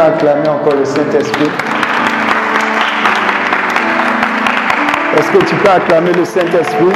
Acclamer 0.00 0.48
encore 0.48 0.74
le 0.74 0.84
Saint-Esprit 0.84 1.50
Est-ce 5.18 5.30
que 5.32 5.44
tu 5.44 5.56
peux 5.56 5.70
acclamer 5.70 6.12
le 6.12 6.24
Saint-Esprit? 6.24 6.92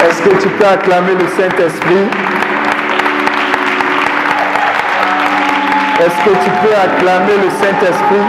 Est-ce 0.00 0.22
que 0.22 0.40
tu 0.40 0.48
peux 0.48 0.64
acclamer 0.64 1.14
le 1.14 1.26
Saint-Esprit? 1.26 2.06
Est-ce 5.98 6.24
que 6.24 6.36
tu 6.44 6.50
peux 6.62 6.74
acclamer 6.76 7.36
le 7.42 7.50
Saint-Esprit? 7.50 8.26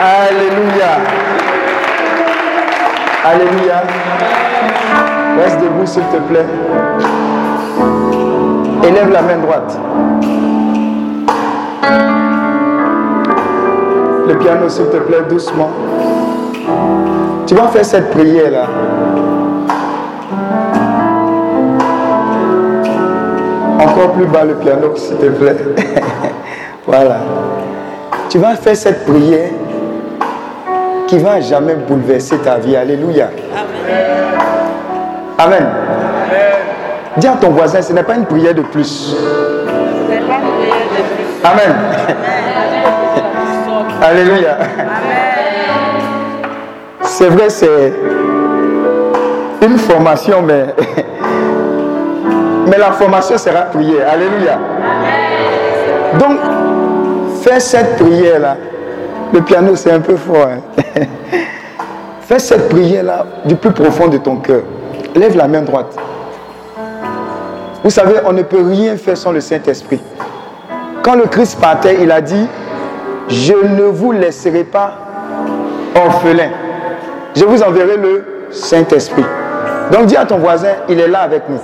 Alléluia. 0.00 0.92
Alléluia. 3.22 3.82
Reste 5.42 5.58
debout 5.60 5.86
s'il 5.86 6.02
te 6.02 6.18
plaît. 6.28 6.44
Élève 8.86 9.10
la 9.10 9.22
main 9.22 9.38
droite. 9.38 9.78
Le 14.28 14.34
piano 14.38 14.68
s'il 14.68 14.84
te 14.86 14.98
plaît, 14.98 15.22
doucement. 15.30 15.70
Tu 17.46 17.54
vas 17.54 17.68
faire 17.68 17.84
cette 17.86 18.10
prière 18.10 18.50
là. 18.50 18.66
Encore 23.80 24.12
plus 24.12 24.26
bas 24.26 24.44
le 24.44 24.54
piano 24.56 24.94
s'il 24.94 25.16
te 25.16 25.26
plaît. 25.26 25.56
voilà. 26.86 27.16
Tu 28.28 28.38
vas 28.38 28.56
faire 28.56 28.76
cette 28.76 29.06
prière 29.06 29.48
qui 31.06 31.18
va 31.18 31.40
jamais 31.40 31.76
bouleverser 31.76 32.36
ta 32.38 32.58
vie. 32.58 32.76
Alléluia. 32.76 33.30
Amen. 35.42 35.66
Dis 37.16 37.26
à 37.26 37.32
ton 37.32 37.50
voisin, 37.50 37.82
ce 37.82 37.92
n'est 37.92 38.02
pas 38.02 38.14
une 38.14 38.26
prière 38.26 38.54
de 38.54 38.62
plus. 38.62 39.16
Amen. 41.42 41.74
Alléluia. 44.02 44.58
C'est 47.02 47.28
vrai, 47.28 47.48
c'est 47.50 47.92
une 49.62 49.78
formation, 49.78 50.42
mais, 50.42 50.66
mais 52.66 52.78
la 52.78 52.92
formation 52.92 53.36
sera 53.38 53.62
prière. 53.62 54.08
Alléluia. 54.12 54.58
Donc, 56.18 56.38
fais 57.42 57.60
cette 57.60 57.96
prière-là 57.96 58.56
le 59.32 59.40
piano, 59.42 59.76
c'est 59.76 59.92
un 59.92 60.00
peu 60.00 60.16
fort. 60.16 60.48
Hein. 60.48 60.82
Fais 62.22 62.38
cette 62.38 62.68
prière-là 62.68 63.26
du 63.44 63.54
plus 63.56 63.70
profond 63.72 64.08
de 64.08 64.18
ton 64.18 64.36
cœur. 64.36 64.62
Lève 65.20 65.36
la 65.36 65.48
main 65.48 65.60
droite. 65.60 65.94
Vous 67.84 67.90
savez, 67.90 68.14
on 68.24 68.32
ne 68.32 68.40
peut 68.40 68.64
rien 68.66 68.96
faire 68.96 69.18
sans 69.18 69.32
le 69.32 69.42
Saint-Esprit. 69.42 70.00
Quand 71.02 71.14
le 71.14 71.24
Christ 71.24 71.60
partait, 71.60 71.98
il 72.00 72.10
a 72.10 72.22
dit, 72.22 72.46
je 73.28 73.52
ne 73.52 73.82
vous 73.82 74.12
laisserai 74.12 74.64
pas 74.64 74.94
orphelin. 75.94 76.48
Je 77.36 77.44
vous 77.44 77.62
enverrai 77.62 77.98
le 77.98 78.48
Saint-Esprit. 78.50 79.24
Donc 79.92 80.06
dis 80.06 80.16
à 80.16 80.24
ton 80.24 80.38
voisin, 80.38 80.72
il 80.88 80.98
est 80.98 81.08
là 81.08 81.20
avec 81.20 81.42
nous. 81.50 81.60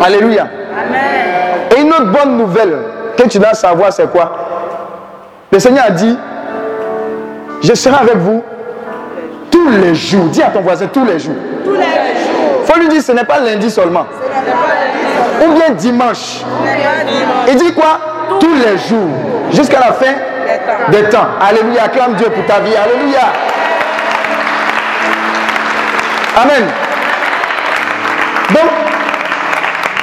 Alléluia. 0.00 0.46
Et 1.76 1.80
une 1.80 1.88
autre 1.88 2.12
bonne 2.12 2.36
nouvelle 2.38 2.76
que 3.16 3.24
tu 3.24 3.40
dois 3.40 3.54
savoir, 3.54 3.92
c'est 3.92 4.08
quoi? 4.08 4.30
Le 5.50 5.58
Seigneur 5.58 5.86
a 5.88 5.90
dit, 5.90 6.16
je 7.60 7.74
serai 7.74 7.96
avec 7.96 8.18
vous 8.18 8.40
tous 9.52 9.68
les 9.68 9.94
jours. 9.94 10.24
Dis 10.26 10.42
à 10.42 10.48
ton 10.48 10.60
voisin 10.60 10.86
tous 10.86 11.04
les 11.04 11.18
jours. 11.18 11.34
Tous 11.64 11.72
les 11.72 11.78
jours. 11.78 12.64
faut 12.64 12.71
lui 12.82 12.88
dire, 12.88 13.02
ce 13.02 13.12
n'est 13.12 13.24
pas 13.24 13.40
lundi 13.40 13.70
seulement. 13.70 14.06
Ou 15.44 15.52
bien 15.52 15.70
dimanche. 15.70 16.42
Il 17.48 17.56
dit 17.56 17.72
quoi? 17.72 17.98
Tous 18.40 18.54
les 18.54 18.78
jours. 18.78 19.10
Jusqu'à 19.50 19.80
la 19.80 19.92
fin 19.92 20.12
des 20.88 21.04
temps. 21.08 21.26
Alléluia. 21.40 21.84
Acclame 21.84 22.14
Dieu 22.14 22.28
pour 22.30 22.44
ta 22.46 22.60
vie. 22.60 22.74
Alléluia. 22.76 23.20
Amen. 26.42 26.64
Donc, 28.50 28.70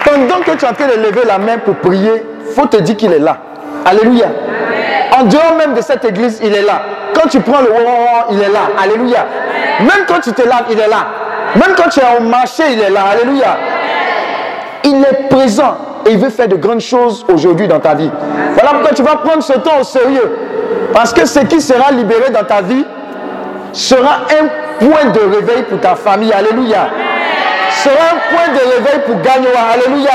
pendant 0.05 0.41
que 0.43 0.51
tu 0.51 0.65
es 0.65 0.67
en 0.67 0.73
train 0.73 0.87
de 0.87 1.01
lever 1.01 1.25
la 1.25 1.37
main 1.37 1.57
pour 1.57 1.75
prier, 1.75 2.23
faut 2.55 2.65
te 2.65 2.77
dire 2.77 2.97
qu'il 2.97 3.11
est 3.13 3.19
là. 3.19 3.37
Alléluia. 3.85 4.27
En 5.17 5.23
dehors 5.23 5.55
même 5.57 5.73
de 5.73 5.81
cette 5.81 6.05
église, 6.05 6.39
il 6.43 6.53
est 6.53 6.61
là. 6.61 6.81
Quand 7.13 7.27
tu 7.27 7.39
prends 7.41 7.61
le 7.61 7.71
il 8.31 8.41
est 8.41 8.49
là. 8.49 8.59
Alléluia. 8.81 9.25
Même 9.79 10.05
quand 10.07 10.19
tu 10.21 10.31
te 10.33 10.41
laves, 10.41 10.65
il 10.69 10.79
est 10.79 10.87
là. 10.87 11.07
Même 11.55 11.75
quand 11.75 11.89
tu 11.89 11.99
es 11.99 12.17
au 12.19 12.23
marché, 12.23 12.63
il 12.71 12.79
est 12.79 12.89
là. 12.89 13.05
Alléluia. 13.11 13.57
Il 14.83 14.97
est 15.03 15.29
présent 15.29 15.77
et 16.05 16.11
il 16.11 16.17
veut 16.17 16.29
faire 16.29 16.47
de 16.47 16.55
grandes 16.55 16.79
choses 16.79 17.25
aujourd'hui 17.31 17.67
dans 17.67 17.79
ta 17.79 17.93
vie. 17.93 18.09
Voilà 18.53 18.69
pourquoi 18.71 18.91
tu 18.95 19.03
vas 19.03 19.17
prendre 19.17 19.43
ce 19.43 19.53
temps 19.53 19.79
au 19.79 19.83
sérieux. 19.83 20.37
Parce 20.93 21.13
que 21.13 21.25
ce 21.25 21.39
qui 21.41 21.59
sera 21.61 21.91
libéré 21.91 22.29
dans 22.31 22.43
ta 22.43 22.61
vie 22.61 22.85
sera 23.73 24.21
un 24.41 24.85
point 24.85 25.11
de 25.11 25.19
réveil 25.35 25.63
pour 25.63 25.79
ta 25.79 25.95
famille. 25.95 26.31
Alléluia. 26.31 26.89
Sera 27.71 27.93
un 27.93 28.35
point 28.35 28.53
de 28.53 28.59
réveil 28.59 29.01
pour 29.05 29.21
Gagnoa. 29.21 29.59
Alléluia. 29.73 30.11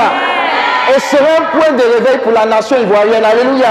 Et 0.95 0.99
sera 0.99 1.23
un 1.39 1.57
point 1.57 1.71
de 1.75 1.83
réveil 1.83 2.17
pour 2.23 2.31
la 2.31 2.45
nation 2.45 2.77
ivoirienne. 2.77 3.23
Alléluia. 3.23 3.67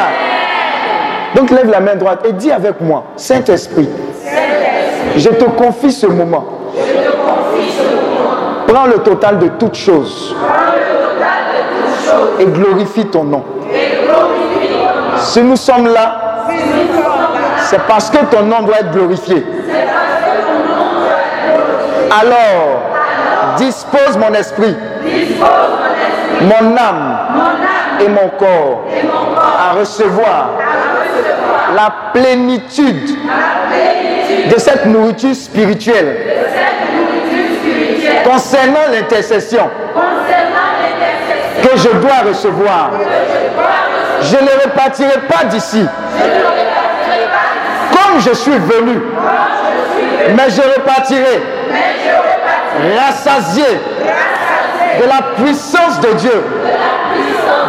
Donc 1.35 1.51
lève 1.51 1.69
la 1.69 1.81
main 1.81 1.97
droite 1.97 2.21
et 2.29 2.33
dis 2.33 2.53
avec 2.53 2.81
moi, 2.81 3.05
Saint-Esprit, 3.17 3.89
je 5.17 5.29
te 5.29 5.45
confie 5.45 5.91
ce 5.91 6.07
moment. 6.07 6.45
Prends 8.75 8.87
le 8.87 8.99
total 9.05 9.39
de 9.39 9.47
toutes 9.51 9.77
choses 9.77 10.35
et 12.41 12.45
glorifie 12.45 13.07
ton 13.07 13.23
nom. 13.23 13.45
Si 15.21 15.41
nous 15.43 15.55
sommes 15.55 15.87
là, 15.87 16.47
c'est 17.67 17.81
parce 17.87 18.11
que 18.11 18.17
ton 18.35 18.43
nom 18.43 18.63
doit 18.63 18.81
être 18.81 18.91
glorifié. 18.91 19.47
Alors, 22.21 22.83
dispose 23.59 24.19
mon 24.19 24.35
esprit, 24.35 24.75
mon 26.41 26.77
âme 26.77 27.19
et 28.01 28.09
mon 28.09 28.29
corps 28.31 28.87
à 29.57 29.79
recevoir 29.79 30.51
la 31.77 31.93
plénitude 32.13 33.19
de 34.53 34.59
cette 34.59 34.87
nourriture 34.87 35.37
spirituelle 35.37 36.35
concernant 38.25 38.91
l'intercession 38.93 39.71
que 41.63 41.77
je 41.79 41.89
dois 41.89 42.29
recevoir. 42.29 42.91
Je 44.23 44.37
ne 44.37 44.65
repartirai 44.65 45.19
pas 45.29 45.45
d'ici. 45.45 45.87
Comme 47.91 48.21
je 48.21 48.35
suis 48.35 48.59
venu, 48.59 49.01
mais 50.37 50.51
je 50.51 50.63
repartirai 50.63 51.43
rassasié 52.99 53.81
de 55.01 55.09
la 55.09 55.23
puissance 55.43 56.01
de 56.01 56.13
Dieu, 56.15 56.45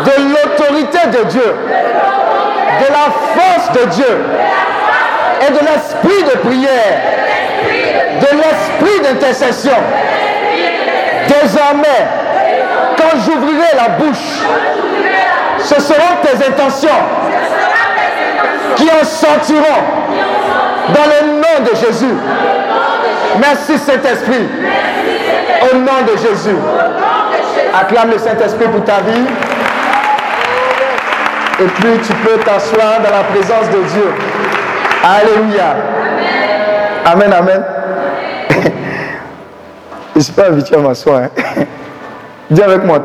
de 0.06 0.12
l'autorité 0.34 1.00
de 1.12 1.24
Dieu 1.26 1.56
de 2.80 2.88
la 2.92 3.12
force 3.36 3.72
de 3.72 3.86
Dieu 3.92 4.26
et 5.42 5.52
de 5.52 5.60
l'esprit 5.60 6.24
de 6.24 6.38
prière, 6.40 7.02
de 8.22 8.38
l'esprit 8.38 9.02
d'intercession. 9.04 9.78
Désormais, 11.28 12.08
quand 12.98 13.18
j'ouvrirai 13.26 13.76
la 13.76 13.90
bouche, 13.90 14.42
ce 15.60 15.82
seront 15.82 16.18
tes 16.22 16.48
intentions 16.48 16.90
qui 18.76 18.90
en 18.90 19.04
sortiront 19.04 19.84
dans 20.94 21.06
le 21.06 21.28
nom 21.38 21.70
de 21.70 21.76
Jésus. 21.76 22.14
Merci 23.40 23.78
Saint-Esprit. 23.78 24.48
Au 25.72 25.78
nom 25.78 26.04
de 26.06 26.18
Jésus. 26.18 26.56
Acclame 27.74 28.12
le 28.12 28.18
Saint-Esprit 28.20 28.68
pour 28.68 28.84
ta 28.84 29.02
vie. 29.02 29.26
Et 31.60 31.68
puis 31.68 32.00
tu 32.06 32.14
peux 32.14 32.38
t'asseoir 32.44 33.00
dans 33.00 33.12
la 33.12 33.24
présence 33.24 33.70
de 33.70 33.82
Dieu. 33.84 34.14
Alléluia. 35.04 35.76
Amen, 37.06 37.34
amen. 37.34 37.64
Je 40.16 40.20
ne 40.20 40.24
suis 40.24 40.34
pas 40.34 40.46
habitué 40.46 40.78
à 40.78 40.80
m'asseoir. 40.80 41.24
Hein. 41.24 41.30
Dis 42.50 42.62
avec 42.62 42.86
moi. 42.86 43.04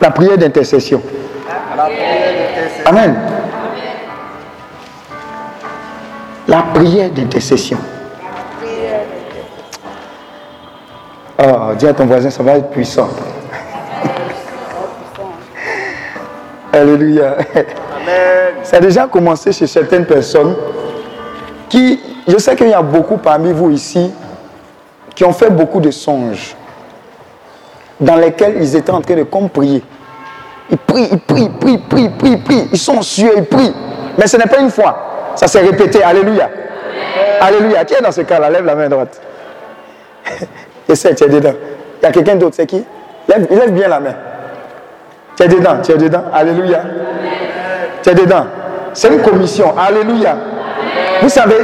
La 0.00 0.12
prière 0.12 0.38
d'intercession. 0.38 1.02
Amen. 2.86 3.16
La 6.46 6.62
prière 6.72 7.10
d'intercession. 7.10 7.78
Oh, 11.42 11.74
dis 11.76 11.88
à 11.88 11.92
ton 11.94 12.06
voisin, 12.06 12.30
ça 12.30 12.42
va 12.44 12.52
être 12.52 12.70
puissant. 12.70 13.08
Alléluia. 16.72 17.38
Ça 18.62 18.76
a 18.76 18.80
déjà 18.80 19.08
commencé 19.08 19.52
chez 19.52 19.66
certaines 19.66 20.06
personnes 20.06 20.54
qui 21.68 21.98
je 22.28 22.38
sais 22.38 22.54
qu'il 22.54 22.68
y 22.68 22.72
a 22.72 22.82
beaucoup 22.82 23.16
parmi 23.16 23.52
vous 23.52 23.70
ici 23.70 24.12
qui 25.14 25.24
ont 25.24 25.32
fait 25.32 25.50
beaucoup 25.50 25.80
de 25.80 25.90
songes 25.90 26.56
dans 28.00 28.16
lesquels 28.16 28.56
ils 28.56 28.76
étaient 28.76 28.90
en 28.90 29.00
train 29.00 29.14
de 29.14 29.22
comme 29.22 29.48
prier. 29.48 29.82
Ils 30.70 30.78
prient, 30.78 31.08
ils 31.12 31.18
prient, 31.18 31.42
ils 31.44 31.50
prient, 31.50 31.72
ils 31.72 31.80
prient, 31.88 32.04
ils 32.04 32.10
prient, 32.10 32.36
prient. 32.38 32.68
Ils 32.72 32.78
sont 32.78 33.00
sués, 33.02 33.32
ils 33.36 33.44
prient. 33.44 33.74
Mais 34.18 34.26
ce 34.26 34.36
n'est 34.36 34.46
pas 34.46 34.58
une 34.58 34.70
fois. 34.70 35.32
Ça 35.36 35.46
s'est 35.46 35.60
répété. 35.60 36.02
Alléluia. 36.02 36.48
Alléluia. 37.40 37.84
Qui 37.84 37.94
est 37.94 38.00
dans 38.00 38.12
ce 38.12 38.22
cas-là 38.22 38.50
Lève 38.50 38.64
la 38.64 38.74
main 38.74 38.88
droite. 38.88 39.20
Essaie, 40.88 41.14
tu 41.14 41.24
es 41.24 41.28
dedans. 41.28 41.52
Il 42.02 42.04
y 42.04 42.08
a 42.08 42.12
quelqu'un 42.12 42.36
d'autre, 42.36 42.56
c'est 42.56 42.66
qui? 42.66 42.84
Lève, 43.28 43.46
lève 43.50 43.72
bien 43.72 43.88
la 43.88 44.00
main. 44.00 44.14
Tu 45.36 45.42
es 45.42 45.48
dedans, 45.48 45.76
tu 45.82 45.92
es 45.92 45.96
dedans. 45.98 46.24
Alléluia. 46.32 46.82
Tu 48.02 48.10
es 48.10 48.14
dedans. 48.14 48.46
C'est 48.92 49.08
une 49.08 49.22
commission. 49.22 49.74
Alléluia. 49.76 50.36
Vous 51.22 51.28
savez, 51.28 51.56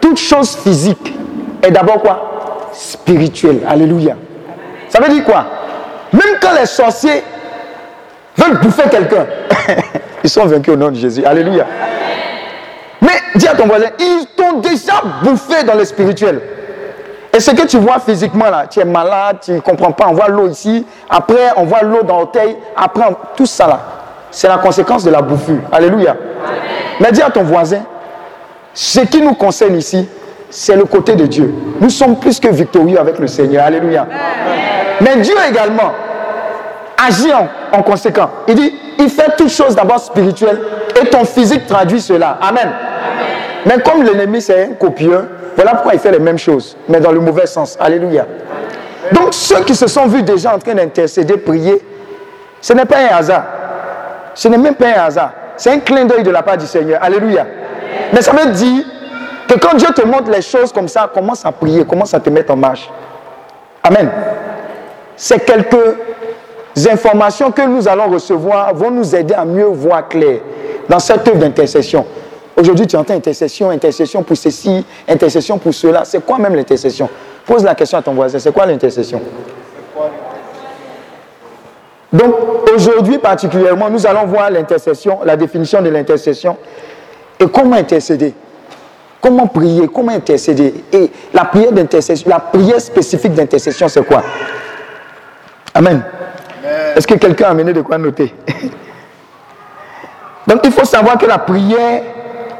toute 0.00 0.18
chose 0.18 0.56
physique 0.56 1.14
est 1.62 1.70
d'abord 1.70 2.00
quoi? 2.00 2.37
Spirituelle. 2.72 3.60
Alléluia. 3.68 4.16
Ça 4.88 5.00
veut 5.00 5.08
dire 5.12 5.24
quoi? 5.24 5.44
Même 6.12 6.36
quand 6.40 6.52
les 6.58 6.66
sorciers 6.66 7.22
veulent 8.36 8.58
bouffer 8.60 8.88
quelqu'un, 8.90 9.26
ils 10.24 10.30
sont 10.30 10.46
vaincus 10.46 10.74
au 10.74 10.76
nom 10.76 10.90
de 10.90 10.96
Jésus. 10.96 11.24
Alléluia. 11.24 11.66
Mais 13.00 13.12
dis 13.34 13.46
à 13.46 13.54
ton 13.54 13.66
voisin, 13.66 13.88
ils 13.98 14.26
t'ont 14.36 14.60
déjà 14.60 15.02
bouffé 15.22 15.62
dans 15.64 15.74
le 15.74 15.84
spirituel. 15.84 16.40
Et 17.34 17.40
ce 17.40 17.50
que 17.50 17.66
tu 17.66 17.78
vois 17.78 18.00
physiquement 18.00 18.50
là, 18.50 18.66
tu 18.68 18.80
es 18.80 18.84
malade, 18.84 19.38
tu 19.42 19.52
ne 19.52 19.60
comprends 19.60 19.92
pas, 19.92 20.06
on 20.08 20.14
voit 20.14 20.28
l'eau 20.28 20.48
ici, 20.48 20.84
après 21.08 21.52
on 21.56 21.64
voit 21.64 21.82
l'eau 21.82 22.02
dans 22.02 22.18
l'orteil, 22.18 22.56
après 22.74 23.04
tout 23.36 23.46
ça 23.46 23.66
là, 23.66 23.80
c'est 24.30 24.48
la 24.48 24.58
conséquence 24.58 25.04
de 25.04 25.10
la 25.10 25.20
bouffure. 25.20 25.60
Alléluia. 25.70 26.16
Mais 27.00 27.12
dis 27.12 27.22
à 27.22 27.30
ton 27.30 27.42
voisin, 27.42 27.82
ce 28.72 29.00
qui 29.00 29.20
nous 29.20 29.34
concerne 29.34 29.76
ici, 29.76 30.08
c'est 30.50 30.76
le 30.76 30.84
côté 30.84 31.14
de 31.14 31.26
Dieu. 31.26 31.52
Nous 31.80 31.90
sommes 31.90 32.18
plus 32.18 32.40
que 32.40 32.48
victorieux 32.48 32.98
avec 32.98 33.18
le 33.18 33.26
Seigneur. 33.26 33.64
Alléluia. 33.64 34.06
Mais 35.00 35.16
Dieu 35.16 35.34
également 35.48 35.92
agit 37.06 37.30
en, 37.72 37.82
conséquent. 37.82 38.30
Il 38.48 38.54
dit, 38.54 38.74
il 38.98 39.08
fait 39.08 39.36
toutes 39.36 39.50
choses 39.50 39.74
d'abord 39.74 40.00
spirituelles 40.00 40.60
et 41.00 41.06
ton 41.06 41.24
physique 41.24 41.66
traduit 41.66 42.00
cela. 42.00 42.38
Amen. 42.40 42.70
Mais 43.66 43.80
comme 43.82 44.02
l'ennemi 44.02 44.40
c'est 44.40 44.64
un 44.64 44.74
copieur, 44.74 45.24
voilà 45.54 45.72
pourquoi 45.72 45.94
il 45.94 46.00
fait 46.00 46.10
les 46.10 46.18
mêmes 46.18 46.38
choses, 46.38 46.76
mais 46.88 47.00
dans 47.00 47.12
le 47.12 47.20
mauvais 47.20 47.46
sens. 47.46 47.76
Alléluia. 47.80 48.26
Donc 49.12 49.28
ceux 49.32 49.60
qui 49.60 49.74
se 49.74 49.86
sont 49.86 50.06
vus 50.06 50.22
déjà 50.22 50.54
en 50.54 50.58
train 50.58 50.74
d'intercéder, 50.74 51.36
prier, 51.36 51.80
ce 52.60 52.72
n'est 52.72 52.84
pas 52.84 52.98
un 52.98 53.16
hasard. 53.16 53.44
Ce 54.34 54.48
n'est 54.48 54.58
même 54.58 54.74
pas 54.74 54.86
un 54.86 55.04
hasard. 55.04 55.32
C'est 55.56 55.70
un 55.70 55.78
clin 55.78 56.04
d'œil 56.04 56.22
de 56.22 56.30
la 56.30 56.42
part 56.42 56.56
du 56.56 56.66
Seigneur. 56.66 57.02
Alléluia. 57.02 57.46
Mais 58.12 58.22
ça 58.22 58.32
veut 58.32 58.50
dire 58.52 58.84
que 59.48 59.58
quand 59.58 59.74
Dieu 59.76 59.88
te 59.94 60.06
montre 60.06 60.30
les 60.30 60.42
choses 60.42 60.72
comme 60.72 60.88
ça, 60.88 61.10
commence 61.12 61.44
à 61.44 61.52
prier, 61.52 61.84
commence 61.84 62.12
à 62.14 62.20
te 62.20 62.28
mettre 62.30 62.52
en 62.52 62.56
marche. 62.56 62.88
Amen. 63.82 64.10
C'est 65.16 65.44
quelques 65.44 65.96
informations 66.88 67.50
que 67.50 67.62
nous 67.62 67.88
allons 67.88 68.08
recevoir 68.08 68.72
vont 68.74 68.90
nous 68.90 69.16
aider 69.16 69.34
à 69.34 69.44
mieux 69.44 69.64
voir 69.64 70.06
clair 70.06 70.40
dans 70.88 70.98
cette 70.98 71.26
œuvre 71.26 71.38
d'intercession. 71.38 72.04
Aujourd'hui, 72.56 72.86
tu 72.86 72.96
entends 72.96 73.14
intercession, 73.14 73.70
intercession 73.70 74.22
pour 74.22 74.36
ceci, 74.36 74.84
intercession 75.08 75.58
pour 75.58 75.72
cela. 75.72 76.04
C'est 76.04 76.24
quoi 76.24 76.38
même 76.38 76.54
l'intercession? 76.54 77.08
Pose 77.46 77.64
la 77.64 77.74
question 77.74 77.98
à 77.98 78.02
ton 78.02 78.12
voisin, 78.12 78.38
c'est 78.38 78.52
quoi 78.52 78.66
l'intercession? 78.66 79.22
Donc, 82.12 82.34
aujourd'hui 82.74 83.18
particulièrement, 83.18 83.88
nous 83.90 84.06
allons 84.06 84.26
voir 84.26 84.50
l'intercession, 84.50 85.20
la 85.24 85.36
définition 85.36 85.80
de 85.82 85.88
l'intercession 85.88 86.56
et 87.38 87.46
comment 87.46 87.76
intercéder. 87.76 88.34
Comment 89.28 89.46
prier, 89.46 89.86
comment 89.88 90.12
intercéder? 90.12 90.72
Et 90.90 91.10
la 91.34 91.44
prière 91.44 91.70
d'intercession, 91.70 92.30
la 92.30 92.38
prière 92.38 92.80
spécifique 92.80 93.34
d'intercession, 93.34 93.86
c'est 93.86 94.02
quoi? 94.02 94.22
Amen. 95.74 96.02
Est-ce 96.96 97.06
que 97.06 97.12
quelqu'un 97.12 97.48
a 97.48 97.50
amené 97.50 97.74
de 97.74 97.82
quoi 97.82 97.98
noter? 97.98 98.34
Donc 100.46 100.60
il 100.64 100.72
faut 100.72 100.86
savoir 100.86 101.18
que 101.18 101.26
la 101.26 101.36
prière 101.36 102.04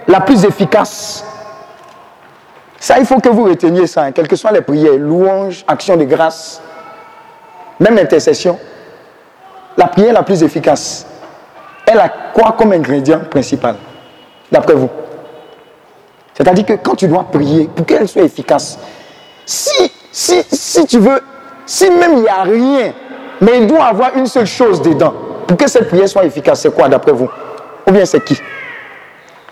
la 0.06 0.20
plus 0.20 0.44
efficace, 0.44 1.24
ça 2.78 2.98
il 2.98 3.06
faut 3.06 3.18
que 3.18 3.30
vous 3.30 3.44
reteniez 3.44 3.86
ça, 3.86 4.02
hein, 4.02 4.12
quelles 4.12 4.28
que 4.28 4.36
soient 4.36 4.52
les 4.52 4.60
prières, 4.60 4.98
louanges, 4.98 5.64
actions 5.66 5.96
de 5.96 6.04
grâce, 6.04 6.60
même 7.80 7.96
intercession, 7.96 8.58
la 9.74 9.86
prière 9.86 10.12
la 10.12 10.22
plus 10.22 10.42
efficace, 10.42 11.06
elle 11.86 11.98
a 11.98 12.10
quoi 12.10 12.54
comme 12.58 12.72
ingrédient 12.72 13.20
principal, 13.20 13.76
d'après 14.52 14.74
vous? 14.74 14.90
C'est-à-dire 16.38 16.64
que 16.64 16.74
quand 16.74 16.94
tu 16.94 17.08
dois 17.08 17.24
prier, 17.24 17.68
pour 17.74 17.84
qu'elle 17.84 18.06
soit 18.06 18.22
efficace, 18.22 18.78
si, 19.44 19.90
si, 20.12 20.40
si 20.52 20.86
tu 20.86 21.00
veux, 21.00 21.20
si 21.66 21.90
même 21.90 22.12
il 22.12 22.22
n'y 22.22 22.28
a 22.28 22.42
rien, 22.42 22.92
mais 23.40 23.58
il 23.58 23.66
doit 23.66 23.86
avoir 23.86 24.16
une 24.16 24.26
seule 24.26 24.46
chose 24.46 24.80
dedans, 24.80 25.12
pour 25.48 25.56
que 25.56 25.68
cette 25.68 25.88
prière 25.88 26.08
soit 26.08 26.24
efficace, 26.24 26.60
c'est 26.60 26.72
quoi 26.72 26.88
d'après 26.88 27.10
vous? 27.10 27.28
Ou 27.88 27.90
bien 27.90 28.04
c'est 28.04 28.24
qui? 28.24 28.40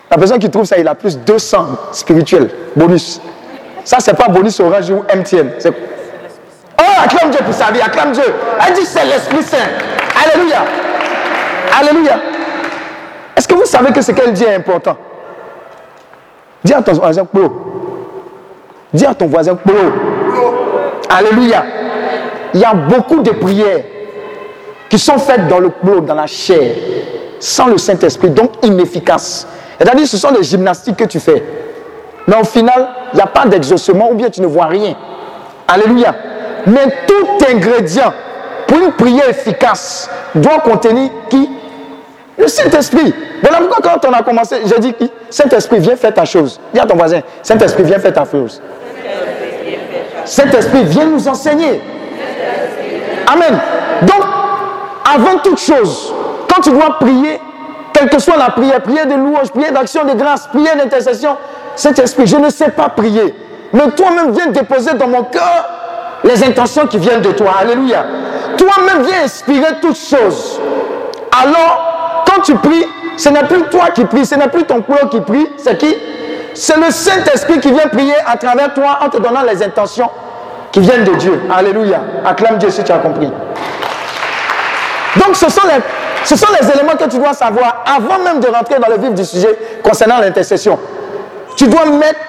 La 0.08 0.16
personne 0.16 0.38
qui 0.38 0.48
trouve 0.48 0.64
ça, 0.64 0.78
il 0.78 0.86
a 0.86 0.94
plus 0.94 1.18
200 1.18 1.66
spirituels, 1.90 2.50
bonus. 2.76 3.20
Ça, 3.84 3.96
c'est 3.98 4.14
pas 4.14 4.28
bonus 4.28 4.60
orange 4.60 4.88
ou 4.90 5.02
MTN. 5.12 5.50
Oh, 6.78 6.82
acclame 7.04 7.30
Dieu 7.32 7.40
pour 7.44 7.54
sa 7.54 7.72
vie, 7.72 7.80
acclame 7.80 8.12
Dieu. 8.12 8.22
Elle 8.64 8.74
dit 8.74 8.86
c'est 8.86 9.04
l'Esprit 9.04 9.42
Saint. 9.42 9.56
Alléluia. 10.24 10.64
Alléluia. 11.80 12.20
Est-ce 13.36 13.48
que 13.48 13.54
vous 13.54 13.66
savez 13.66 13.92
que 13.92 14.02
ce 14.02 14.12
qu'elle 14.12 14.32
dit 14.32 14.44
est 14.44 14.54
important? 14.54 14.96
Dis 16.66 16.74
à 16.74 16.82
ton 16.82 16.94
voisin, 16.94 17.24
pro. 17.24 17.48
Dis 18.92 19.06
à 19.06 19.14
ton 19.14 19.26
voisin, 19.28 19.54
pro. 19.54 19.72
Alléluia. 21.08 21.64
Il 22.52 22.58
y 22.58 22.64
a 22.64 22.74
beaucoup 22.74 23.22
de 23.22 23.30
prières 23.30 23.84
qui 24.88 24.98
sont 24.98 25.16
faites 25.16 25.46
dans 25.46 25.60
le 25.60 25.68
clos, 25.68 26.00
dans 26.00 26.14
la 26.16 26.26
chair, 26.26 26.74
sans 27.38 27.68
le 27.68 27.78
Saint-Esprit, 27.78 28.30
donc 28.30 28.50
inefficaces. 28.64 29.46
C'est-à-dire 29.78 30.08
ce 30.08 30.16
sont 30.16 30.32
des 30.32 30.42
gymnastiques 30.42 30.96
que 30.96 31.04
tu 31.04 31.20
fais. 31.20 31.40
Mais 32.26 32.34
au 32.34 32.44
final, 32.44 32.88
il 33.12 33.16
n'y 33.16 33.22
a 33.22 33.26
pas 33.26 33.46
d'exaucement 33.46 34.10
ou 34.10 34.14
bien 34.16 34.28
tu 34.28 34.40
ne 34.40 34.46
vois 34.46 34.66
rien. 34.66 34.96
Alléluia. 35.68 36.16
Mais 36.66 36.88
tout 37.06 37.46
ingrédient 37.48 38.12
pour 38.66 38.78
une 38.78 38.90
prière 38.90 39.28
efficace 39.28 40.10
doit 40.34 40.58
contenir 40.58 41.10
qui? 41.30 41.48
Le 42.38 42.48
Saint-Esprit. 42.48 43.14
Voilà 43.42 43.58
pourquoi 43.58 43.78
quand 43.82 44.08
on 44.08 44.12
a 44.12 44.22
commencé, 44.22 44.56
j'ai 44.66 44.78
dit 44.78 44.94
Saint-Esprit, 45.30 45.78
viens 45.78 45.96
faire 45.96 46.12
ta 46.14 46.24
chose. 46.24 46.60
Dis 46.72 46.80
à 46.80 46.86
ton 46.86 46.96
voisin, 46.96 47.20
Saint-Esprit, 47.42 47.84
viens 47.84 47.98
faire 47.98 48.12
ta 48.12 48.24
chose. 48.24 48.60
Saint-Esprit, 50.24 50.84
viens 50.84 51.06
nous 51.06 51.26
enseigner. 51.28 51.80
Amen. 53.26 53.58
Donc, 54.02 54.22
avant 55.14 55.38
toute 55.38 55.58
chose, 55.58 56.12
quand 56.52 56.60
tu 56.60 56.70
dois 56.70 56.98
prier, 56.98 57.40
quelle 57.92 58.08
que 58.10 58.18
soit 58.18 58.36
la 58.36 58.50
prière, 58.50 58.82
prière 58.82 59.06
de 59.06 59.14
louange, 59.14 59.50
prière 59.50 59.72
d'action 59.72 60.04
de 60.04 60.12
grâce, 60.12 60.46
prière 60.48 60.76
d'intercession, 60.76 61.36
cet 61.74 61.98
esprit, 61.98 62.26
je 62.26 62.36
ne 62.36 62.50
sais 62.50 62.70
pas 62.70 62.88
prier. 62.88 63.34
Mais 63.72 63.90
toi-même 63.90 64.32
viens 64.32 64.48
déposer 64.48 64.94
dans 64.94 65.08
mon 65.08 65.24
cœur 65.24 65.68
les 66.24 66.42
intentions 66.44 66.86
qui 66.86 66.98
viennent 66.98 67.20
de 67.20 67.32
toi. 67.32 67.52
Alléluia. 67.60 68.04
Toi-même 68.56 69.02
viens 69.04 69.24
inspirer 69.24 69.80
toutes 69.80 69.98
choses. 69.98 70.60
Alors, 71.42 71.85
quand 72.36 72.42
tu 72.42 72.54
pries, 72.56 72.86
ce 73.16 73.28
n'est 73.28 73.44
plus 73.44 73.62
toi 73.64 73.90
qui 73.94 74.04
pries, 74.04 74.26
ce 74.26 74.34
n'est 74.34 74.48
plus 74.48 74.64
ton 74.64 74.82
cœur 74.82 75.08
qui 75.08 75.20
prie, 75.20 75.46
c'est 75.56 75.78
qui? 75.78 75.94
C'est 76.54 76.76
le 76.76 76.90
Saint-Esprit 76.90 77.60
qui 77.60 77.70
vient 77.70 77.88
prier 77.88 78.14
à 78.26 78.36
travers 78.36 78.72
toi 78.74 78.98
en 79.02 79.08
te 79.08 79.18
donnant 79.18 79.42
les 79.42 79.62
intentions 79.62 80.10
qui 80.72 80.80
viennent 80.80 81.04
de 81.04 81.14
Dieu. 81.14 81.40
Alléluia. 81.54 82.00
Acclame 82.24 82.58
Dieu 82.58 82.70
si 82.70 82.82
tu 82.82 82.92
as 82.92 82.98
compris. 82.98 83.30
Donc 85.16 85.34
ce 85.36 85.50
sont, 85.50 85.66
les, 85.66 85.82
ce 86.24 86.36
sont 86.36 86.46
les 86.60 86.70
éléments 86.70 86.96
que 86.96 87.08
tu 87.08 87.18
dois 87.18 87.32
savoir 87.32 87.84
avant 87.86 88.22
même 88.22 88.40
de 88.40 88.48
rentrer 88.48 88.78
dans 88.78 88.88
le 88.88 88.98
vif 89.00 89.14
du 89.14 89.24
sujet 89.24 89.56
concernant 89.82 90.18
l'intercession. 90.18 90.78
Tu 91.56 91.68
dois 91.68 91.86
mettre 91.86 92.20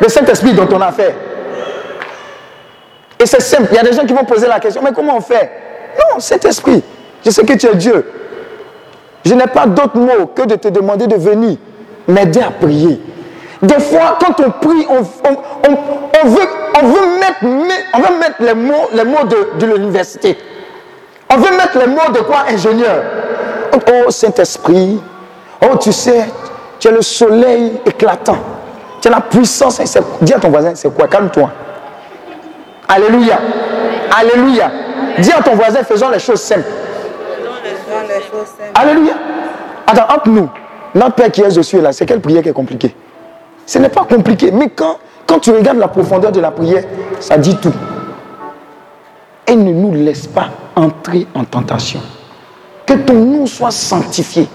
le 0.00 0.08
Saint-Esprit 0.08 0.52
dans 0.52 0.66
ton 0.66 0.80
affaire. 0.80 1.14
Et 3.18 3.26
c'est 3.26 3.40
simple. 3.40 3.68
Il 3.70 3.76
y 3.76 3.78
a 3.78 3.82
des 3.82 3.92
gens 3.92 4.04
qui 4.04 4.12
vont 4.12 4.24
poser 4.24 4.46
la 4.46 4.60
question, 4.60 4.82
mais 4.82 4.92
comment 4.92 5.16
on 5.16 5.20
fait? 5.20 5.50
Non, 5.98 6.20
Saint-Esprit, 6.20 6.82
je 7.24 7.30
sais 7.30 7.44
que 7.44 7.54
tu 7.54 7.66
es 7.66 7.74
Dieu. 7.74 8.04
Je 9.24 9.34
n'ai 9.34 9.46
pas 9.46 9.66
d'autre 9.66 9.96
mot 9.96 10.26
que 10.34 10.42
de 10.42 10.56
te 10.56 10.68
demander 10.68 11.06
de 11.06 11.16
venir 11.16 11.56
m'aider 12.06 12.40
à 12.40 12.50
prier. 12.50 13.00
Des 13.62 13.80
fois, 13.80 14.18
quand 14.20 14.38
on 14.44 14.50
prie, 14.50 14.86
on, 14.90 15.00
veut, 15.00 15.38
on, 15.68 16.86
veut, 16.86 17.18
mettre, 17.18 17.44
on 17.94 17.98
veut 17.98 18.18
mettre 18.18 18.36
les 18.40 18.54
mots, 18.54 18.88
les 18.92 19.04
mots 19.04 19.24
de, 19.24 19.58
de 19.58 19.72
l'université. 19.72 20.36
On 21.30 21.36
veut 21.36 21.56
mettre 21.56 21.78
les 21.78 21.86
mots 21.86 22.12
de 22.12 22.20
quoi 22.20 22.44
ingénieur? 22.48 23.02
Oh 23.72 24.10
Saint-Esprit, 24.10 25.00
oh 25.62 25.76
tu 25.80 25.92
sais, 25.92 26.26
tu 26.78 26.88
es 26.88 26.92
le 26.92 27.02
soleil 27.02 27.80
éclatant. 27.86 28.36
Tu 29.00 29.08
es 29.08 29.10
la 29.10 29.20
puissance. 29.20 29.80
Dis 30.20 30.34
à 30.34 30.38
ton 30.38 30.50
voisin, 30.50 30.74
c'est 30.74 30.94
quoi? 30.94 31.08
Calme-toi. 31.08 31.50
Alléluia. 32.88 33.38
Alléluia. 34.16 34.70
Dis 35.18 35.32
à 35.32 35.42
ton 35.42 35.54
voisin, 35.54 35.82
faisons 35.82 36.10
les 36.10 36.18
choses 36.18 36.40
simples. 36.40 36.68
Alléluia. 38.74 39.14
Attends, 39.86 40.14
entre 40.14 40.28
nous, 40.28 40.48
notre 40.94 41.14
Père 41.14 41.30
qui 41.30 41.40
est 41.40 41.58
aux 41.58 41.62
cieux 41.62 41.80
là, 41.80 41.92
c'est 41.92 42.06
quelle 42.06 42.20
prière 42.20 42.42
qui 42.42 42.48
est 42.48 42.54
compliquée? 42.54 42.94
Ce 43.66 43.78
n'est 43.78 43.88
pas 43.88 44.04
compliqué. 44.04 44.50
Mais 44.50 44.68
quand, 44.68 44.98
quand 45.26 45.38
tu 45.40 45.50
regardes 45.50 45.78
la 45.78 45.88
profondeur 45.88 46.32
de 46.32 46.40
la 46.40 46.50
prière, 46.50 46.84
ça 47.20 47.38
dit 47.38 47.56
tout. 47.56 47.72
Elle 49.46 49.62
ne 49.64 49.72
nous 49.72 49.92
laisse 49.92 50.26
pas 50.26 50.48
entrer 50.76 51.26
en 51.34 51.44
tentation. 51.44 52.00
Que 52.86 52.94
ton 52.94 53.14
nom 53.14 53.46
soit 53.46 53.70
sanctifié. 53.70 54.48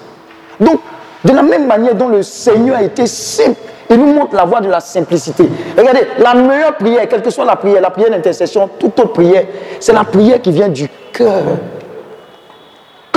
Donc, 0.60 0.80
de 1.24 1.34
la 1.34 1.44
même 1.44 1.68
manière 1.68 1.96
dont 1.96 2.08
le 2.08 2.24
Seigneur 2.24 2.78
a 2.78 2.84
été 2.84 3.06
simple, 3.06 3.60
il 3.89 3.98
nous 3.98 4.13
montre 4.13 4.36
la 4.36 4.46
voie 4.46 4.62
de 4.62 4.70
la 4.70 4.80
simplicité. 4.80 5.50
Regardez, 5.78 6.08
la 6.20 6.36
meilleure 6.36 6.76
prière, 6.76 7.08
quelle 7.10 7.22
que 7.22 7.30
soit 7.32 7.46
la 7.46 7.56
prière, 7.56 7.82
la 7.82 7.89
prière 7.89 8.12
d'intercession, 8.12 8.70
toute 8.80 9.00
autre 9.00 9.13
prière, 9.13 9.46
c'est 9.80 9.94
la 9.94 10.04
prière 10.04 10.42
qui 10.42 10.52
vient 10.52 10.70
du 10.70 10.88
cœur. 11.12 11.44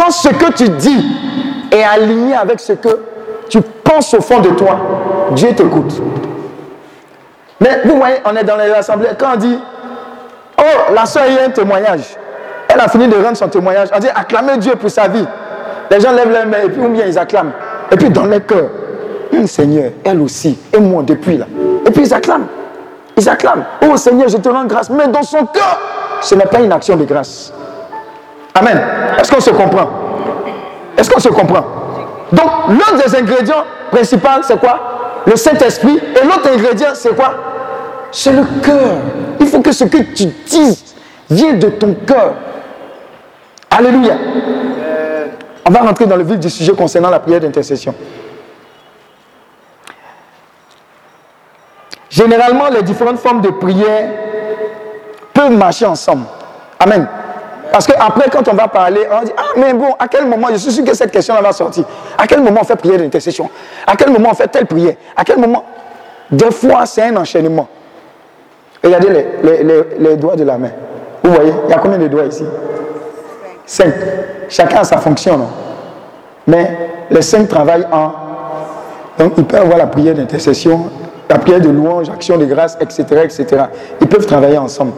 Quand 0.03 0.11
ce 0.11 0.29
que 0.31 0.53
tu 0.53 0.69
dis 0.69 1.07
est 1.71 1.85
aligné 1.85 2.35
avec 2.35 2.59
ce 2.59 2.73
que 2.73 2.89
tu 3.49 3.61
penses 3.85 4.13
au 4.15 4.21
fond 4.21 4.41
de 4.41 4.49
toi, 4.51 4.77
Dieu 5.31 5.55
t'écoute. 5.55 6.03
Mais 7.61 7.83
vous 7.85 7.99
voyez, 7.99 8.17
on 8.25 8.35
est 8.35 8.43
dans 8.43 8.57
les 8.57 8.71
assemblées, 8.73 9.11
quand 9.17 9.35
on 9.35 9.37
dit, 9.37 9.57
oh, 10.59 10.93
la 10.93 11.07
soeur, 11.07 11.23
il 11.29 11.35
y 11.35 11.39
a 11.39 11.45
un 11.45 11.51
témoignage. 11.51 12.17
Elle 12.69 12.81
a 12.81 12.89
fini 12.89 13.07
de 13.07 13.15
rendre 13.15 13.37
son 13.37 13.47
témoignage. 13.47 13.91
On 13.95 14.01
dit, 14.01 14.09
acclamez 14.13 14.57
Dieu 14.57 14.75
pour 14.75 14.91
sa 14.91 15.07
vie. 15.07 15.25
Les 15.89 16.01
gens 16.01 16.11
lèvent 16.11 16.33
les 16.33 16.47
mains 16.47 16.65
et 16.65 16.69
puis 16.69 16.81
ou 16.85 16.89
bien 16.89 17.07
ils 17.07 17.17
acclament. 17.17 17.53
Et 17.93 17.97
puis 17.97 18.11
dans 18.11 18.25
leur 18.27 18.45
cœur, 18.45 18.71
hum, 19.33 19.47
Seigneur, 19.47 19.93
elle 20.03 20.21
aussi, 20.21 20.59
et 20.73 20.81
moi 20.81 21.05
depuis 21.05 21.37
là. 21.37 21.47
Et 21.87 21.91
puis 21.93 22.03
ils 22.07 22.13
acclament. 22.13 22.47
Ils 23.17 23.29
acclament. 23.29 23.65
Oh 23.89 23.97
Seigneur, 23.97 24.29
je 24.29 24.39
te 24.39 24.49
rends 24.49 24.65
grâce. 24.65 24.91
Mais 24.91 25.07
dans 25.07 25.23
son 25.23 25.47
cœur, 25.47 25.79
ce 26.21 26.35
n'est 26.35 26.47
pas 26.47 26.61
une 26.61 26.73
action 26.73 26.97
de 26.97 27.05
grâce. 27.05 27.53
Amen. 28.55 28.81
Est-ce 29.19 29.33
qu'on 29.33 29.41
se 29.41 29.51
comprend? 29.51 29.89
Est-ce 30.97 31.11
qu'on 31.11 31.21
se 31.21 31.29
comprend? 31.29 31.65
Donc, 32.33 32.51
l'un 32.69 32.99
des 32.99 33.17
ingrédients 33.17 33.65
principaux, 33.91 34.29
c'est 34.43 34.59
quoi? 34.59 35.23
Le 35.27 35.37
Saint-Esprit. 35.37 35.99
Et 35.99 36.25
l'autre 36.25 36.51
ingrédient, 36.53 36.95
c'est 36.95 37.15
quoi? 37.15 37.35
C'est 38.11 38.33
le 38.33 38.45
cœur. 38.63 38.97
Il 39.41 39.47
faut 39.47 39.61
que 39.61 39.73
ce 39.73 39.85
que 39.85 39.99
tu 39.99 40.27
dises 40.47 40.95
vienne 41.31 41.59
de 41.59 41.69
ton 41.71 41.95
cœur. 42.07 42.35
Alléluia. 43.71 44.15
On 45.65 45.71
va 45.71 45.81
rentrer 45.81 46.07
dans 46.07 46.17
le 46.17 46.25
vif 46.25 46.39
du 46.39 46.51
sujet 46.51 46.73
concernant 46.73 47.09
la 47.09 47.21
prière 47.21 47.41
d'intercession. 47.41 47.95
Généralement, 52.11 52.69
les 52.69 52.83
différentes 52.83 53.19
formes 53.19 53.41
de 53.41 53.49
prière 53.49 54.11
peuvent 55.33 55.57
marcher 55.57 55.87
ensemble. 55.87 56.27
Amen. 56.79 57.07
Parce 57.73 57.87
qu'après, 57.87 58.29
quand 58.31 58.47
on 58.49 58.55
va 58.55 58.69
parler, 58.69 59.01
on 59.11 59.25
dit, 59.25 59.33
ah, 59.35 59.55
mais 59.57 59.73
bon, 59.73 59.95
à 59.99 60.07
quel 60.07 60.27
moment, 60.27 60.49
je 60.53 60.57
suis 60.59 60.73
sûr 60.73 60.85
que 60.85 60.95
cette 60.95 61.11
question-là 61.11 61.41
va 61.41 61.53
sortir. 61.53 61.85
À 62.19 62.27
quel 62.27 62.43
moment 62.43 62.61
on 62.61 62.65
fait 62.65 62.77
prière 62.77 62.99
d'intercession? 62.99 63.49
À 63.87 63.97
quel 63.97 64.11
moment 64.11 64.29
on 64.33 64.35
fait 64.35 64.49
telle 64.49 64.67
prière? 64.67 64.95
À 65.17 65.25
quel 65.25 65.39
moment? 65.39 65.65
Des 66.31 66.51
fois, 66.51 66.85
c'est 66.85 67.03
un 67.03 67.17
enchaînement. 67.17 67.67
Regardez 68.85 69.27
les, 69.99 70.17
doigts 70.17 70.37
de 70.37 70.45
la 70.45 70.59
main. 70.59 70.71
Vous 71.25 71.33
voyez, 71.33 71.53
il 71.67 71.71
y 71.71 71.73
a 71.73 71.79
combien 71.79 71.99
de 71.99 72.09
doigts 72.09 72.27
ici? 72.27 72.45
Cinq. 73.65 73.95
Chacun 74.51 74.81
a 74.81 74.85
sa 74.85 74.99
fonction, 74.99 75.39
non? 75.39 75.49
Mais 76.47 76.77
les 77.11 77.23
cinq 77.23 77.49
travaillent 77.49 77.87
en... 77.91 78.13
Donc, 79.19 79.33
ils 79.39 79.45
peuvent 79.45 79.63
avoir 79.63 79.79
la 79.79 79.87
prière 79.87 80.15
d'intercession, 80.15 80.91
la 81.31 81.39
prière 81.39 81.61
de 81.61 81.71
louange, 81.71 82.11
action 82.11 82.37
de 82.37 82.45
grâce, 82.45 82.77
etc., 82.81 83.05
etc. 83.25 83.65
Ils 84.01 84.09
peuvent 84.09 84.27
travailler 84.27 84.59
ensemble. 84.59 84.93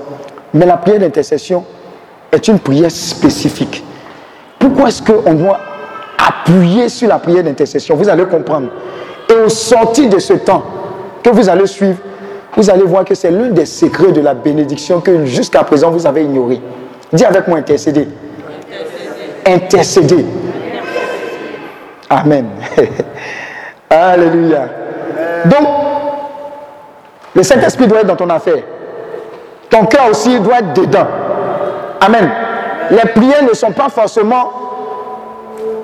Mais 0.53 0.67
la 0.67 0.77
prière 0.77 0.99
d'intercession 0.99 1.65
est 2.33 2.49
une 2.49 2.59
prière 2.59 2.91
spécifique. 2.91 3.85
Pourquoi 4.59 4.89
est-ce 4.89 5.03
qu'on 5.03 5.35
doit 5.35 5.61
appuyer 6.19 6.89
sur 6.89 7.09
la 7.09 7.19
prière 7.19 7.45
d'intercession? 7.45 7.97
Vous 7.97 8.09
allez 8.09 8.25
comprendre. 8.25 8.69
Et 9.29 9.35
au 9.35 9.49
sortir 9.49 10.09
de 10.09 10.19
ce 10.19 10.35
temps 10.35 10.65
que 11.23 11.31
vous 11.31 11.49
allez 11.49 11.67
suivre, 11.67 11.99
vous 12.57 12.71
allez 12.71 12.83
voir 12.85 13.05
que 13.05 13.15
c'est 13.15 13.31
l'un 13.31 13.49
des 13.49 13.67
secrets 13.67 14.13
de 14.13 14.21
la 14.21 14.35
bénédiction 14.35 15.01
que 15.01 15.25
jusqu'à 15.25 15.65
présent 15.65 15.91
vous 15.91 16.07
avez 16.07 16.23
ignoré. 16.23 16.61
Dis 17.13 17.25
avec 17.25 17.49
moi 17.49 17.59
intercéder. 17.59 18.09
Intercéder. 19.47 20.25
Amen. 22.09 22.47
Alléluia. 23.91 24.69
Donc, 25.47 25.69
le 27.35 27.43
Saint-Esprit 27.43 27.87
doit 27.87 28.01
être 28.01 28.07
dans 28.07 28.17
ton 28.17 28.31
affaire. 28.31 28.63
Ton 29.69 29.85
cœur 29.87 30.11
aussi 30.11 30.39
doit 30.41 30.59
être 30.59 30.73
dedans. 30.75 31.07
Amen. 32.05 32.31
Les 32.91 33.11
prières 33.13 33.43
ne 33.43 33.55
sont 33.55 33.73
pas 33.73 33.89
forcément 33.89 34.53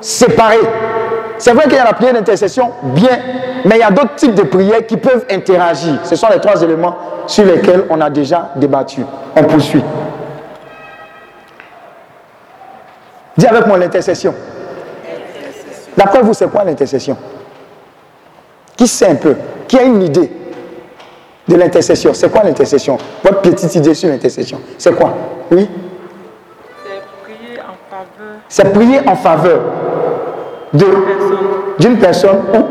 séparées. 0.00 0.56
C'est 1.38 1.52
vrai 1.52 1.64
qu'il 1.64 1.74
y 1.74 1.78
a 1.78 1.84
la 1.84 1.94
prière 1.94 2.12
d'intercession, 2.12 2.70
bien, 2.82 3.18
mais 3.64 3.76
il 3.76 3.80
y 3.80 3.82
a 3.82 3.90
d'autres 3.90 4.16
types 4.16 4.34
de 4.34 4.42
prières 4.42 4.86
qui 4.86 4.98
peuvent 4.98 5.24
interagir. 5.30 6.00
Ce 6.04 6.14
sont 6.16 6.28
les 6.30 6.40
trois 6.40 6.60
éléments 6.62 6.94
sur 7.26 7.44
lesquels 7.46 7.84
on 7.88 8.00
a 8.00 8.10
déjà 8.10 8.50
débattu. 8.56 9.02
On 9.34 9.44
poursuit. 9.44 9.82
Dis 13.36 13.46
avec 13.46 13.66
moi 13.66 13.78
l'intercession. 13.78 14.34
D'après 15.96 16.20
vous, 16.20 16.34
c'est 16.34 16.50
quoi 16.50 16.64
l'intercession? 16.64 17.16
Qui 18.76 18.86
sait 18.86 19.08
un 19.08 19.14
peu? 19.14 19.36
Qui 19.66 19.78
a 19.78 19.82
une 19.82 20.02
idée 20.02 20.30
de 21.48 21.56
l'intercession? 21.56 22.12
C'est 22.12 22.30
quoi 22.30 22.42
l'intercession? 22.42 22.98
Votre 23.24 23.40
petite 23.40 23.74
idée 23.74 23.94
sur 23.94 24.10
l'intercession 24.10 24.60
C'est 24.76 24.94
quoi? 24.94 25.14
Oui? 25.50 25.68
C'est 28.50 28.72
prier 28.72 29.00
en 29.08 29.14
faveur 29.14 29.60
d'une 30.72 31.96
personne 31.98 32.40
ou 32.52 32.66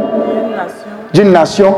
d'une 1.14 1.32
nation. 1.32 1.74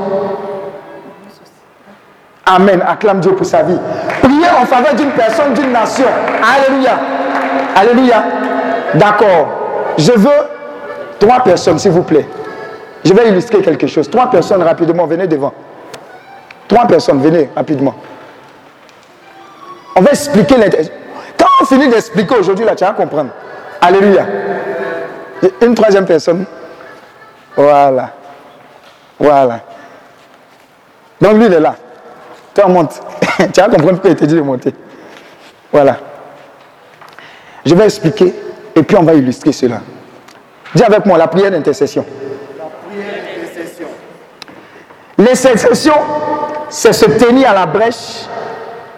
Amen. 2.44 2.84
Acclame 2.86 3.20
Dieu 3.20 3.34
pour 3.34 3.46
sa 3.46 3.62
vie. 3.62 3.78
Prier 4.24 4.48
en 4.60 4.66
faveur 4.66 4.96
d'une 4.96 5.12
personne, 5.12 5.54
d'une 5.54 5.72
nation. 5.72 6.08
Alléluia. 6.44 7.00
Alléluia. 7.76 8.24
D'accord. 8.96 9.48
Je 10.00 10.14
veux 10.14 10.30
trois 11.20 11.42
personnes, 11.44 11.78
s'il 11.78 11.92
vous 11.92 12.02
plaît. 12.02 12.28
Je 13.06 13.14
vais 13.14 13.30
illustrer 13.30 13.62
quelque 13.62 13.86
chose. 13.86 14.10
Trois 14.10 14.32
personnes 14.32 14.64
rapidement, 14.64 15.06
venez 15.06 15.28
devant. 15.28 15.54
Trois 16.68 16.88
personnes, 16.88 17.22
venez 17.22 17.52
rapidement. 17.56 17.94
On 19.96 20.02
va 20.02 20.10
expliquer. 20.10 20.56
Quand 21.38 21.46
on 21.62 21.66
finit 21.66 21.88
d'expliquer 21.88 22.36
aujourd'hui, 22.36 22.66
là, 22.66 22.76
tu 22.76 22.84
vas 22.84 22.94
comprendre. 22.94 23.30
Alléluia. 23.82 24.26
Une 25.62 25.74
troisième 25.74 26.06
personne. 26.06 26.46
Voilà. 27.56 28.12
Voilà. 29.20 29.60
Donc 31.20 31.34
lui, 31.34 31.46
il 31.48 31.54
est 31.54 31.60
là. 31.60 31.76
Toi, 32.54 32.67
monte. 32.67 33.02
tu 33.38 33.60
vas 33.60 33.67
comprendre 33.67 33.91
pourquoi 33.94 34.12
il 34.12 34.15
te 34.15 34.26
dit 34.26 34.36
de 34.36 34.41
monter. 34.41 34.74
Voilà. 35.72 35.98
Je 37.65 37.76
vais 37.76 37.86
expliquer 37.86 38.34
et 38.76 38.84
puis 38.84 38.98
on 38.98 39.04
va 39.04 39.13
illustrer 39.13 39.52
cela. 39.52 39.82
Dis 40.74 40.84
avec 40.84 41.06
moi 41.06 41.17
la 41.17 41.28
prière 41.28 41.52
d'intercession. 41.52 42.06
La 42.58 42.65
prière 42.89 43.24
d'intercession. 43.24 43.88
L'intercession, 45.17 45.94
c'est 46.70 46.94
se 46.94 47.06
tenir 47.06 47.52
à 47.52 47.54
la 47.54 47.65
brèche 47.65 48.26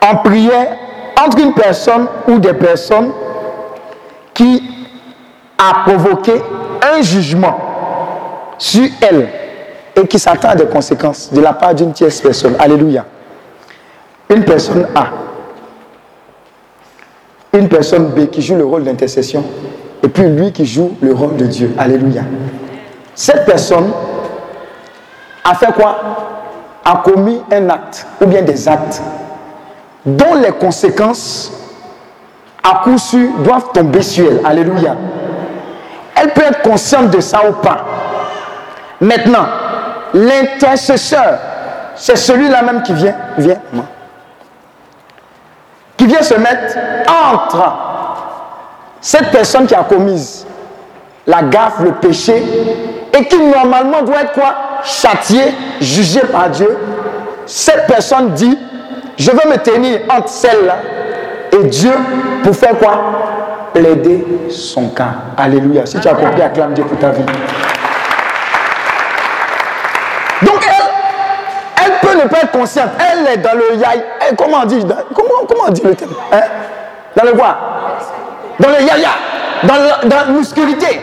en 0.01 0.17
prière 0.17 0.77
entre 1.21 1.39
une 1.39 1.53
personne 1.53 2.07
ou 2.27 2.39
des 2.39 2.53
personnes 2.53 3.11
qui 4.33 4.72
a 5.57 5.83
provoqué 5.85 6.41
un 6.81 7.01
jugement 7.01 7.57
sur 8.57 8.87
elle 9.01 9.29
et 9.95 10.07
qui 10.07 10.19
s'attend 10.19 10.49
à 10.49 10.55
des 10.55 10.65
conséquences 10.65 11.31
de 11.31 11.41
la 11.41 11.53
part 11.53 11.75
d'une 11.75 11.93
tierce 11.93 12.19
personne. 12.21 12.55
Alléluia. 12.59 13.05
Une 14.29 14.43
personne 14.43 14.87
A, 14.95 15.07
une 17.53 17.69
personne 17.69 18.07
B 18.07 18.27
qui 18.29 18.41
joue 18.41 18.55
le 18.55 18.65
rôle 18.65 18.83
d'intercession, 18.83 19.43
et 20.01 20.07
puis 20.07 20.23
lui 20.23 20.51
qui 20.51 20.65
joue 20.65 20.97
le 21.01 21.13
rôle 21.13 21.35
de 21.35 21.45
Dieu. 21.45 21.75
Alléluia. 21.77 22.23
Cette 23.13 23.45
personne 23.45 23.91
a 25.43 25.53
fait 25.53 25.71
quoi? 25.73 25.99
A 26.83 27.01
commis 27.03 27.41
un 27.51 27.69
acte, 27.69 28.07
ou 28.21 28.25
bien 28.25 28.41
des 28.41 28.67
actes, 28.67 29.01
dont 30.05 30.33
les 30.35 30.51
conséquences, 30.51 31.51
à 32.63 32.81
coup 32.83 32.97
sûr, 32.97 33.29
doivent 33.39 33.71
tomber 33.73 34.01
sur 34.01 34.25
elle. 34.25 34.41
Alléluia. 34.43 34.95
Elle 36.23 36.29
peut 36.29 36.43
être 36.43 36.61
consciente 36.61 37.09
de 37.09 37.19
ça 37.19 37.41
ou 37.45 37.51
pas. 37.51 37.83
Maintenant, 39.01 39.45
l'intercesseur, 40.13 41.37
c'est 41.95 42.15
celui-là 42.15 42.61
même 42.61 42.81
qui 42.81 42.93
vient, 42.93 43.15
qui 45.97 46.05
vient 46.05 46.21
se 46.21 46.35
mettre 46.35 46.77
entre 47.09 47.61
cette 49.01 49.31
personne 49.31 49.67
qui 49.67 49.75
a 49.75 49.83
commise 49.83 50.47
la 51.27 51.41
gaffe, 51.43 51.79
le 51.81 51.91
péché, 51.91 52.41
et 53.11 53.25
qui 53.25 53.37
normalement 53.37 54.01
doit 54.03 54.21
être 54.21 54.31
quoi? 54.31 54.55
Châtié, 54.83 55.53
jugé 55.81 56.21
par 56.21 56.49
Dieu. 56.49 56.77
Cette 57.45 57.85
personne 57.87 58.29
dit, 58.29 58.57
je 59.17 59.29
veux 59.29 59.49
me 59.49 59.57
tenir 59.57 59.99
entre 60.09 60.29
celle-là 60.29 60.77
et 61.51 61.63
Dieu 61.65 61.93
pour 62.43 62.55
faire 62.55 62.77
quoi? 62.79 63.01
Plaider 63.73 64.25
son 64.49 64.89
cas. 64.89 65.13
Alléluia. 65.37 65.85
Si 65.85 65.99
tu 65.99 66.07
as 66.07 66.13
compris, 66.13 66.41
acclame 66.41 66.73
Dieu 66.73 66.83
pour 66.83 66.97
ta 66.99 67.09
vie. 67.09 67.23
Donc 70.41 70.67
elle, 71.81 72.17
ne 72.17 72.21
peut 72.23 72.27
pas 72.29 72.41
être 72.41 72.51
consciente. 72.51 72.89
Elle 72.99 73.27
est 73.27 73.37
dans 73.37 73.53
le 73.53 73.75
yaya. 73.75 74.03
Eh, 74.29 74.35
comment 74.35 74.59
on 74.61 74.65
dit 74.65 74.85
comment, 75.15 75.45
comment 75.47 75.63
on 75.67 75.71
dit 75.71 75.81
le 75.83 75.95
terme? 75.95 76.11
Hein? 76.31 76.41
Dans 77.15 77.23
le 77.23 77.31
quoi? 77.31 77.57
Dans 78.59 78.69
le 78.69 78.81
yaya. 78.81 79.09
Dans, 79.63 80.09
la 80.09 80.25
musculité. 80.25 81.01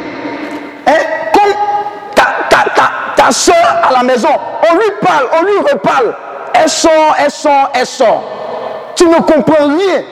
Hein? 0.87 0.93
Comme 1.33 1.53
ta, 2.15 2.25
ta, 2.49 2.71
ta, 2.71 2.91
ta 3.17 3.33
soeur 3.33 3.81
à 3.89 3.93
la 3.93 4.03
maison, 4.03 4.29
on 4.71 4.75
lui 4.77 4.91
parle, 5.01 5.27
on 5.41 5.45
lui 5.45 5.59
reparle. 5.73 6.15
Elle 6.55 6.69
sort, 6.69 7.17
elle 7.19 7.31
sort, 7.31 7.71
elle 7.75 7.87
sort. 7.87 8.23
Tu 8.95 9.07
ne 9.07 9.17
comprends 9.17 9.67
rien. 9.67 10.03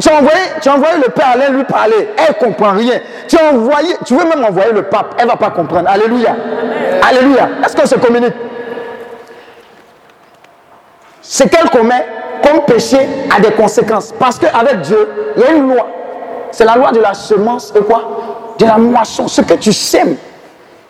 Tu 0.00 0.08
as, 0.08 0.14
envoyé, 0.18 0.40
tu 0.60 0.68
as 0.68 0.74
envoyé 0.74 0.96
le 0.96 1.12
père 1.12 1.28
Alain 1.34 1.50
lui 1.50 1.64
parler. 1.64 2.08
Elle 2.16 2.34
ne 2.34 2.44
comprend 2.46 2.72
rien. 2.72 3.00
Tu 3.28 3.36
as 3.36 3.52
envoyé, 3.52 3.94
tu 4.04 4.14
veux 4.14 4.24
même 4.24 4.44
envoyer 4.44 4.72
le 4.72 4.82
pape. 4.82 5.14
Elle 5.18 5.26
ne 5.26 5.30
va 5.30 5.36
pas 5.36 5.50
comprendre. 5.50 5.88
Alléluia. 5.88 6.36
Alléluia. 7.08 7.48
Est-ce 7.64 7.76
qu'on 7.76 7.86
se 7.86 7.96
communique? 7.96 8.34
Ce 11.22 11.44
qu'elle 11.44 11.70
commet 11.70 12.06
comme 12.42 12.64
péché 12.64 12.98
a 13.34 13.40
des 13.40 13.52
conséquences. 13.52 14.12
Parce 14.18 14.38
qu'avec 14.38 14.82
Dieu, 14.82 15.08
il 15.36 15.42
y 15.42 15.46
a 15.46 15.50
une 15.52 15.74
loi. 15.74 15.86
C'est 16.50 16.64
la 16.64 16.76
loi 16.76 16.92
de 16.92 17.00
la 17.00 17.14
semence 17.14 17.72
et 17.76 17.80
quoi? 17.80 18.54
De 18.58 18.66
la 18.66 18.78
moisson. 18.78 19.26
Ce 19.26 19.40
que 19.40 19.54
tu 19.54 19.72
sèmes, 19.72 20.16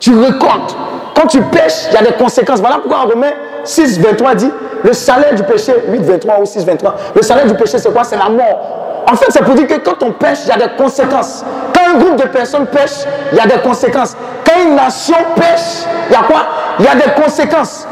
tu 0.05 0.15
récoltes. 0.15 0.77
Quand 1.15 1.27
tu 1.27 1.41
pêches, 1.41 1.87
il 1.89 1.95
y 1.95 1.97
a 1.97 2.03
des 2.03 2.13
conséquences. 2.13 2.61
Voilà 2.61 2.77
pourquoi 2.77 3.05
en 3.05 3.07
Romains 3.07 3.33
6, 3.65 4.01
23 4.01 4.35
dit 4.35 4.51
le 4.83 4.93
salaire 4.93 5.35
du 5.35 5.43
péché, 5.45 5.73
8, 5.89 6.03
23 6.03 6.41
ou 6.41 6.45
6, 6.45 6.67
23, 6.67 6.95
le 7.17 7.23
salaire 7.23 7.47
du 7.47 7.55
péché, 7.55 7.79
c'est 7.79 7.91
quoi? 7.91 8.05
C'est 8.05 8.19
la 8.19 8.29
mort. 8.29 9.05
En 9.11 9.17
fait, 9.17 9.27
c'est 9.31 9.43
pour 9.43 9.55
dire 9.55 9.67
que 9.67 9.79
quand 9.79 10.03
on 10.03 10.13
pêche, 10.13 10.41
il 10.45 10.49
y 10.49 10.53
a 10.53 10.57
des 10.59 10.77
conséquences. 10.77 11.43
Quand 11.75 11.95
un 11.95 11.99
groupe 11.99 12.17
de 12.17 12.29
personnes 12.29 12.67
pêche, 12.67 13.07
il 13.33 13.39
y 13.39 13.41
a 13.41 13.47
des 13.47 13.63
conséquences. 13.63 14.15
Quand 14.45 14.61
une 14.63 14.77
nation 14.77 15.17
pêche, 15.37 15.87
il 16.11 16.13
y 16.13 16.17
a 16.17 16.23
quoi? 16.25 16.43
Il 16.81 16.85
y 16.85 16.89
a 16.89 16.95
des 16.97 17.23
conséquences. 17.23 17.87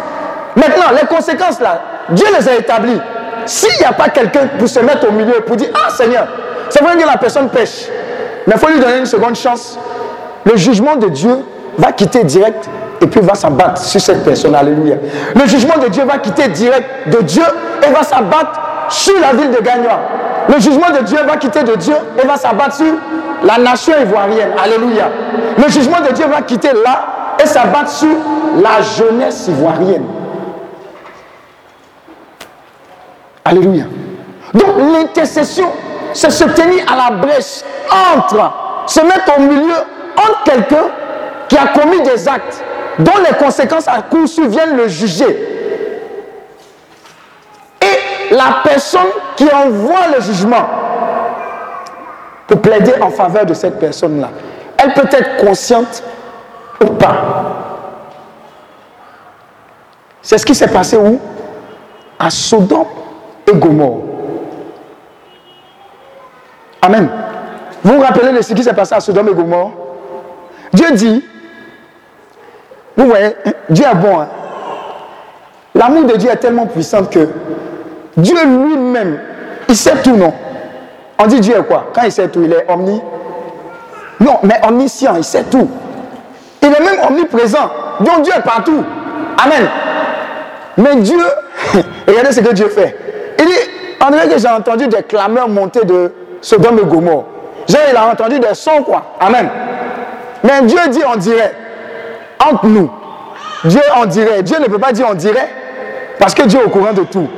Maintenant, 0.54 0.94
les 1.00 1.06
conséquences 1.06 1.60
là, 1.60 1.80
Dieu 2.10 2.26
les 2.38 2.46
a 2.46 2.56
établies. 2.56 3.00
S'il 3.46 3.78
n'y 3.78 3.86
a 3.86 3.92
pas 3.92 4.10
quelqu'un 4.10 4.48
pour 4.58 4.68
se 4.68 4.80
mettre 4.80 5.08
au 5.08 5.12
milieu, 5.12 5.40
pour 5.46 5.56
dire, 5.56 5.70
ah 5.74 5.88
Seigneur, 5.88 6.26
c'est 6.68 6.84
vrai 6.84 6.94
que 6.94 7.06
la 7.06 7.16
personne 7.16 7.48
pêche, 7.48 7.88
mais 8.46 8.52
il 8.54 8.58
faut 8.58 8.68
lui 8.68 8.80
donner 8.80 8.98
une 8.98 9.06
seconde 9.06 9.34
chance. 9.34 9.78
Le 10.44 10.56
jugement 10.56 10.96
de 10.96 11.08
Dieu 11.08 11.38
va 11.78 11.92
quitter 11.92 12.24
direct 12.24 12.68
et 13.00 13.06
puis 13.06 13.20
va 13.20 13.34
s'abattre 13.34 13.80
sur 13.82 14.00
cette 14.00 14.24
personne. 14.24 14.54
Alléluia. 14.54 14.96
Le 15.34 15.46
jugement 15.46 15.78
de 15.82 15.88
Dieu 15.88 16.04
va 16.04 16.18
quitter 16.18 16.48
direct 16.48 17.08
de 17.08 17.18
Dieu 17.22 17.42
et 17.86 17.90
va 17.90 18.02
s'abattre 18.02 18.60
sur 18.88 19.18
la 19.20 19.32
ville 19.32 19.50
de 19.50 19.60
Gagnois. 19.60 20.00
Le 20.48 20.60
jugement 20.60 20.90
de 20.90 21.04
Dieu 21.04 21.18
va 21.26 21.36
quitter 21.36 21.62
de 21.62 21.74
Dieu 21.76 21.94
et 22.22 22.26
va 22.26 22.36
s'abattre 22.36 22.76
sur 22.76 22.94
la 23.44 23.58
nation 23.58 23.94
ivoirienne. 24.00 24.50
Alléluia. 24.62 25.08
Le 25.58 25.68
jugement 25.68 26.00
de 26.00 26.12
Dieu 26.12 26.26
va 26.26 26.42
quitter 26.42 26.70
là 26.72 27.36
et 27.42 27.46
s'abattre 27.46 27.90
sur 27.90 28.14
la 28.62 28.82
jeunesse 28.82 29.48
ivoirienne. 29.48 30.04
Alléluia. 33.44 33.84
Donc 34.54 34.68
l'intercession, 34.92 35.66
c'est 36.12 36.30
se 36.30 36.44
tenir 36.44 36.84
à 36.92 36.96
la 36.96 37.16
brèche 37.16 37.62
entre, 38.16 38.52
se 38.86 39.00
mettre 39.00 39.36
au 39.36 39.40
milieu 39.40 39.74
entre 40.16 40.42
quelqu'un 40.44 40.84
qui 41.52 41.58
a 41.58 41.66
commis 41.66 42.00
des 42.00 42.26
actes 42.26 42.64
dont 42.98 43.12
les 43.28 43.36
conséquences 43.36 43.86
à 43.86 44.00
coup 44.00 44.24
viennent 44.48 44.74
le 44.74 44.88
juger. 44.88 45.36
Et 47.82 48.34
la 48.34 48.62
personne 48.64 49.10
qui 49.36 49.44
envoie 49.52 50.08
le 50.16 50.22
jugement 50.22 50.66
pour 52.46 52.62
plaider 52.62 52.94
en 53.02 53.10
faveur 53.10 53.44
de 53.44 53.52
cette 53.52 53.78
personne-là, 53.78 54.30
elle 54.78 54.94
peut 54.94 55.08
être 55.10 55.44
consciente 55.44 56.02
ou 56.82 56.86
pas. 56.86 57.16
C'est 60.22 60.38
ce 60.38 60.46
qui 60.46 60.54
s'est 60.54 60.68
passé 60.68 60.96
où? 60.96 61.20
À 62.18 62.30
Sodome 62.30 62.86
et 63.46 63.54
Gomorre. 63.54 64.00
Amen. 66.80 67.10
Vous 67.84 67.92
vous 67.92 68.00
rappelez 68.00 68.32
de 68.32 68.40
ce 68.40 68.54
qui 68.54 68.64
s'est 68.64 68.72
passé 68.72 68.94
à 68.94 69.00
Sodome 69.00 69.28
et 69.28 69.34
Gomorre? 69.34 69.72
Dieu 70.72 70.92
dit 70.92 71.22
vous 72.96 73.06
voyez, 73.06 73.34
Dieu 73.70 73.84
est 73.90 73.94
bon. 73.94 74.20
Hein. 74.20 74.28
L'amour 75.74 76.04
de 76.04 76.16
Dieu 76.16 76.30
est 76.30 76.36
tellement 76.36 76.66
puissant 76.66 77.04
que 77.04 77.28
Dieu 78.16 78.36
lui-même, 78.44 79.18
il 79.68 79.76
sait 79.76 79.96
tout, 80.02 80.16
non? 80.16 80.32
On 81.18 81.26
dit 81.26 81.40
Dieu 81.40 81.56
est 81.56 81.62
quoi? 81.64 81.90
Quand 81.94 82.02
il 82.02 82.12
sait 82.12 82.28
tout, 82.28 82.42
il 82.44 82.52
est 82.52 82.66
omni. 82.68 83.00
Non, 84.20 84.38
mais 84.42 84.60
omniscient, 84.66 85.14
il 85.16 85.24
sait 85.24 85.44
tout. 85.44 85.68
Il 86.62 86.68
est 86.68 86.80
même 86.80 87.06
omniprésent. 87.08 87.70
Donc 88.00 88.22
Dieu 88.22 88.32
est 88.36 88.42
partout. 88.42 88.84
Amen. 89.42 89.68
Mais 90.76 90.96
Dieu, 90.96 91.18
regardez 92.06 92.32
ce 92.32 92.40
que 92.40 92.52
Dieu 92.52 92.68
fait. 92.68 92.96
Il 93.38 93.46
dit, 93.46 93.52
en 94.00 94.10
dirait 94.10 94.28
que 94.28 94.38
j'ai 94.38 94.48
entendu 94.48 94.86
des 94.88 95.02
clameurs 95.02 95.48
monter 95.48 95.84
de 95.84 96.12
Sodome 96.40 96.80
et 96.80 96.84
Gomorre. 96.84 97.24
J'ai 97.66 97.96
entendu 97.96 98.38
des 98.38 98.54
sons, 98.54 98.82
quoi. 98.82 99.14
Amen. 99.20 99.48
Mais 100.44 100.62
Dieu 100.62 100.78
dit, 100.90 101.02
on 101.10 101.16
dirait, 101.16 101.52
entre 102.50 102.66
nous. 102.66 102.90
Dieu 103.64 103.82
en 103.94 104.06
dirait. 104.06 104.42
Dieu 104.42 104.58
ne 104.58 104.66
peut 104.66 104.78
pas 104.78 104.92
dire 104.92 105.06
on 105.10 105.14
dirait 105.14 105.48
parce 106.18 106.34
que 106.34 106.42
Dieu 106.42 106.60
est 106.60 106.64
au 106.64 106.70
courant 106.70 106.92
de 106.92 107.02
tout. 107.04 107.28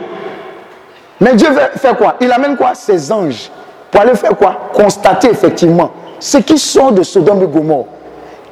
Mais 1.20 1.34
Dieu 1.34 1.48
fait 1.76 1.96
quoi? 1.96 2.16
Il 2.20 2.30
amène 2.32 2.56
quoi? 2.56 2.74
Ses 2.74 3.12
anges. 3.12 3.50
Pour 3.90 4.00
aller 4.00 4.14
faire 4.14 4.36
quoi? 4.36 4.70
Constater 4.72 5.30
effectivement 5.30 5.92
ce 6.18 6.38
qui 6.38 6.58
sort 6.58 6.92
de 6.92 7.02
Sodome 7.02 7.42
et 7.42 7.46
Gomorre, 7.46 7.86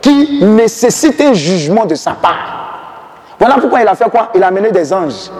qui 0.00 0.44
nécessite 0.44 1.20
un 1.20 1.32
jugement 1.32 1.86
de 1.86 1.94
sa 1.94 2.12
part. 2.12 2.60
Voilà 3.38 3.56
pourquoi 3.56 3.80
il 3.80 3.88
a 3.88 3.94
fait 3.94 4.10
quoi? 4.10 4.30
Il 4.34 4.42
a 4.42 4.48
amené 4.48 4.70
des 4.70 4.92
anges. 4.92 5.30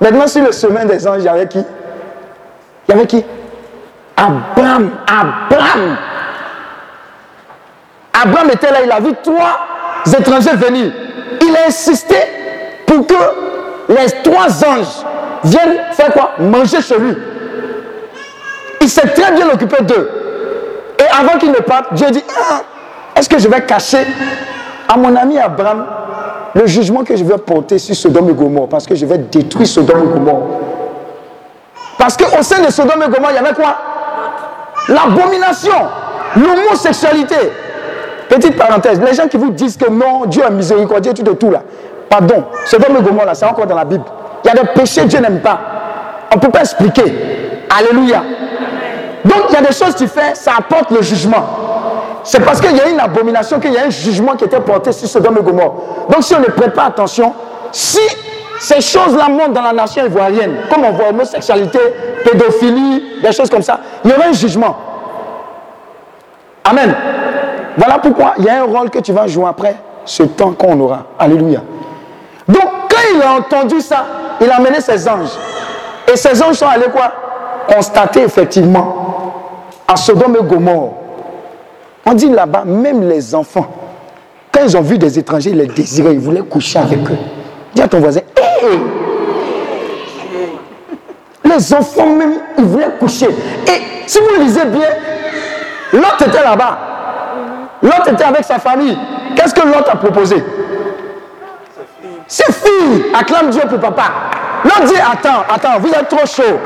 Maintenant, 0.00 0.26
sur 0.26 0.44
le 0.44 0.52
chemin 0.52 0.84
des 0.84 1.06
anges, 1.06 1.20
il 1.20 1.24
y 1.24 1.28
avait 1.28 1.46
qui? 1.46 1.58
Il 1.60 2.94
y 2.94 2.98
avait 2.98 3.06
qui? 3.06 3.24
Abraham. 4.16 4.90
Abraham. 5.06 5.96
Abraham 8.12 8.50
était 8.50 8.72
là, 8.72 8.78
il 8.84 8.90
a 8.90 9.00
vu 9.00 9.12
trois 9.22 9.58
étrangers 10.06 10.56
venir. 10.56 10.92
Il 11.40 11.56
a 11.56 11.68
insisté 11.68 12.16
pour 12.86 13.06
que 13.06 13.14
les 13.88 14.10
trois 14.22 14.46
anges 14.64 15.04
viennent 15.44 15.78
faire 15.92 16.12
quoi? 16.12 16.32
Manger 16.38 16.80
chez 16.80 16.98
lui. 16.98 17.16
Il 18.80 18.88
s'est 18.88 19.08
très 19.08 19.32
bien 19.32 19.48
occupé 19.50 19.82
d'eux. 19.82 20.10
Et 20.98 21.04
avant 21.20 21.38
qu'il 21.38 21.50
ne 21.50 21.56
parte, 21.56 21.94
Dieu 21.94 22.10
dit, 22.10 22.24
ah, 22.28 22.60
est-ce 23.16 23.28
que 23.28 23.38
je 23.38 23.48
vais 23.48 23.60
cacher 23.62 24.06
à 24.88 24.96
mon 24.96 25.14
ami 25.14 25.38
Abraham 25.38 25.86
le 26.54 26.66
jugement 26.66 27.04
que 27.04 27.14
je 27.14 27.24
vais 27.24 27.38
porter 27.38 27.78
sur 27.78 27.94
Sodome 27.94 28.30
et 28.30 28.34
Gomorre? 28.34 28.68
Parce 28.68 28.86
que 28.86 28.94
je 28.94 29.04
vais 29.06 29.18
détruire 29.18 29.66
Sodome 29.66 30.04
et 30.04 30.12
Gomorre. 30.12 30.42
Parce 31.98 32.16
qu'au 32.16 32.42
sein 32.42 32.62
de 32.62 32.70
Sodome 32.70 33.02
et 33.06 33.10
Gomorre, 33.10 33.30
il 33.30 33.36
y 33.36 33.38
avait 33.38 33.54
quoi? 33.54 33.76
L'abomination, 34.88 35.72
l'homosexualité, 36.36 37.52
Petite 38.28 38.56
parenthèse, 38.56 39.00
les 39.00 39.14
gens 39.14 39.26
qui 39.26 39.36
vous 39.36 39.50
disent 39.50 39.76
que 39.76 39.88
non, 39.90 40.26
Dieu 40.26 40.42
est 40.46 40.50
miséricordieux, 40.50 41.14
tout 41.14 41.22
de 41.22 41.32
tout 41.32 41.50
là. 41.50 41.62
Pardon, 42.08 42.44
ce 42.64 42.76
dont 42.76 43.00
Gomorre 43.00 43.26
là, 43.26 43.34
c'est 43.34 43.46
encore 43.46 43.66
dans 43.66 43.74
la 43.74 43.84
Bible. 43.84 44.04
Il 44.44 44.48
y 44.48 44.50
a 44.50 44.62
des 44.62 44.68
péchés 44.68 45.04
Dieu 45.04 45.20
n'aime 45.20 45.40
pas. 45.40 45.58
On 46.32 46.36
ne 46.36 46.40
peut 46.40 46.50
pas 46.50 46.60
expliquer. 46.60 47.04
Alléluia. 47.76 48.22
Donc 49.24 49.44
il 49.48 49.54
y 49.54 49.56
a 49.56 49.60
des 49.62 49.74
choses 49.74 49.94
que 49.94 49.98
tu 49.98 50.08
fais, 50.08 50.34
ça 50.34 50.52
apporte 50.58 50.90
le 50.90 51.02
jugement. 51.02 51.44
C'est 52.24 52.40
parce 52.44 52.60
qu'il 52.60 52.76
y 52.76 52.80
a 52.80 52.88
une 52.88 53.00
abomination 53.00 53.58
qu'il 53.58 53.72
y 53.72 53.78
a 53.78 53.84
un 53.86 53.90
jugement 53.90 54.36
qui 54.36 54.44
était 54.44 54.60
porté 54.60 54.92
sur 54.92 55.08
Sodome 55.08 55.38
et 55.40 55.42
Gomorre. 55.42 55.74
Donc 56.10 56.22
si 56.22 56.34
on 56.34 56.40
ne 56.40 56.46
prête 56.46 56.74
pas 56.74 56.84
attention, 56.84 57.32
si 57.72 58.00
ces 58.60 58.80
choses-là 58.80 59.28
montent 59.28 59.52
dans 59.52 59.62
la 59.62 59.72
nation 59.72 60.04
ivoirienne, 60.04 60.56
comme 60.70 60.84
on 60.84 60.92
voit 60.92 61.08
homosexualité, 61.08 61.78
pédophilie, 62.24 63.20
des 63.22 63.32
choses 63.32 63.50
comme 63.50 63.62
ça, 63.62 63.80
il 64.04 64.10
y 64.10 64.14
aura 64.14 64.26
un 64.28 64.32
jugement. 64.32 64.76
Amen. 66.64 66.94
Voilà 67.78 67.98
pourquoi 68.00 68.34
il 68.38 68.44
y 68.44 68.48
a 68.48 68.62
un 68.62 68.64
rôle 68.64 68.90
que 68.90 68.98
tu 68.98 69.12
vas 69.12 69.28
jouer 69.28 69.46
après 69.48 69.76
ce 70.04 70.24
temps 70.24 70.50
qu'on 70.50 70.78
aura. 70.80 71.06
Alléluia. 71.16 71.62
Donc, 72.48 72.64
quand 72.90 73.14
il 73.14 73.22
a 73.22 73.34
entendu 73.34 73.80
ça, 73.80 74.04
il 74.40 74.50
a 74.50 74.56
amené 74.56 74.80
ses 74.80 75.08
anges. 75.08 75.30
Et 76.12 76.16
ces 76.16 76.42
anges 76.42 76.56
sont 76.56 76.66
allés 76.66 76.88
quoi? 76.90 77.12
Constater 77.72 78.22
effectivement 78.22 79.32
à 79.86 79.94
Sodome 79.94 80.38
et 80.40 80.44
Gomorre. 80.44 80.94
On 82.04 82.14
dit 82.14 82.28
là-bas, 82.28 82.64
même 82.64 83.08
les 83.08 83.32
enfants, 83.32 83.66
quand 84.50 84.62
ils 84.64 84.76
ont 84.76 84.82
vu 84.82 84.98
des 84.98 85.16
étrangers, 85.16 85.50
ils 85.50 85.58
les 85.58 85.66
désiraient, 85.66 86.14
ils 86.14 86.18
voulaient 86.18 86.40
coucher 86.40 86.80
avec 86.80 87.08
eux. 87.08 87.18
Dis 87.74 87.82
à 87.82 87.86
ton 87.86 88.00
voisin, 88.00 88.22
hé 88.36 88.78
Les 91.44 91.74
enfants 91.74 92.06
même, 92.06 92.40
ils 92.58 92.64
voulaient 92.64 92.90
coucher. 92.98 93.28
Et 93.68 93.82
si 94.06 94.18
vous 94.18 94.42
lisez 94.42 94.64
bien, 94.64 94.88
l'autre 95.92 96.26
était 96.26 96.42
là-bas. 96.42 96.87
L'autre 97.82 98.12
était 98.12 98.24
avec 98.24 98.44
sa 98.44 98.58
famille. 98.58 98.96
Qu'est-ce 99.36 99.54
que 99.54 99.66
l'autre 99.66 99.90
a 99.90 99.96
proposé? 99.96 100.42
Ses 102.26 102.52
filles 102.52 103.06
acclament 103.18 103.50
Dieu 103.50 103.62
pour 103.68 103.78
papa. 103.78 104.04
L'autre 104.64 104.84
dit 104.84 105.00
Attends, 105.00 105.44
attends, 105.48 105.78
vous 105.80 105.90
êtes 105.90 106.08
trop 106.08 106.26
chaud. 106.26 106.58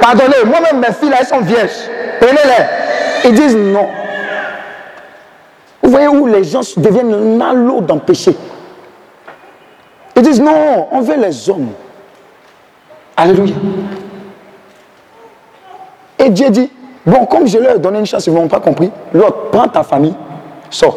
Pardonnez, 0.00 0.44
moi-même 0.46 0.80
mes 0.80 0.92
filles, 0.92 1.12
elles 1.18 1.26
sont 1.26 1.40
vierges. 1.40 1.88
Prenez-les. 2.20 3.28
Ils 3.28 3.34
disent 3.34 3.56
non. 3.56 3.88
Vous 5.82 5.90
voyez 5.90 6.08
où 6.08 6.26
les 6.26 6.44
gens 6.44 6.60
deviennent 6.76 7.36
nalo 7.36 7.80
dans 7.80 7.96
le 7.96 8.00
péché? 8.00 8.36
Ils 10.16 10.22
disent 10.22 10.40
non, 10.40 10.88
on 10.90 11.00
veut 11.00 11.16
les 11.16 11.50
hommes. 11.50 11.72
Alléluia. 13.16 13.54
Et 16.18 16.30
Dieu 16.30 16.48
dit, 16.50 16.70
bon, 17.04 17.26
comme 17.26 17.46
je 17.46 17.58
leur 17.58 17.76
ai 17.76 17.78
donné 17.78 17.98
une 17.98 18.06
chance, 18.06 18.26
ils 18.26 18.32
n'ont 18.32 18.48
pas 18.48 18.60
compris. 18.60 18.90
L'autre, 19.12 19.50
prends 19.50 19.68
ta 19.68 19.82
famille, 19.82 20.14
sors. 20.74 20.96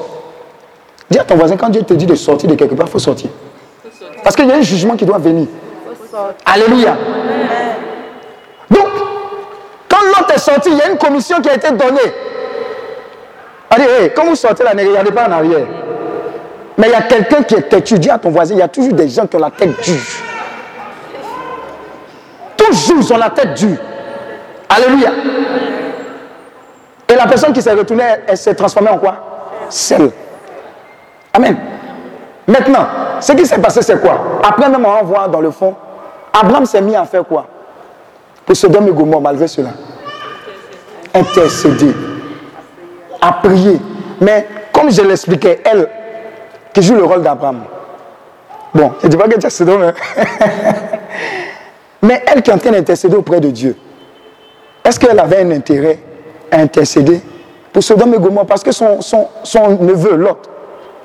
Dis 1.10 1.20
à 1.20 1.24
ton 1.24 1.36
voisin, 1.36 1.56
quand 1.56 1.70
Dieu 1.70 1.84
te 1.84 1.94
dit 1.94 2.06
de 2.06 2.16
sortir 2.16 2.50
de 2.50 2.56
quelque 2.56 2.76
part, 2.76 2.88
il 2.88 2.92
faut 2.92 3.00
sortir. 3.00 3.30
Parce 4.24 4.36
qu'il 4.36 4.48
y 4.48 4.52
a 4.52 4.56
un 4.56 4.62
jugement 4.62 4.96
qui 4.96 5.06
doit 5.06 5.20
venir. 5.20 5.48
Alléluia. 6.46 6.98
Donc, 8.70 8.88
quand 9.88 10.04
l'autre 10.06 10.34
est 10.36 10.40
sorti, 10.40 10.70
il 10.72 10.78
y 10.78 10.82
a 10.82 10.90
une 10.90 10.98
commission 10.98 11.40
qui 11.42 11.50
a 11.50 11.56
été 11.56 11.72
donnée. 11.72 12.12
Allez, 13.70 14.12
quand 14.16 14.26
vous 14.26 14.36
sortez 14.36 14.64
là, 14.64 14.74
ne 14.74 14.86
regardez 14.86 15.12
pas 15.12 15.28
en 15.28 15.32
arrière. 15.32 15.68
Mais 16.78 16.88
il 16.88 16.92
y 16.92 16.96
a 16.96 17.02
quelqu'un 17.04 17.44
qui 17.44 17.56
est 17.56 17.70
têtu. 17.70 18.00
Dis 18.00 18.10
à 18.10 18.18
ton 18.18 18.30
voisin, 18.30 18.56
il 18.56 18.60
y 18.60 18.64
a 18.64 18.68
toujours 18.68 18.94
des 18.94 19.08
gens 19.08 19.28
qui 19.28 19.36
ont 19.36 19.40
la 19.40 19.52
tête 19.52 19.82
dure. 19.82 20.02
Toujours, 22.58 22.98
ils 23.00 23.14
ont 23.14 23.18
la 23.18 23.30
tête 23.30 23.54
dure. 23.54 23.78
Alléluia. 24.70 25.12
Et 27.08 27.16
la 27.16 27.26
personne 27.26 27.54
qui 27.54 27.62
s'est 27.62 27.74
retournée, 27.74 28.04
elle, 28.28 28.38
s'est 28.38 28.56
transformée 28.56 28.90
en 28.90 28.98
quoi? 28.98 29.37
Celle. 29.70 30.12
Amen. 31.34 31.58
Maintenant, 32.48 32.88
ce 33.20 33.34
qui 33.34 33.46
s'est 33.46 33.60
passé, 33.60 33.82
c'est 33.82 34.00
quoi? 34.00 34.40
Après, 34.44 34.70
même 34.70 34.86
on 34.86 35.06
va 35.06 35.28
dans 35.28 35.42
le 35.42 35.52
fond, 35.52 35.76
Abraham 36.34 36.66
s'est 36.66 36.82
mis 36.82 36.96
à 36.96 37.06
faire 37.06 37.26
quoi? 37.26 37.46
Pour 38.46 38.56
se 38.56 38.68
donner 38.68 38.92
Gomorre, 38.92 39.22
malgré 39.22 39.48
cela. 39.48 39.70
Intercéder. 41.14 41.94
À 43.22 43.34
prier. 43.34 43.80
Mais 44.22 44.48
comme 44.72 44.92
je 44.92 45.02
l'expliquais, 45.02 45.62
elle, 45.66 45.90
qui 46.74 46.82
joue 46.82 46.96
le 46.96 47.04
rôle 47.04 47.22
d'Abraham. 47.22 47.64
Bon, 48.74 48.94
je 49.02 49.08
ne 49.08 49.12
dis 49.12 49.18
pas 49.18 49.28
que 49.28 49.50
c'est 49.50 49.66
mais... 49.66 49.94
mais 52.02 52.24
elle 52.28 52.42
qui 52.42 52.52
est 52.52 52.54
en 52.54 52.58
train 52.58 52.72
d'intercéder 52.72 53.16
auprès 53.16 53.40
de 53.40 53.50
Dieu. 53.50 53.76
Est-ce 54.84 55.00
qu'elle 55.00 55.20
avait 55.20 55.42
un 55.42 55.52
intérêt 55.52 56.00
à 56.52 56.60
intercéder? 56.60 57.22
Pour 57.74 57.84
Sodome 57.84 58.14
et 58.16 58.20
Gomorre 58.20 58.46
Parce 58.46 58.64
que 58.64 58.72
son, 58.72 59.00
neveu, 59.80 60.16
l'autre, 60.16 60.50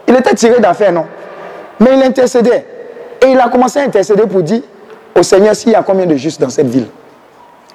il 0.07 0.15
était 0.15 0.35
tiré 0.35 0.61
d'affaire, 0.61 0.93
non? 0.93 1.07
Mais 1.81 1.91
il 1.95 2.03
intercédait. 2.03 2.67
Et 3.21 3.27
il 3.27 3.39
a 3.39 3.49
commencé 3.49 3.79
à 3.79 3.83
intercéder 3.83 4.27
pour 4.27 4.43
dire 4.43 4.63
au 5.15 5.23
Seigneur 5.23 5.55
s'il 5.55 5.73
y 5.73 5.75
a 5.75 5.83
combien 5.83 6.07
de 6.07 6.17
justes 6.17 6.41
dans 6.41 6.49
cette 6.49 6.67
ville? 6.67 6.89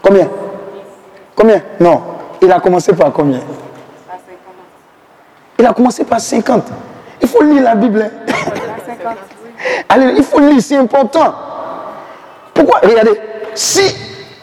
Combien? 0.01 0.27
Combien? 1.35 1.61
Non. 1.79 2.01
Il 2.41 2.51
a 2.51 2.59
commencé 2.59 2.93
par 2.93 3.11
combien? 3.11 3.39
Il 5.59 5.65
a 5.65 5.73
commencé 5.73 6.03
par 6.03 6.19
50. 6.19 6.63
Il 7.21 7.27
faut 7.27 7.41
lire 7.41 7.63
la 7.63 7.75
Bible. 7.75 8.01
Hein. 8.01 8.33
Allez, 9.89 10.13
il 10.17 10.23
faut 10.23 10.39
lire, 10.39 10.61
c'est 10.61 10.75
important. 10.77 11.33
Pourquoi? 12.53 12.79
Regardez, 12.83 13.19
si 13.55 13.81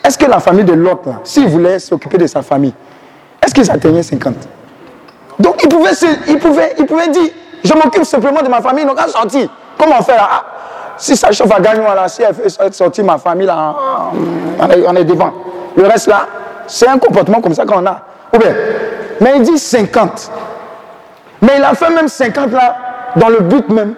est-ce 0.05 0.19
que 0.19 0.27
la 0.27 0.41
famille 0.41 0.65
de 0.65 0.73
l'autre, 0.73 1.09
s'il 1.25 1.49
voulait 1.49 1.79
s'occuper 1.79 2.19
de 2.19 2.27
sa 2.27 2.43
famille, 2.43 2.75
qu'ils 3.55 3.71
atteignaient 3.71 4.03
50 4.03 4.35
Donc 5.39 5.63
il 5.63 5.69
pouvait, 5.69 5.91
il 6.29 6.39
pouvait, 6.39 6.75
il 6.79 6.85
pouvait 6.87 7.09
dire, 7.09 7.31
je 7.65 7.73
m'occupe 7.73 8.05
simplement 8.05 8.43
de 8.43 8.49
ma 8.49 8.61
famille, 8.61 8.85
ils 8.85 8.87
n'ont 8.87 8.95
qu'à 8.95 9.09
sortir. 9.09 9.49
Comment 9.79 10.03
faire 10.03 10.29
ah, 10.31 10.45
Si 10.99 11.17
ça 11.17 11.33
chauffe 11.33 11.53
à 11.53 11.61
gagner, 11.61 11.83
là, 11.83 12.07
si 12.09 12.23
elle 12.23 12.35
fait 12.35 12.73
sortir 12.75 13.05
ma 13.05 13.19
famille, 13.19 13.47
là, 13.47 13.75
on 14.87 14.97
est, 14.97 15.05
devant. 15.05 15.33
Le 15.77 15.87
reste 15.87 16.09
là, 16.09 16.27
c'est 16.67 16.89
un 16.89 16.99
comportement 16.99 17.41
comme 17.41 17.55
ça 17.55 17.65
qu'on 17.65 17.85
a. 17.87 18.03
Ou 18.35 18.39
bien, 18.39 18.55
mais 19.21 19.33
il 19.37 19.43
dit 19.43 19.59
50. 19.59 20.31
Mais 21.43 21.53
il 21.59 21.65
a 21.65 21.75
fait 21.75 21.91
même 21.91 22.09
50 22.09 22.53
là, 22.53 22.77
dans 23.17 23.29
le 23.29 23.41
but 23.41 23.69
même 23.71 23.95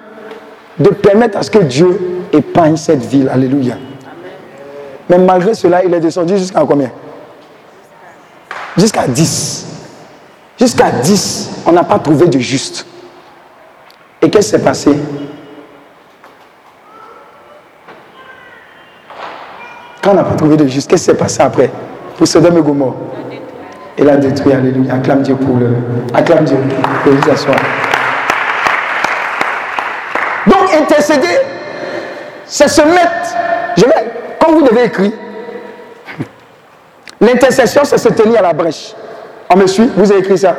de 0.78 0.90
permettre 0.90 1.38
à 1.38 1.42
ce 1.42 1.50
que 1.50 1.58
Dieu 1.58 2.22
épargne 2.32 2.76
cette 2.76 3.04
ville. 3.04 3.28
Alléluia. 3.28 3.74
Mais 5.08 5.18
malgré 5.18 5.54
cela, 5.54 5.84
il 5.84 5.94
est 5.94 6.00
descendu 6.00 6.36
jusqu'à 6.36 6.60
combien? 6.68 6.90
Jusqu'à 8.76 9.06
10. 9.06 9.66
Jusqu'à 10.58 10.90
10, 10.90 11.50
on 11.66 11.72
n'a 11.72 11.84
pas 11.84 11.98
trouvé 11.98 12.26
de 12.28 12.38
juste. 12.38 12.86
Et 14.22 14.30
qu'est-ce 14.30 14.46
qui 14.46 14.50
s'est 14.52 14.64
passé? 14.64 14.90
Quand 20.02 20.12
on 20.12 20.14
n'a 20.14 20.24
pas 20.24 20.34
trouvé 20.34 20.56
de 20.56 20.66
juste, 20.66 20.88
qu'est-ce 20.90 21.04
qui 21.04 21.10
s'est 21.12 21.16
passé 21.16 21.42
après? 21.42 21.70
Pour 22.16 22.26
Sodome 22.26 22.58
et 22.58 24.02
Il 24.02 24.08
a 24.08 24.16
détruit, 24.16 24.52
alléluia. 24.52 24.94
Acclame 24.94 25.22
Dieu 25.22 25.36
pour 25.36 25.56
le. 25.56 25.76
Acclame 26.14 26.44
Dieu 26.44 26.56
pour 27.02 27.12
vous 27.12 27.30
asseoir. 27.30 27.56
Donc 30.46 30.74
intercéder, 30.74 31.38
c'est 32.46 32.68
se 32.68 32.82
mettre. 32.82 33.34
Je 33.76 33.84
vais 33.84 34.06
vous 34.52 34.62
devez 34.62 34.84
écrire, 34.84 35.12
l'intercession, 37.20 37.82
c'est 37.84 37.98
se 37.98 38.08
tenir 38.08 38.38
à 38.38 38.42
la 38.42 38.52
brèche. 38.52 38.94
On 39.52 39.56
me 39.56 39.66
suit 39.66 39.90
Vous 39.96 40.10
avez 40.10 40.20
écrit 40.20 40.38
ça 40.38 40.56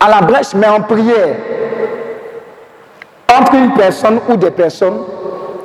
À 0.00 0.08
la 0.08 0.20
brèche, 0.20 0.54
mais 0.54 0.68
en 0.68 0.80
prière. 0.82 1.36
Entre 3.32 3.54
une 3.54 3.74
personne 3.74 4.20
ou 4.28 4.36
des 4.36 4.50
personnes, 4.50 5.00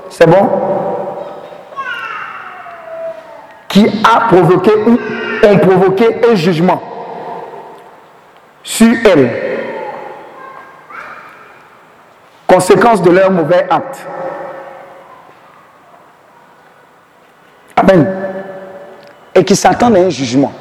c'est 0.09 0.27
bon? 0.27 0.49
Qui 3.69 3.87
a 4.03 4.21
provoqué 4.27 4.71
ou 4.85 4.97
ont 5.47 5.57
provoqué 5.57 6.21
un 6.29 6.35
jugement 6.35 6.81
sur 8.63 8.93
elle. 9.05 9.29
Conséquence 12.47 13.01
de 13.01 13.11
leur 13.11 13.31
mauvais 13.31 13.65
acte. 13.69 14.05
Amen. 17.77 18.20
Et 19.33 19.43
qui 19.43 19.55
s'attendent 19.55 19.95
à 19.95 19.99
un 19.99 20.09
jugement. 20.09 20.51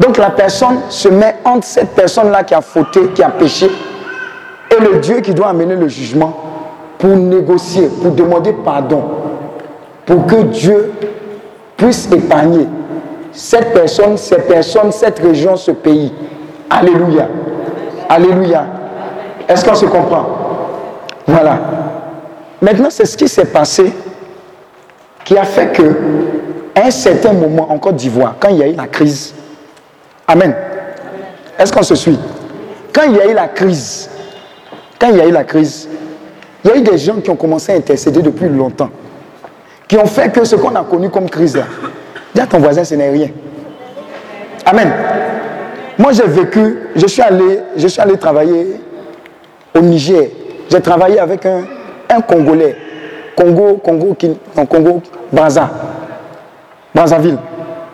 Donc 0.00 0.16
la 0.16 0.30
personne 0.30 0.80
se 0.88 1.08
met 1.08 1.36
entre 1.44 1.66
cette 1.66 1.90
personne-là 1.90 2.44
qui 2.44 2.54
a 2.54 2.60
fauté, 2.60 3.08
qui 3.14 3.22
a 3.22 3.30
péché, 3.30 3.68
et 4.70 4.80
le 4.80 4.98
Dieu 4.98 5.20
qui 5.20 5.34
doit 5.34 5.48
amener 5.48 5.74
le 5.74 5.88
jugement 5.88 6.36
pour 6.98 7.10
négocier, 7.10 7.88
pour 8.02 8.12
demander 8.12 8.52
pardon, 8.52 9.02
pour 10.06 10.26
que 10.26 10.42
Dieu 10.42 10.92
puisse 11.76 12.10
épargner 12.12 12.66
cette 13.32 13.72
personne, 13.72 14.16
ces 14.16 14.38
personnes, 14.38 14.90
cette 14.90 15.18
région, 15.20 15.56
ce 15.56 15.70
pays. 15.70 16.12
Alléluia. 16.68 17.28
Alléluia. 18.08 18.66
Est-ce 19.48 19.64
qu'on 19.64 19.74
se 19.74 19.86
comprend? 19.86 20.26
Voilà. 21.26 21.58
Maintenant, 22.60 22.88
c'est 22.90 23.04
ce 23.04 23.16
qui 23.16 23.28
s'est 23.28 23.44
passé 23.44 23.92
qui 25.24 25.36
a 25.36 25.44
fait 25.44 25.72
que, 25.72 25.82
à 26.78 26.86
un 26.86 26.90
certain 26.90 27.32
moment 27.32 27.70
en 27.70 27.78
Côte 27.78 27.96
d'Ivoire, 27.96 28.36
quand 28.38 28.48
il 28.50 28.56
y 28.58 28.62
a 28.62 28.68
eu 28.68 28.74
la 28.74 28.86
crise, 28.86 29.34
Amen. 30.30 30.54
Est-ce 31.58 31.72
qu'on 31.72 31.82
se 31.82 31.94
suit? 31.94 32.18
Quand 32.92 33.04
il 33.04 33.16
y 33.16 33.20
a 33.20 33.30
eu 33.30 33.32
la 33.34 33.48
crise, 33.48 34.10
quand 34.98 35.08
il 35.08 35.16
y 35.16 35.20
a 35.22 35.26
eu 35.26 35.32
la 35.32 35.42
crise, 35.44 35.88
il 36.62 36.70
y 36.70 36.74
a 36.74 36.76
eu 36.76 36.82
des 36.82 36.98
gens 36.98 37.16
qui 37.16 37.30
ont 37.30 37.36
commencé 37.36 37.72
à 37.72 37.76
intercéder 37.76 38.20
depuis 38.20 38.46
longtemps, 38.48 38.90
qui 39.88 39.96
ont 39.96 40.04
fait 40.04 40.30
que 40.30 40.44
ce 40.44 40.54
qu'on 40.56 40.74
a 40.74 40.84
connu 40.84 41.08
comme 41.08 41.30
crise 41.30 41.56
là, 41.56 41.64
dis 42.34 42.40
à 42.42 42.46
ton 42.46 42.58
voisin, 42.58 42.84
ce 42.84 42.94
n'est 42.94 43.08
rien. 43.08 43.28
Amen. 44.66 44.92
Moi, 45.96 46.12
j'ai 46.12 46.26
vécu, 46.26 46.78
je 46.94 47.06
suis 47.06 47.22
allé, 47.22 47.60
je 47.74 47.88
suis 47.88 48.00
allé 48.02 48.18
travailler 48.18 48.80
au 49.74 49.80
Niger. 49.80 50.28
J'ai 50.70 50.80
travaillé 50.82 51.18
avec 51.18 51.46
un, 51.46 51.62
un 52.10 52.20
Congolais, 52.20 52.76
Congo, 53.34 53.78
Congo, 53.82 54.14
Congo, 54.68 55.02
Braza, 55.32 55.70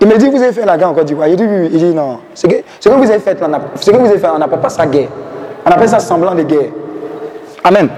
Il 0.01 0.09
me 0.09 0.19
dit, 0.19 0.29
vous 0.29 0.43
avez 0.43 0.53
fait 0.53 0.65
la 0.65 0.77
guerre 0.77 0.91
en 0.91 0.95
Côte 0.95 1.07
d'Ivoire. 1.07 1.29
Il 1.29 1.37
dit, 1.37 1.45
oui, 1.45 1.69
il 1.73 1.79
dit, 1.79 1.95
non. 1.95 2.21
Ce 2.35 2.47
que, 2.47 2.55
que 2.57 2.89
vous 2.89 3.11
avez 3.11 3.21
fait, 3.21 3.39
ce 3.81 3.91
que 3.91 3.97
vous 3.97 4.07
avez 4.07 4.19
fait, 4.19 4.29
on 4.35 4.39
n'appelle 4.39 4.61
pas 4.61 4.69
ça 4.69 4.87
guerre. 4.87 5.09
On 5.65 5.71
appelle 5.71 5.89
ça 5.89 5.99
semblant 5.99 6.35
de 6.35 6.43
guerre. 6.43 6.71
Amen. 7.63 7.89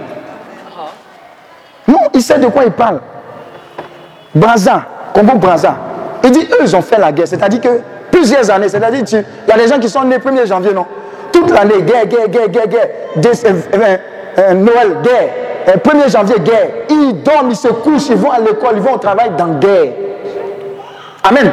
Non, 1.88 1.98
il 2.14 2.22
sait 2.22 2.38
de 2.38 2.46
quoi 2.46 2.64
il 2.64 2.72
parle. 2.72 3.00
Braza, 4.34 4.84
Congo 5.14 5.36
Braza. 5.36 5.76
Il 6.24 6.30
dit, 6.30 6.48
eux, 6.52 6.62
ils 6.62 6.76
ont 6.76 6.82
fait 6.82 6.98
la 6.98 7.12
guerre. 7.12 7.28
C'est-à-dire 7.28 7.60
que 7.60 7.80
plusieurs 8.10 8.50
années, 8.50 8.68
c'est-à-dire, 8.68 9.02
il 9.10 9.50
y 9.50 9.52
a 9.52 9.56
des 9.56 9.68
gens 9.68 9.78
qui 9.78 9.88
sont 9.88 10.02
nés 10.04 10.18
1er 10.18 10.46
janvier, 10.46 10.72
non? 10.72 10.86
Toute 11.32 11.50
l'année, 11.50 11.82
guerre, 11.82 12.06
guerre, 12.06 12.28
guerre, 12.28 12.48
guerre, 12.48 12.68
guerre. 12.68 12.88
Euh, 13.16 13.52
euh, 13.74 13.96
euh, 14.38 14.54
Noël, 14.54 14.96
guerre. 15.02 15.78
1er 15.84 16.10
janvier, 16.10 16.36
guerre. 16.40 16.68
Ils 16.90 17.22
dorment, 17.22 17.50
ils 17.50 17.56
se 17.56 17.68
couchent, 17.68 18.08
ils 18.10 18.16
vont 18.16 18.30
à 18.30 18.38
l'école, 18.38 18.74
ils 18.74 18.82
vont 18.82 18.94
au 18.94 18.98
travail 18.98 19.30
dans 19.36 19.58
guerre. 19.58 19.92
Amen. 21.28 21.52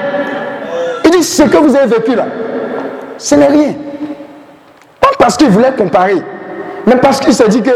Il 1.06 1.12
dit, 1.12 1.24
ce 1.24 1.44
que 1.44 1.58
vous 1.58 1.76
avez 1.76 1.88
vécu 1.88 2.16
là, 2.16 2.26
ce 3.18 3.36
n'est 3.36 3.48
rien. 3.48 3.74
Pas 5.00 5.10
parce 5.18 5.38
qu'il 5.38 5.50
voulait 5.50 5.72
comparer, 5.72 6.22
mais 6.86 6.96
parce 6.96 7.20
qu'il 7.20 7.34
s'est 7.34 7.48
dit 7.48 7.62
que 7.62 7.72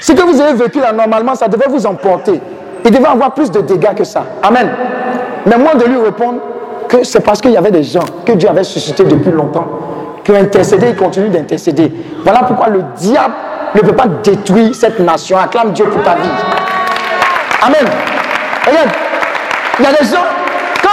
ce 0.00 0.12
que 0.12 0.22
vous 0.22 0.40
avez 0.40 0.54
vécu 0.54 0.80
là, 0.80 0.92
normalement, 0.92 1.34
ça 1.34 1.48
devait 1.48 1.68
vous 1.68 1.86
emporter. 1.86 2.40
Il 2.84 2.90
devait 2.90 3.06
avoir 3.06 3.32
plus 3.32 3.50
de 3.50 3.60
dégâts 3.60 3.94
que 3.94 4.04
ça. 4.04 4.24
Amen. 4.42 4.70
Mais 5.46 5.56
moi 5.56 5.74
de 5.74 5.84
lui 5.84 5.96
répondre 5.96 6.40
que 6.88 7.04
c'est 7.04 7.20
parce 7.20 7.40
qu'il 7.40 7.52
y 7.52 7.56
avait 7.56 7.70
des 7.70 7.82
gens 7.82 8.04
que 8.24 8.32
Dieu 8.32 8.48
avait 8.48 8.64
suscité 8.64 9.04
depuis 9.04 9.30
longtemps, 9.30 9.66
qui 10.24 10.32
ont 10.32 10.36
intercédé 10.36 10.90
et 10.90 10.94
continuent 10.94 11.30
d'intercéder. 11.30 11.92
Voilà 12.22 12.40
pourquoi 12.40 12.68
le 12.68 12.82
diable 12.96 13.34
ne 13.74 13.80
peut 13.80 13.94
pas 13.94 14.06
détruire 14.22 14.74
cette 14.74 14.98
nation. 15.00 15.38
Acclame 15.38 15.72
Dieu 15.72 15.86
pour 15.86 16.02
ta 16.02 16.14
vie. 16.14 16.28
Amen. 17.62 17.86
Regarde, 18.66 18.88
il 19.78 19.84
y 19.84 19.88
a 19.88 19.92
des 19.92 20.04
gens, 20.04 20.24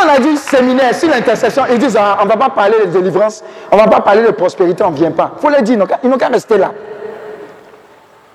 on 0.05 0.09
a 0.09 0.19
dit 0.19 0.37
séminaire 0.37 0.93
sur 0.95 1.09
l'intercession, 1.09 1.63
ils 1.71 1.77
disent 1.77 1.97
ah, 1.99 2.17
on 2.21 2.25
ne 2.25 2.29
va 2.29 2.37
pas 2.37 2.49
parler 2.49 2.75
de 2.85 2.91
délivrance, 2.91 3.43
on 3.71 3.77
ne 3.77 3.81
va 3.81 3.87
pas 3.87 4.01
parler 4.01 4.23
de 4.23 4.31
prospérité, 4.31 4.83
on 4.83 4.91
ne 4.91 4.95
vient 4.95 5.11
pas. 5.11 5.31
Il 5.37 5.41
faut 5.41 5.49
leur 5.49 5.61
dire, 5.61 5.77
ils 6.03 6.09
n'ont 6.09 6.17
qu'à 6.17 6.27
rester 6.27 6.57
là. 6.57 6.71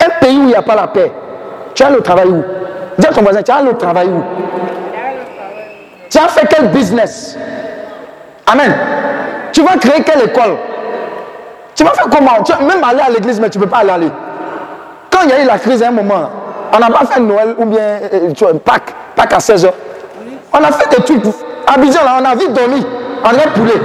Un 0.05 0.11
pays 0.21 0.37
où 0.37 0.43
il 0.43 0.47
n'y 0.47 0.55
a 0.55 0.63
pas 0.63 0.75
la 0.75 0.87
paix, 0.89 1.11
tu 1.75 1.83
as 1.83 1.91
le 1.91 2.01
travail 2.01 2.29
où? 2.29 2.43
Dis 2.99 3.07
à 3.07 3.11
ton 3.11 3.23
voisin, 3.23 3.43
tu 3.43 3.51
as 3.51 3.63
le 3.63 3.75
travail 3.75 4.09
où? 4.09 4.23
Tu 6.11 6.19
as 6.19 6.29
fait 6.29 6.47
quel 6.49 6.69
business? 6.69 7.37
Amen. 8.47 8.75
Tu 9.53 9.63
vas 9.63 9.77
créer 9.77 10.03
quelle 10.03 10.25
école? 10.25 10.57
Tu 11.75 11.85
vas 11.85 11.91
faire 11.91 12.07
comment? 12.11 12.43
Tu 12.43 12.53
vas 12.53 12.61
même 12.61 12.83
aller 12.83 13.01
à 13.01 13.11
l'église, 13.11 13.41
mais 13.41 13.51
tu 13.51 13.59
ne 13.59 13.65
peux 13.65 13.71
pas 13.71 13.79
aller. 13.79 13.91
aller. 13.91 14.11
Quand 15.11 15.21
il 15.25 15.31
y 15.31 15.33
a 15.33 15.43
eu 15.43 15.47
la 15.47 15.59
crise 15.59 15.83
à 15.83 15.89
un 15.89 15.93
moment, 15.93 16.31
on 16.73 16.79
n'a 16.79 16.91
pas 16.91 17.05
fait 17.07 17.21
Noël 17.21 17.55
ou 17.59 17.65
bien 17.67 18.01
euh, 18.13 18.33
tu 18.33 18.45
Pâques, 18.65 18.95
Pâques 19.15 19.33
à 19.33 19.39
16h. 19.39 19.71
On 20.53 20.59
a 20.59 20.73
fait 20.73 20.97
des 20.97 21.03
trucs. 21.05 21.23
Abidjan, 21.75 22.05
là, 22.05 22.19
on 22.21 22.25
a 22.25 22.35
vite 22.35 22.53
dormi. 22.53 22.85
André 23.25 23.43
Poulet. 23.55 23.81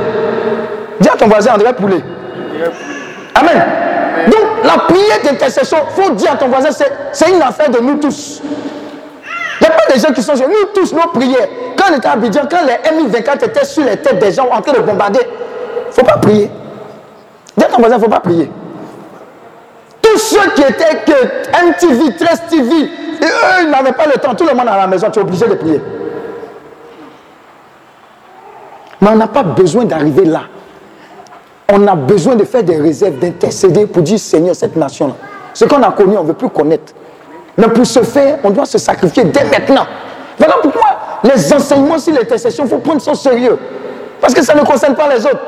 Dis 1.00 1.10
à 1.10 1.18
ton 1.18 1.28
voisin, 1.28 1.54
André 1.54 1.74
Poulet. 1.74 2.02
Amen. 3.36 3.64
Donc, 4.28 4.64
la 4.64 4.84
prière 4.84 5.22
d'intercession, 5.24 5.78
il 5.90 6.04
faut 6.04 6.10
dire 6.12 6.32
à 6.32 6.36
ton 6.36 6.48
voisin, 6.48 6.70
c'est 7.12 7.30
une 7.30 7.42
affaire 7.42 7.70
de 7.70 7.80
nous 7.80 7.96
tous. 7.96 8.42
Il 9.62 9.68
n'y 9.68 9.74
a 9.74 9.78
pas 9.78 9.94
des 9.94 10.00
gens 10.00 10.14
qui 10.14 10.22
sont 10.22 10.36
sur 10.36 10.48
nous 10.48 10.66
tous, 10.74 10.94
nos 10.94 11.08
prières. 11.10 11.48
Quand 11.78 11.86
on 11.92 11.98
était 11.98 12.08
à 12.08 12.14
Abidjan, 12.14 12.42
quand 12.50 12.60
les 12.66 12.90
M24 12.90 13.46
étaient 13.46 13.66
sur 13.66 13.84
les 13.84 13.98
têtes 13.98 14.20
des 14.20 14.32
gens 14.32 14.48
en 14.52 14.62
train 14.62 14.74
de 14.74 14.80
bombarder, 14.80 15.20
il 15.24 15.88
ne 15.88 15.92
faut 15.92 16.04
pas 16.04 16.18
prier. 16.18 16.50
Dis 17.58 17.64
à 17.64 17.68
ton 17.68 17.78
voisin, 17.80 17.96
il 17.96 18.00
ne 18.00 18.04
faut 18.04 18.10
pas 18.10 18.20
prier. 18.20 18.50
Tous 20.02 20.18
ceux 20.18 20.50
qui 20.52 20.62
étaient 20.62 21.02
que 21.06 21.66
MTV, 21.66 22.16
13 22.18 22.42
TV, 22.50 22.76
et 22.76 23.26
eux, 23.26 23.64
ils 23.64 23.70
n'avaient 23.70 23.94
pas 23.94 24.06
le 24.06 24.20
temps. 24.20 24.36
Tout 24.36 24.46
le 24.46 24.54
monde 24.54 24.68
à 24.68 24.78
la 24.78 24.88
maison, 24.88 25.10
tu 25.10 25.20
es 25.20 25.22
obligé 25.22 25.48
de 25.48 25.56
prier. 25.56 25.82
Mais 29.04 29.10
on 29.10 29.16
n'a 29.18 29.28
pas 29.28 29.44
besoin 29.44 29.84
d'arriver 29.84 30.24
là. 30.24 30.44
On 31.70 31.86
a 31.88 31.94
besoin 31.94 32.38
de 32.38 32.46
faire 32.46 32.64
des 32.64 32.78
réserves, 32.78 33.20
d'intercéder 33.20 33.86
pour 33.86 34.02
dire 34.02 34.18
Seigneur, 34.18 34.56
cette 34.56 34.78
nation-là. 34.78 35.16
Ce 35.54 35.66
qu'on 35.66 35.84
a 35.84 35.92
connu, 35.92 36.18
on 36.18 36.24
ne 36.24 36.28
veut 36.30 36.34
plus 36.34 36.50
connaître. 36.50 36.94
Mais 37.58 37.68
pour 37.68 37.86
ce 37.86 38.02
faire, 38.02 38.38
on 38.46 38.50
doit 38.52 38.66
se 38.66 38.78
sacrifier 38.78 39.26
dès 39.26 39.44
maintenant. 39.44 39.86
Voilà 40.38 40.56
pourquoi 40.62 40.90
les 41.22 41.54
enseignements 41.54 42.00
sur 42.00 42.14
l'intercession, 42.14 42.64
il 42.64 42.70
faut 42.70 42.78
prendre 42.78 43.02
ça 43.02 43.12
au 43.12 43.16
sérieux. 43.16 43.60
Parce 44.22 44.34
que 44.34 44.42
ça 44.42 44.56
ne 44.56 44.62
concerne 44.62 44.96
pas 44.96 45.10
les 45.14 45.26
autres. 45.26 45.44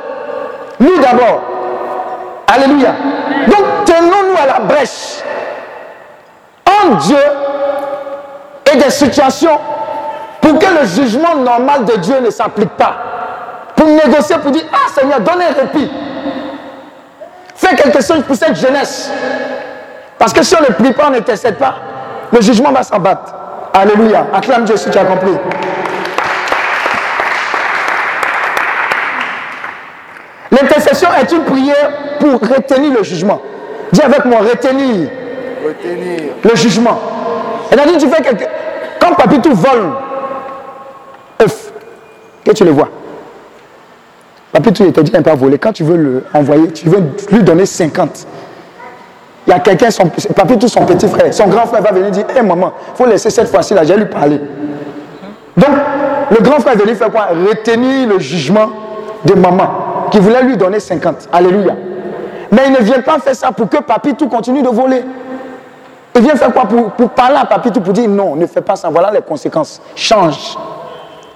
Nous 0.81 0.97
d'abord. 0.97 1.41
Alléluia. 2.47 2.93
Donc 3.47 3.85
tenons-nous 3.85 4.35
à 4.37 4.47
la 4.47 4.59
brèche. 4.65 5.23
En 6.83 6.95
Dieu 6.95 7.23
et 8.73 8.77
des 8.77 8.89
situations 8.89 9.57
pour 10.41 10.59
que 10.59 10.65
le 10.81 10.85
jugement 10.85 11.35
normal 11.35 11.85
de 11.85 11.95
Dieu 11.95 12.19
ne 12.19 12.29
s'applique 12.29 12.71
pas. 12.71 13.04
Négocier, 13.85 14.37
pour 14.37 14.51
dire, 14.51 14.63
ah 14.73 14.89
Seigneur, 14.93 15.19
donne 15.19 15.41
un 15.41 15.53
répit. 15.53 15.89
Fais 17.55 17.75
quelque 17.75 18.03
chose 18.03 18.23
pour 18.25 18.35
cette 18.35 18.55
jeunesse. 18.55 19.09
Parce 20.17 20.33
que 20.33 20.43
si 20.43 20.55
on 20.55 20.61
ne 20.61 20.73
prie 20.73 20.93
pas, 20.93 21.07
on 21.07 21.11
n'intercède 21.11 21.57
pas, 21.57 21.75
le 22.31 22.41
jugement 22.41 22.71
va 22.71 22.83
s'abattre. 22.83 23.33
Alléluia. 23.73 24.27
Acclame 24.33 24.65
Dieu 24.65 24.77
si 24.77 24.89
tu 24.89 24.97
as 24.97 25.03
compris. 25.05 25.38
L'intercession 30.51 31.09
est 31.19 31.31
une 31.31 31.43
prière 31.43 31.91
pour 32.19 32.39
retenir 32.39 32.93
le 32.93 33.03
jugement. 33.03 33.41
Dis 33.91 34.01
avec 34.01 34.25
moi, 34.25 34.39
retenir, 34.39 35.09
retenir. 35.65 36.33
le 36.43 36.55
jugement. 36.55 36.99
Et 37.71 37.75
dit, 37.75 37.97
tu 37.97 38.07
fais 38.09 38.21
quelque... 38.21 38.45
Quand 38.99 39.13
Papitou 39.15 39.53
vole 39.53 39.91
que 42.45 42.51
tu 42.51 42.63
le 42.63 42.71
vois. 42.71 42.89
Papitou, 44.56 44.86
il 44.86 44.93
te 44.93 45.01
dit, 45.01 45.12
il 45.14 45.22
pas 45.22 45.36
voler. 45.36 45.58
Quand 45.58 45.74
tu 45.74 45.84
veux 45.84 45.97
le 45.97 46.24
envoyer, 46.34 46.70
tu 46.70 46.88
veux 46.88 47.03
lui 47.30 47.43
donner 47.43 47.66
50. 47.66 48.26
Il 49.45 49.49
y 49.49 49.53
a 49.53 49.60
quelqu'un, 49.60 49.91
son, 49.91 50.08
Papitou, 50.08 50.70
son 50.70 50.86
petit 50.86 51.10
frère, 51.10 51.34
son 51.34 51.47
grand 51.47 51.66
frère 51.66 51.82
va 51.82 51.91
venir 51.91 52.10
dire, 52.10 52.26
hé 52.34 52.41
maman, 52.41 52.72
il 52.93 52.97
faut 52.97 53.06
laisser 53.06 53.30
cette 53.30 53.49
fois-ci 53.49 53.74
là, 53.74 53.84
j'ai 53.84 53.97
lui 53.97 54.06
parler. 54.06 54.39
Donc, 55.58 55.70
le 56.32 56.41
grand 56.41 56.62
frère 56.62 56.74
est 56.76 56.78
venu 56.78 56.95
faire 56.95 57.12
quoi? 57.12 57.28
Retenir 57.49 58.08
le 58.08 58.20
jugement 58.20 58.70
de 59.26 59.34
maman 59.34 60.08
qui 60.10 60.20
voulait 60.20 60.43
lui 60.43 60.56
donner 60.56 60.80
50. 60.80 61.28
Alléluia. 61.34 61.76
Mais 62.49 62.62
il 62.68 62.72
ne 62.72 62.80
vient 62.80 63.01
pas 63.01 63.20
faire 63.20 63.36
ça 63.36 63.51
pour 63.51 63.68
que 63.68 63.82
Papitou 63.84 64.30
continue 64.30 64.62
de 64.62 64.70
voler. 64.70 65.03
Il 66.16 66.22
vient 66.22 66.36
faire 66.36 66.53
quoi? 66.53 66.64
Pour, 66.64 66.91
pour 66.91 67.10
parler 67.10 67.36
à 67.41 67.45
Papitou 67.45 67.82
pour 67.82 67.91
dire 67.91 68.08
non, 68.08 68.38
ne 68.38 68.45
fais 68.47 68.62
pas 68.62 68.78
ça. 68.78 68.88
Voilà 68.89 69.12
les 69.12 69.22
conséquences. 69.22 69.82
Change. 69.97 70.56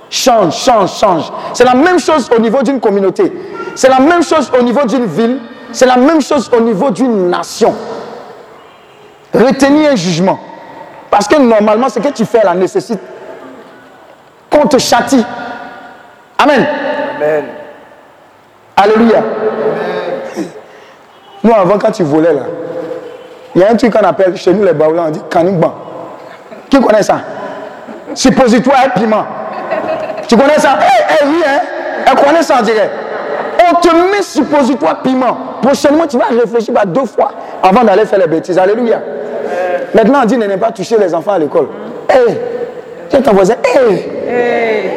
Change, 0.10 0.55
change, 0.55 0.97
change. 0.97 1.32
C'est 1.53 1.66
la 1.66 1.76
même 1.76 1.99
chose 1.99 2.30
au 2.36 2.39
niveau 2.39 2.64
d'une 2.64 2.80
communauté. 2.80 3.32
C'est 3.76 3.89
la 3.89 3.99
même 3.99 4.24
chose 4.24 4.51
au 4.57 4.62
niveau 4.64 4.86
d'une 4.86 5.05
ville. 5.05 5.39
C'est 5.72 5.86
la 5.86 5.97
même 5.97 6.22
chose 6.22 6.49
au 6.55 6.62
niveau 6.62 6.89
d'une 6.89 7.30
nation. 7.30 7.76
Retenir 9.34 9.91
un 9.91 9.95
jugement. 9.95 10.39
Parce 11.12 11.28
que 11.28 11.39
normalement, 11.39 11.89
ce 11.89 11.99
que 11.99 12.10
tu 12.10 12.26
fais 12.26 12.43
là 12.43 12.53
nécessite 12.55 12.99
qu'on 14.49 14.68
te 14.68 14.78
châtie. 14.78 15.24
Amen. 16.38 16.66
Amen. 17.16 17.45
Alléluia. 18.76 19.24
Nous, 21.43 21.53
avant, 21.53 21.78
quand 21.78 21.91
tu 21.91 22.03
volais 22.03 22.34
là, 22.34 22.43
il 23.55 23.62
y 23.62 23.64
a 23.64 23.72
un 23.72 23.76
truc 23.76 23.93
qu'on 23.93 24.05
appelle 24.05 24.36
chez 24.38 24.53
nous 24.53 24.64
les 24.64 24.74
Baoulans, 24.74 25.05
on 25.07 25.12
dit 25.12 25.22
canigban. 25.30 25.74
Qui 26.70 26.80
connaît 26.80 27.03
ça? 27.03 27.20
Suppositoire 28.14 28.86
et 28.86 28.99
piment. 28.99 29.26
Tu 30.30 30.38
connais 30.38 30.60
ça? 30.60 30.78
Eh, 30.80 31.04
eh 31.10 31.26
oui, 31.26 31.42
hein 31.46 31.60
Elle 32.06 32.24
connaît 32.24 32.44
ça, 32.44 32.58
on 32.60 32.64
dirait. 32.64 32.90
On 33.72 33.76
te 33.80 33.88
met 33.88 34.22
suppositoire 34.22 35.02
piment. 35.02 35.36
Prochainement, 35.60 36.06
tu 36.06 36.18
vas 36.18 36.26
réfléchir 36.28 36.76
à 36.80 36.86
deux 36.86 37.06
fois 37.06 37.32
avant 37.64 37.84
d'aller 37.84 38.06
faire 38.06 38.20
les 38.20 38.28
bêtises. 38.28 38.58
Alléluia. 38.60 39.02
Maintenant, 39.94 40.20
on 40.22 40.26
dit 40.26 40.38
ne 40.38 40.56
pas 40.56 40.72
toucher 40.72 40.98
les 41.00 41.16
enfants 41.16 41.32
à 41.32 41.40
l'école. 41.40 41.68
Hé, 42.08 42.14
eh, 42.30 42.34
tiens 43.10 43.22
ton 43.22 43.34
voisin. 43.34 43.56
Hé. 43.56 44.06
Eh. 44.28 44.90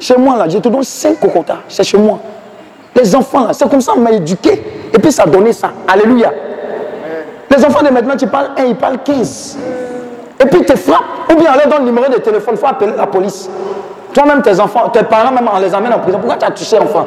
Chez 0.00 0.16
moi, 0.16 0.36
là, 0.36 0.48
j'ai 0.48 0.60
te 0.60 0.68
donne 0.68 0.82
5 0.82 1.20
cocotas. 1.20 1.58
C'est 1.68 1.84
chez 1.84 1.98
moi. 1.98 2.18
Les 2.96 3.14
enfants, 3.14 3.44
là, 3.46 3.52
c'est 3.52 3.68
comme 3.70 3.80
ça, 3.80 3.92
on 3.96 4.00
m'a 4.00 4.10
éduqué. 4.10 4.60
Et 4.92 4.98
puis, 4.98 5.12
ça 5.12 5.22
a 5.22 5.26
donné 5.26 5.52
ça. 5.52 5.70
Alléluia. 5.86 6.32
Les 7.48 7.64
enfants 7.64 7.84
de 7.84 7.90
maintenant, 7.90 8.16
tu 8.16 8.26
parles 8.26 8.50
1, 8.56 8.64
ils 8.64 8.76
parlent 8.76 8.98
15. 9.04 9.58
Et 10.40 10.46
puis, 10.46 10.64
te 10.64 10.76
frappent. 10.76 11.30
Ou 11.32 11.36
bien, 11.36 11.52
on 11.52 11.68
donne 11.68 11.80
le 11.80 11.84
numéro 11.86 12.10
de 12.10 12.18
téléphone, 12.18 12.54
il 12.54 12.58
faut 12.58 12.66
appeler 12.66 12.92
la 12.96 13.06
police. 13.06 13.48
Toi-même, 14.12 14.42
tes 14.42 14.58
enfants, 14.58 14.88
tes 14.88 15.02
parents, 15.02 15.32
même, 15.32 15.48
on 15.52 15.58
les 15.58 15.74
amène 15.74 15.92
en 15.92 15.98
prison. 15.98 16.18
Pourquoi 16.18 16.36
tu 16.36 16.46
as 16.46 16.50
touché 16.50 16.78
enfant 16.78 17.06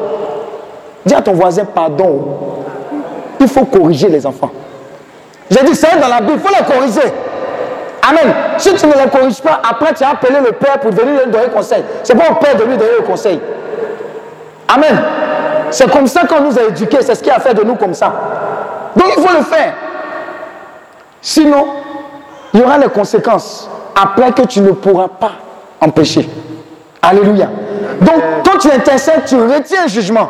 Dis 1.05 1.13
à 1.13 1.21
ton 1.21 1.33
voisin 1.33 1.65
pardon. 1.65 2.37
Il 3.39 3.47
faut 3.47 3.65
corriger 3.65 4.07
les 4.07 4.25
enfants. 4.25 4.51
J'ai 5.49 5.63
dit, 5.63 5.75
c'est 5.75 5.99
dans 5.99 6.07
la 6.07 6.21
Bible, 6.21 6.33
il 6.35 6.39
faut 6.39 6.55
les 6.57 6.73
corriger. 6.73 7.13
Amen. 8.07 8.33
Si 8.57 8.73
tu 8.75 8.85
ne 8.87 8.93
les 8.93 9.09
corriges 9.09 9.41
pas, 9.41 9.61
après 9.67 9.93
tu 9.93 10.03
as 10.03 10.11
appelé 10.11 10.39
le 10.43 10.51
Père 10.53 10.79
pour 10.79 10.91
venir 10.91 11.25
lui 11.25 11.31
donner 11.31 11.47
conseil. 11.47 11.83
C'est 12.03 12.15
pas 12.15 12.31
au 12.31 12.35
Père 12.35 12.55
de 12.55 12.63
lui 12.63 12.77
donner 12.77 12.93
le 12.99 13.05
conseil. 13.05 13.39
Amen. 14.67 15.01
C'est 15.69 15.89
comme 15.91 16.07
ça 16.07 16.25
qu'on 16.25 16.41
nous 16.41 16.57
a 16.57 16.63
éduqués. 16.63 17.01
C'est 17.01 17.15
ce 17.15 17.23
qui 17.23 17.29
a 17.29 17.39
fait 17.39 17.53
de 17.53 17.63
nous 17.63 17.75
comme 17.75 17.93
ça. 17.93 18.13
Donc 18.95 19.07
il 19.17 19.23
faut 19.23 19.37
le 19.37 19.43
faire. 19.43 19.73
Sinon, 21.21 21.67
il 22.53 22.59
y 22.59 22.63
aura 22.63 22.77
les 22.77 22.89
conséquences 22.89 23.69
après 23.95 24.31
que 24.31 24.43
tu 24.43 24.61
ne 24.61 24.71
pourras 24.71 25.07
pas 25.07 25.31
empêcher. 25.79 26.29
Alléluia. 27.01 27.47
Donc, 28.01 28.21
quand 28.45 28.57
tu 28.59 28.71
intercèdes, 28.71 29.25
tu 29.25 29.35
retiens 29.35 29.83
le 29.83 29.89
jugement. 29.89 30.29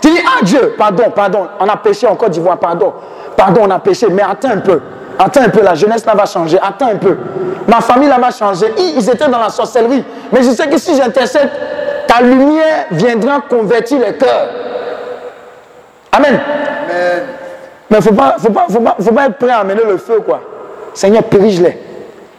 Tu 0.00 0.10
dis, 0.10 0.18
ah 0.24 0.44
Dieu, 0.44 0.74
pardon, 0.78 1.04
pardon, 1.14 1.48
on 1.58 1.68
a 1.68 1.76
péché 1.76 2.06
en 2.06 2.14
Côte 2.14 2.30
d'Ivoire, 2.30 2.58
pardon, 2.58 2.92
pardon, 3.36 3.62
on 3.64 3.70
a 3.70 3.78
péché, 3.78 4.06
mais 4.10 4.22
attends 4.22 4.50
un 4.50 4.58
peu, 4.58 4.80
attends 5.18 5.42
un 5.42 5.48
peu, 5.48 5.62
la 5.62 5.74
jeunesse 5.74 6.06
là 6.06 6.14
va 6.14 6.24
changer, 6.26 6.58
attends 6.62 6.88
un 6.88 6.96
peu. 6.96 7.16
Ma 7.66 7.80
famille 7.80 8.08
là 8.08 8.18
va 8.18 8.30
changer. 8.30 8.72
Ils 8.78 9.08
étaient 9.10 9.28
dans 9.28 9.38
la 9.38 9.50
sorcellerie. 9.50 10.02
Mais 10.32 10.42
je 10.42 10.50
sais 10.50 10.68
que 10.68 10.78
si 10.78 10.96
j'intercède, 10.96 11.50
ta 12.06 12.22
lumière 12.22 12.86
viendra 12.90 13.40
convertir 13.40 13.98
les 14.00 14.14
cœurs. 14.14 14.48
Amen. 16.12 16.40
Mais 16.88 17.22
il 17.90 17.96
ne 17.96 18.00
faut 18.00 18.14
pas, 18.14 18.36
faut, 18.38 18.50
pas, 18.50 18.66
faut, 18.70 18.80
pas, 18.80 18.96
faut 18.98 19.12
pas 19.12 19.26
être 19.26 19.36
prêt 19.36 19.50
à 19.50 19.58
amener 19.58 19.82
le 19.86 19.98
feu, 19.98 20.20
quoi. 20.24 20.40
Seigneur, 20.98 21.22
périge-les. 21.22 21.78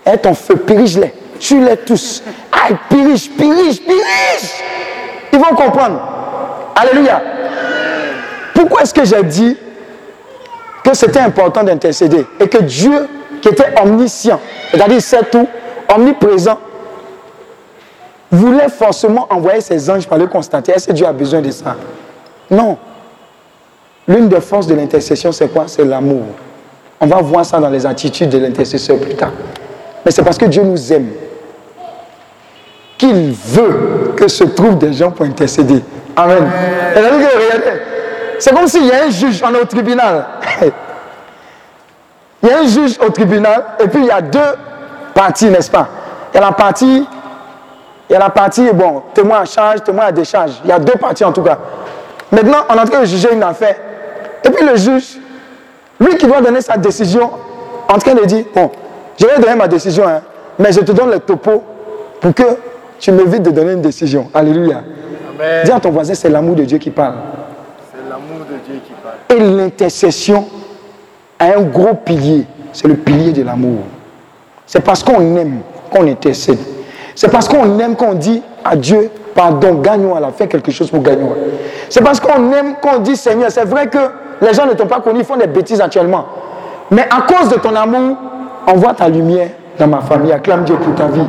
Aie 0.05 0.17
ton 0.17 0.33
feu, 0.33 0.57
périge-les. 0.57 1.13
Tue-les 1.39 1.77
tous. 1.77 2.21
Aïe, 2.51 2.75
périge, 2.89 3.29
périge, 3.31 3.81
périge. 3.81 4.51
Ils 5.31 5.39
vont 5.39 5.55
comprendre. 5.55 6.01
Alléluia. 6.75 7.21
Pourquoi 8.53 8.81
est-ce 8.81 8.93
que 8.93 9.05
j'ai 9.05 9.23
dit 9.23 9.55
que 10.83 10.93
c'était 10.93 11.21
important 11.21 11.63
d'intercéder 11.63 12.27
et 12.37 12.49
que 12.49 12.57
Dieu, 12.57 13.07
qui 13.41 13.47
était 13.47 13.79
omniscient, 13.81 14.41
c'est-à-dire 14.71 15.01
c'est 15.01 15.31
tout, 15.31 15.47
omniprésent, 15.95 16.59
voulait 18.29 18.67
forcément 18.67 19.25
envoyer 19.29 19.61
ses 19.61 19.89
anges 19.89 20.05
pour 20.05 20.15
aller 20.15 20.27
constater? 20.27 20.73
Est-ce 20.73 20.87
que 20.89 20.91
Dieu 20.91 21.07
a 21.07 21.13
besoin 21.13 21.39
de 21.39 21.51
ça? 21.51 21.77
Non. 22.51 22.77
L'une 24.05 24.27
des 24.27 24.41
forces 24.41 24.67
de 24.67 24.75
l'intercession, 24.75 25.31
c'est 25.31 25.47
quoi? 25.47 25.63
C'est 25.67 25.85
l'amour. 25.85 26.25
On 27.01 27.07
va 27.07 27.21
voir 27.21 27.45
ça 27.45 27.59
dans 27.59 27.69
les 27.69 27.85
attitudes 27.85 28.29
de 28.29 28.37
l'intercesseur 28.37 28.97
plus 28.97 29.15
tard. 29.15 29.31
Mais 30.05 30.11
c'est 30.11 30.23
parce 30.23 30.37
que 30.37 30.45
Dieu 30.45 30.63
nous 30.63 30.91
aime 30.93 31.09
qu'il 32.97 33.31
veut 33.31 34.13
que 34.17 34.27
se 34.27 34.43
trouvent 34.43 34.77
des 34.77 34.91
gens 34.93 35.11
pour 35.11 35.25
intercéder. 35.25 35.81
Amen. 36.15 36.51
C'est 38.39 38.53
comme 38.53 38.67
s'il 38.67 38.85
y 38.85 38.91
a 38.91 39.05
un 39.05 39.09
juge, 39.09 39.41
on 39.45 39.53
est 39.53 39.61
au 39.61 39.65
tribunal. 39.65 40.25
il 42.43 42.49
y 42.49 42.51
a 42.51 42.59
un 42.59 42.67
juge 42.67 42.97
au 43.05 43.09
tribunal 43.09 43.63
et 43.79 43.87
puis 43.87 44.01
il 44.01 44.07
y 44.07 44.11
a 44.11 44.21
deux 44.21 44.39
parties, 45.13 45.49
n'est-ce 45.49 45.71
pas? 45.71 45.87
Il 46.33 46.35
y 46.35 46.37
a 46.39 46.45
la 46.45 46.51
partie, 46.51 47.07
il 48.09 48.13
y 48.13 48.15
a 48.15 48.19
la 48.19 48.29
partie, 48.29 48.69
bon, 48.73 49.03
témoin 49.13 49.41
à 49.41 49.45
charge, 49.45 49.83
témoin 49.83 50.05
à 50.05 50.11
décharge. 50.11 50.59
Il 50.63 50.69
y 50.69 50.73
a 50.73 50.79
deux 50.79 50.93
parties 50.93 51.23
en 51.23 51.31
tout 51.31 51.43
cas. 51.43 51.57
Maintenant, 52.31 52.59
on 52.69 52.75
est 52.75 52.79
en 52.79 52.85
train 52.85 53.01
de 53.01 53.05
juger 53.05 53.33
une 53.33 53.43
affaire. 53.43 53.75
Et 54.43 54.49
puis 54.49 54.65
le 54.65 54.75
juge, 54.75 55.18
lui 55.99 56.15
qui 56.17 56.25
doit 56.25 56.41
donner 56.41 56.61
sa 56.61 56.77
décision, 56.77 57.29
en 57.87 57.97
train 57.97 58.13
de 58.13 58.25
dire, 58.25 58.45
bon, 58.53 58.71
je 59.19 59.25
vais 59.25 59.39
donner 59.39 59.55
ma 59.55 59.67
décision, 59.67 60.07
hein, 60.07 60.21
mais 60.57 60.71
je 60.71 60.79
te 60.79 60.91
donne 60.91 61.11
le 61.11 61.19
topo 61.19 61.63
pour 62.21 62.33
que 62.33 62.43
tu 62.99 63.11
m'évites 63.11 63.43
de 63.43 63.51
donner 63.51 63.73
une 63.73 63.81
décision. 63.81 64.29
Alléluia. 64.33 64.83
Dis 65.63 65.71
à 65.71 65.79
ton 65.79 65.89
voisin, 65.89 66.13
c'est 66.13 66.29
l'amour 66.29 66.55
de 66.55 66.63
Dieu 66.65 66.77
qui 66.77 66.91
parle. 66.91 67.15
C'est 67.91 68.09
l'amour 68.09 68.45
de 68.45 68.57
Dieu 68.69 68.81
qui 68.85 68.93
parle. 69.01 69.15
Et 69.29 69.57
l'intercession 69.57 70.45
a 71.39 71.45
un 71.57 71.61
gros 71.61 71.93
pilier. 71.93 72.45
C'est 72.73 72.87
le 72.87 72.95
pilier 72.95 73.31
de 73.31 73.43
l'amour. 73.43 73.79
C'est 74.65 74.81
parce 74.81 75.01
qu'on 75.01 75.35
aime 75.37 75.61
qu'on 75.91 76.05
intercède. 76.07 76.59
C'est 77.15 77.29
parce 77.29 77.47
qu'on 77.47 77.79
aime 77.79 77.95
qu'on 77.95 78.13
dit 78.13 78.41
à 78.63 78.75
Dieu, 78.75 79.09
pardon, 79.33 79.75
gagnons 79.75 80.17
la 80.19 80.31
fais 80.31 80.47
quelque 80.47 80.71
chose 80.71 80.91
pour 80.91 81.01
gagner. 81.01 81.25
C'est 81.89 82.03
parce 82.03 82.19
qu'on 82.19 82.51
aime 82.51 82.75
qu'on 82.81 82.99
dit 82.99 83.15
Seigneur, 83.15 83.49
c'est 83.49 83.65
vrai 83.65 83.87
que 83.87 83.97
les 84.41 84.53
gens 84.53 84.65
ne 84.65 84.73
t'ont 84.73 84.87
pas 84.87 84.99
connu, 84.99 85.19
ils 85.19 85.25
font 85.25 85.37
des 85.37 85.47
bêtises 85.47 85.81
actuellement. 85.81 86.25
Mais 86.91 87.03
à 87.03 87.21
cause 87.21 87.49
de 87.49 87.55
ton 87.55 87.75
amour, 87.75 88.17
envoie 88.65 88.93
ta 88.93 89.07
lumière 89.07 89.49
dans 89.77 89.87
ma 89.87 90.01
famille, 90.01 90.31
acclame 90.31 90.63
Dieu 90.63 90.75
pour 90.75 90.95
ta 90.95 91.07
vie. 91.07 91.25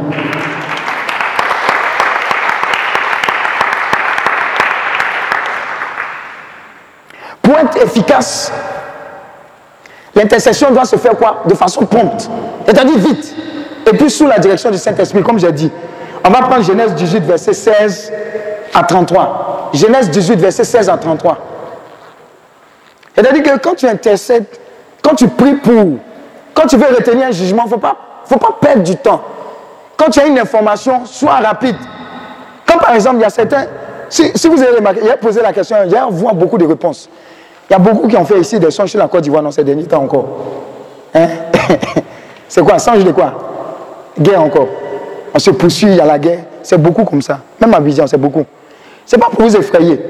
Pour 7.43 7.59
être 7.59 7.77
efficace, 7.83 8.53
l'intercession 10.15 10.71
doit 10.71 10.85
se 10.85 10.97
faire 10.97 11.17
quoi? 11.17 11.43
De 11.47 11.55
façon 11.55 11.85
prompte, 11.85 12.31
c'est-à-dire 12.67 12.99
vite, 12.99 13.35
et 13.87 13.97
puis 13.97 14.11
sous 14.11 14.27
la 14.27 14.39
direction 14.39 14.71
du 14.71 14.79
Saint-Esprit, 14.79 15.23
comme 15.23 15.39
j'ai 15.39 15.53
dit. 15.53 15.71
On 16.25 16.31
va 16.31 16.43
prendre 16.43 16.63
Genèse 16.63 16.95
18, 16.95 17.25
verset 17.25 17.55
16 17.55 18.13
à 18.75 18.83
33. 18.83 19.71
Genèse 19.73 20.11
18, 20.11 20.37
verset 20.37 20.65
16 20.65 20.89
à 20.89 20.97
33. 20.97 21.39
C'est-à-dire 23.15 23.43
que 23.43 23.59
quand 23.59 23.75
tu 23.75 23.87
intercèdes, 23.87 24.47
quand 25.03 25.15
tu 25.15 25.29
pries 25.29 25.55
pour, 25.55 25.99
quand 26.55 26.67
tu 26.67 26.77
veux 26.77 26.95
retenir 26.95 27.29
un 27.29 27.31
jugement, 27.33 27.63
il 27.63 27.67
ne 27.67 27.71
faut 27.71 27.79
pas, 27.79 28.59
perdre 28.61 28.83
du 28.83 28.97
temps. 28.97 29.23
Quand 29.97 30.11
tu 30.11 30.21
as 30.21 30.27
une 30.27 30.39
information, 30.39 31.05
sois 31.05 31.37
rapide. 31.37 31.77
Comme 32.67 32.79
par 32.81 32.95
exemple, 32.95 33.17
il 33.17 33.23
y 33.23 33.25
a 33.25 33.31
certains, 33.31 33.67
si, 34.09 34.33
vous 34.49 34.63
avez 34.63 34.81
posé 35.21 35.43
la 35.43 35.53
question, 35.53 35.77
y 35.87 35.95
a 35.95 36.09
beaucoup 36.09 36.59
de 36.59 36.67
réponses. 36.67 37.09
Il 37.69 37.75
y 37.75 37.77
a 37.77 37.79
beaucoup 37.79 38.09
qui 38.09 38.17
ont 38.17 38.25
fait 38.25 38.41
ici 38.41 38.59
des 38.59 38.71
songes 38.71 38.91
sur 38.91 38.99
la 38.99 39.09
Côte 39.09 39.23
d'Ivoire 39.23 39.43
dans 39.43 39.51
ces 39.51 39.63
derniers 39.63 39.85
temps 39.85 40.03
encore. 40.03 40.27
Hein? 41.15 41.29
C'est 42.49 42.65
quoi 42.65 42.79
Songe 42.81 43.05
de 43.05 43.13
quoi? 43.13 43.33
Guerre 44.19 44.43
encore. 44.43 44.67
On 45.33 45.39
se 45.39 45.51
poursuit, 45.51 45.87
il 45.87 45.97
y 45.97 46.01
a 46.01 46.05
la 46.05 46.19
guerre. 46.19 46.41
C'est 46.63 46.79
beaucoup 46.79 47.05
comme 47.05 47.23
ça. 47.23 47.41
Même 47.61 47.71
ma 47.71 47.81
vision, 47.81 48.07
c'est 48.07 48.19
beaucoup. 48.19 48.45
Ce 49.07 49.17
n'est 49.17 49.21
pas 49.21 49.29
pour 49.29 49.43
vous 49.43 49.57
effrayer. 49.57 50.01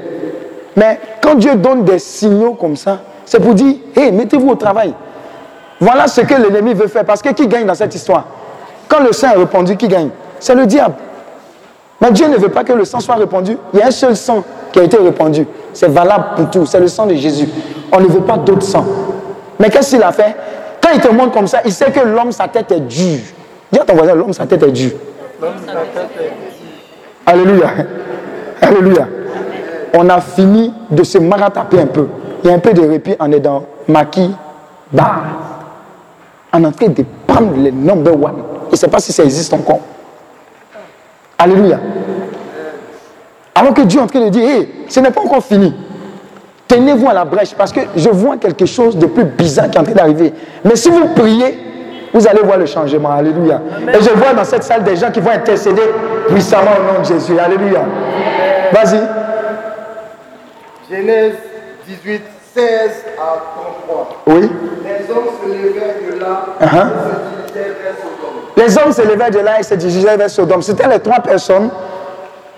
Mais 0.75 0.99
quand 1.21 1.35
Dieu 1.35 1.55
donne 1.55 1.83
des 1.83 1.99
signaux 1.99 2.53
comme 2.53 2.75
ça, 2.75 2.99
c'est 3.25 3.39
pour 3.39 3.53
dire, 3.53 3.75
hé, 3.95 4.11
mettez-vous 4.11 4.49
au 4.49 4.55
travail. 4.55 4.93
Voilà 5.79 6.07
ce 6.07 6.21
que 6.21 6.33
l'ennemi 6.35 6.73
veut 6.73 6.87
faire. 6.87 7.05
Parce 7.05 7.21
que 7.21 7.29
qui 7.29 7.47
gagne 7.47 7.65
dans 7.65 7.75
cette 7.75 7.93
histoire? 7.95 8.25
Quand 8.87 9.03
le 9.03 9.11
sang 9.13 9.31
est 9.33 9.37
répandu, 9.37 9.75
qui 9.77 9.87
gagne? 9.87 10.09
C'est 10.39 10.55
le 10.55 10.65
diable. 10.65 10.95
Mais 11.99 12.11
Dieu 12.11 12.27
ne 12.27 12.37
veut 12.37 12.49
pas 12.49 12.63
que 12.63 12.73
le 12.73 12.85
sang 12.85 12.99
soit 12.99 13.15
répandu. 13.15 13.57
Il 13.73 13.79
y 13.79 13.81
a 13.81 13.87
un 13.87 13.91
seul 13.91 14.15
sang 14.15 14.43
qui 14.71 14.79
a 14.79 14.83
été 14.83 14.97
répandu. 14.97 15.45
C'est 15.73 15.89
valable 15.89 16.25
pour 16.35 16.49
tout. 16.49 16.65
C'est 16.65 16.79
le 16.79 16.87
sang 16.87 17.05
de 17.05 17.15
Jésus. 17.15 17.47
On 17.91 17.99
ne 17.99 18.07
veut 18.07 18.21
pas 18.21 18.37
d'autre 18.37 18.63
sang. 18.63 18.85
Mais 19.59 19.69
qu'est-ce 19.69 19.91
qu'il 19.91 20.03
a 20.03 20.11
fait? 20.11 20.35
Quand 20.81 20.89
il 20.93 20.99
te 20.99 21.09
montre 21.09 21.31
comme 21.31 21.47
ça, 21.47 21.59
il 21.63 21.71
sait 21.71 21.91
que 21.91 21.99
l'homme, 21.99 22.31
sa 22.31 22.47
tête 22.47 22.71
est 22.71 22.79
dure. 22.79 23.19
Dis 23.71 23.79
à 23.79 23.83
ton 23.85 23.93
voisin, 23.93 24.15
l'homme, 24.15 24.33
sa 24.33 24.45
tête 24.45 24.63
est 24.63 24.71
dure. 24.71 24.91
Alléluia. 27.25 27.69
Alléluia. 28.61 29.07
On 29.93 30.09
a 30.09 30.21
fini 30.21 30.73
de 30.89 31.03
se 31.03 31.17
marataper 31.17 31.79
un 31.81 31.87
peu. 31.87 32.07
Il 32.43 32.49
y 32.49 32.53
a 32.53 32.55
un 32.55 32.59
peu 32.59 32.73
de 32.73 32.81
répit, 32.81 33.15
on 33.19 33.31
est 33.31 33.39
dans 33.39 33.63
maquis. 33.87 34.31
On 36.53 36.63
en 36.63 36.71
train 36.71 36.87
de 36.87 37.05
prendre 37.27 37.55
les 37.57 37.71
number 37.71 38.13
one. 38.13 38.43
Je 38.67 38.71
ne 38.71 38.75
sais 38.77 38.87
pas 38.87 38.99
si 38.99 39.11
ça 39.11 39.23
existe 39.23 39.53
encore. 39.53 39.79
Alléluia. 41.37 41.79
Alors 43.55 43.73
que 43.73 43.81
Dieu 43.81 43.99
est 43.99 44.03
en 44.03 44.07
train 44.07 44.21
de 44.21 44.29
dire, 44.29 44.47
hé, 44.47 44.69
ce 44.87 44.99
n'est 44.99 45.11
pas 45.11 45.21
encore 45.21 45.43
fini. 45.43 45.73
Tenez-vous 46.67 47.09
à 47.09 47.13
la 47.13 47.25
brèche 47.25 47.53
parce 47.53 47.71
que 47.73 47.81
je 47.95 48.09
vois 48.09 48.37
quelque 48.37 48.65
chose 48.65 48.97
de 48.97 49.05
plus 49.05 49.25
bizarre 49.25 49.69
qui 49.69 49.77
est 49.77 49.81
en 49.81 49.83
train 49.83 49.93
d'arriver. 49.93 50.33
Mais 50.63 50.75
si 50.75 50.89
vous 50.89 51.07
priez, 51.15 51.57
vous 52.13 52.27
allez 52.27 52.41
voir 52.41 52.57
le 52.57 52.65
changement. 52.65 53.11
Alléluia. 53.11 53.61
Et 53.93 54.01
je 54.01 54.09
vois 54.11 54.33
dans 54.33 54.43
cette 54.45 54.63
salle 54.63 54.83
des 54.83 54.95
gens 54.95 55.11
qui 55.11 55.19
vont 55.19 55.31
intercéder 55.31 55.81
puissamment 56.29 56.71
au 56.79 56.93
nom 56.93 56.99
de 57.01 57.05
Jésus. 57.05 57.37
Alléluia. 57.37 57.81
Vas-y. 58.71 59.20
Genèse 60.91 61.33
18, 61.87 62.21
16 62.53 63.05
à 63.17 63.37
33. 63.87 64.23
Oui. 64.27 64.51
Les 64.83 65.09
hommes 65.09 65.23
se 65.41 65.47
levèrent 65.47 65.95
de 66.05 66.19
là 66.19 66.45
uh 66.59 66.65
-huh. 66.65 66.67
et 66.67 67.47
se 67.47 67.53
dirigeaient 67.53 67.75
vers 67.81 67.95
Sodome. 68.01 68.39
Les 68.57 68.77
hommes 68.77 68.91
se 68.91 69.01
levèrent 69.01 69.31
de 69.31 69.39
là 69.39 69.59
et 69.59 69.63
se 69.63 69.75
dirigeaient 69.75 70.17
vers 70.17 70.29
Sodome. 70.29 70.61
C'était 70.61 70.87
les 70.89 70.99
trois 70.99 71.19
personnes 71.21 71.69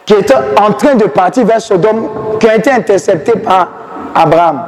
qui 0.06 0.14
étaient 0.16 0.34
en 0.60 0.72
train 0.74 0.96
de 0.96 1.06
partir 1.06 1.46
vers 1.46 1.62
Sodome, 1.62 2.10
qui 2.40 2.48
ont 2.48 2.56
été 2.56 2.72
interceptées 2.72 3.38
par 3.40 3.68
Abraham. 4.16 4.64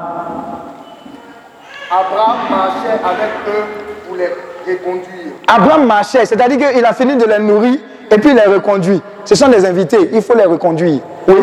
Abraham 1.91 2.37
marchait 2.49 2.99
avec 3.11 3.31
eux 3.47 3.63
pour 4.07 4.15
les 4.15 4.29
reconduire. 4.67 5.31
Abraham 5.47 5.85
marchait, 5.87 6.25
c'est-à-dire 6.25 6.69
qu'il 6.71 6.85
a 6.85 6.93
fini 6.93 7.15
de 7.15 7.25
les 7.25 7.39
nourrir 7.39 7.77
et 8.11 8.17
puis 8.19 8.29
il 8.29 8.35
les 8.35 8.53
reconduit. 8.53 9.01
Ce 9.23 9.33
sont 9.33 9.47
des 9.47 9.65
invités, 9.65 10.09
il 10.13 10.21
faut 10.21 10.35
les 10.35 10.45
reconduire. 10.45 10.99
Oui. 11.27 11.35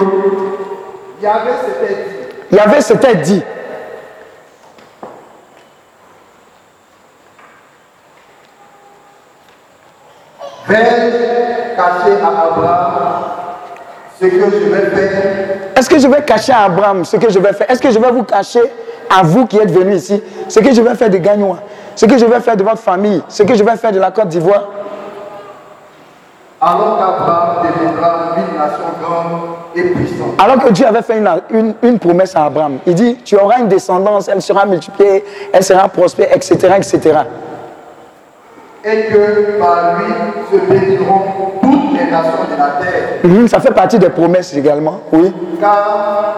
Yahvé 1.23 1.53
s'était 1.65 1.95
dit. 1.95 2.02
Yahvé 2.53 2.81
s'était 2.83 3.17
dit. 3.17 3.43
Vais 10.69 10.77
cacher 11.77 12.21
à 12.23 12.47
Abraham 12.47 12.85
ce 14.21 14.27
que 14.27 14.51
je 14.51 14.69
vais 14.69 14.91
faire. 14.91 15.69
Est-ce 15.77 15.89
que 15.89 15.99
je 15.99 16.07
vais 16.09 16.23
cacher 16.23 16.53
à 16.53 16.65
Abraham 16.65 17.05
ce 17.05 17.17
que 17.17 17.31
je 17.31 17.39
vais 17.39 17.53
faire? 17.53 17.71
Est-ce 17.71 17.81
que 17.81 17.91
je 17.91 17.99
vais 17.99 18.11
vous 18.11 18.23
cacher 18.25 18.63
à 19.11 19.23
vous 19.23 19.47
qui 19.47 19.59
êtes 19.59 19.71
venus 19.71 20.03
ici 20.03 20.23
ce 20.49 20.61
que 20.61 20.73
je 20.73 20.81
vais 20.81 20.95
faire 20.95 21.11
de 21.11 21.19
Gagnois 21.19 21.59
Ce 21.97 22.07
que 22.07 22.19
je 22.19 22.25
vais 22.25 22.41
faire 22.41 22.57
de 22.57 22.63
votre 22.63 22.79
famille 22.81 23.23
Ce 23.29 23.43
que 23.43 23.55
je 23.55 23.65
vais 23.65 23.77
faire 23.77 23.93
de 23.93 23.99
la 23.99 24.11
Côte 24.11 24.29
d'Ivoire? 24.29 24.65
Alors 26.61 26.99
qu'Abraham 26.99 27.67
deviendra 27.67 28.19
une 28.37 28.59
nation 28.59 28.85
grande 29.03 29.62
et. 29.77 29.95
Alors 30.39 30.59
que 30.65 30.71
Dieu 30.71 30.87
avait 30.87 31.03
fait 31.03 31.19
une, 31.19 31.29
une, 31.51 31.75
une, 31.83 31.99
promesse 31.99 32.35
à 32.37 32.45
Abraham. 32.47 32.79
Il 32.87 32.95
dit, 32.95 33.17
tu 33.25 33.37
auras 33.37 33.59
une 33.61 33.69
descendance, 33.69 34.29
elle 34.29 34.43
sera 34.43 34.67
multipliée, 34.67 35.25
elle 35.53 35.63
sera 35.65 35.89
prospère, 35.89 36.29
etc. 36.35 36.57
etc. 36.77 37.19
Et 38.85 39.05
que 39.13 39.59
par 39.61 39.99
lui 39.99 40.13
se 40.51 40.57
béniront 40.67 41.23
toutes 41.63 41.93
les 41.99 42.11
nations 42.11 42.45
de 42.53 42.59
la 42.59 42.85
terre. 42.85 43.19
Mhm, 43.25 43.49
ça 43.49 43.61
fait 43.61 43.71
partie 43.73 43.99
des 43.99 44.11
promesses 44.11 44.55
également, 44.57 45.01
oui. 45.13 45.33
Car 45.61 46.35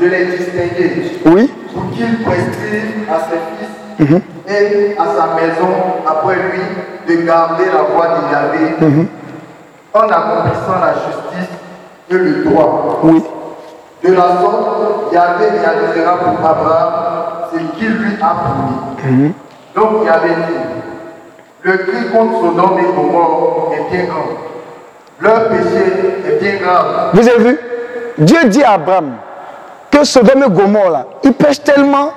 je 0.00 0.06
l'ai 0.06 0.24
distingué. 0.26 1.20
Oui. 1.26 1.52
Pour 1.74 1.90
qu'il 1.90 2.22
prescrive 2.22 3.04
à 3.10 3.18
ses 3.20 3.36
fils 3.36 4.08
Mhm. 4.10 4.20
et 4.48 4.96
à 4.98 5.04
sa 5.04 5.34
maison 5.36 5.68
après 6.06 6.34
lui 6.36 7.16
de 7.16 7.22
garder 7.26 7.64
la 7.66 7.82
voie 7.94 8.08
de 8.08 8.32
Yahvé 8.32 8.74
Mhm. 8.80 9.06
en 9.92 10.00
accomplissant 10.00 10.80
la 10.80 10.94
justice 10.94 11.50
le 12.18 12.44
droit. 12.44 13.00
Oui. 13.02 13.22
De 14.02 14.12
la 14.12 14.22
sorte, 14.40 15.12
Yahvé 15.12 15.46
réalisera 15.50 16.18
pour 16.18 16.46
Abraham 16.46 16.92
ce 17.52 17.58
qu'il 17.78 17.92
lui 17.92 18.12
a 18.20 18.34
promis. 18.34 19.12
Mhm. 19.16 19.32
Donc 19.74 20.04
Yahvé 20.04 20.28
dit, 20.28 20.54
le 21.62 21.76
cri 21.78 22.10
contre 22.12 22.40
Sodome 22.40 22.78
et 22.78 22.94
Gomorrhe 22.94 23.72
est 23.74 23.90
bien 23.90 24.04
grand. 24.04 24.26
Leur 25.20 25.48
péché 25.48 25.82
est 26.28 26.40
bien 26.42 26.56
grave. 26.60 27.10
Vous 27.14 27.28
avez 27.28 27.38
vu? 27.38 27.58
Dieu 28.18 28.44
dit 28.46 28.62
à 28.62 28.72
Abraham 28.72 29.12
que 29.90 30.04
Sodome 30.04 30.44
et 30.46 30.50
Gomorrhe, 30.50 30.90
là, 30.90 31.06
ils 31.22 31.32
pêchent 31.32 31.62
tellement 31.62 32.10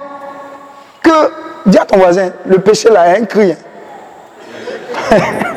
que, 1.02 1.32
dis 1.66 1.78
à 1.78 1.86
ton 1.86 1.98
voisin, 1.98 2.32
le 2.46 2.58
péché 2.58 2.90
là 2.90 3.08
est 3.16 3.22
un 3.22 3.26
cri. 3.26 3.56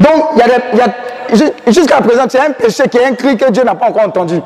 Donc, 0.00 0.24
il 0.34 0.38
y 0.38 0.42
a 0.42 0.46
des- 0.46 0.52
il 0.72 0.78
y 0.78 0.82
a- 0.82 1.36
ju- 1.36 1.52
jusqu'à 1.72 2.00
présent, 2.00 2.24
c'est 2.28 2.40
un 2.40 2.52
péché 2.52 2.84
qui 2.90 2.98
est 2.98 3.04
un 3.04 3.14
cri 3.14 3.36
que 3.36 3.50
Dieu 3.50 3.62
n'a 3.62 3.74
pas 3.74 3.86
encore 3.88 4.04
entendu. 4.06 4.40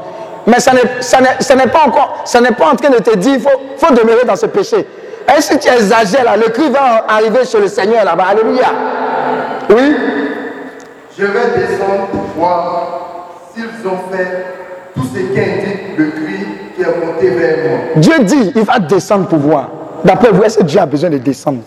Mais 0.47 0.59
ça 0.61 0.73
n'est 0.73 1.67
pas 1.69 1.85
encore, 1.87 2.23
ça 2.25 2.41
n'est 2.41 2.51
pas 2.53 2.67
en 2.73 2.77
train 2.77 2.91
de 2.91 2.99
te 2.99 3.17
dire, 3.17 3.35
il 3.37 3.41
faut, 3.41 3.49
faut 3.79 3.95
demeurer 3.95 4.25
dans 4.27 4.37
ce 4.37 4.47
péché. 4.47 4.77
Et 5.37 5.41
si 5.41 5.59
tu 5.59 5.69
exagères 5.69 6.25
là, 6.25 6.37
le 6.37 6.51
cri 6.51 6.69
va 6.71 7.07
arriver 7.09 7.45
sur 7.47 7.61
le 7.61 7.69
Seigneur 7.69 8.05
là-bas. 8.05 8.25
Alléluia. 8.31 8.67
Oui? 9.71 9.97
Je 11.19 11.25
vais 11.25 11.31
descendre 11.57 12.09
pour 12.13 12.23
voir 12.37 12.91
s'ils 13.55 13.65
ont 13.89 14.13
fait 14.13 14.45
tout 14.95 15.03
ce 15.15 15.19
qu'indique 15.35 15.97
le 15.97 16.07
cri 16.11 16.45
qui 16.77 16.83
est 16.83 17.07
monté 17.07 17.31
vers 17.31 17.57
moi. 17.69 17.79
Dieu 17.97 18.19
dit, 18.21 18.53
il 18.55 18.63
va 18.65 18.79
descendre 18.81 19.29
pour 19.29 19.39
voir. 19.39 19.69
D'après 20.05 20.31
vous, 20.31 20.43
est-ce 20.43 20.59
que 20.59 20.65
Dieu 20.65 20.81
a 20.81 20.85
besoin 20.87 21.09
de 21.09 21.19
descendre? 21.19 21.61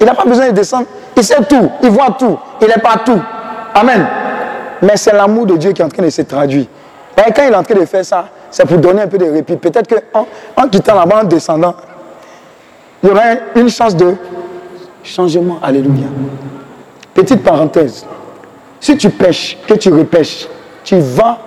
Il 0.00 0.06
n'a 0.06 0.14
pas 0.14 0.24
besoin 0.24 0.48
de 0.48 0.52
descendre. 0.52 0.86
Il 1.16 1.24
sait 1.24 1.36
tout, 1.48 1.70
il 1.82 1.90
voit 1.90 2.10
tout, 2.18 2.38
il 2.60 2.68
est 2.68 2.80
partout. 2.80 3.20
Amen. 3.74 4.06
Mais 4.82 4.96
c'est 4.96 5.12
l'amour 5.12 5.46
de 5.46 5.56
Dieu 5.56 5.72
qui 5.72 5.80
est 5.80 5.84
en 5.84 5.88
train 5.88 6.02
de 6.02 6.10
se 6.10 6.22
traduire. 6.22 6.66
Et 7.16 7.32
quand 7.32 7.42
il 7.46 7.52
est 7.52 7.56
en 7.56 7.62
train 7.62 7.74
de 7.74 7.84
faire 7.86 8.04
ça, 8.04 8.28
c'est 8.50 8.66
pour 8.66 8.78
donner 8.78 9.02
un 9.02 9.06
peu 9.06 9.18
de 9.18 9.24
répit. 9.24 9.56
Peut-être 9.56 9.88
qu'en 9.88 10.26
en 10.56 10.68
quittant 10.68 10.94
là-bas, 10.94 11.22
en 11.22 11.24
descendant, 11.24 11.74
il 13.02 13.08
y 13.08 13.12
aura 13.12 13.22
une 13.54 13.68
chance 13.68 13.96
de 13.96 14.14
changement. 15.02 15.58
Alléluia. 15.62 16.06
Petite 17.14 17.42
parenthèse. 17.42 18.04
Si 18.80 18.96
tu 18.96 19.08
pêches, 19.10 19.56
que 19.66 19.74
tu 19.74 19.92
repêches, 19.92 20.46
tu 20.84 20.98
vas, 20.98 21.38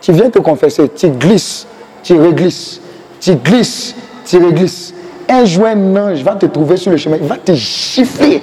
tu 0.00 0.12
viens 0.12 0.30
te 0.30 0.38
confesser, 0.38 0.88
tu 0.90 1.08
glisses, 1.10 1.66
tu 2.02 2.18
réglisses, 2.18 2.80
tu 3.20 3.34
glisses, 3.36 3.94
tu 4.24 4.38
réglisses. 4.38 4.94
Un 5.30 5.44
jour, 5.44 5.66
un 5.66 5.96
ange 5.96 6.24
va 6.24 6.34
te 6.34 6.46
trouver 6.46 6.76
sur 6.76 6.90
le 6.90 6.96
chemin, 6.96 7.16
il 7.20 7.28
va 7.28 7.36
te 7.36 7.52
gifler. 7.52 8.42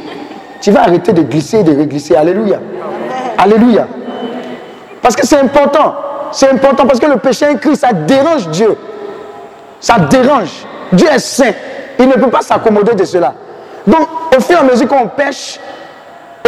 Tu 0.61 0.71
vas 0.71 0.83
arrêter 0.83 1.11
de 1.11 1.21
glisser 1.21 1.59
et 1.59 1.63
de 1.63 1.75
réglisser. 1.75 2.15
Alléluia. 2.15 2.59
Alléluia. 3.37 3.87
Parce 5.01 5.15
que 5.15 5.27
c'est 5.27 5.37
important. 5.37 5.95
C'est 6.31 6.49
important 6.49 6.85
parce 6.87 6.99
que 6.99 7.05
le 7.05 7.17
péché 7.17 7.45
inclus, 7.45 7.75
ça 7.75 7.91
dérange 7.91 8.47
Dieu. 8.49 8.77
Ça 9.81 9.99
dérange. 9.99 10.65
Dieu 10.93 11.07
est 11.13 11.19
saint. 11.19 11.51
Il 11.99 12.07
ne 12.07 12.13
peut 12.13 12.29
pas 12.29 12.41
s'accommoder 12.41 12.95
de 12.95 13.03
cela. 13.03 13.33
Donc, 13.85 14.07
au 14.35 14.41
fur 14.41 14.57
et 14.57 14.59
à 14.59 14.63
mesure 14.63 14.87
qu'on 14.87 15.07
pêche, 15.07 15.59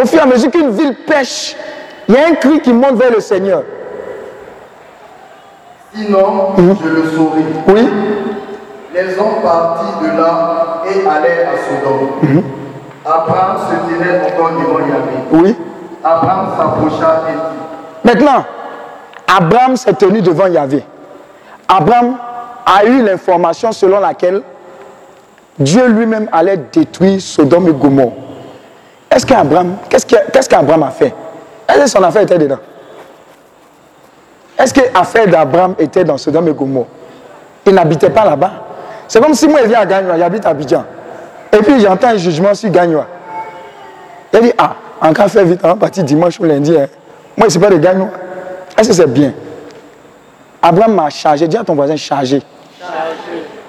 au 0.02 0.06
fur 0.06 0.20
et 0.20 0.22
à 0.22 0.26
mesure 0.26 0.52
qu'une 0.52 0.70
ville 0.72 0.96
pêche, 1.06 1.56
il 2.08 2.16
y 2.16 2.18
a 2.18 2.28
un 2.28 2.34
cri 2.34 2.62
qui 2.62 2.72
monte 2.72 2.96
vers 2.96 3.12
le 3.12 3.20
Seigneur. 3.20 3.64
Sinon, 5.94 6.56
je 6.58 6.88
le 6.88 7.10
saurai. 7.12 7.42
Oui, 7.68 7.90
Les 8.94 9.18
hommes 9.20 9.42
partis 9.44 9.94
de 10.02 10.18
là 10.20 10.82
et 10.86 11.08
allèrent 11.08 11.50
à 11.50 11.58
Sodome. 11.58 12.44
Abraham 13.06 13.58
se 13.58 13.94
tenait 13.94 14.20
encore 14.26 14.52
devant 14.52 14.80
Yahvé. 14.80 15.18
oui. 15.32 15.56
Abraham 16.04 16.48
s'approcha 16.58 17.22
et 17.30 17.34
dit 17.34 17.40
Maintenant, 18.06 18.46
Abraham 19.28 19.76
s'est 19.76 19.94
tenu 19.94 20.22
devant 20.22 20.48
Yahvé. 20.48 20.84
Abraham 21.68 22.16
a 22.66 22.86
eu 22.86 23.04
l'information 23.04 23.72
selon 23.74 24.00
laquelle 24.00 24.42
Dieu 25.60 25.88
lui-même 25.88 26.30
allait 26.32 26.58
détruire 26.72 27.20
Sodome 27.22 27.68
et 27.68 27.74
Gomorre. 27.74 28.14
Est-ce 29.12 29.26
qu'Abraham, 29.26 29.76
qu'est-ce 29.90 30.06
que- 30.06 30.32
qu'est-ce 30.32 30.48
qu'Abraham 30.50 30.84
a 30.84 30.90
fait? 30.92 31.14
Est-ce 31.68 31.80
que 31.82 31.88
son 31.90 32.04
affaire 32.04 32.22
était 32.22 32.38
dedans? 32.38 32.60
Est-ce 34.58 34.74
que 34.74 34.82
l'affaire 34.94 35.28
d'Abraham 35.28 35.76
était 35.80 36.04
dans 36.04 36.18
Sodome 36.18 36.48
et 36.48 36.54
Gomorre? 36.54 36.86
Il 37.66 37.74
n'habitait 37.74 38.10
pas 38.10 38.24
là-bas. 38.26 38.52
C'est 39.10 39.20
comme 39.22 39.34
si 39.34 39.48
moi, 39.48 39.62
je 39.64 39.68
viens 39.70 39.80
à 39.82 39.86
Gagnoa, 39.88 40.18
j'habite 40.18 40.46
à 40.46 40.50
Abidjan. 40.50 40.86
Et 41.52 41.58
puis 41.58 41.80
j'entends 41.82 42.10
un 42.10 42.18
jugement 42.18 42.54
sur 42.54 42.70
Gagnoa. 42.70 43.08
Il 44.32 44.40
dit, 44.42 44.54
ah, 44.56 44.76
en 45.02 45.12
cas 45.12 45.28
fait 45.28 45.44
vite, 45.44 45.60
on 45.64 45.68
va 45.70 45.76
partir 45.76 46.04
dimanche 46.04 46.40
ou 46.40 46.44
lundi. 46.44 46.72
hein. 46.78 46.86
Moi, 47.36 47.40
je 47.40 47.46
ne 47.46 47.50
suis 47.50 47.60
pas 47.60 47.70
de 47.70 47.78
Gagnoa. 47.78 48.08
Est-ce 48.78 48.90
que 48.90 48.94
c'est 48.94 49.08
bien? 49.12 49.34
Abraham 50.62 50.94
m'a 50.94 51.10
chargé. 51.10 51.48
Dis 51.48 51.58
à 51.58 51.64
ton 51.64 51.74
voisin, 51.74 51.96
chargé. 51.96 52.42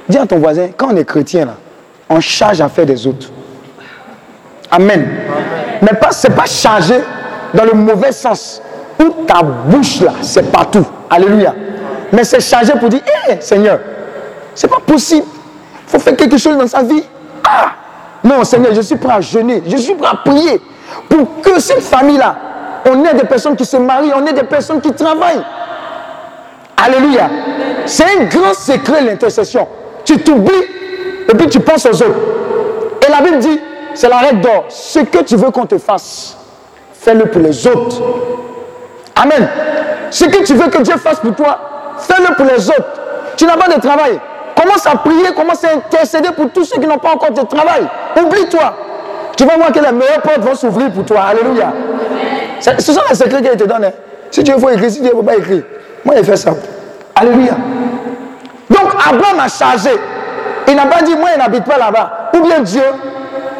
Dis 0.06 0.18
à 0.18 0.26
ton 0.26 0.38
voisin, 0.38 0.68
quand 0.76 0.92
on 0.92 0.96
est 0.96 1.04
chrétien, 1.06 1.46
là, 1.46 1.54
on 2.10 2.20
charge 2.20 2.60
à 2.60 2.68
faire 2.68 2.84
des 2.84 3.06
autres. 3.06 3.28
Amen. 4.70 5.08
Mais 5.80 5.96
pas, 5.98 6.10
c'est 6.10 6.34
pas 6.36 6.44
chargé 6.44 6.96
dans 7.54 7.64
le 7.64 7.72
mauvais 7.72 8.12
sens. 8.12 8.60
Où 9.02 9.24
ta 9.26 9.42
bouche 9.42 10.02
là, 10.02 10.12
c'est 10.20 10.52
partout. 10.52 10.84
Alléluia. 11.08 11.54
Mais 12.12 12.24
c'est 12.24 12.40
chargé 12.40 12.74
pour 12.74 12.90
dire, 12.90 13.00
hé 13.30 13.40
Seigneur, 13.40 13.78
c'est 14.54 14.68
pas 14.68 14.80
possible. 14.84 15.26
Il 15.86 15.90
faut 15.90 15.98
faire 15.98 16.16
quelque 16.16 16.36
chose 16.36 16.56
dans 16.56 16.66
sa 16.66 16.82
vie. 16.82 17.02
Ah 17.44 17.72
Non, 18.24 18.44
Seigneur, 18.44 18.74
je 18.74 18.80
suis 18.80 18.96
prêt 18.96 19.14
à 19.14 19.20
jeûner. 19.20 19.62
Je 19.66 19.76
suis 19.76 19.94
prêt 19.94 20.10
à 20.10 20.16
prier 20.16 20.60
pour 21.08 21.40
que 21.42 21.60
cette 21.60 21.82
famille-là, 21.82 22.36
on 22.86 23.04
ait 23.04 23.14
des 23.14 23.26
personnes 23.26 23.56
qui 23.56 23.64
se 23.64 23.76
marient, 23.76 24.12
on 24.14 24.26
ait 24.26 24.32
des 24.32 24.44
personnes 24.44 24.80
qui 24.80 24.92
travaillent. 24.92 25.42
Alléluia. 26.76 27.28
C'est 27.86 28.04
un 28.04 28.24
grand 28.24 28.54
secret 28.54 29.02
l'intercession. 29.02 29.66
Tu 30.04 30.18
t'oublies 30.18 30.64
et 31.28 31.34
puis 31.34 31.48
tu 31.48 31.60
penses 31.60 31.86
aux 31.86 32.02
autres. 32.02 32.18
Et 33.06 33.10
la 33.10 33.20
Bible 33.20 33.38
dit, 33.38 33.60
c'est 33.94 34.08
la 34.08 34.18
règle 34.18 34.40
d'or. 34.40 34.64
Ce 34.68 35.00
que 35.00 35.18
tu 35.18 35.36
veux 35.36 35.50
qu'on 35.50 35.66
te 35.66 35.78
fasse, 35.78 36.36
fais-le 36.94 37.26
pour 37.26 37.42
les 37.42 37.66
autres. 37.66 37.96
Amen. 39.16 39.48
Ce 40.10 40.24
que 40.24 40.42
tu 40.44 40.54
veux 40.54 40.68
que 40.68 40.82
Dieu 40.82 40.96
fasse 40.96 41.20
pour 41.20 41.34
toi, 41.34 41.58
fais-le 41.98 42.34
pour 42.34 42.46
les 42.46 42.68
autres. 42.68 43.00
Tu 43.36 43.44
n'as 43.46 43.56
pas 43.56 43.72
de 43.72 43.80
travail. 43.80 44.18
Commence 44.60 44.86
à 44.86 44.96
prier, 44.96 45.32
commence 45.34 45.64
à 45.64 45.68
intercéder 45.76 46.28
pour 46.36 46.50
tous 46.50 46.64
ceux 46.64 46.78
qui 46.78 46.86
n'ont 46.86 46.98
pas 46.98 47.12
encore 47.12 47.30
de 47.30 47.40
travail. 47.42 47.88
Oublie-toi. 48.20 48.74
Tu 49.36 49.44
vas 49.46 49.56
voir 49.56 49.72
que 49.72 49.78
les 49.78 49.92
meilleures 49.92 50.20
portes 50.20 50.40
vont 50.40 50.54
s'ouvrir 50.54 50.92
pour 50.92 51.04
toi. 51.06 51.20
Alléluia. 51.30 51.72
Ce 52.60 52.92
sont 52.92 53.00
les 53.08 53.14
secrets 53.14 53.40
qu'il 53.40 53.56
te 53.56 53.64
donne. 53.64 53.84
hein. 53.84 53.92
Si 54.30 54.42
Dieu 54.42 54.58
faut 54.58 54.68
écrire, 54.68 54.90
si 54.90 55.00
Dieu 55.00 55.10
ne 55.10 55.16
faut 55.16 55.22
pas 55.22 55.36
écrire. 55.36 55.62
Moi, 56.04 56.16
il 56.18 56.24
fait 56.24 56.36
ça. 56.36 56.50
Alléluia. 57.14 57.54
Donc, 58.68 58.92
Abraham 59.08 59.40
a 59.40 59.48
chargé. 59.48 59.92
Il 60.68 60.76
n'a 60.76 60.86
pas 60.86 61.00
dit, 61.02 61.16
moi, 61.16 61.30
il 61.34 61.38
n'habite 61.38 61.64
pas 61.64 61.78
là-bas. 61.78 62.30
Ou 62.34 62.40
bien 62.40 62.60
Dieu 62.60 62.84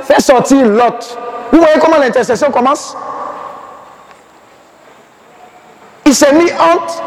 fait 0.03 0.21
sortir 0.21 0.67
Lot. 0.67 1.19
Vous 1.51 1.61
voyez 1.61 1.79
comment 1.81 1.97
l'intercession 1.99 2.51
commence? 2.51 2.95
Il 6.05 6.15
s'est 6.15 6.33
mis 6.35 6.51
entre 6.53 7.03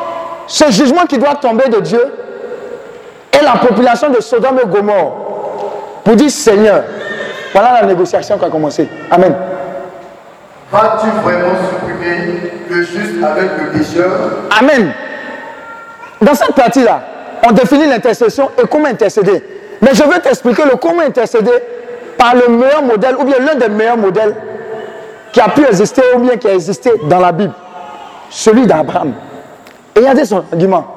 ce 0.47 0.71
jugement 0.71 1.03
qui 1.07 1.19
doit 1.19 1.35
tomber 1.35 1.69
de 1.69 1.79
Dieu 1.79 2.01
et 3.33 3.43
la 3.43 3.53
population 3.53 4.09
de 4.09 4.21
Sodome 4.21 4.59
et 4.63 4.67
Gomorre 4.67 5.13
pour 6.03 6.15
dire 6.15 6.29
Seigneur, 6.29 6.83
voilà 7.53 7.81
la 7.81 7.87
négociation 7.87 8.37
qui 8.37 8.45
a 8.45 8.49
commencé. 8.49 8.87
Amen. 9.09 9.33
Vas-tu 10.71 11.07
vraiment 11.23 11.53
supprimer 11.69 12.51
le 12.69 12.83
juste 12.83 13.23
avec 13.23 13.49
le 13.59 13.77
pécheur? 13.77 14.09
Amen. 14.59 14.91
Dans 16.21 16.33
cette 16.33 16.55
partie-là, 16.55 17.01
on 17.47 17.51
définit 17.51 17.87
l'intercession 17.87 18.49
et 18.61 18.67
comment 18.67 18.87
intercéder. 18.87 19.43
Mais 19.81 19.93
je 19.93 20.03
veux 20.03 20.19
t'expliquer 20.19 20.63
le 20.63 20.77
comment 20.77 21.01
intercéder 21.01 21.51
par 22.17 22.35
le 22.35 22.47
meilleur 22.47 22.83
modèle 22.83 23.15
ou 23.19 23.23
bien 23.23 23.37
l'un 23.39 23.55
des 23.55 23.69
meilleurs 23.69 23.97
modèles 23.97 24.35
qui 25.31 25.41
a 25.41 25.49
pu 25.49 25.65
exister 25.65 26.01
ou 26.15 26.19
bien 26.19 26.37
qui 26.37 26.47
a 26.47 26.53
existé 26.53 26.91
dans 27.03 27.19
la 27.19 27.31
Bible. 27.31 27.53
Celui 28.29 28.65
d'Abraham. 28.65 29.13
Et 29.95 29.99
regardez 29.99 30.25
son 30.25 30.43
argument. 30.51 30.92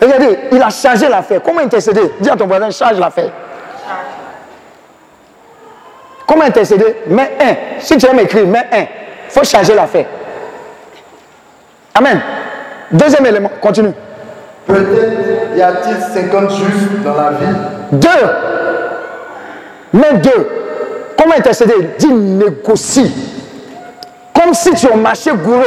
Regardez, 0.00 0.38
il 0.52 0.62
a 0.62 0.70
chargé 0.70 1.08
l'affaire. 1.08 1.40
Comment 1.42 1.60
intercéder? 1.60 2.12
Dis 2.20 2.30
à 2.30 2.36
ton 2.36 2.46
voisin, 2.46 2.70
charge 2.70 2.98
l'affaire. 2.98 3.30
Comment 6.26 6.44
intercéder? 6.44 6.96
Mets 7.06 7.32
un. 7.40 7.80
Si 7.80 7.96
tu 7.96 8.06
aimes 8.06 8.20
écrire, 8.20 8.46
mets 8.46 8.66
un. 8.70 8.80
Il 8.82 9.30
faut 9.30 9.44
charger 9.44 9.74
l'affaire. 9.74 10.06
Amen. 11.94 12.20
Deuxième 12.90 13.26
élément, 13.26 13.50
continue. 13.60 13.92
Peut-être 14.66 15.56
y 15.56 15.62
a-t-il 15.62 16.22
50 16.30 16.50
justes 16.50 17.02
dans 17.02 17.14
la 17.14 17.30
ville 17.30 17.56
Deux. 17.92 18.08
Mais 19.94 20.12
deux. 20.18 20.48
Comment 21.18 21.34
intercéder? 21.36 21.74
Dis 21.98 22.12
négocie. 22.12 23.12
Comme 24.34 24.54
si 24.54 24.70
tu 24.74 24.86
as 24.90 24.96
marché 24.96 25.30
gourou 25.32 25.62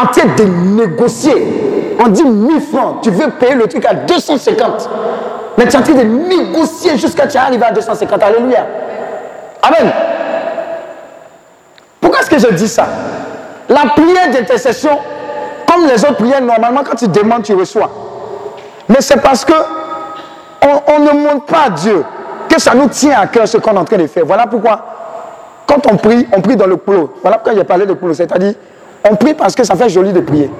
en 0.00 0.06
train 0.06 0.26
de 0.36 0.44
négocier. 0.44 1.59
On 2.02 2.08
dit 2.08 2.24
1000 2.24 2.60
francs. 2.60 3.02
Tu 3.02 3.10
veux 3.10 3.30
payer 3.30 3.54
le 3.54 3.66
truc 3.66 3.84
à 3.84 3.94
250. 3.94 4.88
Mais 5.58 5.66
tu 5.66 5.76
es 5.76 5.78
en 5.78 5.82
train 5.82 5.92
de 5.92 6.02
négocier 6.02 6.96
jusqu'à 6.96 7.24
ce 7.24 7.28
que 7.28 7.32
tu 7.32 7.38
arrives 7.38 7.62
à 7.62 7.70
250. 7.72 8.22
Alléluia. 8.22 8.66
Amen. 9.62 9.92
Pourquoi 12.00 12.20
est-ce 12.20 12.30
que 12.30 12.38
je 12.38 12.54
dis 12.54 12.68
ça? 12.68 12.86
La 13.68 13.90
prière 13.94 14.30
d'intercession, 14.32 14.98
comme 15.70 15.86
les 15.86 16.02
autres 16.02 16.16
prières, 16.16 16.40
normalement, 16.40 16.80
quand 16.82 16.96
tu 16.96 17.08
demandes, 17.08 17.42
tu 17.42 17.54
reçois. 17.54 17.90
Mais 18.88 19.00
c'est 19.00 19.20
parce 19.20 19.44
que 19.44 19.52
on, 20.62 21.00
ne 21.00 21.12
montre 21.12 21.46
pas 21.46 21.64
à 21.66 21.70
Dieu 21.70 22.04
que 22.48 22.60
ça 22.60 22.74
nous 22.74 22.88
tient 22.88 23.18
à 23.20 23.26
cœur 23.26 23.46
ce 23.46 23.58
qu'on 23.58 23.72
est 23.72 23.78
en 23.78 23.84
train 23.84 23.98
de 23.98 24.06
faire. 24.06 24.24
Voilà 24.24 24.46
pourquoi, 24.46 24.84
quand 25.66 25.86
on 25.90 25.96
prie, 25.96 26.26
on 26.32 26.40
prie 26.40 26.56
dans 26.56 26.66
le 26.66 26.76
couloir. 26.76 27.08
Voilà 27.20 27.38
pourquoi 27.38 27.54
j'ai 27.54 27.64
parlé 27.64 27.84
de 27.84 27.92
couloir. 27.92 28.16
C'est-à-dire, 28.16 28.54
on 29.08 29.16
prie 29.16 29.34
parce 29.34 29.54
que 29.54 29.64
ça 29.64 29.74
fait 29.74 29.88
joli 29.88 30.12
de 30.12 30.20
prier. 30.20 30.50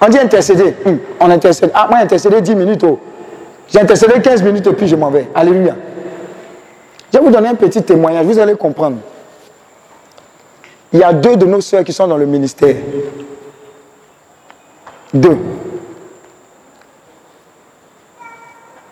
On 0.00 0.08
dit 0.08 0.18
intercéder. 0.18 0.74
Hum, 0.86 0.98
on 1.20 1.30
intercède. 1.30 1.70
Ah, 1.74 1.86
moi, 1.88 1.98
intercéder 1.98 2.40
10 2.40 2.54
minutes. 2.54 2.84
Oh. 2.84 2.98
J'ai 3.68 3.80
intercédé 3.80 4.20
15 4.20 4.42
minutes 4.42 4.66
et 4.66 4.72
puis 4.72 4.86
je 4.86 4.96
m'en 4.96 5.10
vais. 5.10 5.28
Alléluia. 5.34 5.76
Je 7.12 7.18
vais 7.18 7.24
vous 7.24 7.30
donner 7.30 7.48
un 7.48 7.54
petit 7.54 7.82
témoignage, 7.82 8.24
vous 8.26 8.38
allez 8.38 8.54
comprendre. 8.54 8.98
Il 10.92 11.00
y 11.00 11.02
a 11.02 11.12
deux 11.12 11.36
de 11.36 11.46
nos 11.46 11.60
sœurs 11.60 11.84
qui 11.84 11.92
sont 11.92 12.06
dans 12.06 12.16
le 12.16 12.26
ministère. 12.26 12.76
Deux. 15.12 15.36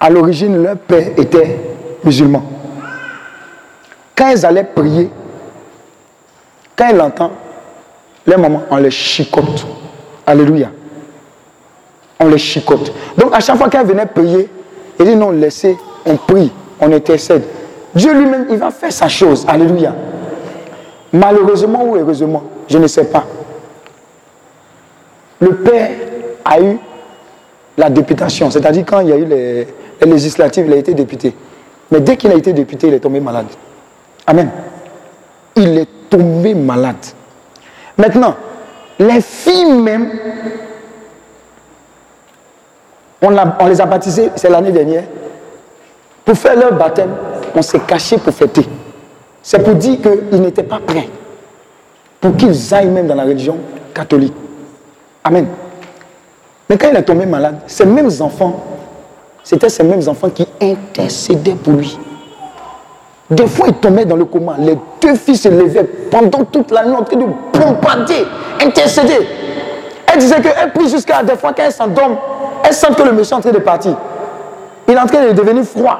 À 0.00 0.10
l'origine, 0.10 0.62
leur 0.62 0.76
père 0.76 1.08
était 1.16 1.58
musulman. 2.04 2.42
Quand 4.14 4.28
elles 4.30 4.44
allaient 4.46 4.64
prier, 4.64 5.10
Quand 6.76 6.88
elle 6.90 7.00
entend, 7.00 7.32
les 8.26 8.36
mamans, 8.36 8.64
on 8.70 8.76
les 8.76 8.90
chicote. 8.90 9.66
Alléluia. 10.26 10.70
On 12.18 12.28
les 12.28 12.38
chicote. 12.38 12.92
Donc 13.16 13.34
à 13.34 13.40
chaque 13.40 13.56
fois 13.56 13.68
qu'elle 13.68 13.86
venait 13.86 14.06
prier, 14.06 14.48
elle 14.98 15.06
dit 15.06 15.16
non, 15.16 15.30
laissez, 15.30 15.76
on 16.06 16.16
prie, 16.16 16.50
on 16.80 16.92
intercède. 16.92 17.42
Dieu 17.94 18.12
lui-même, 18.12 18.46
il 18.50 18.56
va 18.56 18.70
faire 18.70 18.92
sa 18.92 19.08
chose. 19.08 19.44
Alléluia. 19.48 19.94
Malheureusement 21.12 21.84
ou 21.84 21.96
heureusement, 21.96 22.42
je 22.68 22.78
ne 22.78 22.86
sais 22.86 23.04
pas. 23.06 23.24
Le 25.40 25.54
père 25.54 25.90
a 26.44 26.60
eu 26.60 26.78
la 27.76 27.90
députation, 27.90 28.50
c'est-à-dire 28.50 28.84
quand 28.86 29.00
il 29.00 29.08
y 29.08 29.12
a 29.12 29.16
eu 29.16 29.24
les, 29.24 29.66
législatives, 30.06 30.66
il 30.66 30.72
a 30.72 30.76
été 30.76 30.94
député. 30.94 31.34
Mais 31.90 32.00
dès 32.00 32.16
qu'il 32.16 32.30
a 32.30 32.34
été 32.34 32.52
député, 32.52 32.88
il 32.88 32.94
est 32.94 33.00
tombé 33.00 33.20
malade. 33.20 33.46
Amen. 34.26 34.50
Il 35.56 35.78
est 35.78 35.88
tombé 36.10 36.54
malade. 36.54 36.96
Maintenant, 37.96 38.34
les 38.98 39.20
filles 39.20 39.72
même, 39.72 40.10
on, 43.22 43.66
les 43.66 43.80
a 43.80 43.86
baptisées, 43.86 44.30
c'est 44.36 44.50
l'année 44.50 44.72
dernière, 44.72 45.04
pour 46.24 46.36
faire 46.36 46.56
leur 46.56 46.72
baptême, 46.74 47.10
on 47.54 47.62
s'est 47.62 47.80
caché 47.80 48.18
pour 48.18 48.34
fêter. 48.34 48.66
C'est 49.42 49.62
pour 49.62 49.74
dire 49.74 49.98
qu'ils 50.00 50.40
n'étaient 50.40 50.62
pas 50.62 50.80
prêts 50.84 51.08
pour 52.20 52.36
qu'ils 52.36 52.74
aillent 52.74 52.88
même 52.88 53.06
dans 53.06 53.14
la 53.14 53.24
religion 53.24 53.56
catholique. 53.94 54.34
Amen. 55.22 55.46
Mais 56.68 56.76
quand 56.76 56.88
il 56.90 56.96
est 56.96 57.02
tombé 57.02 57.26
malade, 57.26 57.60
ces 57.66 57.84
mêmes 57.84 58.10
enfants, 58.20 58.60
c'était 59.44 59.68
ces 59.68 59.84
mêmes 59.84 60.08
enfants 60.08 60.30
qui 60.30 60.46
intercédaient 60.60 61.54
pour 61.54 61.74
lui. 61.74 61.96
Des 63.30 63.46
fois, 63.46 63.66
il 63.68 63.74
tombait 63.74 64.04
dans 64.04 64.16
le 64.16 64.24
coma. 64.24 64.56
Les 64.58 64.76
deux 65.00 65.14
fils 65.14 65.42
se 65.42 65.48
levaient 65.48 65.84
pendant 65.84 66.44
toute 66.44 66.70
la 66.70 66.84
nuit 66.84 66.94
en 66.94 67.02
train 67.02 67.16
de 67.16 67.26
bombarder, 67.52 68.24
intercéder. 68.60 69.18
Elle 70.12 70.18
disait 70.18 70.40
qu'elle 70.40 70.72
prie 70.72 70.88
jusqu'à 70.88 71.22
des 71.22 71.36
fois 71.36 71.52
quand 71.52 71.62
elle 71.64 71.72
s'endorme, 71.72 72.16
elle 72.66 72.72
sent 72.74 72.88
que 72.96 73.02
le 73.02 73.12
méchant 73.12 73.36
est 73.36 73.38
en 73.38 73.42
train 73.42 73.52
de 73.52 73.58
partir. 73.58 73.96
Il 74.88 74.94
est 74.94 74.98
en 74.98 75.06
train 75.06 75.24
de 75.24 75.32
devenir 75.32 75.64
froid. 75.64 75.98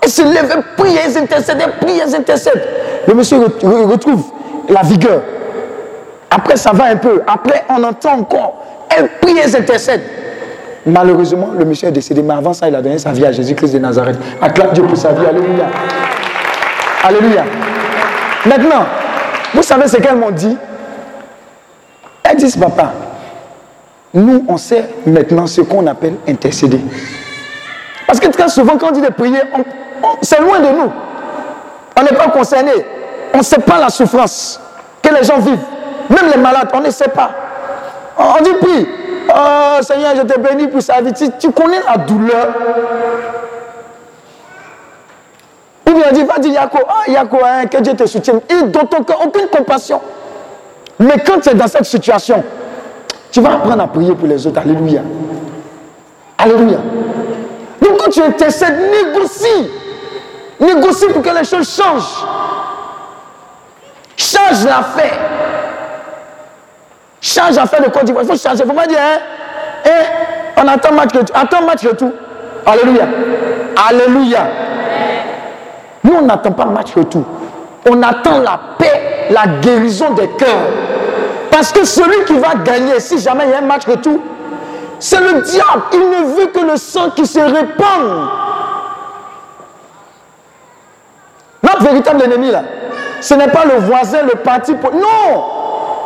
Elle 0.00 0.08
se 0.08 0.22
lève, 0.22 0.62
prie, 0.76 0.96
elle 0.96 1.16
intercède, 1.16 1.58
elle 1.64 1.72
prie, 1.84 1.98
elle 1.98 2.14
intercède. 2.14 2.62
Le 3.08 3.14
monsieur 3.14 3.38
retrouve 3.38 4.24
la 4.68 4.82
vigueur. 4.82 5.20
Après, 6.30 6.56
ça 6.56 6.70
va 6.72 6.84
un 6.84 6.96
peu. 6.96 7.22
Après, 7.26 7.64
on 7.68 7.82
entend 7.82 8.18
encore. 8.18 8.54
Elle 8.96 9.08
prie, 9.20 9.36
elle 9.42 9.56
intercède. 9.56 10.02
Malheureusement, 10.86 11.50
le 11.58 11.64
monsieur 11.64 11.88
est 11.88 11.92
décédé, 11.92 12.22
mais 12.22 12.34
avant 12.34 12.52
ça, 12.52 12.68
il 12.68 12.74
a 12.74 12.82
donné 12.82 12.98
sa 12.98 13.12
vie 13.12 13.24
à 13.24 13.32
Jésus-Christ 13.32 13.72
de 13.72 13.78
Nazareth. 13.78 14.18
Acclame 14.40 14.72
Dieu 14.72 14.84
pour 14.84 14.96
sa 14.96 15.12
vie. 15.12 15.24
Alléluia. 15.26 15.66
Alléluia. 17.02 17.44
Maintenant, 18.46 18.84
vous 19.54 19.62
savez 19.62 19.88
ce 19.88 19.96
qu'elles 19.96 20.16
m'ont 20.16 20.30
dit? 20.30 20.56
Elles 22.22 22.36
disent, 22.36 22.56
papa, 22.56 22.92
nous, 24.14 24.44
on 24.48 24.56
sait 24.56 24.88
maintenant 25.06 25.48
ce 25.48 25.60
qu'on 25.60 25.86
appelle 25.88 26.14
intercéder. 26.28 26.80
Parce 28.06 28.20
que 28.20 28.28
très 28.28 28.48
souvent, 28.48 28.78
quand 28.78 28.88
on 28.88 28.92
dit 28.92 29.00
de 29.00 29.08
prier, 29.08 29.40
c'est 30.22 30.40
loin 30.40 30.60
de 30.60 30.68
nous. 30.68 30.92
On 31.98 32.02
n'est 32.02 32.16
pas 32.16 32.28
concerné. 32.28 32.72
On 33.32 33.38
ne 33.38 33.42
sait 33.42 33.58
pas 33.58 33.80
la 33.80 33.88
souffrance 33.88 34.60
que 35.02 35.12
les 35.12 35.24
gens 35.24 35.38
vivent. 35.38 35.58
Même 36.08 36.30
les 36.32 36.40
malades, 36.40 36.68
on 36.72 36.80
ne 36.80 36.90
sait 36.90 37.08
pas. 37.08 37.30
On 38.16 38.40
dit 38.42 38.54
prie. 38.60 38.88
Oh 39.28 39.82
Seigneur, 39.82 40.12
je 40.16 40.22
te 40.22 40.38
bénis 40.38 40.68
pour 40.68 40.80
sa 40.82 41.00
vie. 41.00 41.12
Tu, 41.12 41.50
connais 41.50 41.80
la 41.84 41.96
douleur. 41.96 42.54
Ou 45.88 45.92
bien 45.92 46.04
on 46.10 46.14
dit, 46.14 46.22
va 46.22 46.38
dire 46.38 46.52
Yako, 46.52 46.78
ah 46.88 47.10
Yako, 47.10 47.38
hein, 47.44 47.66
que 47.66 47.78
Dieu 47.78 47.94
te 47.94 48.06
soutienne. 48.06 48.40
Et 48.48 48.62
dans 48.64 48.84
ton 48.84 48.98
aucune 49.24 49.48
compassion. 49.48 50.00
Mais 51.00 51.18
quand 51.26 51.40
tu 51.40 51.48
es 51.48 51.54
dans 51.54 51.66
cette 51.66 51.84
situation, 51.84 52.44
tu 53.34 53.40
vas 53.40 53.54
apprendre 53.54 53.82
à 53.82 53.88
prier 53.88 54.14
pour 54.14 54.28
les 54.28 54.46
autres. 54.46 54.60
Alléluia. 54.60 55.00
Alléluia. 56.38 56.78
Donc 57.82 57.98
quand 57.98 58.08
tu 58.08 58.22
intercèdes, 58.22 58.78
négocie. 58.78 59.72
Négocie 60.60 61.06
pour 61.08 61.20
que 61.20 61.30
les 61.30 61.42
choses 61.42 61.68
changent. 61.68 62.24
Change 64.16 64.64
l'affaire. 64.64 65.18
Change 67.20 67.56
l'affaire 67.56 67.82
de 67.82 67.88
Côte 67.88 68.04
d'Ivoire. 68.04 68.22
Il 68.22 68.30
faut 68.30 68.40
changer. 68.40 68.62
Il 68.62 68.66
ne 68.66 68.70
faut 68.70 68.78
pas 68.78 68.86
dire, 68.86 69.00
hein, 69.00 69.18
hein, 69.84 70.62
on 70.62 70.68
attend 70.68 70.92
match 70.92 71.10
tout. 71.10 71.32
Attends 71.34 71.66
match 71.66 71.84
tout. 71.98 72.12
Alléluia. 72.64 73.08
Alléluia. 73.88 74.46
Nous, 76.04 76.14
on 76.14 76.22
n'attend 76.22 76.52
pas 76.52 76.66
match 76.66 76.92
tout. 77.10 77.24
On 77.90 78.00
attend 78.00 78.38
la 78.38 78.60
paix, 78.78 79.26
la 79.30 79.58
guérison 79.60 80.10
des 80.10 80.28
cœurs. 80.38 80.93
Parce 81.54 81.70
que 81.70 81.84
celui 81.84 82.24
qui 82.24 82.36
va 82.36 82.56
gagner, 82.56 82.98
si 82.98 83.16
jamais 83.16 83.44
il 83.44 83.50
y 83.50 83.54
a 83.54 83.58
un 83.58 83.60
match 83.60 83.86
retour, 83.86 84.18
c'est 84.98 85.20
le 85.20 85.40
diable. 85.40 85.82
Il 85.92 86.00
ne 86.00 86.34
veut 86.34 86.46
que 86.46 86.58
le 86.58 86.76
sang 86.76 87.10
qui 87.10 87.24
se 87.24 87.38
répande. 87.38 88.28
Notre 91.62 91.84
véritable 91.84 92.24
ennemi, 92.24 92.50
là, 92.50 92.64
ce 93.20 93.34
n'est 93.34 93.46
pas 93.46 93.66
le 93.66 93.76
voisin, 93.76 94.22
le 94.22 94.34
parti. 94.42 94.72
Non, 94.72 95.44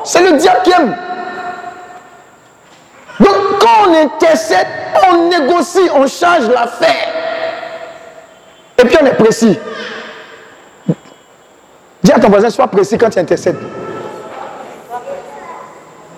c'est 0.04 0.20
le 0.20 0.36
diable 0.36 0.60
qui 0.64 0.70
aime. 0.70 0.94
Donc, 3.18 3.36
quand 3.58 3.88
on 3.88 3.94
intercède, 3.94 4.66
on 5.10 5.28
négocie, 5.30 5.88
on 5.94 6.06
change 6.06 6.46
l'affaire. 6.52 7.08
Et 8.76 8.84
puis, 8.84 8.98
on 9.00 9.06
est 9.06 9.16
précis. 9.16 9.58
Dis 12.02 12.12
à 12.12 12.20
ton 12.20 12.28
voisin, 12.28 12.50
sois 12.50 12.68
précis 12.68 12.98
quand 12.98 13.08
tu 13.08 13.18
intercèdes. 13.18 13.56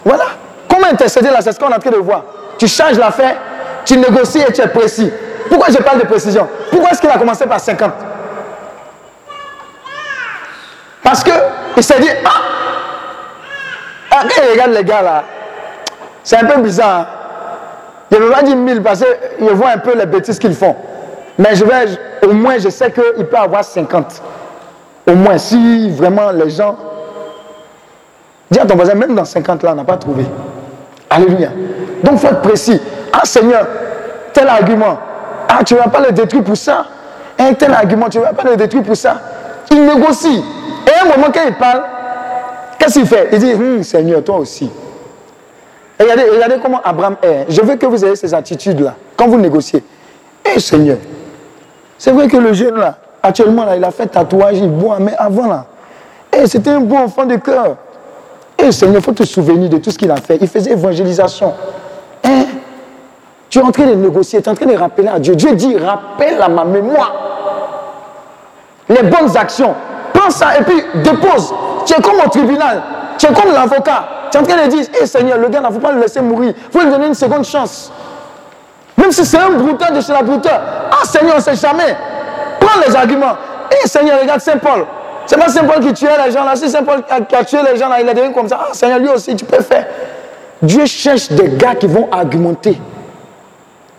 Voilà. 0.05 0.25
Comment 0.69 0.87
intercéder 0.89 1.31
là? 1.31 1.39
C'est 1.41 1.53
ce 1.53 1.59
qu'on 1.59 1.69
est 1.69 1.75
en 1.75 1.79
train 1.79 1.91
de 1.91 1.97
voir. 1.97 2.25
Tu 2.59 2.69
changes 2.69 2.99
l'affaire, 2.99 3.37
tu 3.85 3.97
négocies 3.97 4.41
et 4.47 4.53
tu 4.53 4.61
es 4.61 4.69
précis. 4.69 5.11
Pourquoi 5.49 5.69
je 5.71 5.79
parle 5.79 6.01
de 6.01 6.07
précision? 6.07 6.49
Pourquoi 6.71 6.91
est-ce 6.91 7.01
qu'il 7.01 7.11
a 7.11 7.19
commencé 7.19 7.47
par 7.47 7.59
50 7.59 7.93
Parce 11.03 11.25
qu'il 11.25 11.83
s'est 11.83 12.01
dit, 12.01 12.09
ah, 12.25 12.31
ah 14.11 14.23
il 14.25 14.51
regarde 14.53 14.73
les 14.73 14.85
gars 14.85 15.03
là, 15.03 15.25
c'est 16.23 16.37
un 16.37 16.47
peu 16.47 16.61
bizarre. 16.61 17.01
Hein. 17.01 17.07
Je 18.13 18.17
ne 18.17 18.23
veux 18.23 18.31
pas 18.31 18.43
dire 18.43 18.57
1000 18.57 18.83
parce 18.83 19.01
que 19.01 19.07
je 19.41 19.53
vois 19.55 19.71
un 19.71 19.79
peu 19.79 19.97
les 19.97 20.07
bêtises 20.07 20.39
qu'ils 20.39 20.55
font. 20.55 20.77
Mais 21.39 21.55
je 21.55 21.65
vais, 21.65 21.99
au 22.23 22.33
moins, 22.33 22.59
je 22.59 22.69
sais 22.69 22.91
qu'il 22.91 23.25
peut 23.27 23.37
avoir 23.37 23.65
50. 23.65 24.23
Au 25.07 25.15
moins, 25.15 25.39
si 25.39 25.91
vraiment 25.91 26.31
les 26.33 26.51
gens. 26.51 26.77
Dis 28.51 28.59
à 28.59 28.67
ton 28.67 28.75
voisin, 28.75 28.95
même 28.95 29.15
dans 29.15 29.25
50 29.25 29.63
là, 29.63 29.73
on 29.73 29.77
n'a 29.77 29.85
pas 29.85 29.97
trouvé. 29.97 30.25
Alléluia. 31.09 31.51
Donc, 32.03 32.19
faut 32.19 32.27
être 32.29 32.41
précis. 32.43 32.81
Ah, 33.13 33.21
Seigneur, 33.25 33.67
tel 34.33 34.49
argument. 34.49 34.99
Ah, 35.49 35.63
tu 35.65 35.75
ne 35.75 35.79
vas 35.81 35.89
pas 35.89 36.01
le 36.01 36.13
détruire 36.13 36.45
pour 36.45 36.57
ça. 36.57 36.87
Un 37.39 37.55
tel 37.55 37.73
argument, 37.73 38.09
tu 38.09 38.19
ne 38.19 38.25
vas 38.25 38.33
pas 38.33 38.49
le 38.49 38.57
détruire 38.57 38.83
pour 38.85 38.97
ça. 38.97 39.21
Il 39.71 39.85
négocie. 39.85 40.43
Et 40.87 40.91
à 40.91 41.03
un 41.05 41.17
moment, 41.17 41.29
quand 41.33 41.41
il 41.47 41.55
parle, 41.55 41.83
qu'est-ce 42.79 42.95
qu'il 42.95 43.07
fait? 43.07 43.29
Il 43.33 43.39
dit, 43.39 43.53
hum, 43.55 43.83
Seigneur, 43.83 44.23
toi 44.25 44.39
aussi. 44.39 44.71
regardez, 45.99 46.25
regardez 46.33 46.57
comment 46.63 46.81
Abraham 46.83 47.17
est. 47.23 47.47
Je 47.49 47.61
veux 47.63 47.77
que 47.77 47.87
vous 47.87 48.05
ayez 48.05 48.17
ces 48.17 48.33
attitudes-là 48.35 48.95
quand 49.17 49.29
vous 49.29 49.39
négociez. 49.39 49.85
Eh 50.45 50.59
Seigneur, 50.59 50.99
c'est 51.99 52.11
vrai 52.13 52.27
que 52.29 52.37
le 52.37 52.53
jeune 52.53 52.77
là, 52.77 52.97
actuellement 53.23 53.65
là, 53.65 53.77
il 53.77 53.85
a 53.85 53.91
fait 53.91 54.07
tatouage, 54.07 54.59
il 54.59 54.71
boit, 54.71 54.99
mais 54.99 55.15
avant 55.19 55.47
là, 55.47 55.67
eh, 56.33 56.47
c'était 56.47 56.71
un 56.71 56.81
bon 56.81 56.99
enfant 56.99 57.27
de 57.27 57.37
cœur. 57.37 57.77
Eh 58.63 58.73
Seigneur, 58.73 58.97
il 58.99 59.03
faut 59.03 59.13
te 59.13 59.25
souvenir 59.25 59.69
de 59.69 59.79
tout 59.79 59.91
ce 59.91 59.99
qu'il 59.99 60.11
a 60.11 60.17
fait. 60.17 60.39
Il 60.41 60.49
faisait 60.49 60.73
évangélisation. 60.73 61.55
Hein? 62.25 62.45
Tu 63.49 63.59
es 63.59 63.63
en 63.63 63.71
train 63.71 63.87
de 63.87 63.95
négocier, 63.95 64.41
tu 64.41 64.49
es 64.49 64.53
en 64.53 64.55
train 64.55 64.67
de 64.67 64.77
rappeler 64.77 65.09
à 65.09 65.19
Dieu. 65.19 65.35
Dieu 65.35 65.55
dit, 65.55 65.77
rappelle 65.77 66.41
à 66.41 66.49
ma 66.49 66.65
mémoire 66.65 67.15
les 68.89 69.03
bonnes 69.03 69.37
actions. 69.37 69.75
Pense 70.13 70.35
ça 70.35 70.59
et 70.59 70.63
puis 70.63 70.83
dépose. 71.03 71.55
Tu 71.87 71.95
es 71.95 72.03
comme 72.03 72.21
au 72.25 72.29
tribunal. 72.29 72.83
Tu 73.17 73.27
es 73.27 73.33
comme 73.33 73.53
l'avocat. 73.53 74.05
Tu 74.31 74.37
es 74.37 74.41
en 74.41 74.45
train 74.45 74.65
de 74.65 74.71
dire, 74.71 74.85
hé 75.01 75.07
Seigneur, 75.07 75.39
le 75.39 75.49
gars, 75.49 75.61
il 75.63 75.69
ne 75.69 75.73
faut 75.73 75.81
pas 75.81 75.93
le 75.93 76.01
laisser 76.01 76.21
mourir. 76.21 76.53
Il 76.57 76.79
faut 76.79 76.85
lui 76.85 76.91
donner 76.91 77.07
une 77.07 77.15
seconde 77.15 77.45
chance. 77.45 77.91
Même 78.97 79.13
si 79.13 79.25
c'est 79.25 79.39
un 79.39 79.51
brouteur 79.51 79.93
de 79.93 80.01
chez 80.01 80.13
la 80.13 80.23
brouteur. 80.23 80.61
Ah 80.91 81.05
Seigneur, 81.05 81.35
on 81.35 81.39
ne 81.39 81.43
sait 81.43 81.57
jamais. 81.57 81.97
Prends 82.61 82.81
les 82.87 82.95
arguments. 82.95 83.37
Hé 83.71 83.89
Seigneur, 83.89 84.21
regarde 84.21 84.41
Saint 84.41 84.59
Paul. 84.59 84.85
C'est 85.31 85.39
pas 85.39 85.49
Saint 85.49 85.63
Paul 85.63 85.79
qui 85.79 85.93
tuait 85.93 86.27
les 86.27 86.33
gens 86.33 86.45
là. 86.45 86.57
Si 86.57 86.69
Saint 86.69 86.83
Paul 86.83 87.05
qui 87.05 87.37
a 87.37 87.45
tué 87.45 87.59
les 87.63 87.79
gens 87.79 87.89
là, 87.89 88.01
il 88.01 88.09
est 88.09 88.15
devenu 88.15 88.35
comme 88.35 88.49
ça. 88.49 88.63
Ah 88.63 88.69
Seigneur, 88.73 88.99
lui 88.99 89.11
aussi, 89.11 89.37
tu 89.37 89.45
peux 89.45 89.63
faire. 89.63 89.87
Dieu 90.61 90.85
cherche 90.87 91.31
des 91.31 91.51
gars 91.51 91.77
qui 91.77 91.87
vont 91.87 92.09
argumenter. 92.11 92.77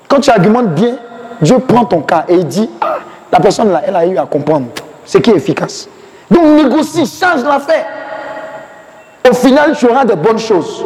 Quand 0.10 0.20
tu 0.20 0.30
argumentes 0.30 0.76
bien, 0.76 0.98
Dieu 1.42 1.58
prend 1.60 1.86
ton 1.86 2.02
cas 2.02 2.26
et 2.28 2.34
il 2.34 2.46
dit, 2.46 2.70
ah, 2.82 2.98
la 3.32 3.40
personne 3.40 3.72
là, 3.72 3.82
elle 3.88 3.96
a 3.96 4.06
eu 4.06 4.18
à 4.18 4.26
comprendre 4.26 4.66
ce 5.06 5.20
qui 5.20 5.30
est 5.30 5.36
efficace. 5.38 5.88
Donc 6.30 6.44
négocie, 6.44 7.06
change 7.06 7.46
l'affaire. 7.46 7.86
Au 9.30 9.34
final, 9.34 9.74
tu 9.78 9.88
auras 9.88 10.04
de 10.04 10.16
bonnes 10.16 10.38
choses. 10.38 10.84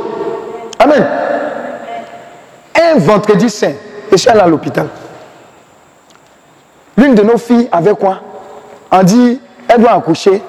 Amen. 0.78 1.08
Un 2.80 3.00
vendredi 3.00 3.50
saint, 3.50 3.74
je 4.12 4.16
suis 4.16 4.30
allé 4.30 4.42
à 4.42 4.48
l'hôpital. 4.48 4.90
L'une 6.96 7.16
de 7.16 7.24
nos 7.24 7.40
filles 7.40 7.68
avait 7.72 7.96
quoi? 7.96 8.20
On 8.92 9.02
dit, 9.02 9.42
doit 9.78 9.92
accoucher. 9.92 10.42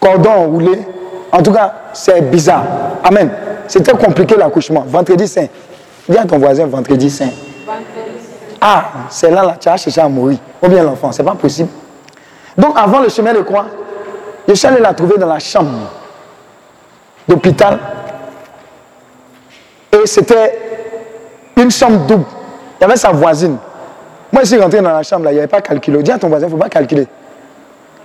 cordon 0.00 0.30
enroulé. 0.30 0.82
En 1.30 1.42
tout 1.42 1.52
cas, 1.52 1.72
c'est 1.92 2.20
bizarre. 2.30 2.64
Amen. 3.04 3.30
C'était 3.68 3.92
compliqué 3.92 4.36
l'accouchement. 4.36 4.84
Vendredi 4.86 5.26
saint. 5.26 5.46
Dis 6.08 6.18
à 6.18 6.24
ton 6.24 6.38
voisin 6.38 6.66
vendredi 6.66 7.08
saint. 7.08 7.30
Ah, 8.60 8.84
c'est 9.10 9.30
là, 9.30 9.42
là, 9.42 9.56
tu 9.58 9.68
as 9.68 9.76
cherché 9.76 10.00
à 10.00 10.08
mourir. 10.08 10.38
Ou 10.62 10.68
bien 10.68 10.82
l'enfant, 10.82 11.10
c'est 11.10 11.24
pas 11.24 11.34
possible. 11.34 11.68
Donc 12.56 12.76
avant 12.76 13.00
le 13.00 13.08
chemin 13.08 13.32
de 13.32 13.40
croix, 13.40 13.66
je 14.46 14.54
suis 14.54 14.66
allé 14.66 14.80
la 14.80 14.92
trouver 14.92 15.16
dans 15.18 15.26
la 15.26 15.38
chambre 15.38 15.70
d'hôpital. 17.26 17.78
Et 19.92 20.06
c'était 20.06 20.58
une 21.56 21.70
chambre 21.70 22.06
double. 22.06 22.24
Il 22.78 22.82
y 22.82 22.84
avait 22.84 22.96
sa 22.96 23.10
voisine. 23.10 23.56
Moi, 24.32 24.42
je 24.42 24.48
suis 24.48 24.58
rentré 24.58 24.80
dans 24.80 24.92
la 24.92 25.02
chambre, 25.02 25.24
là, 25.24 25.30
il 25.30 25.34
n'y 25.34 25.40
avait 25.40 25.48
pas 25.48 25.60
calculé. 25.60 26.02
Dis 26.02 26.10
à 26.10 26.18
ton 26.18 26.28
voisin, 26.28 26.46
il 26.46 26.50
ne 26.50 26.56
faut 26.56 26.62
pas 26.62 26.68
calculer. 26.68 27.06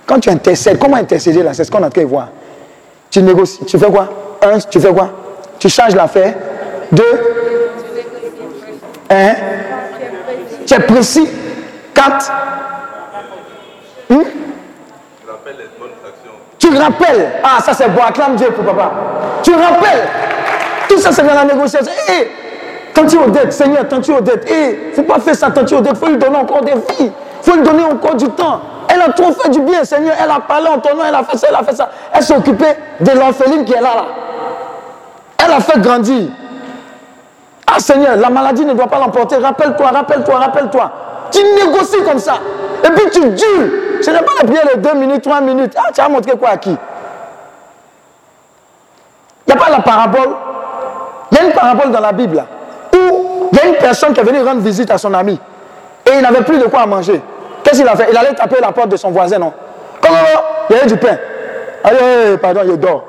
Quand 0.08 0.18
tu 0.18 0.30
intercèdes, 0.30 0.78
comment 0.78 0.96
intercéder 0.96 1.42
là? 1.42 1.52
C'est 1.52 1.64
ce 1.64 1.70
qu'on 1.70 1.82
est 1.82 1.86
en 1.86 1.90
train 1.90 2.02
de 2.02 2.06
voir. 2.06 2.30
Tu 3.10 3.22
négocies. 3.22 3.64
Tu 3.66 3.78
fais 3.78 3.90
quoi? 3.90 4.08
Un, 4.42 4.58
tu 4.58 4.80
fais 4.80 4.92
quoi? 4.92 5.10
Tu 5.58 5.68
changes 5.68 5.94
l'affaire. 5.94 6.34
Deux, 6.90 7.04
un, 9.10 9.34
tu 10.66 10.74
es 10.74 10.80
précis. 10.80 11.28
Quatre, 11.92 12.32
hmm? 14.08 14.22
tu 16.58 16.68
rappelles. 16.76 17.32
Ah, 17.42 17.60
ça 17.60 17.74
c'est 17.74 17.88
bon, 17.88 18.00
acclame 18.02 18.36
Dieu 18.36 18.50
pour 18.52 18.64
papa. 18.64 18.92
Tu 19.42 19.50
rappelles. 19.52 20.06
Tout 20.88 20.98
ça 20.98 21.12
c'est 21.12 21.22
dans 21.22 21.34
la 21.34 21.44
négociation. 21.44 21.92
Hé, 22.08 22.30
quand 22.94 23.04
tu 23.04 23.16
es 23.16 23.18
aux 23.18 23.30
dettes, 23.30 23.52
Seigneur, 23.52 23.84
tu 23.88 24.10
es 24.10 24.14
aux 24.16 24.20
dettes. 24.20 24.50
Hé, 24.50 24.92
faut 24.94 25.02
pas 25.02 25.18
faire 25.18 25.34
ça 25.34 25.50
tu 25.50 25.74
es 25.74 25.76
aux 25.76 25.80
dettes. 25.80 25.98
faut 25.98 26.06
lui 26.06 26.16
donner 26.16 26.36
encore 26.36 26.62
des 26.62 26.72
vies. 26.72 27.10
Faut 27.48 27.56
lui 27.56 27.62
donner 27.62 27.84
encore 27.84 28.14
du 28.14 28.28
temps. 28.30 28.60
Elle 28.88 29.00
a 29.00 29.12
trop 29.12 29.32
fait 29.32 29.48
du 29.48 29.60
bien, 29.60 29.84
Seigneur. 29.84 30.14
Elle 30.22 30.30
a 30.30 30.40
parlé 30.40 30.68
en 30.68 30.78
ton 30.78 30.94
nom, 30.94 31.02
elle 31.06 31.14
a 31.14 31.24
fait 31.24 31.36
ça, 31.36 31.46
elle 31.50 31.56
a 31.56 31.62
fait 31.62 31.74
ça. 31.74 31.90
Elle 32.12 32.22
s'est 32.22 32.36
occupée 32.36 32.76
de 33.00 33.10
l'orpheline 33.12 33.64
qui 33.64 33.72
est 33.72 33.80
là, 33.80 33.94
là. 33.94 34.04
Elle 35.44 35.52
a 35.52 35.60
fait 35.60 35.78
grandir. 35.80 36.28
Ah 37.66 37.78
Seigneur, 37.78 38.16
la 38.16 38.30
maladie 38.30 38.64
ne 38.64 38.74
doit 38.74 38.86
pas 38.86 38.98
l'emporter. 38.98 39.36
Rappelle-toi, 39.36 39.88
rappelle-toi, 39.88 40.38
rappelle-toi. 40.38 40.90
Tu 41.30 41.38
négocies 41.42 42.02
comme 42.04 42.18
ça. 42.18 42.34
Et 42.84 42.88
puis 42.90 43.10
tu 43.10 43.20
dures. 43.20 43.70
Ce 44.00 44.10
n'est 44.10 44.22
pas 44.22 44.32
la 44.40 44.46
prière 44.46 44.64
de 44.74 44.80
deux 44.80 44.94
minutes, 44.94 45.22
trois 45.22 45.40
minutes. 45.40 45.74
Ah, 45.76 45.90
tu 45.92 46.00
as 46.00 46.08
montré 46.08 46.36
quoi 46.36 46.50
à 46.50 46.56
qui? 46.56 46.70
Il 49.46 49.54
n'y 49.54 49.60
a 49.60 49.64
pas 49.64 49.70
la 49.70 49.80
parabole? 49.80 50.30
Il 51.30 51.38
y 51.38 51.40
a 51.40 51.44
une 51.44 51.52
parabole 51.52 51.90
dans 51.90 52.00
la 52.00 52.12
Bible 52.12 52.42
où 52.94 53.48
il 53.52 53.58
y 53.58 53.60
a 53.60 53.66
une 53.66 53.76
personne 53.76 54.12
qui 54.12 54.20
est 54.20 54.24
venue 54.24 54.42
rendre 54.42 54.60
visite 54.60 54.90
à 54.90 54.98
son 54.98 55.12
ami. 55.12 55.38
Et 56.06 56.10
il 56.14 56.22
n'avait 56.22 56.42
plus 56.42 56.58
de 56.58 56.64
quoi 56.64 56.86
manger. 56.86 57.20
Qu'est-ce 57.68 57.80
qu'il 57.80 57.88
a 57.88 57.96
fait? 57.96 58.08
Il 58.10 58.16
allait 58.16 58.32
taper 58.32 58.56
la 58.62 58.72
porte 58.72 58.88
de 58.88 58.96
son 58.96 59.10
voisin, 59.10 59.38
non? 59.38 59.52
Comment 60.00 60.16
Il 60.70 60.76
y 60.76 60.78
avait 60.78 60.88
du 60.88 60.96
pain. 60.96 61.18
Allez, 61.84 62.38
pardon, 62.40 62.60
il 62.64 62.78
dort. 62.78 63.04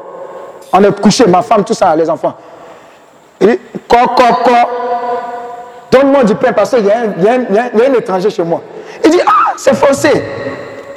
On 0.74 0.84
est 0.84 1.02
couché, 1.02 1.26
ma 1.28 1.42
femme, 1.42 1.64
tout 1.64 1.74
ça, 1.74 1.96
les 1.96 2.10
enfants. 2.10 2.34
Il 3.40 3.48
dit, 3.48 3.60
Donne-moi 5.90 6.24
du 6.26 6.36
pain 6.36 6.52
parce 6.52 6.72
qu'il 6.72 6.86
y, 6.86 6.92
a 6.92 6.98
un 6.98 7.94
étranger 7.94 8.30
chez 8.30 8.44
moi. 8.44 8.62
Il 9.06 9.12
dit, 9.12 9.22
ah, 9.26 9.54
c'est 9.56 9.74
forcé. 9.74 10.10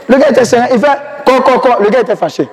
Le 0.09 0.17
gars 0.19 0.31
était 0.31 0.45
serein. 0.45 0.67
Il 0.73 0.81
fait, 0.81 0.87
Le 1.81 1.89
gars 1.89 2.01
était 2.01 2.17
fâché. 2.17 2.49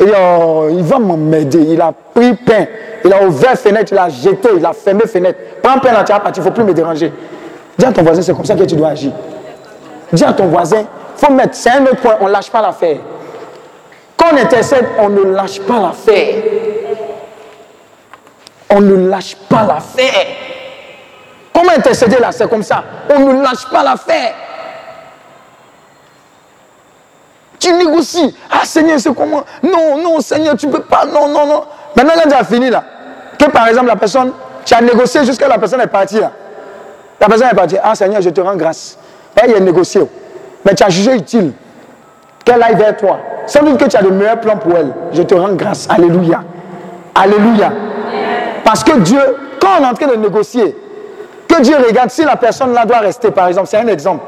Il 0.00 0.06
dit, 0.06 0.12
oh, 0.20 0.66
il 0.68 0.82
va 0.82 0.98
m'aider. 0.98 1.64
Il 1.68 1.80
a 1.80 1.92
pris 2.12 2.34
pain. 2.34 2.66
Il 3.04 3.12
a 3.12 3.22
ouvert 3.22 3.56
fenêtre, 3.56 3.92
il 3.92 3.98
a 3.98 4.08
jeté, 4.08 4.48
il 4.56 4.66
a 4.66 4.72
fermé 4.72 5.06
fenêtre. 5.06 5.38
Prends 5.62 5.78
pain 5.78 5.90
tu 6.04 6.12
vas 6.12 6.18
partir, 6.20 6.42
il 6.42 6.46
ne 6.46 6.50
faut 6.50 6.54
plus 6.54 6.64
me 6.64 6.74
déranger. 6.74 7.12
Dis 7.78 7.86
à 7.86 7.92
ton 7.92 8.02
voisin, 8.02 8.20
c'est 8.20 8.34
comme 8.34 8.44
ça 8.44 8.56
que 8.56 8.64
tu 8.64 8.74
dois 8.74 8.88
agir. 8.88 9.12
Dis 10.12 10.24
à 10.24 10.32
ton 10.32 10.46
voisin, 10.46 10.84
faut 11.16 11.32
mettre, 11.32 11.54
c'est 11.54 11.70
un 11.70 11.82
autre 11.84 11.96
point, 11.96 12.16
on 12.20 12.26
ne 12.26 12.32
lâche 12.32 12.50
pas 12.50 12.60
l'affaire. 12.62 12.98
Quand 14.16 14.26
on 14.32 14.36
intercède, 14.36 14.86
on 14.98 15.08
ne 15.08 15.22
lâche 15.22 15.60
pas 15.60 15.80
l'affaire. 15.80 16.34
On 18.70 18.80
ne 18.80 19.08
lâche 19.08 19.36
pas 19.48 19.62
l'affaire. 19.64 20.26
Comment 21.52 21.72
intercéder 21.72 22.18
là 22.18 22.32
C'est 22.32 22.48
comme 22.48 22.62
ça. 22.62 22.82
On 23.10 23.18
ne 23.18 23.42
lâche 23.42 23.66
pas 23.70 23.82
l'affaire. 23.82 24.34
Tu 27.58 27.72
négocies. 27.72 28.34
Ah 28.50 28.64
Seigneur, 28.64 28.98
c'est 28.98 29.14
comment? 29.14 29.42
Non, 29.62 29.98
non, 30.02 30.20
Seigneur, 30.20 30.56
tu 30.56 30.66
ne 30.66 30.72
peux 30.72 30.82
pas. 30.82 31.04
Non, 31.04 31.28
non, 31.28 31.46
non. 31.46 31.64
Maintenant, 31.94 32.14
quand 32.22 32.28
tu 32.30 32.34
as 32.34 32.44
fini 32.44 32.70
là, 32.70 32.82
que 33.38 33.44
par 33.50 33.68
exemple 33.68 33.88
la 33.88 33.96
personne, 33.96 34.32
tu 34.64 34.74
as 34.74 34.80
négocié 34.80 35.24
jusqu'à 35.24 35.48
la 35.48 35.58
personne 35.58 35.80
est 35.80 35.86
partie 35.86 36.20
là. 36.20 36.32
La 37.20 37.26
personne 37.26 37.48
est 37.50 37.54
partie. 37.56 37.76
Ah 37.82 37.94
Seigneur, 37.94 38.22
je 38.22 38.30
te 38.30 38.40
rends 38.40 38.56
grâce. 38.56 38.96
Elle 39.36 39.54
a 39.54 39.60
négocié. 39.60 40.02
Mais 40.64 40.74
tu 40.74 40.82
as 40.82 40.88
jugé 40.88 41.16
utile 41.16 41.52
qu'elle 42.44 42.62
aille 42.62 42.76
vers 42.76 42.96
toi? 42.96 43.18
Sans 43.46 43.62
doute 43.62 43.78
que 43.78 43.86
tu 43.86 43.96
as 43.96 44.02
de 44.02 44.10
meilleurs 44.10 44.40
plans 44.40 44.56
pour 44.56 44.76
elle. 44.76 44.92
Je 45.12 45.22
te 45.22 45.34
rends 45.34 45.54
grâce. 45.54 45.88
Alléluia. 45.90 46.42
Alléluia. 47.14 47.72
Parce 48.64 48.84
que 48.84 48.98
Dieu, 48.98 49.20
quand 49.60 49.68
on 49.80 49.84
est 49.84 49.88
en 49.88 49.94
train 49.94 50.06
de 50.06 50.16
négocier, 50.16 50.76
que 51.48 51.60
Dieu 51.62 51.76
regarde 51.76 52.10
si 52.10 52.24
la 52.24 52.36
personne 52.36 52.72
là 52.72 52.84
doit 52.84 52.98
rester, 52.98 53.30
par 53.30 53.48
exemple, 53.48 53.66
c'est 53.68 53.78
un 53.78 53.88
exemple. 53.88 54.24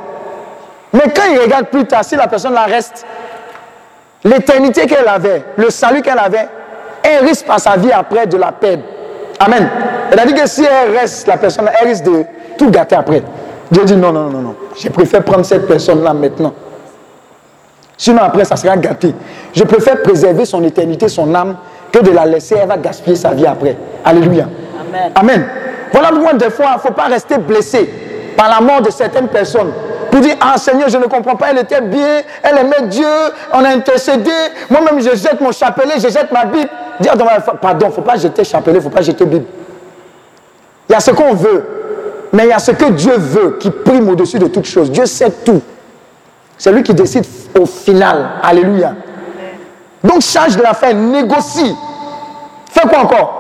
Mais 0.93 1.05
quand 1.15 1.23
il 1.31 1.39
regarde 1.39 1.67
plus 1.67 1.85
tard, 1.85 2.05
si 2.05 2.17
la 2.17 2.27
personne 2.27 2.55
là 2.55 2.65
reste, 2.65 3.07
l'éternité 4.25 4.87
qu'elle 4.87 5.09
avait, 5.09 5.43
le 5.57 5.71
salut 5.71 6.03
qu'elle 6.03 6.19
avait, 6.19 6.49
elle 7.03 7.25
risque 7.25 7.47
par 7.47 7.61
sa 7.61 7.77
vie 7.77 7.93
après 7.93 8.27
de 8.27 8.37
la 8.37 8.53
perdre. 8.53 8.83
Amen. 9.39 9.69
C'est-à-dire 10.11 10.43
que 10.43 10.49
si 10.49 10.65
elle 10.65 10.97
reste, 10.97 11.27
la 11.27 11.37
personne, 11.37 11.71
elle 11.81 11.89
risque 11.89 12.05
de 12.05 12.25
tout 12.59 12.71
gâter 12.71 12.97
après. 12.97 13.23
Dieu 13.73 13.85
dit 13.85 13.97
non, 13.97 14.13
non, 14.13 14.29
non, 14.29 14.41
non. 14.41 14.55
Je 14.79 14.89
préfère 14.91 15.25
prendre 15.25 15.47
cette 15.47 15.67
personne-là 15.67 16.13
maintenant. 16.13 16.53
Sinon, 17.97 18.21
après, 18.23 18.45
ça 18.45 18.55
sera 18.57 18.77
gâté. 18.77 19.15
Je 19.55 19.65
préfère 19.65 20.03
préserver 20.03 20.45
son 20.45 20.63
éternité, 20.63 21.09
son 21.09 21.35
âme, 21.35 21.57
que 21.91 22.01
de 22.01 22.11
la 22.11 22.27
laisser, 22.27 22.57
elle 22.61 22.69
va 22.69 22.77
gaspiller 22.77 23.17
sa 23.17 23.31
vie 23.31 23.47
après. 23.47 23.77
Alléluia. 24.05 24.47
Amen. 24.79 25.13
Amen. 25.15 25.47
Voilà 25.91 26.09
pourquoi 26.09 26.35
des 26.35 26.51
fois, 26.51 26.67
il 26.73 26.75
ne 26.75 26.81
faut 26.81 26.93
pas 26.93 27.05
rester 27.05 27.39
blessé 27.39 27.89
par 28.37 28.51
la 28.51 28.61
mort 28.61 28.83
de 28.83 28.91
certaines 28.91 29.29
personnes. 29.29 29.73
Pour 30.11 30.21
dire, 30.21 30.37
ah 30.41 30.59
Seigneur, 30.59 30.91
je 30.91 30.99
ne 30.99 31.05
comprends 31.05 31.37
pas, 31.37 31.47
elle 31.53 31.59
était 31.59 31.81
bien, 31.81 32.21
elle 32.43 32.59
aimait 32.59 32.89
Dieu, 32.89 33.07
on 33.55 33.65
a 33.65 33.69
intercédé, 33.69 34.31
moi-même 34.69 35.01
je 35.01 35.17
jette 35.17 35.41
mon 35.41 35.53
chapelet, 35.53 35.95
je 35.97 36.09
jette 36.09 36.31
ma 36.31 36.45
Bible. 36.45 36.69
Dire, 37.01 37.15
pardon, 37.61 37.87
il 37.87 37.89
ne 37.89 37.93
faut 37.95 38.03
pas 38.03 38.17
jeter 38.17 38.45
chapelet, 38.45 38.75
il 38.75 38.77
ne 38.77 38.83
faut 38.83 38.91
pas 38.91 39.01
jeter 39.01 39.25
Bible. 39.25 39.47
Il 40.91 40.93
y 40.93 40.95
a 40.95 41.01
ce 41.01 41.13
qu'on 41.13 41.33
veut, 41.33 41.82
mais 42.33 42.45
il 42.45 42.49
y 42.49 42.53
a 42.53 42.59
ce 42.59 42.71
que 42.73 42.87
Dieu 42.87 43.15
veut 43.17 43.59
qui 43.61 43.71
prime 43.71 44.09
au-dessus 44.09 44.39
de 44.39 44.47
toutes 44.47 44.65
choses. 44.65 44.91
Dieu 44.91 45.07
sait 45.07 45.31
tout. 45.31 45.63
C'est 46.57 46.73
lui 46.73 46.83
qui 46.83 46.95
décide 46.95 47.25
au 47.59 47.67
final. 47.67 48.31
Alléluia. 48.43 48.95
Donc 50.03 50.23
change 50.23 50.57
de 50.57 50.63
la 50.63 50.75
fin, 50.75 50.93
négocie. 50.93 51.75
Fais 52.71 52.89
quoi 52.89 53.01
encore? 53.01 53.39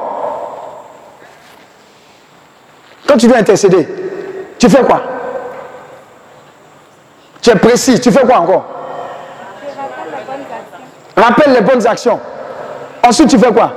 Quand 3.07 3.16
tu 3.16 3.26
dois 3.26 3.38
intercéder, 3.38 3.88
tu 4.59 4.68
fais 4.68 4.82
quoi? 4.82 5.03
Tu 7.40 7.51
es 7.51 7.57
précis, 7.57 7.99
tu 8.01 8.12
fais 8.12 8.24
quoi 8.24 8.38
encore? 8.38 8.64
Rappelle 11.16 11.53
les 11.55 11.61
bonnes 11.61 11.86
actions. 11.86 12.20
Ensuite, 13.07 13.28
tu 13.28 13.38
fais 13.38 13.53
quoi? 13.53 13.72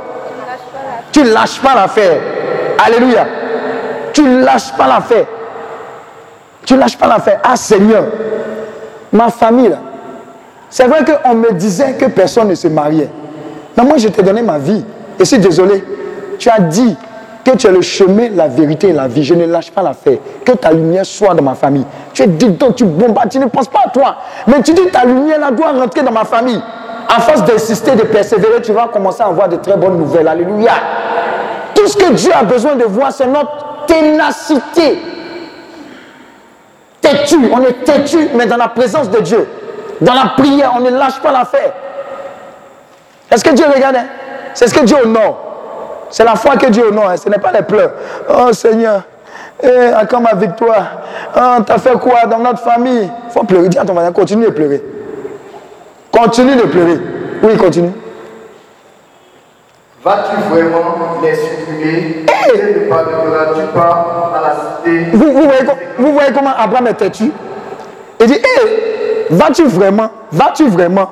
Tu 1.11 1.23
ne 1.23 1.31
lâches 1.31 1.59
pas 1.59 1.73
l'affaire. 1.73 2.21
Alléluia. 2.85 3.25
Tu 4.15 4.23
ne 4.23 4.45
lâches 4.45 4.71
pas 4.77 4.87
l'affaire. 4.87 5.25
Tu 6.65 6.73
ne 6.73 6.79
lâches 6.79 6.97
pas 6.97 7.05
l'affaire. 7.05 7.41
Ah 7.43 7.57
Seigneur, 7.57 8.05
ma 9.11 9.29
famille 9.29 9.67
là. 9.67 9.79
C'est 10.69 10.87
vrai 10.87 11.03
qu'on 11.03 11.35
me 11.35 11.51
disait 11.51 11.95
que 11.95 12.05
personne 12.05 12.47
ne 12.47 12.55
se 12.55 12.69
mariait. 12.69 13.09
Mais 13.75 13.83
moi, 13.83 13.97
je 13.97 14.07
t'ai 14.07 14.23
donné 14.23 14.41
ma 14.41 14.57
vie. 14.57 14.85
Et 15.19 15.25
suis 15.25 15.37
désolé. 15.37 15.83
Tu 16.39 16.49
as 16.49 16.61
dit 16.61 16.95
que 17.43 17.51
tu 17.51 17.67
es 17.67 17.71
le 17.71 17.81
chemin, 17.81 18.29
la 18.33 18.47
vérité 18.47 18.87
et 18.87 18.93
la 18.93 19.09
vie. 19.09 19.25
Je 19.25 19.33
ne 19.33 19.45
lâche 19.45 19.69
pas 19.69 19.81
l'affaire. 19.83 20.17
Que 20.45 20.53
ta 20.53 20.71
lumière 20.71 21.05
soit 21.05 21.33
dans 21.33 21.43
ma 21.43 21.55
famille. 21.55 21.85
Tu 22.13 22.23
es 22.23 22.27
dedans, 22.27 22.71
tu 22.71 22.85
bombardes, 22.85 23.29
tu 23.29 23.39
ne 23.39 23.47
penses 23.47 23.67
pas 23.67 23.81
à 23.85 23.89
toi. 23.89 24.15
Mais 24.47 24.61
tu 24.61 24.73
dis 24.73 24.87
ta 24.93 25.03
lumière 25.03 25.41
là 25.41 25.51
doit 25.51 25.73
rentrer 25.73 26.03
dans 26.03 26.13
ma 26.13 26.23
famille. 26.23 26.61
À 27.13 27.19
force 27.19 27.43
d'insister, 27.43 27.95
de 27.95 28.03
persévérer, 28.03 28.61
tu 28.61 28.71
vas 28.71 28.87
commencer 28.87 29.21
à 29.23 29.25
avoir 29.25 29.49
de 29.49 29.57
très 29.57 29.75
bonnes 29.75 29.97
nouvelles. 29.97 30.27
Alléluia. 30.29 30.71
Tout 31.73 31.87
ce 31.87 31.97
que 31.97 32.13
Dieu 32.13 32.31
a 32.33 32.43
besoin 32.43 32.75
de 32.75 32.85
voir, 32.85 33.11
c'est 33.11 33.27
notre 33.27 33.74
ténacité. 33.85 34.99
Têtu, 37.01 37.37
on 37.53 37.61
est 37.61 37.83
têtu, 37.83 38.29
mais 38.35 38.45
dans 38.45 38.57
la 38.57 38.69
présence 38.69 39.09
de 39.09 39.19
Dieu. 39.19 39.47
Dans 40.01 40.13
la 40.13 40.33
prière, 40.37 40.73
on 40.75 40.81
ne 40.81 40.89
lâche 40.89 41.19
pas 41.21 41.31
l'affaire. 41.31 41.71
Est-ce 43.31 43.43
que 43.43 43.51
Dieu 43.51 43.65
regarde 43.73 43.95
hein? 43.95 44.05
C'est 44.53 44.67
ce 44.67 44.73
que 44.73 44.85
Dieu 44.85 44.97
honore. 45.03 45.37
C'est 46.09 46.23
la 46.23 46.35
foi 46.35 46.55
que 46.55 46.67
Dieu 46.67 46.87
honore, 46.87 47.09
hein? 47.09 47.17
ce 47.17 47.29
n'est 47.29 47.37
pas 47.37 47.51
les 47.51 47.61
pleurs. 47.61 47.91
Oh 48.29 48.53
Seigneur, 48.53 49.03
eh, 49.61 49.91
quand 50.09 50.21
ma 50.21 50.33
victoire 50.33 51.01
oh, 51.35 51.61
T'as 51.65 51.77
fait 51.77 51.97
quoi 51.99 52.25
dans 52.25 52.39
notre 52.39 52.59
famille? 52.59 53.09
Il 53.27 53.31
faut 53.31 53.43
pleurer. 53.43 53.69
Dis 53.69 53.77
à 53.77 53.85
ton 53.85 53.93
voisin, 53.93 54.11
continue 54.11 54.45
de 54.45 54.51
pleurer. 54.51 54.83
Continue 56.11 56.55
de 56.55 56.63
pleurer. 56.63 56.99
Oui, 57.43 57.57
continue. 57.57 57.91
Vas-tu 60.03 60.35
vraiment 60.49 61.19
les 61.23 61.35
supplier 61.35 62.24
hey! 62.55 62.85
Vous, 65.13 66.13
voyez, 66.13 66.31
comment 66.33 66.51
Abraham 66.57 66.87
est 66.87 66.93
têtu? 66.93 67.31
Il 68.19 68.27
dit, 68.27 68.33
hé, 68.33 69.27
vas-tu 69.29 69.65
vraiment 69.65 70.09
Vas-tu 70.31 70.67
vraiment? 70.67 71.09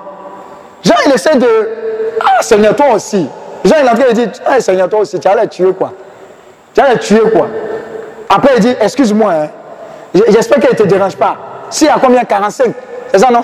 Jean, 0.84 0.96
il 1.06 1.14
essaie 1.14 1.36
de 1.36 1.48
Seigneur, 2.42 2.76
toi 2.76 2.94
aussi. 2.96 3.28
Jean, 3.64 3.76
il 3.82 3.88
est 3.88 3.90
en 3.90 3.96
train 3.96 4.10
de 4.10 4.14
dire, 4.14 4.30
hey, 4.48 4.62
Seigneur, 4.62 4.90
toi 4.90 5.00
aussi, 5.00 5.20
tu 5.20 5.28
allais 5.28 5.48
tuer 5.48 5.74
quoi? 5.74 5.94
Tu 6.74 6.82
allais 6.82 6.98
tuer 6.98 7.22
quoi? 7.32 7.48
Après, 8.30 8.54
il 8.58 8.62
dit, 8.62 8.76
excuse-moi, 8.80 9.32
hein. 9.32 9.48
j'espère 10.30 10.60
qu'elle 10.60 10.72
ne 10.72 10.76
te 10.76 10.84
dérange 10.84 11.16
pas. 11.16 11.36
Si, 11.70 11.88
à 11.88 11.96
combien? 12.02 12.24
45 12.24 12.74
C'est 13.12 13.20
ça, 13.20 13.32
non? 13.32 13.44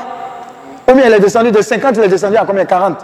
Ou 0.90 0.94
bien 0.94 1.06
elle 1.06 1.14
est 1.14 1.20
descendue 1.20 1.52
de 1.52 1.62
50, 1.62 1.98
il 1.98 2.04
est 2.04 2.08
descendu 2.08 2.38
à 2.38 2.44
combien? 2.46 2.66
40 2.66 2.98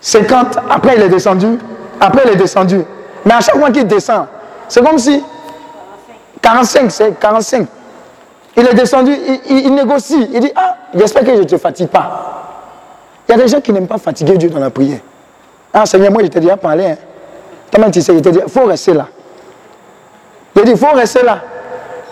50, 0.00 0.58
après 0.70 0.96
il 0.96 1.02
est 1.02 1.08
descendu, 1.08 1.58
après 2.00 2.22
il 2.26 2.32
est 2.32 2.36
descendu. 2.36 2.82
Mais 3.24 3.34
à 3.34 3.40
chaque 3.40 3.56
fois 3.56 3.70
qu'il 3.70 3.86
descend, 3.86 4.26
c'est 4.68 4.84
comme 4.84 4.98
si 4.98 5.22
45, 6.40 6.90
c'est 6.90 7.18
45. 7.18 7.66
Il 8.56 8.66
est 8.66 8.74
descendu, 8.74 9.12
il, 9.48 9.74
négocie. 9.74 10.28
Il 10.32 10.40
dit, 10.40 10.52
ah, 10.56 10.76
j'espère 10.94 11.24
que 11.24 11.34
je 11.34 11.40
ne 11.40 11.44
te 11.44 11.58
fatigue 11.58 11.88
pas. 11.88 12.24
Il 13.28 13.32
y 13.32 13.34
a 13.34 13.38
des 13.38 13.48
gens 13.48 13.60
qui 13.60 13.72
n'aiment 13.72 13.86
pas 13.86 13.98
fatiguer 13.98 14.36
Dieu 14.36 14.50
dans 14.50 14.58
la 14.58 14.70
prière. 14.70 14.98
Ah, 15.72 15.86
Seigneur, 15.86 16.10
moi 16.10 16.22
je 16.22 16.28
t'ai 16.28 16.40
déjà 16.40 16.56
parlé. 16.56 16.86
Hein. 16.86 16.96
Toi-même, 17.70 17.90
tu 17.90 18.00
sais, 18.00 18.14
il 18.14 18.22
te 18.22 18.30
dit, 18.30 18.40
il 18.44 18.50
faut 18.50 18.64
rester 18.64 18.94
là. 18.94 19.06
Il 20.56 20.64
dit, 20.64 20.72
il 20.72 20.76
faut 20.76 20.92
rester 20.92 21.22
là. 21.22 21.40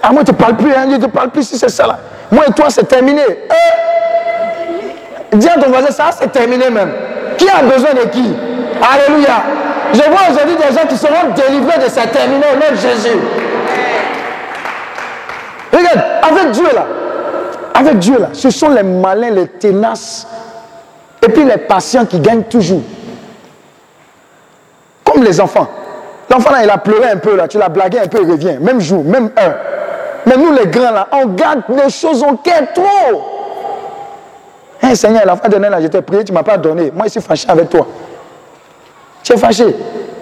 Ah, 0.02 0.12
moi, 0.12 0.22
je 0.26 0.30
ne 0.30 0.36
te 0.36 0.42
parle 0.42 0.56
plus, 0.56 0.72
hein. 0.72 0.86
je 0.90 0.96
ne 0.96 1.02
te 1.02 1.06
parle 1.06 1.30
plus 1.30 1.48
si 1.48 1.58
c'est 1.58 1.68
ça 1.68 1.86
là. 1.86 1.98
Moi 2.30 2.44
et 2.48 2.52
toi, 2.52 2.66
c'est 2.68 2.84
terminé. 2.84 3.22
Eh! 3.28 5.36
Dis 5.36 5.48
à 5.48 5.60
ton 5.60 5.70
voisin, 5.70 5.90
ça, 5.90 6.10
c'est 6.12 6.30
terminé 6.30 6.70
même. 6.70 6.92
Qui 7.38 7.48
a 7.48 7.62
besoin 7.62 7.94
de 7.94 8.08
qui 8.08 8.34
Alléluia. 8.80 9.42
Je 9.92 10.02
vois 10.10 10.20
aujourd'hui 10.30 10.56
des 10.56 10.74
gens 10.74 10.86
qui 10.86 10.96
seront 10.96 11.32
délivrés 11.34 11.78
de 11.78 11.88
cette 11.88 12.12
terminée 12.12 12.46
au 12.52 12.56
nom 12.56 12.70
de 12.72 12.76
Jésus. 12.76 13.18
Regarde, 15.72 16.02
avec 16.22 16.50
Dieu 16.52 16.66
là, 16.74 16.86
avec 17.74 17.98
Dieu 17.98 18.18
là, 18.18 18.28
ce 18.32 18.50
sont 18.50 18.68
les 18.68 18.82
malins, 18.82 19.30
les 19.30 19.48
ténaces, 19.48 20.26
et 21.22 21.28
puis 21.28 21.44
les 21.44 21.56
patients 21.56 22.04
qui 22.04 22.20
gagnent 22.20 22.44
toujours. 22.44 22.82
Comme 25.04 25.22
les 25.22 25.40
enfants. 25.40 25.68
L'enfant 26.30 26.50
là, 26.50 26.64
il 26.64 26.70
a 26.70 26.78
pleuré 26.78 27.10
un 27.10 27.18
peu 27.18 27.36
là, 27.36 27.46
tu 27.48 27.58
l'as 27.58 27.68
blagué 27.68 28.00
un 28.00 28.08
peu, 28.08 28.22
il 28.22 28.30
revient. 28.30 28.58
Même 28.60 28.80
jour, 28.80 29.04
même 29.04 29.30
heure. 29.38 29.56
Mais 30.26 30.36
nous 30.36 30.52
les 30.52 30.66
grands 30.66 30.90
là, 30.90 31.08
on 31.12 31.26
garde 31.26 31.62
les 31.68 31.90
choses 31.90 32.22
au 32.22 32.36
cœur 32.36 32.62
trop. 32.74 33.35
Hein, 34.86 34.94
Seigneur, 34.94 35.22
la 35.26 35.36
fois 35.36 35.48
dernière 35.48 35.80
je 35.80 35.88
t'ai 35.88 36.00
prié, 36.00 36.22
tu 36.22 36.32
ne 36.32 36.38
m'as 36.38 36.44
pas 36.44 36.56
donné. 36.56 36.92
Moi, 36.94 37.06
je 37.06 37.12
suis 37.12 37.20
fâché 37.20 37.48
avec 37.48 37.70
toi. 37.70 37.86
Tu 39.22 39.32
es 39.32 39.36
fâché. 39.36 39.64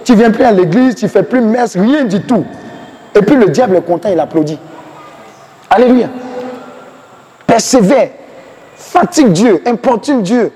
Tu 0.04 0.14
viens 0.14 0.30
plus 0.30 0.44
à 0.44 0.52
l'église, 0.52 0.94
tu 0.94 1.04
ne 1.04 1.10
fais 1.10 1.22
plus 1.22 1.40
messe, 1.40 1.76
rien 1.76 2.04
du 2.04 2.22
tout. 2.22 2.44
Et 3.14 3.20
puis 3.20 3.36
le 3.36 3.46
diable 3.46 3.76
est 3.76 3.82
content, 3.82 4.08
il 4.10 4.18
applaudit. 4.18 4.58
Alléluia. 5.70 6.08
Persévère. 7.46 8.10
Fatigue 8.76 9.32
Dieu, 9.32 9.62
importune 9.66 10.22
Dieu. 10.22 10.52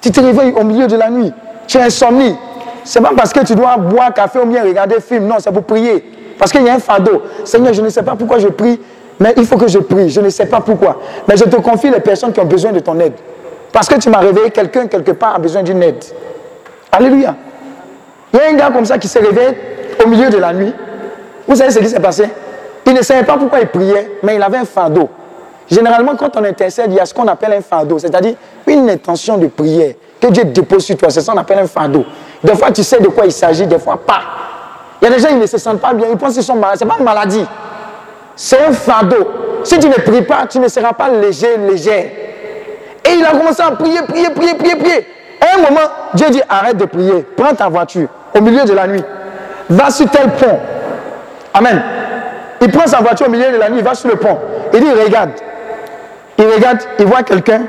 Tu 0.00 0.10
te 0.10 0.20
réveilles 0.20 0.52
au 0.52 0.64
milieu 0.64 0.86
de 0.86 0.96
la 0.96 1.10
nuit. 1.10 1.32
Tu 1.66 1.78
es 1.78 1.82
insomnie. 1.82 2.36
Ce 2.84 2.98
n'est 2.98 3.04
pas 3.04 3.12
parce 3.16 3.32
que 3.32 3.44
tu 3.44 3.54
dois 3.54 3.76
boire 3.76 4.12
café 4.12 4.38
ou 4.40 4.46
bien 4.46 4.62
regarder 4.62 5.00
film. 5.00 5.26
Non, 5.26 5.36
c'est 5.38 5.52
pour 5.52 5.64
prier. 5.64 6.04
Parce 6.38 6.52
qu'il 6.52 6.62
y 6.62 6.68
a 6.68 6.74
un 6.74 6.78
fardeau. 6.78 7.22
Seigneur, 7.44 7.72
je 7.72 7.82
ne 7.82 7.88
sais 7.88 8.02
pas 8.02 8.14
pourquoi 8.14 8.38
je 8.38 8.48
prie, 8.48 8.80
mais 9.20 9.34
il 9.36 9.46
faut 9.46 9.56
que 9.56 9.68
je 9.68 9.78
prie. 9.78 10.08
Je 10.08 10.20
ne 10.20 10.30
sais 10.30 10.46
pas 10.46 10.60
pourquoi. 10.60 11.00
Mais 11.26 11.36
je 11.36 11.44
te 11.44 11.56
confie 11.56 11.90
les 11.90 12.00
personnes 12.00 12.32
qui 12.32 12.40
ont 12.40 12.44
besoin 12.44 12.72
de 12.72 12.80
ton 12.80 12.98
aide. 13.00 13.14
Parce 13.72 13.88
que 13.88 13.96
tu 13.96 14.08
m'as 14.08 14.18
réveillé, 14.18 14.50
quelqu'un 14.50 14.86
quelque 14.86 15.12
part 15.12 15.34
a 15.34 15.38
besoin 15.38 15.62
d'une 15.62 15.82
aide. 15.82 16.02
Alléluia. 16.90 17.34
Il 18.32 18.38
y 18.38 18.42
a 18.42 18.48
un 18.50 18.54
gars 18.54 18.70
comme 18.70 18.84
ça 18.84 18.98
qui 18.98 19.08
s'est 19.08 19.20
réveillé 19.20 19.56
au 20.04 20.08
milieu 20.08 20.30
de 20.30 20.38
la 20.38 20.52
nuit. 20.52 20.72
Vous 21.46 21.56
savez 21.56 21.70
ce 21.70 21.78
qui 21.78 21.88
s'est 21.88 22.00
passé? 22.00 22.28
Il 22.86 22.94
ne 22.94 23.02
savait 23.02 23.24
pas 23.24 23.36
pourquoi 23.36 23.60
il 23.60 23.68
priait, 23.68 24.18
mais 24.22 24.36
il 24.36 24.42
avait 24.42 24.58
un 24.58 24.64
fardeau. 24.64 25.08
Généralement, 25.70 26.16
quand 26.16 26.34
on 26.36 26.44
intercède, 26.44 26.86
il 26.90 26.96
y 26.96 27.00
a 27.00 27.04
ce 27.04 27.12
qu'on 27.12 27.26
appelle 27.26 27.52
un 27.52 27.60
fardeau, 27.60 27.98
c'est-à-dire 27.98 28.34
une 28.66 28.88
intention 28.88 29.36
de 29.36 29.48
prière 29.48 29.94
que 30.20 30.28
Dieu 30.28 30.44
dépose 30.44 30.84
sur 30.84 30.96
toi. 30.96 31.10
C'est 31.10 31.20
ça 31.20 31.32
qu'on 31.32 31.38
appelle 31.38 31.58
un 31.58 31.66
fardeau. 31.66 32.04
Des 32.42 32.54
fois, 32.54 32.70
tu 32.70 32.82
sais 32.82 33.00
de 33.00 33.08
quoi 33.08 33.26
il 33.26 33.32
s'agit, 33.32 33.66
des 33.66 33.78
fois 33.78 33.98
pas. 33.98 34.20
Il 35.00 35.08
y 35.08 35.12
a 35.12 35.14
des 35.14 35.20
gens, 35.20 35.28
ils 35.30 35.38
ne 35.38 35.46
se 35.46 35.58
sentent 35.58 35.80
pas 35.80 35.92
bien, 35.92 36.06
ils 36.10 36.16
pensent 36.16 36.34
qu'ils 36.34 36.42
sont 36.42 36.54
malades. 36.54 36.78
Ce 36.78 36.84
n'est 36.84 36.90
pas 36.90 36.96
une 36.98 37.04
maladie. 37.04 37.44
C'est 38.40 38.64
un 38.64 38.72
fardeau. 38.72 39.32
Si 39.64 39.80
tu 39.80 39.88
ne 39.88 39.94
pries 39.94 40.22
pas, 40.22 40.46
tu 40.48 40.60
ne 40.60 40.68
seras 40.68 40.92
pas 40.92 41.08
léger, 41.10 41.56
léger. 41.58 42.12
Et 43.04 43.14
il 43.18 43.24
a 43.24 43.32
commencé 43.32 43.60
à 43.60 43.72
prier, 43.72 44.00
prier, 44.02 44.30
prier, 44.30 44.54
prier, 44.54 44.76
prier. 44.76 45.06
À 45.40 45.58
un 45.58 45.62
moment, 45.62 45.88
Dieu 46.14 46.30
dit 46.30 46.40
arrête 46.48 46.76
de 46.76 46.84
prier, 46.84 47.26
prends 47.36 47.52
ta 47.52 47.68
voiture 47.68 48.06
au 48.36 48.40
milieu 48.40 48.64
de 48.64 48.72
la 48.72 48.86
nuit, 48.86 49.02
va 49.68 49.90
sur 49.90 50.08
tel 50.08 50.30
pont. 50.30 50.56
Amen. 51.52 51.82
Il 52.60 52.70
prend 52.70 52.86
sa 52.86 52.98
voiture 52.98 53.26
au 53.26 53.30
milieu 53.30 53.50
de 53.50 53.56
la 53.56 53.70
nuit, 53.70 53.78
il 53.80 53.84
va 53.84 53.94
sur 53.94 54.08
le 54.08 54.16
pont. 54.16 54.38
Il 54.72 54.80
dit 54.80 54.90
regarde. 54.90 55.30
Il 56.38 56.44
regarde, 56.44 56.78
il 57.00 57.06
voit 57.06 57.24
quelqu'un 57.24 57.62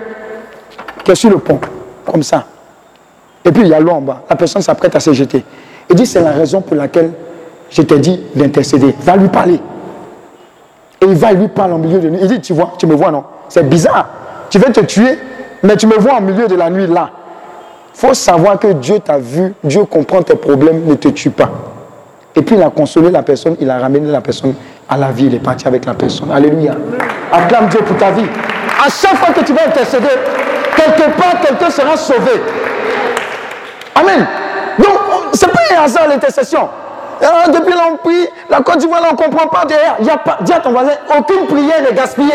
qui 1.03 1.11
est 1.11 1.15
sur 1.15 1.32
le 1.32 1.39
pont, 1.39 1.59
comme 2.05 2.22
ça. 2.22 2.45
Et 3.43 3.51
puis 3.51 3.63
il 3.63 3.70
y 3.70 3.74
a 3.74 3.80
l'eau 3.80 3.91
en 3.91 4.01
bas. 4.01 4.22
La 4.30 4.36
personne 4.36 4.61
s'apprête 4.61 4.95
à 4.95 4.99
se 4.99 5.13
jeter. 5.13 5.43
Il 5.89 5.95
dit 5.95 6.05
c'est 6.05 6.22
la 6.22 6.32
raison 6.32 6.61
pour 6.61 6.76
laquelle 6.76 7.11
je 7.72 7.82
t'ai 7.82 7.97
dit 7.97 8.22
d'intercéder. 8.36 8.93
Va 9.01 9.15
lui 9.15 9.30
parler. 9.30 9.59
Et 11.01 11.05
il 11.05 11.15
va, 11.15 11.31
lui 11.31 11.47
parler 11.47 11.73
au 11.73 11.77
milieu 11.77 11.99
de 11.99 12.09
nuit. 12.09 12.19
Il 12.21 12.27
dit, 12.27 12.41
tu 12.41 12.53
vois, 12.53 12.73
tu 12.77 12.85
me 12.85 12.95
vois, 12.95 13.11
non? 13.11 13.23
C'est 13.47 13.67
bizarre. 13.67 14.07
Tu 14.49 14.57
veux 14.59 14.71
te 14.71 14.81
tuer, 14.81 15.17
mais 15.63 15.75
tu 15.75 15.87
me 15.87 15.95
vois 15.95 16.17
au 16.17 16.21
milieu 16.21 16.47
de 16.47 16.55
la 16.55 16.69
nuit 16.69 16.87
là. 16.87 17.09
Il 17.95 18.07
faut 18.07 18.13
savoir 18.13 18.59
que 18.59 18.67
Dieu 18.73 18.99
t'a 18.99 19.17
vu, 19.17 19.53
Dieu 19.63 19.83
comprend 19.85 20.21
tes 20.21 20.35
problèmes, 20.35 20.85
ne 20.85 20.95
te 20.95 21.09
tue 21.09 21.29
pas. 21.29 21.49
Et 22.35 22.41
puis 22.41 22.55
il 22.55 22.63
a 22.63 22.69
consolé 22.69 23.11
la 23.11 23.23
personne, 23.23 23.55
il 23.59 23.69
a 23.69 23.77
ramené 23.79 24.09
la 24.09 24.21
personne 24.21 24.53
à 24.87 24.97
la 24.97 25.11
vie, 25.11 25.25
il 25.25 25.35
est 25.35 25.39
parti 25.39 25.67
avec 25.67 25.85
la 25.85 25.93
personne. 25.93 26.31
Alléluia. 26.31 26.73
Acclame 27.31 27.67
Dieu 27.67 27.81
pour 27.81 27.97
ta 27.97 28.11
vie. 28.11 28.25
À 28.83 28.89
chaque 28.89 29.17
fois 29.17 29.33
que 29.33 29.43
tu 29.43 29.53
vas 29.53 29.67
intercéder, 29.67 30.07
quelque 30.75 31.17
part, 31.17 31.41
quelqu'un 31.41 31.69
sera 31.69 31.97
sauvé. 31.97 32.41
Amen. 33.95 34.25
Donc, 34.77 34.97
c'est 35.33 35.51
pas 35.51 35.59
un 35.77 35.83
hasard 35.83 36.07
l'intercession. 36.07 36.69
Depuis 37.22 37.74
là, 37.74 37.84
on 37.91 37.97
prie, 37.97 38.28
la 38.49 38.61
Côte 38.61 38.78
d'Ivoire, 38.78 39.01
on 39.09 39.13
ne 39.13 39.17
comprend 39.17 39.47
pas 39.47 39.65
derrière. 39.65 39.97
Dis 40.41 40.53
à 40.53 40.59
ton 40.59 40.72
voisin, 40.72 40.93
aucune 41.17 41.45
prière 41.47 41.82
n'est 41.84 41.93
gaspillée. 41.95 42.34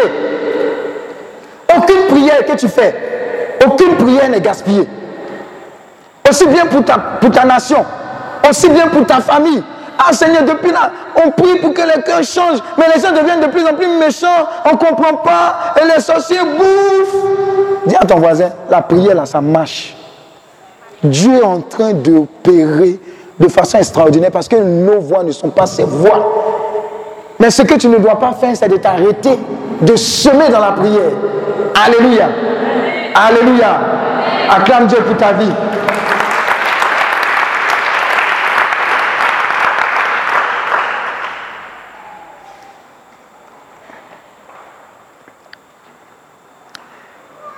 Aucune 1.77 2.07
prière 2.09 2.45
que 2.47 2.53
tu 2.53 2.69
fais, 2.69 2.95
aucune 3.67 3.97
prière 3.97 4.29
n'est 4.29 4.41
gaspillée. 4.41 4.87
Aussi 6.29 6.47
bien 6.47 6.67
pour 6.67 6.85
ta, 6.85 6.99
pour 7.21 7.31
ta 7.31 7.45
nation, 7.45 7.85
aussi 8.49 8.69
bien 8.69 8.89
pour 8.89 9.05
ta 9.07 9.21
famille. 9.21 9.63
Ah 9.99 10.13
Seigneur, 10.13 10.43
depuis 10.43 10.73
là, 10.73 10.91
on 11.25 11.31
prie 11.31 11.59
pour 11.61 11.73
que 11.73 11.83
les 11.83 12.03
cœurs 12.03 12.23
changent, 12.25 12.59
mais 12.77 12.85
les 12.95 13.01
gens 13.01 13.13
deviennent 13.13 13.41
de 13.41 13.47
plus 13.47 13.65
en 13.65 13.75
plus 13.75 13.87
méchants, 13.87 14.49
on 14.65 14.73
ne 14.73 14.77
comprend 14.77 15.17
pas, 15.19 15.75
et 15.81 15.85
les 15.95 16.01
sorciers 16.01 16.41
bouffent. 16.41 17.87
Dis 17.87 17.97
à 17.97 18.05
ton 18.05 18.19
voisin, 18.19 18.51
la 18.71 18.83
prière 18.83 19.15
là, 19.15 19.27
ça 19.27 19.41
marche. 19.41 19.95
Dieu 21.03 21.37
est 21.37 21.45
en 21.45 21.61
train 21.61 21.93
d'opérer 21.93 22.99
de 23.39 23.49
façon 23.49 23.79
extraordinaire 23.79 24.31
parce 24.31 24.49
que 24.49 24.57
nos 24.57 25.01
voix 25.01 25.23
ne 25.23 25.33
sont 25.33 25.51
pas 25.51 25.67
ses 25.67 25.85
voix. 25.85 26.33
Mais 27.39 27.51
ce 27.51 27.63
que 27.63 27.75
tu 27.75 27.89
ne 27.89 27.99
dois 27.99 28.19
pas 28.19 28.33
faire, 28.33 28.57
c'est 28.57 28.69
de 28.69 28.77
t'arrêter, 28.77 29.39
de 29.81 29.97
semer 29.97 30.49
dans 30.51 30.61
la 30.61 30.73
prière. 30.73 31.11
Alléluia. 31.85 32.29
Alléluia. 33.15 33.81
Acclame 34.51 34.87
Dieu 34.87 34.99
pour 34.99 35.17
ta 35.17 35.33
vie. 35.33 35.51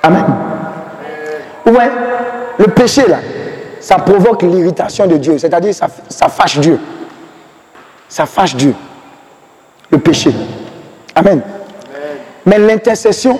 Amen. 0.03 0.25
Ouais, 1.67 1.91
le 2.59 2.67
péché 2.69 3.07
là, 3.09 3.17
ça 3.87 3.99
provoque 3.99 4.43
l'irritation 4.43 5.07
de 5.07 5.17
Dieu, 5.17 5.39
c'est-à-dire 5.39 5.73
ça, 5.73 6.29
fâche 6.29 6.59
Dieu. 6.59 6.81
Ça 8.09 8.27
fâche 8.27 8.57
Dieu. 8.57 8.75
Le 9.93 9.99
péché. 9.99 10.33
Amen. 11.15 11.41
Mais 12.45 12.59
l'intercession 12.59 13.39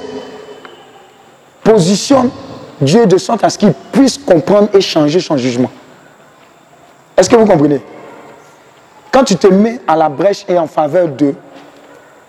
positionne 1.65 2.31
Dieu 2.81 3.07
de 3.07 3.19
sorte 3.19 3.43
à 3.43 3.51
ce 3.51 3.59
qu'il 3.59 3.73
puisse 3.91 4.19
comprendre 4.19 4.69
et 4.73 4.81
changer 4.81 5.19
son 5.19 5.37
jugement. 5.37 5.71
Est-ce 7.17 7.29
que 7.29 7.35
vous 7.35 7.47
comprenez? 7.47 7.81
Quand 9.11 9.25
tu 9.25 9.35
te 9.35 9.49
mets 9.49 9.81
à 9.89 9.97
la 9.97 10.09
brèche 10.09 10.45
et 10.49 10.57
en 10.57 10.69
faveur 10.69 11.09
d'eux, 11.09 11.35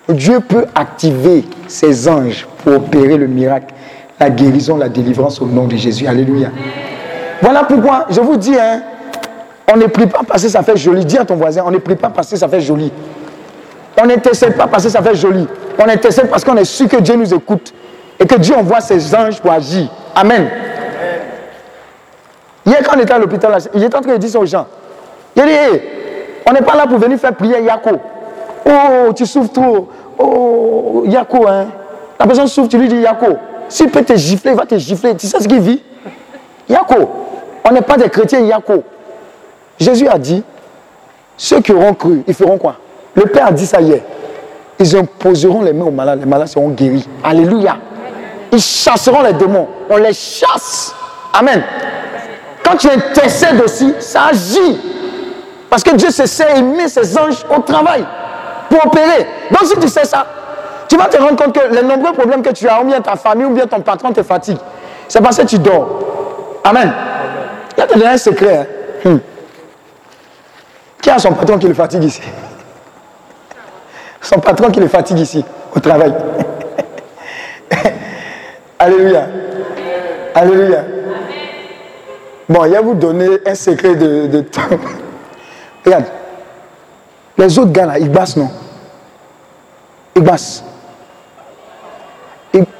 Dieu 0.10 0.40
peut 0.40 0.66
activer 0.74 1.46
ses 1.68 2.08
anges 2.08 2.48
pour 2.64 2.78
opérer 2.78 3.18
le 3.18 3.28
miracle, 3.28 3.76
la 4.20 4.32
guérison, 4.32 4.76
la 4.76 4.90
délivrance 4.90 5.40
au 5.40 5.46
nom 5.46 5.68
de 5.68 5.76
Jésus. 5.76 6.08
Alléluia. 6.08 6.50
Voilà 7.42 7.64
pourquoi 7.64 8.06
je 8.10 8.20
vous 8.20 8.38
dis, 8.38 8.58
hein, 8.58 8.82
on 9.72 9.78
ne 9.78 9.86
prie 9.88 10.08
pas 10.08 10.22
parce 10.28 10.44
que 10.44 10.50
ça 10.50 10.64
fait 10.64 10.78
joli. 10.78 11.06
Dis 11.06 11.18
à 11.18 11.26
ton 11.26 11.36
voisin, 11.36 11.64
on 11.66 11.72
ne 11.72 11.78
prie 11.78 11.96
pas 11.96 12.10
parce 12.10 12.30
que 12.30 12.36
ça 12.36 12.48
fait 12.48 12.62
joli. 12.62 12.92
On 14.02 14.06
n'intercède 14.06 14.56
pas 14.56 14.68
parce 14.68 14.84
que 14.84 14.90
ça 14.90 15.02
fait 15.02 15.16
joli. 15.16 15.48
On 15.80 15.88
intercède 15.88 16.30
parce 16.30 16.44
qu'on 16.44 16.56
est 16.56 16.66
sûr 16.66 16.88
que 16.88 16.98
Dieu 16.98 17.16
nous 17.16 17.34
écoute 17.34 17.74
et 18.20 18.26
que 18.26 18.36
Dieu 18.36 18.56
envoie 18.56 18.80
ses 18.80 19.14
anges 19.16 19.40
pour 19.42 19.52
agir. 19.52 19.88
Amen. 20.16 20.48
Hier, 22.66 22.80
quand 22.84 22.98
on 22.98 23.00
était 23.00 23.14
à 23.14 23.20
l'hôpital, 23.20 23.58
il 23.74 23.84
était 23.84 23.96
en 23.96 24.02
train 24.02 24.14
de 24.14 24.18
dire 24.18 24.30
ça 24.30 24.40
aux 24.40 24.46
gens. 24.46 24.68
Il 25.36 25.44
dit, 25.44 25.50
on 26.46 26.54
n'est 26.54 26.62
pas 26.62 26.76
là 26.76 26.88
pour 26.88 26.98
venir 26.98 27.18
faire 27.20 27.34
prier 27.34 27.62
Yako. 27.62 27.92
Oh, 28.66 29.14
tu 29.14 29.26
souffres 29.26 29.54
trop. 29.54 29.90
Oh, 30.18 31.04
Yako, 31.06 31.48
hein. 31.48 31.68
La 32.20 32.26
personne 32.26 32.48
souffre, 32.48 32.70
tu 32.70 32.78
lui 32.78 32.88
dis 32.88 32.98
Yako. 32.98 33.38
S'il 33.70 33.90
peut 33.90 34.04
te 34.04 34.16
gifler, 34.16 34.52
il 34.52 34.58
va 34.58 34.66
te 34.66 34.78
gifler. 34.78 35.16
Tu 35.16 35.28
sais 35.28 35.40
ce 35.40 35.48
qu'il 35.48 35.60
vit? 35.60 35.84
Yako. 36.70 37.10
On 37.64 37.72
n'est 37.72 37.82
pas 37.82 37.98
des 37.98 38.10
chrétiens 38.10 38.42
Yako. 38.42 38.84
Jésus 39.80 40.08
a 40.08 40.18
dit, 40.18 40.44
ceux 41.36 41.62
qui 41.62 41.72
auront 41.72 41.94
cru, 41.94 42.24
ils 42.28 42.34
feront 42.34 42.58
quoi? 42.58 42.76
Le 43.14 43.24
Père 43.24 43.48
a 43.48 43.52
dit 43.52 43.66
ça 43.66 43.80
hier. 43.82 44.02
Ils 44.80 44.96
imposeront 44.96 45.62
les 45.62 45.74
mains 45.74 45.86
aux 45.86 45.92
malades, 45.92 46.20
les 46.20 46.26
malades 46.26 46.48
seront 46.48 46.70
guéris. 46.70 47.08
Alléluia. 47.24 47.78
Ils 48.52 48.62
chasseront 48.62 49.22
les 49.24 49.34
démons. 49.34 49.68
On 49.90 49.98
les 49.98 50.14
chasse. 50.14 50.94
Amen. 51.34 51.64
Quand 52.64 52.78
tu 52.78 52.90
intercèdes 52.90 53.62
aussi, 53.62 53.94
ça 54.00 54.26
agit. 54.32 54.80
Parce 55.70 55.84
que 55.84 55.96
Dieu 55.96 56.10
se 56.12 56.26
sait 56.26 56.58
aimer 56.58 56.88
ses 56.88 57.18
anges 57.18 57.46
au 57.56 57.62
travail 57.62 58.06
pour 58.70 58.86
opérer. 58.86 59.28
Donc 59.52 59.64
si 59.66 59.78
tu 59.80 59.88
sais 59.88 60.06
ça, 60.06 60.26
tu 60.88 60.98
vas 60.98 61.06
te 61.06 61.18
rendre 61.18 61.36
compte 61.36 61.54
que 61.54 61.74
les 61.74 61.84
nombreux 61.84 62.14
problèmes 62.14 62.42
que 62.42 62.52
tu 62.52 62.68
as, 62.68 62.82
ou 62.82 62.86
bien 62.86 63.02
ta 63.02 63.16
famille, 63.16 63.46
ou 63.46 63.52
bien 63.52 63.68
ton 63.68 63.82
patron 63.82 64.12
te 64.12 64.24
fatigue, 64.24 64.58
c'est 65.08 65.22
parce 65.22 65.38
que 65.38 65.44
tu 65.44 65.60
dors. 65.60 65.88
Amen. 66.68 66.92
Il 67.78 67.82
a 67.82 67.88
te 67.88 68.06
un 68.06 68.18
secret. 68.18 68.68
Hein. 69.06 69.10
Hmm. 69.10 69.20
Qui 71.02 71.10
a 71.10 71.18
son 71.18 71.32
patron 71.32 71.58
qui 71.58 71.68
le 71.68 71.74
fatigue 71.74 72.04
ici? 72.04 72.22
Son 74.20 74.40
patron 74.40 74.70
qui 74.70 74.82
le 74.82 74.90
fatigue 74.90 75.20
ici, 75.20 75.46
au 75.74 75.80
travail. 75.80 76.14
Alléluia. 78.80 79.28
Alléluia. 80.36 80.84
Bon, 82.50 82.66
il 82.66 82.74
va 82.74 82.82
vous 82.82 82.96
donner 82.96 83.30
un 83.46 83.56
secret 83.56 83.96
de, 83.96 84.42
temps. 84.42 84.62
Regarde. 85.86 86.06
Les 87.38 87.58
autres 87.60 87.72
gars 87.72 87.86
là, 87.86 87.98
ils 87.98 88.12
bassent, 88.12 88.36
non? 88.36 88.50
Ils 90.18 90.22
bassent. 90.22 90.66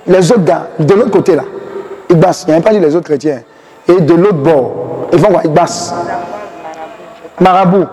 les 0.08 0.32
autres 0.32 0.44
gars, 0.44 0.68
de 0.78 0.94
l'autre 0.94 1.12
côté 1.12 1.36
là, 1.36 1.44
ils 2.10 2.18
bassent. 2.18 2.44
Il 2.50 2.52
n'y 2.52 2.58
a 2.58 2.62
pas 2.62 2.72
dit 2.72 2.80
les 2.82 2.94
autres 2.94 3.06
chrétiens. 3.06 3.44
Et 3.90 4.02
de 4.02 4.14
l'autre 4.14 4.34
bord, 4.40 5.08
ils 5.14 5.22
quoi 5.22 5.42
Ils 5.44 5.52
bassent. 5.52 5.94
Marabout. 7.40 7.86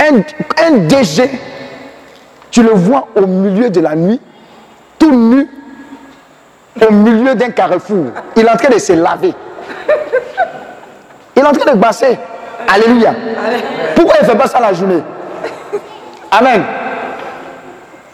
Un, 0.00 0.16
un 0.64 0.70
DG, 0.86 1.30
tu 2.50 2.62
le 2.62 2.70
vois 2.70 3.08
au 3.16 3.26
milieu 3.26 3.68
de 3.68 3.80
la 3.80 3.94
nuit, 3.96 4.20
tout 4.98 5.12
nu, 5.14 5.48
au 6.80 6.92
milieu 6.92 7.34
d'un 7.34 7.50
carrefour. 7.50 8.06
Il 8.36 8.46
est 8.46 8.50
en 8.50 8.56
train 8.56 8.70
de 8.70 8.78
se 8.78 8.92
laver. 8.92 9.34
Il 11.36 11.42
est 11.42 11.46
en 11.46 11.52
train 11.52 11.72
de 11.72 11.78
basser. 11.78 12.18
Alléluia. 12.72 13.14
Pourquoi 13.94 14.16
il 14.20 14.24
ne 14.24 14.30
fait 14.30 14.38
pas 14.38 14.46
ça 14.46 14.60
la 14.60 14.72
journée? 14.72 15.02
Amen. 16.30 16.62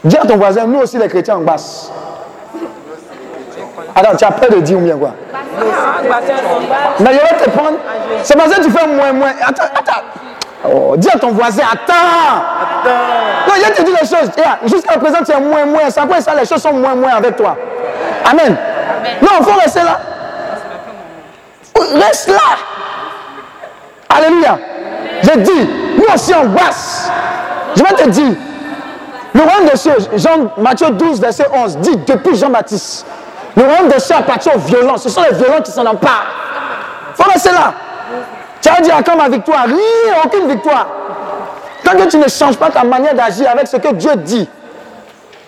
Dis 0.03 0.17
à 0.17 0.25
ton 0.25 0.37
voisin, 0.37 0.65
nous 0.65 0.79
aussi 0.79 0.97
les 0.97 1.07
chrétiens, 1.07 1.37
on 1.37 1.41
basse. 1.43 1.91
Alors, 3.95 4.17
tu 4.17 4.25
as 4.25 4.31
peur 4.31 4.49
de 4.49 4.59
dire 4.59 4.77
ou 4.77 4.81
bien 4.81 4.97
quoi? 4.97 5.13
Mais 6.99 7.11
je 7.13 7.17
vais 7.17 7.43
te 7.43 7.49
prendre. 7.49 7.77
C'est 8.23 8.37
parce 8.37 8.53
que 8.53 8.61
tu 8.61 8.69
fais 8.69 8.87
moins, 8.87 9.13
moins. 9.13 9.31
Attends, 9.41 9.63
attends. 9.63 10.01
Oh, 10.67 10.95
dis 10.97 11.09
à 11.09 11.17
ton 11.17 11.31
voisin, 11.31 11.63
attends. 11.71 11.93
Non, 13.47 13.53
je 13.55 13.71
te 13.71 13.81
dis 13.83 13.91
les 13.91 14.07
choses. 14.07 14.31
Jusqu'à 14.65 14.97
présent, 14.97 15.19
tu 15.25 15.31
es 15.31 15.39
moins, 15.39 15.65
moins. 15.65 15.89
C'est 15.89 16.05
quoi 16.07 16.19
ça, 16.19 16.33
les 16.35 16.45
choses 16.45 16.61
sont 16.61 16.73
moins, 16.73 16.95
moins 16.95 17.15
avec 17.15 17.35
toi. 17.35 17.55
Amen. 18.29 18.57
Non, 19.21 19.29
il 19.39 19.45
faut 19.45 19.59
rester 19.59 19.81
là. 19.81 19.99
Reste 21.75 22.29
là. 22.29 22.57
Alléluia. 24.09 24.57
Je 25.21 25.39
dis, 25.39 25.69
nous 25.97 26.13
aussi 26.13 26.33
on 26.33 26.45
basse. 26.49 27.11
Je 27.75 27.83
vais 27.83 27.93
te 27.93 28.09
dire, 28.09 28.33
le 29.33 29.41
royaume 29.41 29.65
des 29.69 29.77
cieux, 29.77 29.97
Jean, 30.15 30.51
Matthieu 30.57 30.89
12, 30.91 31.19
verset 31.19 31.45
11, 31.53 31.77
dit 31.77 31.97
depuis 32.07 32.35
Jean-Baptiste, 32.35 33.05
le 33.55 33.63
royaume 33.63 33.87
des 33.87 33.99
cieux 33.99 34.15
appartient 34.15 34.49
aux 34.53 34.59
violents. 34.59 34.97
Ce 34.97 35.09
sont 35.09 35.21
les 35.21 35.35
violents 35.35 35.61
qui 35.61 35.71
s'en 35.71 35.85
emparent. 35.85 36.27
Faut 37.15 37.29
rester 37.29 37.51
là. 37.51 37.73
Tu 38.61 38.69
as 38.69 38.81
dit 38.81 38.91
à 38.91 39.01
quand 39.01 39.15
ma 39.15 39.29
victoire? 39.29 39.65
Rien, 39.65 40.21
aucune 40.25 40.47
victoire. 40.47 40.87
Tant 41.83 41.91
tu 42.07 42.17
ne 42.17 42.27
changes 42.27 42.57
pas 42.57 42.69
ta 42.69 42.83
manière 42.83 43.13
d'agir 43.13 43.49
avec 43.49 43.67
ce 43.67 43.77
que 43.77 43.93
Dieu 43.93 44.11
dit. 44.17 44.49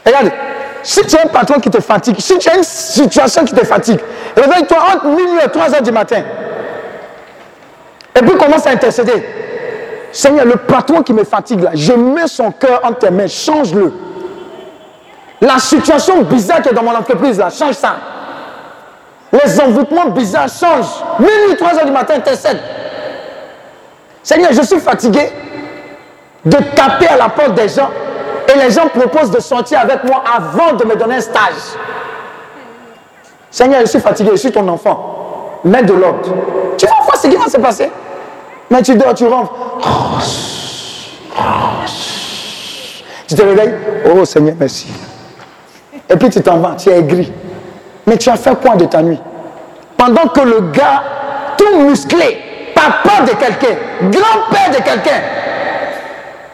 Regarde, 0.06 0.32
si 0.84 1.02
tu 1.06 1.18
as 1.18 1.24
un 1.24 1.28
patron 1.28 1.60
qui 1.60 1.70
te 1.70 1.82
fatigue, 1.82 2.20
si 2.20 2.38
tu 2.38 2.48
as 2.48 2.58
une 2.58 2.64
situation 2.64 3.44
qui 3.44 3.54
te 3.54 3.66
fatigue, 3.66 4.00
réveille-toi 4.36 4.78
entre 4.94 5.06
minuit 5.08 5.40
et 5.44 5.50
3 5.50 5.76
heures 5.76 5.82
du 5.82 5.92
matin. 5.92 6.22
Et 8.16 8.20
puis 8.20 8.38
commence 8.38 8.66
à 8.68 8.70
intercéder. 8.70 9.28
Seigneur, 10.12 10.46
le 10.46 10.56
patron 10.56 11.02
qui 11.02 11.14
me 11.14 11.24
fatigue 11.24 11.62
là, 11.62 11.72
je 11.74 11.94
mets 11.94 12.28
son 12.28 12.52
cœur 12.52 12.82
entre 12.84 13.00
tes 13.00 13.10
mains, 13.10 13.28
change-le. 13.28 13.92
La 15.42 15.60
situation 15.60 16.22
bizarre 16.24 16.62
qui 16.62 16.70
est 16.70 16.74
dans 16.74 16.84
mon 16.84 16.96
entreprise 16.96 17.38
là, 17.38 17.50
change 17.50 17.76
ça. 17.76 17.96
Les 19.32 19.60
envoûtements 19.60 20.08
bizarres 20.08 20.50
changent. 20.50 21.04
Minuit, 21.20 21.58
3 21.58 21.76
heures 21.76 21.86
du 21.86 21.92
matin, 21.92 22.16
intercède. 22.16 22.60
Seigneur, 24.24 24.52
je 24.52 24.62
suis 24.62 24.80
fatigué 24.80 25.32
de 26.44 26.58
taper 26.76 27.08
à 27.08 27.18
la 27.18 27.30
porte 27.30 27.54
des 27.54 27.70
gens 27.70 27.90
et 28.54 28.58
les 28.58 28.72
gens 28.72 28.88
proposent 28.88 29.32
de 29.32 29.40
sortir 29.40 29.80
avec 29.82 30.04
moi 30.04 30.24
avant 30.36 30.74
de 30.74 30.86
me 30.86 30.96
donner 30.96 31.16
un 31.16 31.22
stage. 31.22 31.76
Seigneur, 33.52 33.82
je 33.82 33.88
suis 33.88 34.00
fatigué, 34.00 34.32
je 34.32 34.38
suis 34.38 34.52
ton 34.52 34.68
enfant. 34.68 35.60
Mets 35.64 35.84
de 35.84 35.94
l'ordre. 35.94 36.30
Tu 36.78 36.86
vas 36.86 37.02
voir 37.04 37.18
ce 37.18 37.28
qui 37.28 37.36
va 37.36 37.48
se 37.48 37.58
passer. 37.58 37.92
Mais 38.70 38.82
tu 38.82 38.96
dors, 38.96 39.14
tu 39.14 39.26
rentres. 39.28 39.54
Tu 43.28 43.36
te 43.36 43.42
réveilles. 43.42 43.76
Oh 44.10 44.26
Seigneur, 44.26 44.56
merci. 44.60 44.88
Et 46.10 46.16
puis 46.16 46.30
tu 46.30 46.42
t'en 46.42 46.58
vas, 46.58 46.76
tu 46.76 46.90
es 46.90 47.00
aigri. 47.00 47.32
Mais 48.06 48.18
tu 48.18 48.30
as 48.30 48.38
fait 48.38 48.56
quoi 48.56 48.76
de 48.76 48.86
ta 48.86 49.02
nuit? 49.02 49.20
Pendant 49.98 50.28
que 50.28 50.42
le 50.42 50.62
gars, 50.72 51.04
tout 51.58 51.82
musclé, 51.82 52.72
papa 52.74 53.24
de 53.24 53.32
quelqu'un, 53.32 53.76
grand-père 54.04 54.70
de 54.72 54.84
quelqu'un, 54.84 55.22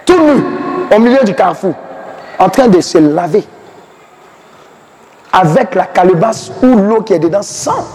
tout 0.06 0.20
nu, 0.20 0.43
au 0.95 0.99
milieu 0.99 1.24
du 1.24 1.36
carrefour, 1.36 1.74
en 2.39 2.49
train 2.49 2.68
de 2.68 2.82
se 2.82 2.97
laver, 2.97 3.43
avec 5.32 5.76
la 5.76 5.86
calebasse 5.86 6.51
ou 6.62 6.76
l'eau 6.76 7.01
qui 7.01 7.14
est 7.14 7.20
dedans, 7.20 7.41
sans. 7.41 7.86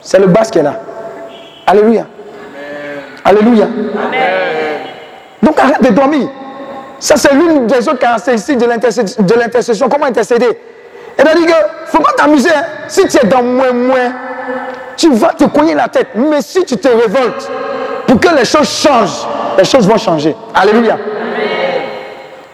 C'est 0.00 0.18
le 0.18 0.26
bas 0.26 0.42
qui 0.42 0.58
est 0.58 0.62
là. 0.62 0.80
Alléluia. 1.66 2.06
Alléluia. 3.24 3.66
Donc 5.42 5.58
arrête 5.58 5.82
de 5.82 5.88
dormir. 5.88 6.28
Ça, 7.04 7.18
c'est 7.18 7.34
l'une 7.34 7.66
des 7.66 7.86
autres 7.86 7.98
caractéristiques 7.98 8.56
de 8.56 9.34
l'intercession. 9.34 9.90
Comment 9.90 10.06
intercéder? 10.06 10.58
C'est-à-dire 11.14 11.34
qu'il 11.34 11.50
ne 11.50 11.86
faut 11.86 12.00
pas 12.00 12.12
t'amuser. 12.12 12.48
Hein. 12.48 12.62
Si 12.88 13.06
tu 13.06 13.18
es 13.18 13.28
dans 13.28 13.42
moins, 13.42 13.72
moins, 13.72 14.12
tu 14.96 15.12
vas 15.12 15.34
te 15.34 15.44
cogner 15.44 15.74
la 15.74 15.86
tête. 15.88 16.06
Mais 16.14 16.40
si 16.40 16.64
tu 16.64 16.78
te 16.78 16.88
révoltes 16.88 17.50
pour 18.06 18.18
que 18.18 18.34
les 18.34 18.46
choses 18.46 18.70
changent, 18.70 19.28
les 19.58 19.64
choses 19.64 19.86
vont 19.86 19.98
changer. 19.98 20.34
Alléluia. 20.54 20.96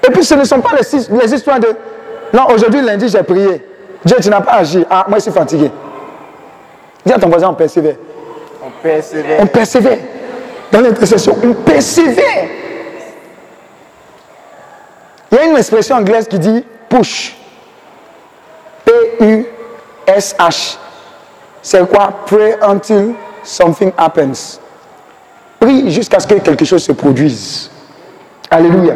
Et 0.05 0.11
puis 0.11 0.25
ce 0.25 0.35
ne 0.35 0.43
sont 0.43 0.61
pas 0.61 0.71
les, 0.73 1.17
les 1.23 1.33
histoires 1.33 1.61
de 1.61 1.69
non, 2.33 2.47
aujourd'hui, 2.53 2.83
lundi, 2.83 3.09
j'ai 3.09 3.23
prié. 3.23 3.65
Dieu, 4.05 4.17
tu 4.21 4.31
n'as 4.31 4.41
pas 4.41 4.55
agi. 4.55 4.85
Ah, 4.91 5.07
moi, 5.09 5.19
je 5.19 5.23
suis 5.23 5.33
fatigué. 5.33 5.71
Dis 7.07 7.13
à 7.13 7.21
ton 7.21 7.29
voisin, 7.29 7.51
on 7.51 7.55
persévère. 7.55 7.95
On 8.67 8.71
persévère. 8.83 9.39
On 9.43 9.47
persévère. 9.47 9.99
Dans 10.73 10.81
l'intercession, 10.81 11.37
on 11.41 11.53
persévère. 11.53 12.49
Il 15.31 15.37
y 15.37 15.39
a 15.39 15.45
une 15.45 15.57
expression 15.57 15.97
anglaise 15.97 16.26
qui 16.28 16.39
dit 16.39 16.64
push. 16.89 17.37
P-U-S-H. 18.85 20.76
C'est 21.62 21.89
quoi? 21.89 22.12
Pray 22.26 22.57
until 22.62 23.14
something 23.45 23.93
happens. 23.97 24.59
Prie 25.59 25.91
jusqu'à 25.91 26.18
ce 26.18 26.26
que 26.26 26.35
quelque 26.35 26.64
chose 26.64 26.83
se 26.83 26.93
produise. 26.93 27.70
Alléluia. 28.51 28.95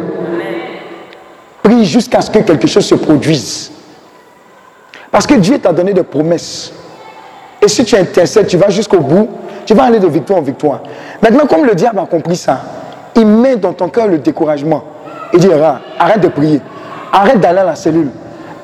Prie 1.63 1.85
jusqu'à 1.85 2.21
ce 2.21 2.29
que 2.29 2.39
quelque 2.39 2.67
chose 2.67 2.85
se 2.85 2.95
produise. 2.95 3.71
Parce 5.11 5.27
que 5.27 5.35
Dieu 5.35 5.59
t'a 5.59 5.71
donné 5.71 5.93
des 5.93 6.03
promesses. 6.03 6.73
Et 7.61 7.67
si 7.67 7.85
tu 7.85 7.95
intercèdes, 7.95 8.47
tu 8.47 8.57
vas 8.57 8.69
jusqu'au 8.69 8.99
bout, 8.99 9.29
tu 9.65 9.73
vas 9.73 9.83
aller 9.83 9.99
de 9.99 10.07
victoire 10.07 10.39
en 10.39 10.41
victoire. 10.41 10.81
Maintenant, 11.21 11.45
comme 11.47 11.65
le 11.65 11.73
diable 11.73 11.99
a 11.99 12.05
compris 12.05 12.35
ça, 12.35 12.61
il 13.15 13.25
met 13.25 13.55
dans 13.55 13.73
ton 13.73 13.89
cœur 13.89 14.07
le 14.07 14.17
découragement. 14.17 14.83
Il 15.33 15.39
dira, 15.39 15.79
arrête 15.99 16.21
de 16.21 16.27
prier, 16.27 16.61
arrête 17.11 17.39
d'aller 17.39 17.59
à 17.59 17.63
la 17.65 17.75
cellule, 17.75 18.09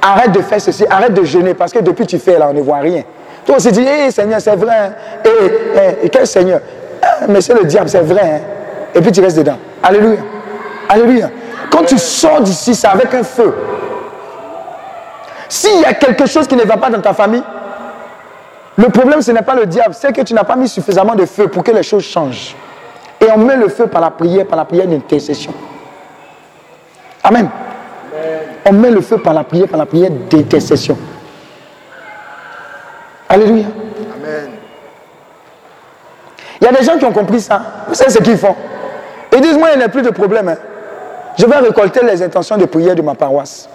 arrête 0.02 0.32
de 0.32 0.42
faire 0.42 0.62
ceci, 0.62 0.86
arrête 0.90 1.14
de 1.14 1.24
jeûner, 1.24 1.54
parce 1.54 1.72
que 1.72 1.80
depuis 1.80 2.06
tu 2.06 2.20
fais 2.20 2.38
là, 2.38 2.48
on 2.50 2.54
ne 2.54 2.62
voit 2.62 2.78
rien. 2.78 3.04
Toi 3.46 3.58
aussi, 3.58 3.72
dis, 3.72 3.82
hé 3.82 4.12
Seigneur, 4.12 4.40
c'est 4.40 4.56
vrai. 4.56 4.76
Hein. 4.78 5.30
Et, 6.04 6.10
quel 6.10 6.28
Seigneur? 6.28 6.62
Mais 7.28 7.42
c'est 7.42 7.54
le 7.54 7.66
diable, 7.66 7.90
c'est 7.90 8.02
vrai. 8.02 8.22
Hein. 8.22 8.40
Et 8.94 9.02
puis 9.02 9.12
tu 9.12 9.22
restes 9.22 9.38
dedans. 9.38 9.58
Alléluia. 9.82 10.20
Alléluia. 10.88 11.30
Quand 11.72 11.84
tu 11.84 11.98
sors 11.98 12.42
d'ici, 12.42 12.76
c'est 12.76 12.88
avec 12.88 13.14
un 13.14 13.24
feu. 13.24 13.54
S'il 15.50 15.82
y 15.82 15.86
a 15.86 15.94
quelque 15.94 16.26
chose 16.28 16.48
qui 16.48 16.56
ne 16.56 16.64
va 16.64 16.78
pas 16.78 16.90
dans 16.90 17.02
ta 17.02 17.14
famille, 17.14 17.44
le 18.78 18.90
problème, 18.90 19.22
ce 19.22 19.32
n'est 19.32 19.42
pas 19.42 19.56
le 19.56 19.66
diable, 19.66 19.94
c'est 19.94 20.14
que 20.14 20.22
tu 20.22 20.34
n'as 20.34 20.44
pas 20.44 20.56
mis 20.56 20.68
suffisamment 20.68 21.16
de 21.16 21.26
feu 21.26 21.48
pour 21.48 21.64
que 21.64 21.72
les 21.72 21.84
choses 21.84 22.04
changent. 22.04 22.56
Et 23.20 23.26
on 23.34 23.38
met 23.38 23.58
le 23.58 23.68
feu 23.68 23.88
par 23.88 24.02
la 24.02 24.12
prière, 24.12 24.46
par 24.46 24.58
la 24.58 24.66
prière 24.66 24.88
d'intercession. 24.88 25.54
Amen. 27.24 27.50
On 28.66 28.74
met 28.74 28.92
le 28.92 29.02
feu 29.02 29.18
par 29.18 29.34
la 29.34 29.44
prière, 29.44 29.68
par 29.68 29.80
la 29.80 29.86
prière 29.86 30.10
d'intercession. 30.30 30.98
Alléluia. 33.30 33.66
Amen. 34.16 34.50
Il 36.60 36.66
y 36.66 36.68
a 36.68 36.72
des 36.72 36.84
gens 36.84 36.98
qui 36.98 37.06
ont 37.06 37.12
compris 37.12 37.42
ça. 37.42 37.62
Vous 37.88 37.96
savez 37.96 38.12
ce 38.12 38.20
qu'ils 38.20 38.38
font? 38.38 38.56
Ils 39.34 39.42
disent, 39.42 39.58
moi, 39.58 39.70
il 39.74 39.78
n'y 39.78 39.84
a 39.84 39.90
plus 39.90 40.02
de 40.02 40.10
problème. 40.10 40.50
hein. 40.50 40.58
Je 41.40 41.46
vais 41.46 41.58
récolter 41.58 42.02
les 42.06 42.22
intentions 42.22 42.58
de 42.58 42.66
prière 42.66 42.94
de 42.96 43.02
ma 43.02 43.16
paroisse. 43.16 43.70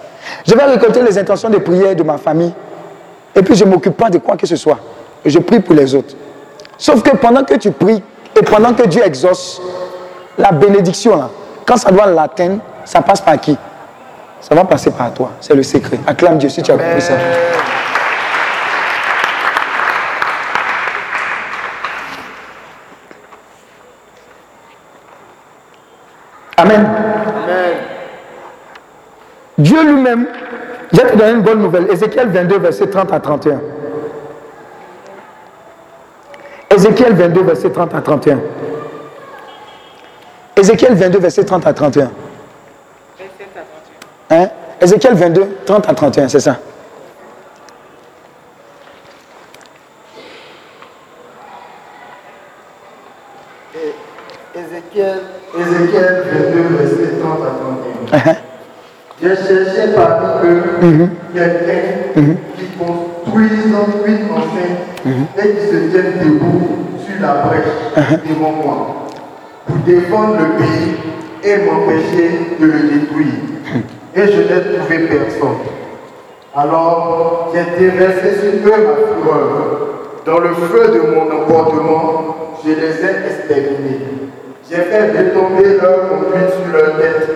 Je 0.45 0.53
vais 0.53 0.63
récolter 0.63 1.01
les 1.01 1.17
intentions 1.17 1.49
de 1.49 1.57
prière 1.57 1.95
de 1.95 2.03
ma 2.03 2.17
famille. 2.17 2.53
Et 3.35 3.41
puis, 3.41 3.55
je 3.55 3.65
ne 3.65 3.71
m'occupe 3.71 3.97
pas 3.97 4.09
de 4.09 4.19
quoi 4.19 4.37
que 4.37 4.45
ce 4.45 4.55
soit. 4.55 4.77
Et 5.25 5.29
je 5.29 5.39
prie 5.39 5.59
pour 5.59 5.75
les 5.75 5.93
autres. 5.95 6.15
Sauf 6.77 7.01
que 7.01 7.15
pendant 7.17 7.43
que 7.43 7.55
tu 7.55 7.71
pries 7.71 8.01
et 8.39 8.43
pendant 8.43 8.73
que 8.73 8.83
Dieu 8.87 9.03
exauce, 9.03 9.59
la 10.37 10.51
bénédiction, 10.51 11.17
là, 11.17 11.29
quand 11.65 11.77
ça 11.77 11.89
doit 11.91 12.05
l'atteindre, 12.05 12.59
ça 12.87 13.01
passe 13.01 13.19
par 13.19 13.37
qui? 13.37 13.55
Ça 14.39 14.55
va 14.55 14.63
passer 14.63 14.91
par 14.91 15.13
toi. 15.13 15.31
C'est 15.41 15.53
le 15.53 15.61
secret. 15.61 15.99
Acclame 16.07 16.37
Dieu 16.37 16.47
si 16.47 16.63
tu 16.63 16.71
as 16.71 16.77
compris 16.77 17.01
ça. 17.01 17.13
Amen. 26.55 26.87
Dieu 29.57 29.83
lui-même, 29.83 30.27
je 30.93 31.01
vais 31.01 31.11
te 31.11 31.17
donner 31.17 31.31
une 31.31 31.41
bonne 31.41 31.61
nouvelle. 31.61 31.91
Ézéchiel 31.91 32.29
22, 32.29 32.59
verset 32.59 32.87
30 32.87 33.11
à 33.11 33.19
31. 33.19 33.59
Ézéchiel 36.73 37.13
22, 37.13 37.43
verset 37.43 37.69
30 37.69 37.93
à 37.93 38.01
31. 38.01 38.39
Ézéchiel 40.55 40.93
22, 40.93 41.19
verset 41.19 41.43
30 41.43 41.67
à 41.67 41.73
31. 41.73 42.11
Hein? 44.29 44.49
Ézéchiel 44.81 45.13
22, 45.15 45.57
30 45.65 45.89
à 45.89 45.93
31, 45.93 46.27
c'est 46.27 46.39
ça? 46.39 46.59
Ézéchiel, 54.55 55.19
Ézéchiel 55.57 56.23
22, 56.31 56.77
verset 56.77 57.19
30 57.21 57.39
à 57.41 57.51
31. 58.11 58.35
J'ai 59.21 59.35
cherché 59.35 59.93
parmi 59.95 60.47
eux 60.47 61.09
quelqu'un 61.33 62.31
qui 62.57 62.65
construise 62.77 63.65
une 63.65 63.75
enceinte 63.75 65.37
et 65.37 65.49
qui 65.49 65.67
se 65.67 65.77
tienne 65.89 66.13
debout 66.23 66.67
sur 67.05 67.21
la 67.21 67.33
brèche 67.33 68.21
devant 68.29 68.51
moi 68.51 69.07
pour 69.65 69.77
défendre 69.77 70.37
le 70.37 70.57
pays 70.57 70.95
et 71.43 71.65
m'empêcher 71.65 72.57
de 72.59 72.65
le 72.65 72.79
détruire. 72.89 73.46
Et 74.17 74.31
je 74.31 74.41
n'ai 74.41 74.77
trouvé 74.77 75.07
personne. 75.07 75.57
Alors 76.55 77.53
j'ai 77.53 77.85
déversé 77.85 78.39
sur 78.39 78.67
eux 78.67 78.87
ma 78.87 79.21
fureur. 79.21 79.47
Dans 80.25 80.39
le 80.39 80.55
feu 80.55 80.87
de 80.91 81.01
mon 81.13 81.31
emportement, 81.31 82.35
je 82.65 82.69
les 82.71 83.05
ai 83.05 83.27
exterminés. 83.27 83.99
J'ai 84.67 84.77
fait 84.77 85.11
retomber 85.11 85.77
leur 85.79 86.09
conduite 86.09 86.49
sur 86.49 86.73
leur 86.73 86.97
tête, 86.97 87.29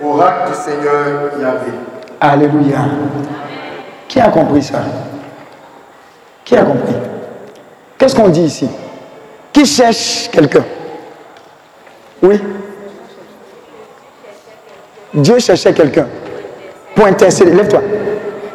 oracle 0.00 0.50
du 0.50 0.56
Seigneur 0.56 1.32
Yahvé. 1.40 1.72
Alléluia. 2.20 2.78
Qui 4.06 4.20
a 4.20 4.28
compris 4.28 4.62
ça? 4.62 4.78
Qui 6.44 6.56
a 6.56 6.62
compris? 6.62 6.94
Qu'est-ce 7.98 8.14
qu'on 8.14 8.28
dit 8.28 8.44
ici? 8.44 8.70
Qui 9.52 9.66
cherche 9.66 10.30
quelqu'un? 10.30 10.64
Oui 12.22 12.40
Dieu 15.12 15.38
cherchait 15.40 15.72
quelqu'un 15.72 16.06
pour 16.98 17.06
intercéder. 17.06 17.52
Lève-toi. 17.52 17.80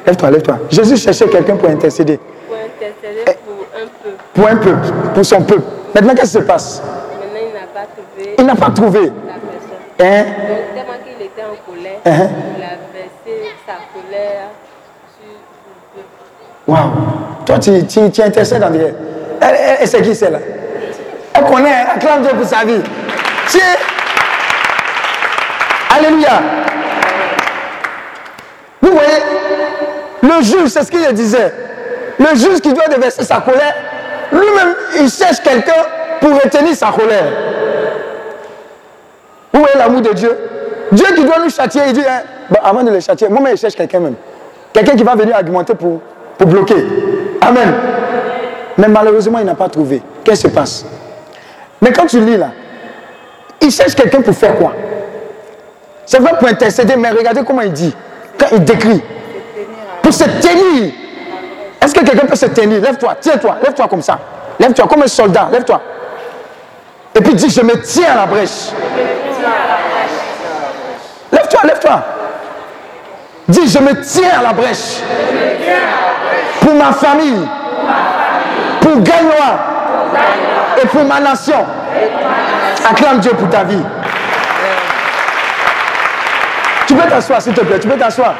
Lève-toi, 0.06 0.32
lève-toi. 0.32 0.60
Jésus 0.70 0.98
cherchait 0.98 1.28
quelqu'un 1.30 1.56
pour 1.56 1.70
intercéder. 1.70 2.20
pour 2.48 2.58
intercéder 2.58 3.38
pour 3.46 3.66
un 3.82 3.88
peu. 4.04 4.10
Pour 4.34 4.48
un 4.50 4.56
peu, 4.58 4.76
pour 5.14 5.26
son 5.26 5.42
peuple. 5.44 5.62
Maintenant, 5.96 6.14
qu'est-ce 6.14 6.38
qui 6.38 6.44
se 6.44 6.48
passe? 6.48 6.82
Maintenant, 6.82 7.40
il 7.48 7.54
n'a 7.54 7.68
pas 7.68 7.88
trouvé 7.96 8.36
Il 8.38 8.46
n'a 8.46 8.56
pas 8.56 8.70
trouvé. 8.72 9.00
la 9.00 9.08
personne. 9.08 10.02
Hein? 10.02 10.24
Donc, 10.26 10.58
tellement 10.76 11.00
qu'il 11.06 11.26
était 11.26 11.44
en 11.44 11.72
colère, 11.72 12.00
Uh-huh. 12.06 12.30
il 12.58 12.64
a 12.64 12.76
versé 12.92 13.54
sa 13.66 13.76
colère 13.94 14.50
sur 15.16 15.32
le 15.96 16.02
peuple. 16.02 16.68
Waouh. 16.68 17.46
Toi, 17.46 17.60
tu, 17.60 17.86
tu, 17.88 18.12
tu 18.12 18.22
intercèdes 18.22 18.64
en 18.64 18.70
direct. 18.72 18.96
Elle, 19.40 19.48
elle- 19.56 19.78
elle, 19.82 19.88
c'est 19.88 20.02
qui 20.02 20.14
celle-là? 20.14 20.40
Elle 21.34 21.44
connaît, 21.46 21.72
elle 21.84 21.96
acclame 21.98 22.22
Dieu 22.24 22.32
pour 22.38 22.46
sa 22.46 22.66
vie. 22.66 22.82
Alléluia. 25.96 26.42
Vous 28.84 28.92
voyez, 28.92 29.24
le 30.22 30.44
juge, 30.44 30.68
c'est 30.68 30.84
ce 30.84 30.92
qu'il 30.92 31.14
disait. 31.14 31.54
Le 32.20 32.36
juge 32.36 32.60
qui 32.60 32.74
doit 32.74 32.88
déverser 32.90 33.24
sa 33.24 33.38
colère, 33.38 33.74
lui-même, 34.30 34.76
il 35.00 35.10
cherche 35.10 35.42
quelqu'un 35.42 35.72
pour 36.20 36.32
retenir 36.34 36.76
sa 36.76 36.88
colère. 36.88 37.24
Vous 39.54 39.62
voyez 39.62 39.78
l'amour 39.78 40.02
de 40.02 40.12
Dieu? 40.12 40.38
Dieu 40.92 41.06
qui 41.16 41.24
doit 41.24 41.40
nous 41.42 41.50
châtier, 41.50 41.82
il 41.88 41.94
dit, 41.94 42.02
hein, 42.02 42.24
bon, 42.50 42.60
avant 42.62 42.84
de 42.84 42.92
le 42.92 43.00
châtier, 43.00 43.30
moi-même, 43.30 43.56
je 43.56 43.62
cherche 43.62 43.76
quelqu'un 43.76 44.02
même. 44.02 44.16
Quelqu'un 44.74 44.98
qui 44.98 45.04
va 45.04 45.16
venir 45.16 45.34
argumenter 45.36 45.76
pour, 45.76 46.02
pour 46.38 46.48
bloquer. 46.48 46.86
Amen. 47.40 47.74
Mais 48.78 48.90
malheureusement, 48.90 49.40
il 49.40 49.46
n'a 49.46 49.56
pas 49.56 49.70
trouvé. 49.70 50.02
Qu'est-ce 50.26 50.42
qui 50.44 50.50
se 50.50 50.54
passe? 50.54 50.86
Mais 51.82 51.94
quand 51.94 52.06
tu 52.06 52.20
lis 52.20 52.36
là, 52.36 52.52
il 53.62 53.72
cherche 53.72 53.96
quelqu'un 53.96 54.22
pour 54.22 54.36
faire 54.36 54.58
quoi? 54.58 54.74
C'est 56.06 56.20
vrai 56.20 56.34
pour 56.38 56.50
intercéder, 56.50 56.98
mais 56.98 57.12
regardez 57.12 57.44
comment 57.46 57.62
il 57.62 57.72
dit. 57.72 57.96
Quand 58.44 58.56
il 58.56 58.64
décrit. 58.64 59.02
Pour 60.02 60.14
se 60.14 60.24
tenir. 60.24 60.92
Est-ce 61.82 61.94
que 61.94 62.04
quelqu'un 62.04 62.28
peut 62.28 62.36
se 62.36 62.46
tenir? 62.48 62.82
Lève-toi, 62.82 63.16
tiens-toi, 63.20 63.58
lève-toi 63.64 63.88
comme 63.88 64.02
ça. 64.02 64.20
Lève-toi 64.60 64.86
comme 64.88 65.04
un 65.04 65.08
soldat, 65.08 65.48
lève-toi. 65.52 65.82
Et 67.16 67.22
puis 67.22 67.36
dis, 67.36 67.50
je 67.50 67.62
me 67.62 67.82
tiens 67.82 68.12
à 68.12 68.16
la 68.16 68.26
brèche. 68.26 68.72
Lève-toi, 71.32 71.62
lève-toi. 71.64 72.04
Dis, 73.48 73.68
je 73.68 73.80
me 73.80 74.02
tiens 74.02 74.40
à 74.40 74.44
la 74.44 74.54
brèche. 74.54 75.00
Pour 76.62 76.74
ma 76.74 76.92
famille. 76.94 77.48
Pour 78.82 79.00
Gagnoa. 79.02 79.60
Et 80.82 80.88
pour 80.88 81.04
ma 81.06 81.20
nation. 81.20 81.66
Acclame 82.90 83.20
Dieu 83.20 83.32
pour 83.34 83.50
ta 83.50 83.64
vie. 83.64 83.84
Tu 86.88 86.93
peux 87.04 87.10
t'asseoir, 87.10 87.42
s'il 87.42 87.54
te 87.54 87.62
plaît. 87.62 87.80
Tu 87.80 87.88
peux 87.88 87.98
t'asseoir. 87.98 88.34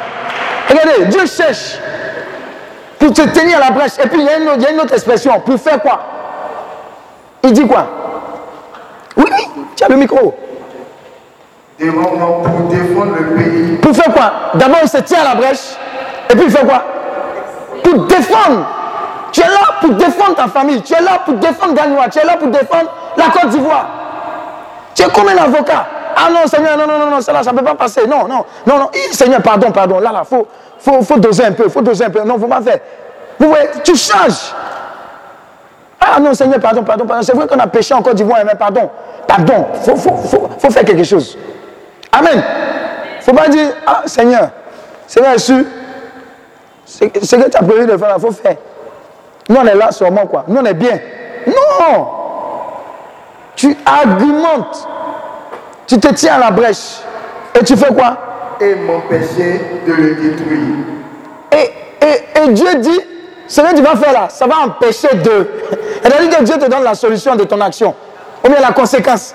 Regardez, 0.68 1.04
Dieu 1.06 1.26
cherche 1.26 1.78
pour 2.98 3.12
te 3.12 3.22
tenir 3.22 3.58
à 3.58 3.66
la 3.66 3.70
brèche. 3.70 3.92
Et 4.02 4.08
puis, 4.08 4.20
il 4.20 4.24
y 4.24 4.28
a 4.28 4.38
une 4.38 4.48
autre, 4.48 4.56
il 4.58 4.62
y 4.62 4.66
a 4.66 4.70
une 4.70 4.80
autre 4.80 4.94
expression. 4.94 5.40
Pour 5.40 5.60
faire 5.60 5.80
quoi? 5.80 6.00
Il 7.42 7.52
dit 7.52 7.66
quoi? 7.66 7.86
Oui, 9.16 9.30
tu 9.76 9.84
as 9.84 9.88
le 9.88 9.96
micro. 9.96 10.34
Pour 11.76 12.68
défendre 12.70 13.16
le 13.18 13.34
pays 13.34 13.76
Pour 13.76 13.94
faire 13.94 14.12
quoi? 14.14 14.32
D'abord, 14.54 14.78
il 14.82 14.88
se 14.88 14.98
tient 14.98 15.20
à 15.20 15.24
la 15.24 15.34
brèche. 15.34 15.76
Et 16.30 16.34
puis, 16.34 16.44
il 16.46 16.50
fait 16.50 16.64
quoi? 16.64 16.82
Pour 17.82 18.06
défendre. 18.06 18.66
Tu 19.32 19.40
es 19.40 19.48
là 19.48 19.74
pour 19.80 19.90
défendre 19.90 20.36
ta 20.36 20.46
famille. 20.46 20.80
Tu 20.82 20.94
es 20.94 21.02
là 21.02 21.20
pour 21.24 21.34
défendre 21.34 21.74
Gagnois. 21.74 22.08
Tu 22.08 22.20
es 22.20 22.24
là 22.24 22.36
pour 22.36 22.48
défendre 22.48 22.90
la 23.16 23.24
Côte 23.24 23.50
d'Ivoire. 23.50 23.86
Tu 24.94 25.02
es 25.02 25.06
comme 25.06 25.28
un 25.28 25.36
avocat. 25.36 25.86
Ah 26.16 26.30
non, 26.30 26.46
Seigneur, 26.46 26.76
non, 26.76 26.86
non, 26.86 26.98
non, 26.98 27.10
non, 27.10 27.20
ça 27.20 27.32
ne 27.32 27.58
peut 27.58 27.64
pas 27.64 27.74
passer. 27.74 28.06
Non, 28.06 28.26
non, 28.28 28.44
non, 28.66 28.78
non. 28.78 28.90
Seigneur, 29.12 29.42
pardon, 29.42 29.70
pardon. 29.70 30.00
Là, 30.00 30.12
là, 30.12 30.22
il 30.24 30.28
faut, 30.28 30.46
faut, 30.78 31.02
faut 31.02 31.18
doser 31.18 31.44
un 31.44 31.52
peu. 31.52 31.68
faut 31.68 31.82
doser 31.82 32.04
un 32.04 32.10
peu. 32.10 32.22
Non, 32.22 32.38
faut 32.38 32.46
pas 32.46 32.60
faire. 32.60 32.78
Vous 33.38 33.48
voyez, 33.48 33.68
tu 33.82 33.96
changes. 33.96 34.54
Ah 36.00 36.20
non, 36.20 36.34
Seigneur, 36.34 36.60
pardon, 36.60 36.82
pardon, 36.82 37.06
pardon. 37.06 37.22
C'est 37.22 37.34
vrai 37.34 37.46
qu'on 37.46 37.58
a 37.58 37.66
péché 37.66 37.94
en 37.94 38.02
Côte 38.02 38.16
d'Ivoire, 38.16 38.40
mais 38.44 38.54
pardon. 38.54 38.90
Pardon. 39.26 39.66
Il 39.74 39.80
faut, 39.80 39.96
faut, 39.96 40.16
faut, 40.16 40.48
faut 40.58 40.70
faire 40.70 40.84
quelque 40.84 41.04
chose. 41.04 41.36
Amen. 42.12 42.42
Il 43.14 43.18
ne 43.18 43.22
faut 43.22 43.32
pas 43.32 43.48
dire, 43.48 43.70
ah 43.86 44.02
Seigneur, 44.06 44.50
Seigneur, 45.06 45.38
su, 45.40 45.66
ce 46.84 47.04
que 47.04 47.48
tu 47.48 47.56
as 47.56 47.62
prévu 47.62 47.86
de 47.86 47.96
faire, 47.96 48.14
il 48.16 48.20
faut 48.20 48.30
faire. 48.30 48.56
Nous, 49.48 49.56
on 49.56 49.66
est 49.66 49.74
là 49.74 49.90
seulement, 49.90 50.26
quoi. 50.26 50.44
Nous, 50.48 50.60
on 50.60 50.64
est 50.64 50.74
bien. 50.74 50.98
Non. 51.46 52.06
Tu 53.56 53.76
argumentes. 53.84 54.88
Tu 55.86 55.98
te 55.98 56.08
tiens 56.14 56.34
à 56.34 56.38
la 56.38 56.50
brèche. 56.50 57.00
Et 57.58 57.62
tu 57.64 57.76
fais 57.76 57.92
quoi? 57.94 58.16
Et 58.60 58.74
m'empêcher 58.74 59.60
de 59.86 59.92
le 59.92 60.14
détruire. 60.14 60.60
et, 61.52 61.70
et, 62.04 62.44
et 62.44 62.52
Dieu 62.52 62.74
dit, 62.78 63.00
ce 63.46 63.60
que 63.60 63.74
tu 63.74 63.82
vas 63.82 63.96
faire 63.96 64.12
là, 64.12 64.28
ça 64.28 64.46
va 64.46 64.54
empêcher 64.66 65.08
de. 65.16 65.48
C'est-à-dire 66.02 66.38
que 66.38 66.44
Dieu 66.44 66.54
te 66.56 66.68
donne 66.70 66.82
la 66.82 66.94
solution 66.94 67.36
de 67.36 67.44
ton 67.44 67.60
action. 67.60 67.94
Ou 68.44 68.48
bien 68.48 68.60
la 68.60 68.72
conséquence. 68.72 69.34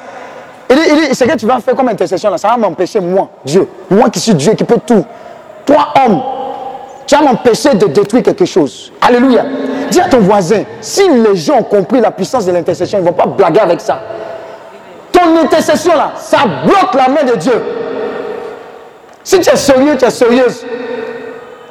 Il 0.69 0.76
dit, 0.76 0.81
il 0.89 0.95
dit, 1.09 1.15
ce 1.15 1.23
que 1.23 1.35
tu 1.35 1.45
vas 1.45 1.59
faire 1.59 1.76
comme 1.76 1.89
intercession 1.89 2.30
là, 2.30 2.38
ça 2.38 2.49
va 2.49 2.57
m'empêcher, 2.57 2.99
moi, 2.99 3.30
Dieu. 3.45 3.67
Moi 3.89 4.09
qui 4.09 4.19
suis 4.19 4.34
Dieu, 4.34 4.53
qui 4.53 4.63
peut 4.63 4.80
tout. 4.85 5.05
Toi, 5.65 5.88
homme, 6.05 6.21
tu 7.05 7.15
vas 7.15 7.21
m'empêcher 7.21 7.73
de 7.76 7.88
détruire 7.88 8.23
quelque 8.23 8.45
chose. 8.45 8.91
Alléluia. 9.01 9.45
Dis 9.89 9.99
à 9.99 10.07
ton 10.07 10.19
voisin, 10.19 10.63
si 10.81 11.07
les 11.09 11.35
gens 11.35 11.57
ont 11.57 11.63
compris 11.63 11.99
la 11.99 12.11
puissance 12.11 12.45
de 12.45 12.51
l'intercession, 12.51 12.99
ils 12.99 13.01
ne 13.03 13.07
vont 13.07 13.13
pas 13.15 13.26
blaguer 13.26 13.59
avec 13.61 13.81
ça. 13.81 13.99
Intercession 15.38 15.95
là, 15.95 16.11
ça 16.18 16.39
bloque 16.65 16.93
la 16.93 17.07
main 17.10 17.23
de 17.23 17.35
Dieu. 17.35 17.61
Si 19.23 19.39
tu 19.39 19.49
es 19.49 19.56
sérieux, 19.56 19.95
tu 19.97 20.06
es 20.06 20.10
sérieuse, 20.10 20.65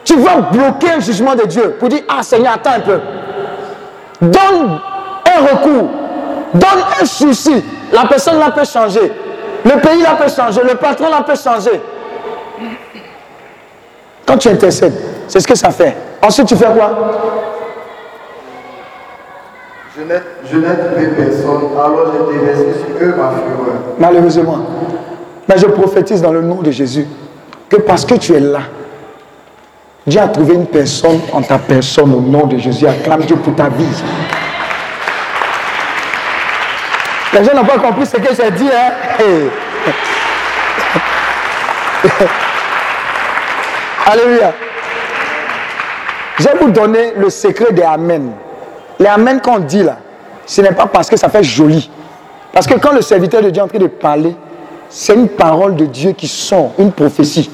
tu 0.05 0.17
vas 0.17 0.37
bloquer 0.37 0.93
un 0.93 1.01
jugement 1.01 1.35
de 1.35 1.45
Dieu 1.45 1.77
pour 1.79 1.89
dire, 1.89 2.03
ah 2.09 2.23
Seigneur, 2.23 2.55
attends 2.55 2.73
un 2.73 2.81
peu. 2.81 3.01
Donne 4.21 4.81
un 5.27 5.41
recours, 5.43 5.91
donne 6.55 6.85
un 7.01 7.05
souci. 7.05 7.65
La 7.93 8.07
personne 8.07 8.39
là 8.39 8.51
peut 8.51 8.65
changer. 8.65 9.13
Le 9.65 9.81
pays 9.81 10.03
là 10.03 10.17
peut 10.21 10.31
changer. 10.31 10.63
Le 10.63 10.75
patron 10.77 11.09
là 11.11 11.23
peut 11.27 11.37
changer. 11.37 11.81
Quand 14.27 14.39
tu 14.39 14.49
intercèdes, 14.49 14.95
c'est 15.27 15.41
ce 15.41 15.47
que 15.47 15.55
ça 15.55 15.71
fait. 15.71 15.97
Ensuite, 16.23 16.49
tu 16.49 16.57
fais 16.57 16.67
quoi? 16.67 17.58
Je 19.99 20.57
n'ai 20.59 20.67
trouvé 20.77 21.09
personne, 21.17 21.71
alors 21.77 22.13
j'ai 22.13 22.39
déversé 22.39 22.67
sur 22.79 23.05
eux 23.05 23.15
ma 23.17 23.31
fureur. 23.31 23.97
Malheureusement. 23.99 24.59
Mais 25.49 25.59
je 25.59 25.67
prophétise 25.67 26.23
dans 26.23 26.33
le 26.33 26.41
nom 26.43 26.63
de 26.63 26.71
Jésus 26.71 27.07
que 27.69 27.77
parce 27.79 28.05
que 28.05 28.15
tu 28.15 28.33
es 28.35 28.41
là, 28.41 28.61
Dieu 30.07 30.21
a 30.21 30.29
trouvé 30.29 30.55
une 30.55 30.67
personne 30.67 31.21
en 31.33 31.43
ta 31.43 31.59
personne 31.59 32.15
au 32.15 32.21
nom 32.21 32.47
de 32.47 32.59
Jésus. 32.59 32.87
Acclame 32.87 33.23
Dieu 33.23 33.35
pour 33.37 33.55
ta 33.57 33.69
vie. 33.69 33.85
Les 37.33 37.45
gens 37.45 37.55
n'ont 37.55 37.65
pas 37.65 37.79
compris 37.79 38.07
ce 38.07 38.17
que 38.17 38.35
j'ai 38.35 38.51
dit. 38.53 38.71
Hein? 38.73 38.93
Alléluia. 44.07 44.53
Je 46.39 46.45
vais 46.45 46.55
vous 46.61 46.71
donner 46.71 47.15
le 47.17 47.29
secret 47.31 47.73
des 47.73 47.83
Amen. 47.83 48.33
Les 48.99 49.07
Amen 49.07 49.41
qu'on 49.41 49.59
dit 49.59 49.83
là, 49.83 49.99
ce 50.47 50.61
n'est 50.61 50.73
pas 50.73 50.87
parce 50.87 51.09
que 51.09 51.17
ça 51.17 51.29
fait 51.29 51.43
joli. 51.43 51.91
Parce 52.53 52.67
que 52.67 52.75
quand 52.79 52.93
le 52.93 53.03
serviteur 53.03 53.43
de 53.43 53.51
Dieu 53.51 53.61
est 53.61 53.65
en 53.65 53.69
train 53.69 53.79
de 53.79 53.87
parler, 53.87 54.35
c'est 54.89 55.15
une 55.15 55.29
parole 55.29 55.77
de 55.77 55.85
Dieu 55.87 56.13
qui 56.13 56.27
sort, 56.27 56.73
une 56.79 56.93
prophétie. 56.93 57.51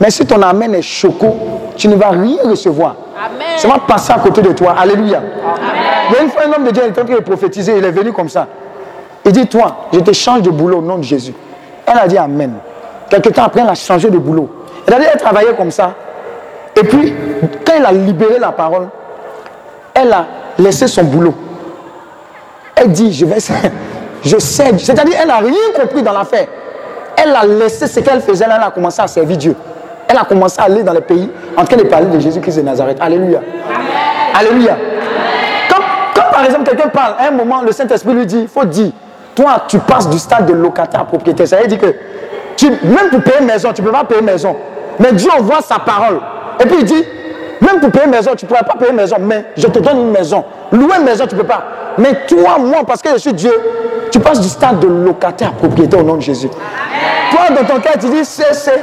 Mais 0.00 0.10
si 0.10 0.26
ton 0.26 0.42
Amen 0.42 0.74
est 0.74 0.82
choco, 0.82 1.36
tu 1.76 1.88
ne 1.88 1.94
vas 1.94 2.10
rien 2.10 2.38
recevoir. 2.44 2.96
Ça 3.56 3.68
va 3.68 3.78
passer 3.78 4.12
à 4.12 4.18
côté 4.18 4.42
de 4.42 4.52
toi. 4.52 4.74
Alléluia. 4.76 5.22
Il 6.10 6.14
y 6.14 6.18
a 6.18 6.22
une 6.22 6.30
fois 6.30 6.42
un 6.46 6.52
homme 6.52 6.64
de 6.64 6.70
Dieu 6.72 6.82
est 6.82 6.90
en 6.90 7.04
train 7.04 7.14
de 7.14 7.20
prophétiser, 7.20 7.78
il 7.78 7.84
est 7.84 7.92
venu 7.92 8.12
comme 8.12 8.28
ça. 8.28 8.48
Il 9.24 9.30
dit, 9.30 9.46
toi, 9.46 9.86
je 9.92 10.00
te 10.00 10.12
change 10.12 10.42
de 10.42 10.50
boulot 10.50 10.78
au 10.78 10.82
nom 10.82 10.98
de 10.98 11.04
Jésus. 11.04 11.32
Elle 11.86 11.98
a 11.98 12.08
dit 12.08 12.18
Amen. 12.18 12.54
Quelque 13.08 13.28
temps 13.28 13.44
après, 13.44 13.60
elle 13.60 13.68
a 13.68 13.74
changé 13.74 14.10
de 14.10 14.18
boulot. 14.18 14.48
Elle 14.86 14.94
a 14.94 14.98
dit, 14.98 15.06
elle 15.12 15.20
travaillait 15.20 15.54
comme 15.54 15.70
ça. 15.70 15.94
Et 16.74 16.82
puis, 16.82 17.14
quand 17.64 17.74
elle 17.76 17.84
a 17.84 17.92
libéré 17.92 18.38
la 18.38 18.52
parole, 18.52 18.88
elle 19.94 20.12
a 20.12 20.24
laissé 20.58 20.86
son 20.86 21.04
boulot. 21.04 21.34
Elle 22.74 22.90
dit, 22.90 23.12
je 23.12 23.24
vais, 23.26 23.38
je 24.24 24.38
cède. 24.38 24.80
C'est-à-dire, 24.80 25.16
elle 25.20 25.28
n'a 25.28 25.38
rien 25.38 25.80
compris 25.80 26.02
dans 26.02 26.12
l'affaire. 26.12 26.46
Elle 27.16 27.34
a 27.34 27.44
laissé 27.44 27.86
ce 27.86 28.00
qu'elle 28.00 28.20
faisait, 28.20 28.44
elle 28.44 28.62
a 28.62 28.70
commencé 28.70 29.00
à 29.02 29.06
servir 29.06 29.36
Dieu. 29.36 29.56
Elle 30.08 30.18
a 30.18 30.24
commencé 30.24 30.60
à 30.60 30.64
aller 30.64 30.82
dans 30.82 30.92
les 30.92 31.00
pays 31.00 31.30
en 31.56 31.64
train 31.64 31.76
de 31.76 31.84
parler 31.84 32.06
de 32.06 32.18
Jésus-Christ 32.18 32.56
de 32.56 32.62
Nazareth. 32.62 32.98
Alléluia. 33.00 33.40
Alléluia. 34.34 34.76
Quand, 35.70 35.82
quand, 36.14 36.30
par 36.32 36.44
exemple 36.44 36.64
quelqu'un 36.64 36.88
parle, 36.88 37.14
à 37.18 37.28
un 37.28 37.30
moment, 37.30 37.62
le 37.62 37.72
Saint-Esprit 37.72 38.12
lui 38.12 38.26
dit, 38.26 38.40
il 38.42 38.48
faut 38.48 38.64
dire, 38.64 38.92
toi, 39.34 39.64
tu 39.68 39.78
passes 39.78 40.08
du 40.08 40.18
stade 40.18 40.46
de 40.46 40.52
locataire 40.52 41.00
à 41.00 41.04
propriétaire. 41.04 41.46
Ça 41.48 41.56
veut 41.56 41.66
dire 41.66 41.78
que 41.78 41.94
tu, 42.56 42.68
même 42.68 43.08
pour 43.10 43.22
payer 43.22 43.40
maison, 43.40 43.72
tu 43.72 43.82
ne 43.82 43.86
peux 43.86 43.92
pas 43.92 44.04
payer 44.04 44.22
maison. 44.22 44.56
Mais 44.98 45.12
Dieu 45.12 45.30
envoie 45.38 45.60
sa 45.62 45.78
parole. 45.78 46.20
Et 46.60 46.66
puis 46.66 46.76
il 46.80 46.84
dit, 46.84 47.04
même 47.62 47.80
pour 47.80 47.90
payer 47.90 48.06
maison, 48.06 48.32
tu 48.36 48.44
ne 48.44 48.48
pourrais 48.48 48.64
pas 48.64 48.74
payer 48.74 48.92
maison, 48.92 49.16
mais 49.20 49.44
je 49.56 49.66
te 49.68 49.78
donne 49.78 49.98
une 49.98 50.10
maison. 50.10 50.44
Louer 50.72 50.96
une 50.98 51.04
maison, 51.04 51.26
tu 51.26 51.36
ne 51.36 51.40
peux 51.40 51.46
pas. 51.46 51.62
Mais 51.98 52.26
toi, 52.26 52.58
moi, 52.58 52.80
parce 52.86 53.00
que 53.00 53.10
je 53.12 53.18
suis 53.18 53.32
Dieu, 53.32 53.52
tu 54.10 54.18
passes 54.18 54.40
du 54.40 54.48
stade 54.48 54.80
de 54.80 54.88
locataire 54.88 55.48
à 55.48 55.52
propriétaire 55.52 56.00
au 56.00 56.02
nom 56.02 56.16
de 56.16 56.20
Jésus. 56.22 56.48
Toi, 57.30 57.40
dans 57.56 57.64
ton 57.64 57.80
cas, 57.80 57.92
tu 57.92 58.08
dis, 58.08 58.24
c'est, 58.24 58.52
c'est. 58.52 58.82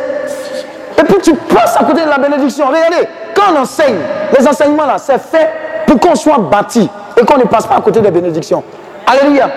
Et 0.97 1.03
puis 1.03 1.17
tu 1.21 1.33
passes 1.33 1.77
à 1.77 1.83
côté 1.83 2.03
de 2.03 2.09
la 2.09 2.17
bénédiction. 2.17 2.67
Regardez, 2.67 3.07
quand 3.35 3.53
on 3.53 3.61
enseigne, 3.61 3.97
les 4.37 4.47
enseignements 4.47 4.85
là, 4.85 4.97
c'est 4.97 5.19
fait 5.19 5.49
pour 5.85 5.99
qu'on 5.99 6.15
soit 6.15 6.37
bâti 6.37 6.89
et 7.19 7.25
qu'on 7.25 7.37
ne 7.37 7.43
passe 7.43 7.67
pas 7.67 7.75
à 7.75 7.81
côté 7.81 8.01
des 8.01 8.11
bénédictions. 8.11 8.63
Alléluia. 9.05 9.49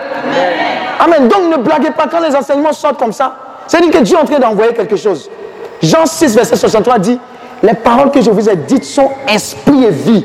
Amen. 1.00 1.28
Donc 1.28 1.50
ne 1.50 1.62
blaguez 1.62 1.90
pas 1.90 2.06
quand 2.10 2.20
les 2.20 2.34
enseignements 2.34 2.72
sortent 2.72 2.98
comme 2.98 3.12
ça. 3.12 3.34
C'est-à-dire 3.66 3.90
que 3.90 3.98
Dieu 3.98 4.16
est 4.16 4.20
en 4.20 4.24
train 4.24 4.38
d'envoyer 4.38 4.72
quelque 4.72 4.96
chose. 4.96 5.30
Jean 5.82 6.06
6, 6.06 6.36
verset 6.36 6.56
63 6.56 6.98
dit, 6.98 7.18
les 7.62 7.74
paroles 7.74 8.10
que 8.10 8.20
je 8.20 8.30
vous 8.30 8.48
ai 8.48 8.56
dites 8.56 8.84
sont 8.84 9.10
esprit 9.28 9.84
et 9.84 9.90
vie. 9.90 10.24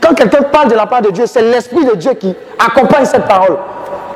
Quand 0.00 0.14
quelqu'un 0.14 0.42
parle 0.42 0.68
de 0.68 0.74
la 0.74 0.86
part 0.86 1.00
de 1.00 1.10
Dieu, 1.10 1.24
c'est 1.26 1.40
l'esprit 1.42 1.84
de 1.84 1.94
Dieu 1.94 2.12
qui 2.14 2.34
accompagne 2.58 3.06
cette 3.06 3.24
parole. 3.26 3.56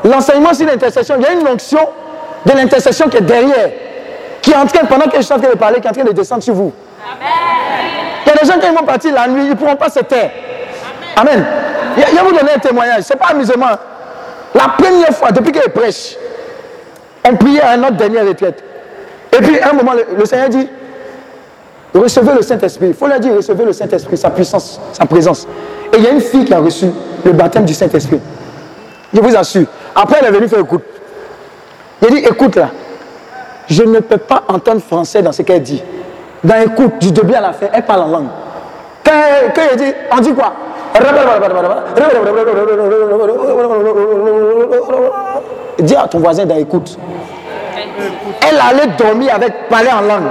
L'enseignement 0.05 0.53
sur 0.53 0.67
l'intercession, 0.67 1.15
il 1.19 1.23
y 1.23 1.27
a 1.27 1.33
une 1.33 1.49
onction 1.49 1.81
de 2.45 2.53
l'intercession 2.53 3.09
qui 3.09 3.17
est 3.17 3.23
derrière, 3.23 3.71
qui 4.43 4.51
est 4.53 4.57
en 4.57 4.67
train, 4.67 4.85
pendant 4.85 5.07
que 5.07 5.17
je 5.17 5.23
suis 5.23 5.33
en 5.35 5.39
train 5.39 5.51
de 5.51 5.57
parler, 5.57 5.81
qui 5.81 5.87
est 5.87 5.91
en 5.91 5.95
train 5.95 6.05
de 6.05 6.13
descendre 6.13 6.43
sur 6.43 6.55
vous. 6.55 6.73
Il 8.27 8.29
y 8.29 8.33
a 8.33 8.39
des 8.39 8.47
gens 8.47 8.59
qui 8.59 8.69
vont 8.69 8.85
partir 8.85 9.15
la 9.15 9.27
nuit, 9.29 9.45
ils 9.45 9.51
ne 9.51 9.55
pourront 9.55 9.77
pas 9.77 9.89
se 9.89 10.01
taire. 10.01 10.31
Amen. 11.17 11.45
Je 11.97 12.03
vais 12.03 12.23
vous 12.23 12.37
donner 12.37 12.53
un 12.55 12.59
témoignage. 12.59 13.05
Ce 13.05 13.15
n'est 13.15 13.19
pas 13.19 13.29
amusement. 13.29 13.67
La 14.55 14.69
première 14.77 15.17
fois, 15.17 15.33
depuis 15.33 15.53
qu'il 15.53 15.71
prêche, 15.73 16.17
on 17.29 17.35
priait 17.37 17.63
à 17.63 17.77
notre 17.77 17.97
dernière 17.97 18.27
retraite. 18.27 18.63
Et 19.33 19.39
puis, 19.39 19.59
à 19.59 19.71
un 19.71 19.73
moment, 19.73 19.93
le, 19.95 20.07
le 20.19 20.25
Seigneur 20.27 20.49
dit 20.49 20.69
Recevez 21.95 22.35
le 22.35 22.43
Saint-Esprit. 22.43 22.89
Il 22.89 22.95
faut 22.95 23.07
leur 23.07 23.19
dire 23.19 23.35
recevez 23.35 23.65
le 23.65 23.73
Saint-Esprit, 23.73 24.17
sa 24.17 24.31
puissance, 24.31 24.81
sa 24.93 25.07
présence. 25.07 25.47
Et 25.93 25.99
il 25.99 26.05
y 26.05 26.07
a 26.07 26.11
une 26.11 26.21
fille 26.21 26.45
qui 26.45 26.53
a 26.53 26.59
reçu 26.59 26.87
le 27.25 27.33
baptême 27.33 27.65
du 27.65 27.75
Saint-Esprit. 27.75 28.21
Je 29.13 29.21
vous 29.21 29.37
assure. 29.37 29.67
Après, 29.95 30.19
elle 30.21 30.27
est 30.27 30.31
venue 30.31 30.49
faire 30.49 30.61
écoute. 30.61 30.83
Il 32.03 32.15
dit 32.15 32.25
Écoute 32.27 32.57
là, 32.57 32.71
je 33.67 33.83
ne 33.83 34.01
peux 34.01 34.19
pas 34.19 34.43
entendre 34.49 34.81
français 34.81 35.23
dans 35.23 35.33
ce 35.33 35.43
qu'elle 35.43 35.63
dit. 35.63 35.83
Dans 36.45 36.61
écoute, 36.61 36.99
du 37.01 37.11
début 37.11 37.35
à 37.35 37.41
la 37.41 37.53
fin, 37.53 37.67
elle 37.73 37.85
parle 37.85 38.03
en 38.03 38.09
langue. 38.09 38.29
Quand, 39.05 39.13
quand 39.55 39.63
elle 39.73 39.79
dit 39.79 39.93
On 40.13 40.21
dit 40.21 40.35
quoi? 40.35 40.53
Dis 45.79 45.97
à 45.97 46.09
ton 46.09 46.19
voisin 46.19 46.45
d'écoute. 46.45 46.99
Elle 48.49 48.59
allait 48.59 48.93
dormir 48.97 49.35
avec 49.35 49.69
parler 49.69 49.91
en 49.91 50.03
langue. 50.03 50.29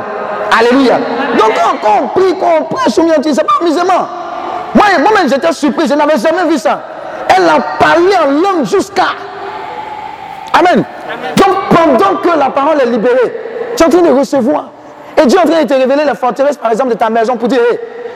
Alléluia. 0.58 1.00
Donc 1.38 1.54
quand, 1.82 1.90
on 2.02 2.08
prie, 2.20 2.36
quand 2.40 2.54
on 2.60 2.64
prêche, 2.64 2.94
c'est 2.94 3.44
pas 3.44 3.54
amusement. 3.62 4.08
Moi, 4.76 4.86
moi-même, 5.00 5.30
j'étais 5.30 5.52
surpris, 5.54 5.88
je 5.88 5.94
n'avais 5.94 6.18
jamais 6.18 6.50
vu 6.50 6.58
ça. 6.58 6.80
Elle 7.36 7.44
a 7.44 7.60
parlé 7.80 8.16
en 8.16 8.32
langue 8.32 8.66
jusqu'à. 8.66 9.08
Amen. 10.54 10.84
Donc 11.38 11.56
pendant 11.70 12.18
que 12.18 12.40
la 12.40 12.50
parole 12.50 12.82
est 12.82 12.90
libérée, 12.90 13.34
tu 13.76 13.84
es 13.84 13.86
en 13.86 13.90
train 13.90 14.02
de 14.02 14.12
recevoir. 14.12 14.66
Et 15.22 15.26
Dieu 15.26 15.40
est 15.40 15.42
en 15.42 15.50
train 15.50 15.64
de 15.64 15.68
te 15.68 15.74
révéler 15.74 16.06
la 16.06 16.16
forteresse, 16.16 16.58
par 16.58 16.72
exemple, 16.72 16.92
de 16.92 16.98
ta 16.98 17.10
maison 17.10 17.38
pour 17.38 17.48
dire, 17.48 17.60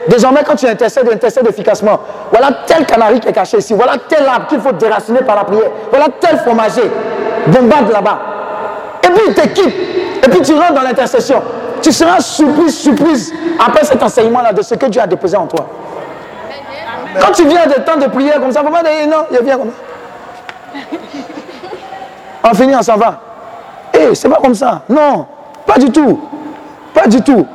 désormais, 0.08 0.42
quand 0.46 0.54
tu 0.54 0.66
intercèdes, 0.66 1.10
intercèdes 1.12 1.48
efficacement. 1.48 1.98
Voilà 2.30 2.50
tel 2.66 2.86
canari 2.86 3.18
qui 3.20 3.28
est 3.28 3.32
caché 3.32 3.58
ici. 3.58 3.74
Voilà 3.74 3.94
tel 4.08 4.24
arbre 4.26 4.46
qu'il 4.46 4.60
faut 4.60 4.72
déraciner 4.72 5.20
par 5.20 5.36
la 5.36 5.44
prière. 5.44 5.70
Voilà 5.90 6.06
tel 6.20 6.38
fromager. 6.38 6.90
Bombarde 7.46 7.90
là-bas. 7.90 8.18
Et 9.04 9.08
puis, 9.08 9.22
il 9.28 9.34
t'équipe. 9.34 9.74
Et 10.24 10.28
puis, 10.28 10.42
tu 10.42 10.54
rentres 10.54 10.74
dans 10.74 10.82
l'intercession. 10.82 11.42
Tu 11.82 11.92
seras 11.92 12.20
surprise, 12.20 12.78
surprise, 12.78 13.32
après 13.58 13.84
cet 13.84 14.02
enseignement-là, 14.02 14.52
de 14.52 14.62
ce 14.62 14.74
que 14.74 14.86
Dieu 14.86 15.00
a 15.00 15.06
déposé 15.06 15.36
en 15.36 15.46
toi. 15.46 15.66
Quand 17.20 17.32
tu 17.32 17.44
viens 17.46 17.66
de 17.66 17.74
temps 17.82 17.96
de 17.96 18.06
prière 18.06 18.40
comme 18.40 18.52
ça, 18.52 18.62
pas 18.62 18.82
dire 18.82 19.08
non, 19.08 19.24
je 19.30 19.42
viens 19.42 19.58
comme 19.58 19.70
ça. 19.70 20.78
On 22.50 22.54
finit, 22.54 22.74
on 22.74 22.82
s'en 22.82 22.96
va. 22.96 23.20
Eh, 23.94 24.14
c'est 24.14 24.28
pas 24.28 24.40
comme 24.42 24.54
ça. 24.54 24.82
Non, 24.88 25.26
pas 25.64 25.78
du 25.78 25.90
tout. 25.90 26.20
Pas 26.92 27.06
du 27.06 27.22
tout. 27.22 27.46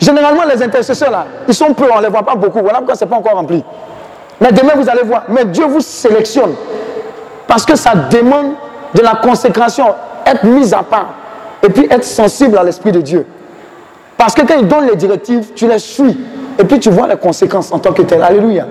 Généralement, 0.00 0.44
les 0.44 0.62
intercesseurs 0.62 1.10
là, 1.10 1.26
ils 1.46 1.54
sont 1.54 1.74
peu, 1.74 1.84
on 1.92 1.98
ne 1.98 2.04
les 2.04 2.08
voit 2.08 2.22
pas 2.22 2.34
beaucoup. 2.34 2.60
Voilà 2.60 2.78
pourquoi 2.78 2.94
ce 2.94 3.04
n'est 3.04 3.10
pas 3.10 3.16
encore 3.16 3.34
rempli. 3.34 3.62
Mais 4.40 4.50
demain, 4.52 4.72
vous 4.76 4.88
allez 4.88 5.02
voir. 5.02 5.24
Mais 5.28 5.44
Dieu 5.44 5.66
vous 5.66 5.80
sélectionne. 5.80 6.54
Parce 7.46 7.66
que 7.66 7.76
ça 7.76 7.92
demande 8.10 8.52
de 8.94 9.02
la 9.02 9.16
consécration, 9.16 9.94
être 10.24 10.44
mis 10.44 10.72
à 10.72 10.82
part. 10.82 11.08
Et 11.62 11.68
puis 11.68 11.86
être 11.90 12.04
sensible 12.04 12.56
à 12.56 12.62
l'Esprit 12.62 12.92
de 12.92 13.02
Dieu. 13.02 13.26
Parce 14.20 14.34
que 14.34 14.42
quand 14.42 14.58
il 14.60 14.68
donne 14.68 14.86
les 14.86 14.96
directives, 14.96 15.52
tu 15.56 15.66
les 15.66 15.78
suis. 15.78 16.14
Et 16.58 16.64
puis 16.64 16.78
tu 16.78 16.90
vois 16.90 17.06
les 17.06 17.16
conséquences 17.16 17.72
en 17.72 17.78
tant 17.78 17.94
que 17.94 18.02
tel. 18.02 18.22
Alléluia. 18.22 18.66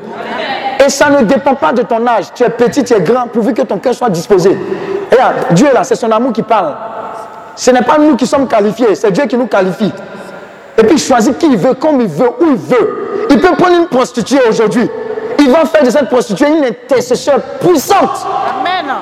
Et 0.86 0.90
ça 0.90 1.10
ne 1.10 1.24
dépend 1.24 1.56
pas 1.56 1.74
de 1.74 1.82
ton 1.82 2.06
âge. 2.06 2.26
Tu 2.36 2.44
es 2.44 2.50
petit, 2.52 2.84
tu 2.84 2.94
es 2.94 3.02
grand, 3.02 3.28
pourvu 3.28 3.56
que 3.56 3.64
ton 3.64 3.80
cœur 3.80 3.96
soit 3.96 4.12
disposé. 4.12 4.56
Regarde, 5.12 5.38
Dieu 5.54 5.70
là, 5.74 5.84
c'est 5.84 5.96
son 5.96 6.12
amour 6.12 6.34
qui 6.34 6.44
parle. 6.44 6.76
Ce 7.56 7.72
n'est 7.72 7.82
pas 7.82 7.98
nous 7.98 8.16
qui 8.16 8.28
sommes 8.28 8.48
qualifiés, 8.48 8.94
c'est 8.94 9.10
Dieu 9.10 9.26
qui 9.26 9.38
nous 9.38 9.48
qualifie. 9.48 9.92
Et 10.78 10.84
puis 10.84 10.98
il 10.98 11.00
choisit 11.00 11.36
qui 11.40 11.48
il 11.48 11.58
veut, 11.58 11.74
comme 11.74 12.00
il 12.00 12.08
veut, 12.08 12.30
où 12.40 12.46
il 12.52 12.56
veut. 12.56 13.26
Il 13.32 13.40
peut 13.40 13.56
prendre 13.58 13.76
une 13.76 13.88
prostituée 13.88 14.42
aujourd'hui. 14.48 14.88
Il 15.40 15.50
va 15.50 15.66
faire 15.66 15.84
de 15.84 15.90
cette 15.90 16.10
prostituée 16.10 16.48
une 16.48 16.64
intercession 16.64 17.34
puissante. 17.60 18.24
Amen. 18.62 18.94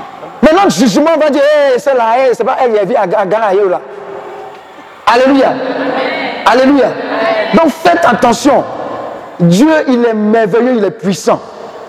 Maintenant, 0.41 0.63
le 0.63 0.69
jugement 0.69 1.11
va 1.19 1.29
dire, 1.29 1.41
hey, 1.41 1.77
c'est 1.77 1.93
là, 1.93 2.19
hey, 2.19 2.29
c'est 2.31 2.45
pas 2.45 2.55
elle, 2.63 2.71
elle 2.81 2.87
vit 2.87 2.95
à 2.95 3.05
Garayo 3.05 3.67
là. 3.67 3.81
Alléluia. 5.07 5.53
Alléluia. 6.49 6.87
Donc 7.53 7.69
faites 7.69 8.05
attention. 8.05 8.63
Dieu, 9.39 9.67
il 9.87 10.05
est 10.05 10.13
merveilleux, 10.13 10.75
il 10.77 10.83
est 10.83 10.91
puissant. 10.91 11.39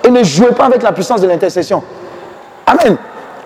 Et 0.04 0.10
ne 0.10 0.22
jouez 0.22 0.52
pas 0.52 0.66
avec 0.66 0.82
la 0.82 0.92
puissance 0.92 1.20
de 1.20 1.28
l'intercession. 1.28 1.82
Amen. 2.66 2.96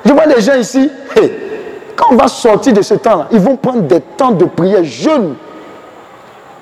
Je 0.05 0.13
vois 0.13 0.27
des 0.27 0.41
gens 0.41 0.55
ici, 0.55 0.91
quand 1.97 2.07
on 2.11 2.17
va 2.17 2.29
sortir 2.29 2.73
de 2.73 2.83
ce 2.83 2.95
temps-là, 2.95 3.29
ils 3.31 3.39
vont 3.39 3.57
prendre 3.57 3.83
des 3.83 4.01
temps 4.01 4.33
de 4.33 4.45
prière 4.45 4.83
jeûne. 4.83 5.35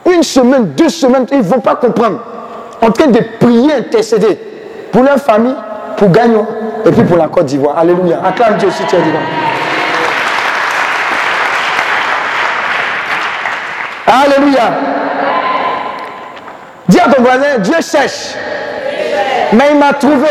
une 0.06 0.22
semaine, 0.22 0.66
deux 0.76 0.88
semaines, 0.88 1.26
ils 1.30 1.38
ne 1.38 1.42
vont 1.42 1.60
pas 1.60 1.76
comprendre. 1.76 2.20
En 2.82 2.90
train 2.90 3.06
de 3.06 3.20
prier, 3.38 3.72
intercéder 3.74 4.38
pour 4.92 5.02
leur 5.02 5.18
famille, 5.18 5.54
pour 5.96 6.10
Gagnon 6.10 6.46
et 6.84 6.90
puis 6.90 7.04
pour 7.04 7.16
la 7.16 7.28
Côte 7.28 7.46
d'Ivoire. 7.46 7.78
Alléluia. 7.78 8.20
Acclame 8.24 8.56
Dieu 8.56 8.70
si 8.70 8.84
tu 8.84 8.96
es. 8.96 8.98
Alléluia. 14.10 14.72
Dis 16.88 16.98
à 16.98 17.08
ton 17.08 17.22
voisin, 17.22 17.58
Dieu 17.58 17.76
cherche. 17.80 18.34
Mais 19.52 19.64
il 19.70 19.78
m'a 19.78 19.92
trouvé. 19.92 20.28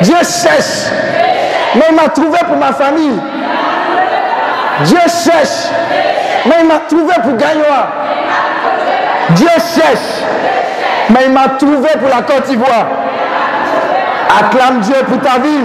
Dieu 0.00 0.16
cherche. 0.16 0.92
Mais 1.74 1.82
il 1.90 1.96
m'a 1.96 2.08
trouvé 2.08 2.38
pour 2.46 2.56
ma 2.56 2.72
famille. 2.72 3.18
Dieu 4.84 5.00
cherche. 5.00 5.68
Mais 6.46 6.54
il 6.60 6.66
m'a 6.66 6.78
trouvé 6.88 7.14
pour 7.22 7.36
Gagnoa. 7.36 7.88
Dieu 9.30 9.48
cherche. 9.74 10.22
Mais 11.10 11.20
il 11.26 11.32
m'a 11.32 11.48
trouvé 11.58 11.88
pour 11.98 12.08
la 12.08 12.22
Côte 12.22 12.44
d'Ivoire. 12.46 12.86
Acclame 14.40 14.80
Dieu 14.80 14.96
pour 15.08 15.20
ta 15.20 15.38
vie. 15.40 15.64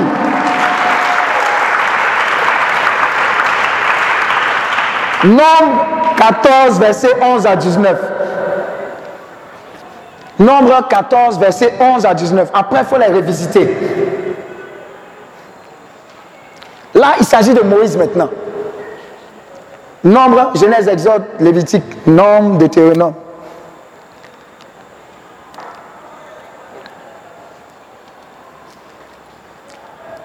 Nombre 5.26 6.03
14, 6.32 6.80
verset 6.80 7.22
11 7.22 7.46
à 7.46 7.56
19. 7.58 8.00
Nombre 10.40 10.88
14, 10.88 11.38
verset 11.38 11.74
11 11.80 12.06
à 12.06 12.14
19. 12.14 12.50
Après, 12.54 12.80
il 12.80 12.86
faut 12.86 12.98
les 12.98 13.08
revisiter. 13.08 13.78
Là, 16.94 17.16
il 17.20 17.26
s'agit 17.26 17.54
de 17.54 17.62
Moïse 17.62 17.98
maintenant. 17.98 18.30
Nombre, 20.04 20.52
Genèse, 20.56 20.88
Exode, 20.88 21.24
Lévitique, 21.40 21.84
Nombre, 22.08 22.58
Deutéronome. 22.58 23.14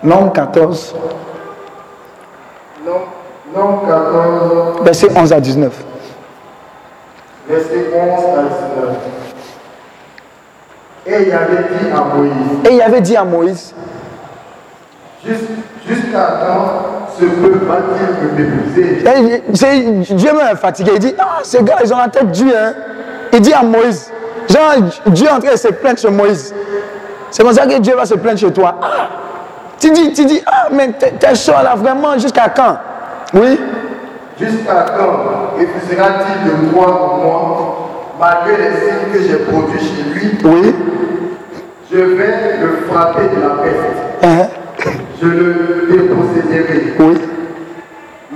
Nombre 0.04 0.32
14, 0.32 0.94
Non, 2.86 2.92
non 2.92 3.00
14, 3.00 3.17
verset 4.82 5.08
11 5.16 5.32
à 5.32 5.40
19. 5.40 5.72
verset 7.48 7.90
11 7.94 8.24
à 8.38 8.42
19. 8.42 8.96
Et 11.06 11.22
il 11.26 11.32
avait 11.32 11.62
dit 11.62 11.90
à 11.94 12.04
Moïse, 12.04 12.32
Et 12.68 12.74
il 12.74 12.82
avait 12.82 13.00
dit 13.00 13.16
à 13.16 13.24
Moïse, 13.24 13.74
Jus- 15.24 15.34
jusqu'à 15.86 16.38
quand 16.46 17.08
ce 17.18 17.24
peuple 17.24 17.64
va-t-il 17.64 18.44
me 18.44 18.56
mépriser 19.42 20.14
Dieu 20.14 20.32
même 20.32 20.46
est 20.52 20.56
fatigué. 20.56 20.92
Il 20.94 20.98
dit, 21.00 21.14
ah, 21.18 21.38
ces 21.42 21.62
gars, 21.62 21.76
ils 21.82 21.92
ont 21.92 21.98
la 21.98 22.08
tête 22.08 22.30
dure. 22.30 22.52
Hein. 22.56 22.72
Il 23.32 23.40
dit 23.40 23.52
à 23.52 23.62
Moïse, 23.62 24.12
genre, 24.48 24.74
Dieu 25.06 25.26
est 25.26 25.30
en 25.30 25.40
train 25.40 25.52
de 25.52 25.56
se 25.56 25.68
plaindre 25.68 25.98
chez 25.98 26.10
Moïse. 26.10 26.54
C'est 27.30 27.42
comme 27.42 27.52
ça 27.52 27.66
que 27.66 27.78
Dieu 27.78 27.94
va 27.96 28.04
se 28.06 28.14
plaindre 28.14 28.38
chez 28.38 28.52
toi. 28.52 28.76
Ah, 28.80 28.86
tu 29.80 29.90
dis, 29.90 30.12
tu 30.12 30.24
dis, 30.26 30.40
ah, 30.46 30.68
mais 30.70 30.92
t'es 30.92 31.10
t'es 31.12 31.34
chaud 31.34 31.52
là, 31.52 31.74
vraiment, 31.74 32.16
jusqu'à 32.18 32.48
quand? 32.50 32.76
Oui, 33.34 33.60
Jusqu'à 34.40 34.86
quand 34.96 35.58
refusera-t-il 35.58 36.48
de 36.50 36.72
croire 36.72 37.12
en 37.12 37.16
moi, 37.18 37.88
malgré 38.20 38.56
les 38.62 38.76
signes 38.76 39.12
que 39.12 39.20
j'ai 39.22 39.36
produits 39.44 39.80
chez 39.80 40.02
lui? 40.14 40.38
Oui. 40.44 40.74
Je 41.92 41.98
vais 41.98 42.58
le 42.60 42.86
frapper 42.88 43.22
de 43.34 43.40
la 43.42 43.62
peste. 43.62 44.22
hein, 44.22 44.46
Je 45.20 45.26
le 45.26 45.88
déposséderai. 45.90 46.94
Oui. 47.00 47.18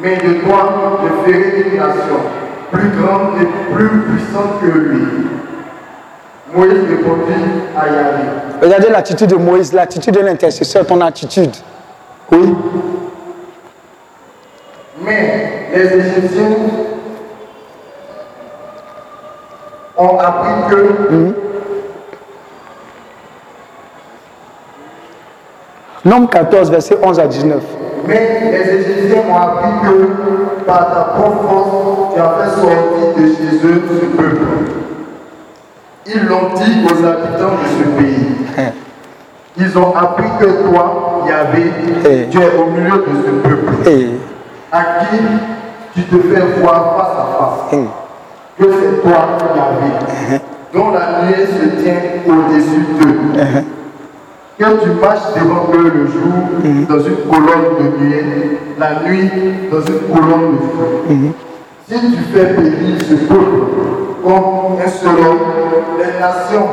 Mais 0.03 0.17
de 0.17 0.41
toi, 0.41 0.99
je 1.05 1.33
ferai 1.33 1.65
une 1.71 1.77
nation 1.79 2.19
plus 2.73 2.89
grande 3.01 3.35
et 3.41 3.73
plus 3.75 3.89
puissante 4.01 4.61
que 4.61 4.67
lui. 4.79 5.03
Moïse 6.55 6.73
répondit 6.89 7.33
à 7.79 7.87
Yahvé. 7.87 8.25
Regardez 8.61 8.89
l'attitude 8.91 9.31
de 9.31 9.37
Moïse, 9.37 9.73
l'attitude 9.73 10.15
de 10.15 10.21
l'intercesseur, 10.21 10.85
ton 10.85 11.01
attitude. 11.01 11.53
Oui. 12.33 12.55
Mais 15.05 15.69
les 15.75 15.87
Égyptiens 15.97 16.57
ont 19.99 20.19
appris 20.19 20.71
que 20.71 21.35
Nombre 26.05 26.31
14, 26.31 26.71
verset 26.71 26.97
11 27.01 27.21
à 27.21 27.27
19. 27.29 27.63
Mais 28.09 28.41
les 28.51 28.75
Égyptiens 28.81 29.23
ont 29.31 29.37
appris 29.37 29.71
que 29.89 30.65
par 30.67 30.93
ta 30.93 31.01
propre 31.15 31.43
force, 31.49 32.15
tu 32.15 32.21
as 32.21 32.45
fait 32.45 32.61
sortir 32.61 33.15
de 33.17 33.27
chez 33.29 33.67
eux 33.67 33.83
ce 34.01 34.07
peuple. 34.17 34.47
Ils 36.07 36.27
l'ont 36.27 36.49
dit 36.57 36.85
aux 36.85 37.05
habitants 37.07 37.55
de 37.63 37.69
ce 37.69 37.85
pays. 38.03 38.27
Ils 39.59 39.79
ont 39.79 39.95
appris 39.95 40.27
que 40.41 40.47
toi, 40.69 41.23
Yahvé, 41.29 41.71
Eh. 42.05 42.27
tu 42.31 42.39
es 42.39 42.51
au 42.59 42.67
milieu 42.67 42.91
de 43.07 43.25
ce 43.25 43.31
peuple, 43.49 43.89
Et, 43.89 44.09
à 44.73 44.83
qui 45.05 45.17
tu 45.95 46.03
te 46.05 46.17
fais 46.29 46.41
voir 46.61 46.97
face 46.97 47.19
à 47.19 47.39
face. 47.39 47.79
et, 47.79 48.63
Que 48.63 48.71
c'est 48.73 49.03
toi, 49.03 49.19
Yahvé, 49.55 50.41
dont 50.73 50.91
la 50.93 51.23
nuée 51.27 51.47
se 51.47 51.83
tient 51.83 52.01
au-dessus 52.27 52.87
d'eux. 52.99 53.63
Que 54.59 54.83
tu 54.85 54.91
marches 55.01 55.35
devant 55.35 55.67
eux 55.75 55.93
le 55.95 56.07
jour 56.07 56.87
dans 56.89 57.03
une 57.05 57.17
colonne 57.29 57.77
de 57.79 57.99
nuée, 57.99 58.59
la 58.79 59.03
nuit 59.03 59.31
dans 59.71 59.81
une 59.81 60.01
colonne 60.15 60.53
de 60.53 60.61
feu. 60.61 61.33
Si 61.89 62.01
tu 62.01 62.23
fais 62.33 62.55
périr 62.55 62.97
ce 63.01 63.15
peuple 63.27 63.65
comme 64.25 64.79
un 64.85 64.89
seul 64.89 65.19
homme, 65.19 65.39
les 65.99 66.19
nations 66.21 66.69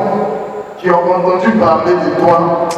qui 0.78 0.88
ont 0.90 0.94
entendu 0.94 1.50
parler 1.58 1.92
de 1.92 2.20
toi 2.20 2.68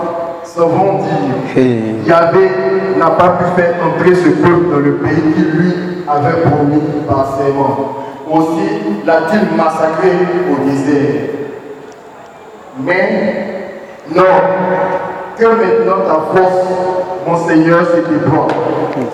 s'en 0.44 0.66
vont 0.68 0.98
dire. 0.98 1.62
Yahvé 2.06 2.50
n'a 2.98 3.10
pas 3.10 3.38
pu 3.38 3.60
faire 3.60 3.74
entrer 3.84 4.14
ce 4.14 4.28
peuple 4.28 4.70
dans 4.70 4.78
le 4.78 4.94
pays 4.94 5.32
qu'il 5.34 5.50
lui 5.50 5.72
avait 6.08 6.40
promis 6.42 6.82
par 7.08 7.38
serment. 7.38 7.96
Aussi 8.30 9.04
l'a-t-il 9.06 9.56
massacré 9.56 10.10
au 10.50 10.68
désert. 10.68 11.30
Mais 12.80 13.62
non, 14.14 14.22
que 15.38 15.44
maintenant 15.44 16.04
ta 16.06 16.40
force, 16.40 16.66
mon 17.26 17.36
Seigneur, 17.46 17.86
se 17.86 17.96
déploie. 17.96 18.48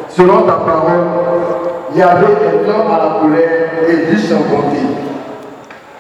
Selon 0.09 0.43
ta 0.43 0.53
parole, 0.53 1.07
Yahvé 1.95 2.27
est 2.27 2.67
lent 2.67 2.87
à 2.93 2.99
la 2.99 3.21
colère 3.21 3.71
et 3.89 4.11
riche 4.11 4.31
en 4.33 4.49
bonté. 4.49 4.79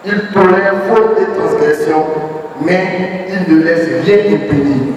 Il 0.04 0.32
tolère 0.32 0.74
faute 0.88 1.18
et 1.20 1.38
transgression, 1.38 2.04
mais 2.64 3.26
il 3.28 3.54
ne 3.54 3.62
laisse 3.62 3.88
rien 4.04 4.34
impuni. 4.34 4.94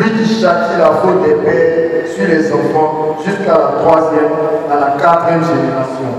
Qui 0.00 0.24
châtie 0.40 0.78
la 0.78 0.86
faute 1.02 1.22
des 1.24 1.34
pères 1.34 2.06
sur 2.06 2.26
les 2.26 2.50
enfants 2.52 3.18
jusqu'à 3.24 3.52
la 3.52 3.72
troisième, 3.82 4.32
à 4.70 4.74
la 4.76 4.86
quatrième 5.00 5.44
génération. 5.44 6.10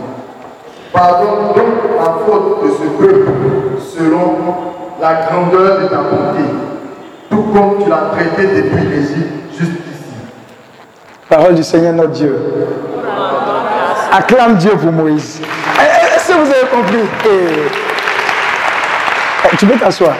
Pardonne 0.93 1.47
donc 1.55 1.65
la 1.97 2.13
faute 2.25 2.63
de 2.63 2.69
ce 2.69 3.03
peuple 3.03 3.31
selon 3.79 4.37
la 5.01 5.13
grandeur 5.25 5.79
de 5.79 5.87
ta 5.87 5.97
bonté, 5.97 6.43
tout 7.29 7.43
comme 7.53 7.83
tu 7.83 7.89
l'as 7.89 8.11
traité 8.13 8.47
depuis 8.55 8.85
l'Égypte 8.85 9.33
jusqu'ici. 9.51 10.13
Parole 11.27 11.55
du 11.55 11.63
Seigneur 11.63 11.93
notre 11.93 12.11
Dieu. 12.11 12.37
Acclame 14.11 14.55
Dieu 14.57 14.71
pour 14.71 14.91
Moïse. 14.91 15.41
Eh, 15.43 16.15
Est-ce 16.15 16.27
que 16.27 16.33
vous 16.33 16.51
avez 16.51 16.67
compris? 16.71 16.99
Eh. 17.25 17.29
Eh, 19.51 19.57
Tu 19.57 19.65
peux 19.65 19.77
t'asseoir. 19.79 20.13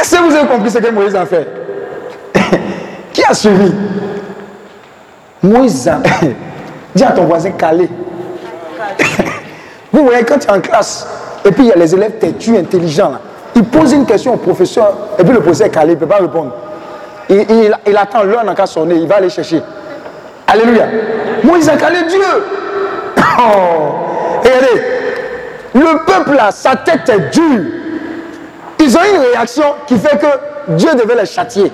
Est-ce 0.00 0.16
que 0.16 0.22
vous 0.22 0.34
avez 0.34 0.46
compris 0.48 0.70
ce 0.70 0.78
que 0.78 0.90
Moïse 0.90 1.14
a 1.16 1.24
fait? 1.24 1.61
A 3.32 3.34
suivi 3.34 3.72
Moïse. 5.42 5.90
Dis 6.94 7.02
à 7.02 7.12
ton 7.12 7.24
voisin 7.24 7.52
calé. 7.52 7.88
Vous 9.90 10.04
voyez, 10.04 10.22
quand 10.24 10.38
tu 10.38 10.46
es 10.46 10.50
en 10.50 10.60
classe, 10.60 11.06
et 11.42 11.50
puis 11.50 11.64
il 11.64 11.68
y 11.68 11.72
a 11.72 11.76
les 11.76 11.94
élèves 11.94 12.18
têtus, 12.18 12.58
intelligents, 12.58 13.08
là, 13.12 13.20
ils 13.56 13.64
posent 13.64 13.92
une 13.94 14.04
question 14.04 14.34
au 14.34 14.36
professeur, 14.36 14.94
et 15.18 15.24
puis 15.24 15.32
le 15.32 15.40
professeur 15.40 15.68
est 15.68 15.70
calé, 15.70 15.92
il 15.92 15.94
ne 15.94 16.00
peut 16.00 16.06
pas 16.06 16.18
répondre. 16.18 16.52
Il, 17.30 17.38
il- 17.48 17.74
il 17.86 17.96
attend 17.96 18.22
l'heure 18.22 18.44
qu'à 18.54 18.66
sonner, 18.66 18.96
il 18.96 19.08
va 19.08 19.16
aller 19.16 19.30
chercher. 19.30 19.62
Alléluia. 20.46 20.84
Moïse 21.42 21.70
a 21.70 21.76
calé 21.76 22.02
Dieu. 22.08 22.20
Oh. 23.38 24.40
Regardez, 24.44 24.82
le 25.74 26.04
peuple 26.04 26.36
là, 26.36 26.50
sa 26.50 26.76
tête 26.76 27.08
est 27.08 27.30
dure. 27.34 27.64
Ils 28.78 28.94
ont 28.94 29.00
une 29.14 29.20
réaction 29.32 29.64
qui 29.86 29.96
fait 29.96 30.18
que 30.18 30.26
Dieu 30.76 30.90
devait 30.94 31.14
les 31.18 31.24
châtier. 31.26 31.72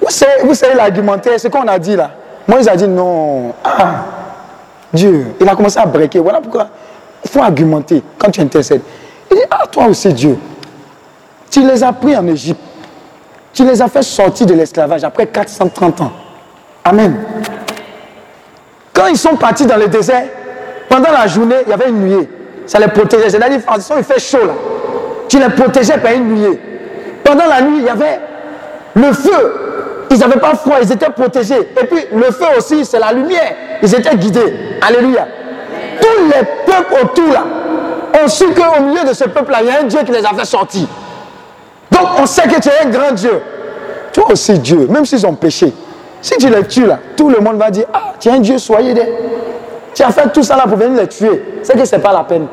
Vous 0.00 0.10
savez, 0.10 0.42
vous 0.44 0.54
savez 0.54 0.74
l'argumentaire, 0.74 1.38
ce 1.38 1.48
qu'on 1.48 1.66
a 1.66 1.78
dit 1.78 1.96
là. 1.96 2.10
Moïse 2.46 2.68
a 2.68 2.76
dit 2.76 2.88
non. 2.88 3.52
Ah, 3.64 4.04
Dieu, 4.92 5.34
il 5.40 5.48
a 5.48 5.54
commencé 5.54 5.78
à 5.78 5.86
breaker. 5.86 6.20
Voilà 6.20 6.40
pourquoi 6.40 6.68
il 7.24 7.30
faut 7.30 7.42
argumenter 7.42 8.02
quand 8.18 8.30
tu 8.30 8.40
intercèdes. 8.40 8.82
Il 9.30 9.36
dit, 9.36 9.42
ah, 9.50 9.66
toi 9.70 9.86
aussi 9.86 10.12
Dieu, 10.12 10.38
tu 11.50 11.66
les 11.66 11.82
as 11.82 11.92
pris 11.92 12.16
en 12.16 12.26
Égypte. 12.26 12.60
Tu 13.52 13.64
les 13.64 13.82
as 13.82 13.88
fait 13.88 14.02
sortir 14.02 14.46
de 14.46 14.54
l'esclavage 14.54 15.04
après 15.04 15.26
430 15.26 16.00
ans. 16.02 16.12
Amen. 16.84 17.16
Quand 18.92 19.06
ils 19.08 19.18
sont 19.18 19.36
partis 19.36 19.66
dans 19.66 19.76
le 19.76 19.88
désert, 19.88 20.24
pendant 20.88 21.10
la 21.10 21.26
journée, 21.26 21.56
il 21.66 21.70
y 21.70 21.72
avait 21.72 21.88
une 21.88 22.00
nuée. 22.00 22.28
ça 22.66 22.78
les 22.78 22.88
protégeait. 22.88 23.30
C'est-à-dire, 23.30 23.60
façon, 23.60 23.94
il 23.98 24.04
fait 24.04 24.20
chaud 24.20 24.46
là. 24.46 24.54
Tu 25.28 25.38
les 25.38 25.50
protégeais 25.50 25.98
par 25.98 26.12
une 26.12 26.34
nuée. 26.34 26.60
Pendant 27.24 27.46
la 27.46 27.60
nuit, 27.60 27.78
il 27.80 27.84
y 27.84 27.88
avait 27.88 28.20
le 28.94 29.12
feu. 29.12 29.67
Ils 30.10 30.18
n'avaient 30.18 30.40
pas 30.40 30.54
froid, 30.54 30.76
ils 30.82 30.90
étaient 30.90 31.10
protégés. 31.10 31.60
Et 31.80 31.86
puis, 31.86 32.06
le 32.12 32.24
feu 32.24 32.46
aussi, 32.56 32.84
c'est 32.84 32.98
la 32.98 33.12
lumière. 33.12 33.54
Ils 33.82 33.94
étaient 33.94 34.16
guidés. 34.16 34.54
Alléluia. 34.80 35.26
Tous 36.00 36.24
les 36.24 36.44
peuples 36.66 37.04
autour 37.04 37.32
là 37.32 37.44
ont 38.24 38.28
su 38.28 38.44
qu'au 38.46 38.82
milieu 38.82 39.04
de 39.04 39.12
ce 39.12 39.24
peuple-là, 39.24 39.58
il 39.62 39.66
y 39.66 39.70
a 39.70 39.80
un 39.80 39.84
Dieu 39.84 40.00
qui 40.04 40.12
les 40.12 40.24
a 40.24 40.30
fait 40.30 40.44
sortir. 40.44 40.86
Donc, 41.90 42.08
on 42.20 42.26
sait 42.26 42.48
que 42.48 42.60
tu 42.60 42.68
es 42.68 42.86
un 42.86 42.90
grand 42.90 43.12
Dieu. 43.12 43.40
Toi 44.12 44.32
aussi, 44.32 44.58
Dieu, 44.58 44.86
même 44.88 45.04
s'ils 45.04 45.26
ont 45.26 45.34
péché, 45.34 45.72
si 46.20 46.36
tu 46.38 46.48
les 46.48 46.64
tues 46.64 46.86
là, 46.86 46.98
tout 47.16 47.28
le 47.28 47.38
monde 47.40 47.56
va 47.56 47.70
dire 47.70 47.84
Ah, 47.92 48.14
tu 48.18 48.28
es 48.28 48.32
un 48.32 48.40
Dieu, 48.40 48.58
soyez 48.58 48.94
des. 48.94 49.06
Tu 49.94 50.02
as 50.02 50.10
fait 50.10 50.32
tout 50.32 50.42
ça 50.42 50.56
là 50.56 50.64
pour 50.66 50.76
venir 50.76 51.00
les 51.00 51.08
tuer. 51.08 51.60
C'est 51.62 51.76
que 51.76 51.84
ce 51.84 51.96
n'est 51.96 52.02
pas 52.02 52.12
la 52.12 52.24
peine. 52.24 52.46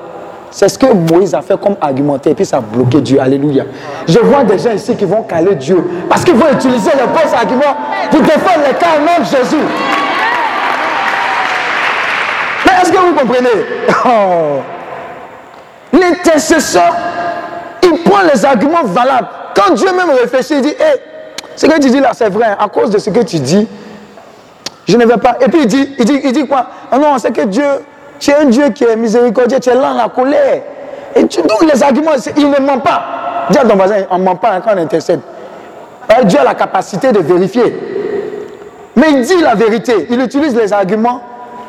C'est 0.56 0.70
ce 0.70 0.80
que 0.80 0.86
Moïse 0.86 1.36
a 1.36 1.42
fait 1.42 1.60
comme 1.60 1.76
argumentaire 1.82 2.32
et 2.32 2.36
puis 2.36 2.46
ça 2.46 2.58
a 2.58 2.62
bloqué 2.62 3.02
Dieu. 3.02 3.20
Alléluia. 3.20 3.66
Je 4.08 4.20
vois 4.20 4.46
des 4.46 4.58
gens 4.58 4.72
ici 4.72 4.96
qui 4.96 5.04
vont 5.04 5.22
caler 5.24 5.54
Dieu 5.56 5.86
parce 6.08 6.24
qu'ils 6.24 6.36
vont 6.36 6.50
utiliser 6.50 6.92
les 6.92 7.08
bons 7.08 7.36
arguments 7.36 7.76
pour 8.10 8.22
défendre 8.22 8.64
les 8.66 8.74
cas 8.76 8.88
au 8.96 9.02
nom 9.02 9.20
de 9.20 9.26
Jésus. 9.26 9.66
Mais 12.66 12.72
est-ce 12.82 12.90
que 12.90 12.98
vous 12.98 13.14
comprenez? 13.16 13.50
Oh. 14.06 14.62
L'intercesseur, 15.92 16.96
il 17.84 18.04
prend 18.04 18.22
les 18.34 18.46
arguments 18.46 18.86
valables. 18.86 19.28
Quand 19.54 19.74
Dieu 19.74 19.90
même 19.92 20.12
réfléchit, 20.12 20.54
il 20.54 20.62
dit 20.62 20.70
Hé, 20.70 21.02
ce 21.58 21.66
que 21.66 21.82
tu 21.82 21.90
dis 21.90 22.00
là, 22.00 22.12
c'est 22.14 22.30
vrai. 22.30 22.56
À 22.58 22.70
cause 22.70 22.92
de 22.92 22.98
ce 22.98 23.10
que 23.10 23.20
tu 23.24 23.40
dis, 23.40 23.68
je 24.88 24.96
ne 24.96 25.06
vais 25.06 25.18
pas. 25.18 25.36
Et 25.42 25.50
puis 25.50 25.64
il 25.64 25.68
dit, 25.68 25.96
il 26.00 26.06
dit, 26.06 26.22
il 26.24 26.32
dit 26.32 26.48
quoi? 26.48 26.68
Oh 26.94 26.98
Non, 26.98 27.18
c'est 27.18 27.36
que 27.36 27.42
Dieu, 27.42 27.66
tu 28.20 28.32
es 28.32 28.36
un 28.36 28.46
Dieu 28.46 28.70
qui 28.70 28.84
est 28.84 28.96
miséricordieux, 28.96 29.60
tu 29.60 29.70
es 29.70 29.76
lent 29.76 29.94
la 29.94 30.10
colère. 30.10 30.62
Et 31.16 31.22
donc 31.24 31.72
les 31.72 31.82
arguments, 31.82 32.12
il 32.36 32.50
ne 32.50 32.60
ment 32.60 32.80
pas. 32.80 33.48
Dis 33.50 33.58
à 33.58 33.66
ton 33.66 33.76
voisin, 33.76 33.96
on 34.10 34.18
ne 34.18 34.24
ment 34.24 34.36
pas 34.36 34.60
quand 34.62 34.72
on 34.76 34.78
intercède. 34.78 35.22
Dieu 36.26 36.40
a 36.40 36.44
la 36.44 36.56
capacité 36.56 37.12
de 37.12 37.20
vérifier. 37.20 37.76
Mais 38.96 39.08
il 39.12 39.22
dit 39.22 39.42
la 39.42 39.56
vérité. 39.56 40.08
Il 40.10 40.22
utilise 40.22 40.56
les 40.56 40.72
arguments 40.72 41.22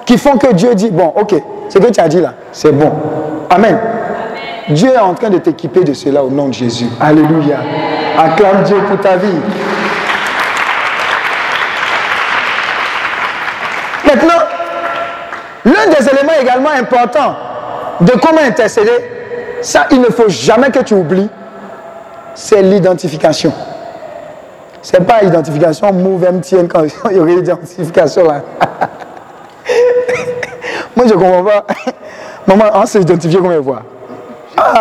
qui 0.04 0.18
font 0.18 0.36
que 0.36 0.52
Dieu 0.52 0.74
dit, 0.74 0.90
bon, 0.90 1.12
ok, 1.16 1.34
ce 1.68 1.78
que 1.78 1.90
tu 1.90 2.00
as 2.00 2.08
dit 2.08 2.20
là, 2.20 2.34
c'est 2.52 2.72
bon. 2.72 2.92
Amen. 3.50 3.78
Dieu 4.68 4.90
est 4.90 4.98
en 4.98 5.14
train 5.14 5.30
de 5.30 5.38
t'équiper 5.38 5.84
de 5.84 5.94
cela 5.94 6.24
au 6.24 6.30
nom 6.30 6.48
de 6.48 6.54
Jésus. 6.54 6.86
Alléluia. 7.00 7.58
Acclame 8.18 8.62
Dieu 8.64 8.76
pour 8.88 9.00
ta 9.00 9.16
vie. 9.16 9.28
Maintenant, 14.04 14.45
l'un 15.66 15.86
des 15.90 16.08
éléments 16.08 16.32
également 16.40 16.70
importants 16.70 17.34
de 18.00 18.12
comment 18.12 18.40
intercéder, 18.40 19.10
ça, 19.60 19.86
il 19.90 20.00
ne 20.00 20.06
faut 20.06 20.28
jamais 20.28 20.70
que 20.70 20.78
tu 20.80 20.94
oublies, 20.94 21.28
c'est 22.34 22.62
l'identification. 22.62 23.52
C'est 24.80 25.04
pas 25.04 25.24
identification, 25.24 25.92
move 25.92 26.24
MTN 26.30 26.68
quand 26.68 26.84
il 27.10 27.16
y 27.16 27.20
aurait 27.20 27.34
identification 27.34 28.24
là. 28.24 28.42
Moi, 30.96 31.06
je 31.08 31.14
comprends 31.14 31.42
pas. 31.42 31.66
Maman, 32.46 32.64
on 32.74 32.86
s'est 32.86 33.00
identifié 33.00 33.38
combien 33.40 33.58
de 33.58 33.62
fois? 33.62 33.82
Ah, 34.56 34.72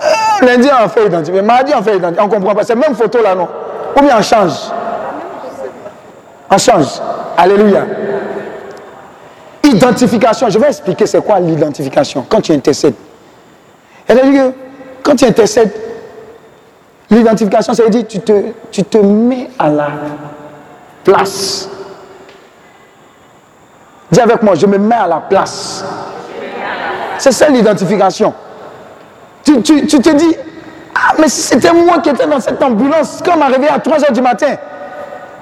ah, 0.00 0.44
Lundi, 0.44 0.68
on 0.82 0.88
fait 0.88 1.06
identifier. 1.06 1.42
Mardi, 1.42 1.72
on 1.76 1.82
fait 1.82 1.96
identifier. 1.96 2.24
On 2.24 2.28
comprend 2.28 2.54
pas. 2.54 2.62
C'est 2.64 2.76
même 2.76 2.94
photo 2.94 3.20
là, 3.22 3.34
non? 3.34 3.48
Ou 3.96 4.00
bien 4.00 4.16
on 4.18 4.22
change? 4.22 4.52
On 6.50 6.56
change. 6.58 7.00
Alléluia. 7.36 7.84
Identification. 9.72 10.48
Je 10.48 10.58
vais 10.58 10.68
expliquer 10.68 11.06
c'est 11.06 11.24
quoi 11.24 11.40
l'identification 11.40 12.24
quand 12.28 12.40
tu 12.40 12.52
intercèdes. 12.52 12.94
C'est-à-dire 14.06 14.32
que 14.32 14.56
quand 15.02 15.16
tu 15.16 15.24
intercèdes, 15.24 15.72
l'identification, 17.10 17.74
ça 17.74 17.82
veut 17.82 17.90
dire 17.90 18.02
que 18.02 18.12
tu 18.12 18.20
te, 18.20 18.32
tu 18.70 18.84
te 18.84 18.98
mets 18.98 19.50
à 19.58 19.68
la 19.70 19.88
place. 21.04 21.68
Dis 24.10 24.20
avec 24.20 24.42
moi, 24.42 24.54
je 24.54 24.66
me 24.66 24.78
mets 24.78 24.94
à 24.94 25.06
la 25.06 25.20
place. 25.20 25.84
C'est 27.18 27.32
ça 27.32 27.48
l'identification. 27.48 28.34
Tu, 29.44 29.62
tu, 29.62 29.86
tu, 29.86 29.98
te 30.00 30.10
dis, 30.10 30.36
ah, 30.94 31.14
mais 31.18 31.28
si 31.28 31.40
c'était 31.42 31.72
moi 31.72 31.98
qui 31.98 32.10
étais 32.10 32.26
dans 32.26 32.40
cette 32.40 32.62
ambulance, 32.62 33.20
quand 33.24 33.36
m'arrivait 33.36 33.68
à 33.68 33.78
3 33.78 33.98
h 33.98 34.12
du 34.12 34.20
matin, 34.20 34.54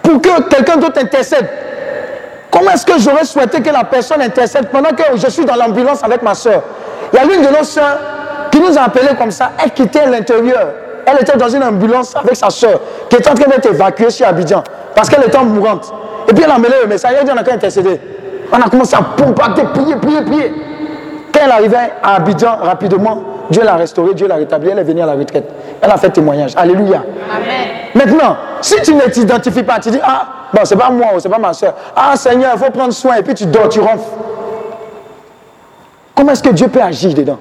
pour 0.02 0.20
que 0.20 0.42
quelqu'un 0.42 0.76
d'autre 0.76 1.00
intercède, 1.00 1.48
comment 2.50 2.70
est-ce 2.72 2.86
que 2.86 2.98
j'aurais 2.98 3.24
souhaité 3.24 3.60
que 3.62 3.70
la 3.70 3.84
personne 3.84 4.20
intercède 4.22 4.68
pendant 4.70 4.90
que 4.90 5.02
je 5.16 5.28
suis 5.28 5.44
dans 5.44 5.56
l'ambulance 5.56 6.02
avec 6.02 6.22
ma 6.22 6.34
soeur? 6.34 6.62
Il 7.12 7.16
y 7.16 7.18
a 7.18 7.24
l'une 7.24 7.42
de 7.42 7.56
nos 7.56 7.64
soeurs 7.64 7.98
qui 8.50 8.60
nous 8.60 8.76
a 8.76 8.82
appelés 8.82 9.14
comme 9.18 9.30
ça, 9.30 9.52
elle 9.62 9.70
quittait 9.72 10.06
l'intérieur. 10.06 10.68
Elle 11.06 11.22
était 11.22 11.36
dans 11.36 11.48
une 11.48 11.62
ambulance 11.64 12.14
avec 12.14 12.36
sa 12.36 12.50
soeur 12.50 12.80
qui 13.08 13.16
était 13.16 13.30
en 13.30 13.34
train 13.34 13.48
d'être 13.48 13.66
évacuée 13.66 14.10
sur 14.10 14.26
Abidjan 14.26 14.62
parce 14.94 15.08
qu'elle 15.08 15.24
était 15.24 15.42
mourante. 15.42 15.92
Et 16.28 16.34
puis 16.34 16.44
elle 16.44 16.50
a 16.50 16.54
amené 16.54 16.74
le 16.82 16.88
message, 16.88 17.12
elle 17.18 17.24
dit 17.24 17.32
on 17.34 17.38
a 17.38 17.42
qu'à 17.42 17.54
intercéder. 17.54 18.00
On 18.52 18.60
a 18.60 18.68
commencé 18.68 18.96
à 18.96 19.02
pomper, 19.02 19.62
prier, 19.72 19.96
prier, 19.96 20.22
prier. 20.22 20.54
Quand 21.32 21.40
elle 21.44 21.50
arrivait 21.52 21.92
à 22.02 22.16
Abidjan 22.16 22.56
rapidement, 22.60 23.22
Dieu 23.50 23.64
l'a 23.64 23.74
restaurée, 23.74 24.14
Dieu 24.14 24.28
l'a 24.28 24.36
rétablie, 24.36 24.70
elle 24.70 24.78
est 24.78 24.84
venue 24.84 25.02
à 25.02 25.06
la 25.06 25.14
retraite. 25.14 25.48
Elle 25.80 25.90
a 25.90 25.96
fait 25.96 26.10
témoignage. 26.10 26.52
Alléluia. 26.56 27.02
Amen. 27.30 27.68
Maintenant, 27.94 28.36
si 28.60 28.80
tu 28.82 28.94
ne 28.94 29.02
t'identifies 29.02 29.64
pas, 29.64 29.80
tu 29.80 29.90
dis, 29.90 29.98
ah, 30.02 30.26
bon, 30.52 30.60
c'est 30.64 30.76
pas 30.76 30.90
moi, 30.90 31.08
c'est 31.18 31.28
pas 31.28 31.38
ma 31.38 31.52
soeur. 31.52 31.74
Ah, 31.96 32.16
Seigneur, 32.16 32.52
il 32.54 32.64
faut 32.64 32.70
prendre 32.70 32.92
soin, 32.92 33.16
et 33.16 33.22
puis 33.22 33.34
tu 33.34 33.46
dors, 33.46 33.68
tu 33.68 33.80
ronfles. 33.80 33.98
Comment 36.14 36.32
est-ce 36.32 36.42
que 36.42 36.50
Dieu 36.50 36.68
peut 36.68 36.82
agir 36.82 37.12
dedans? 37.14 37.38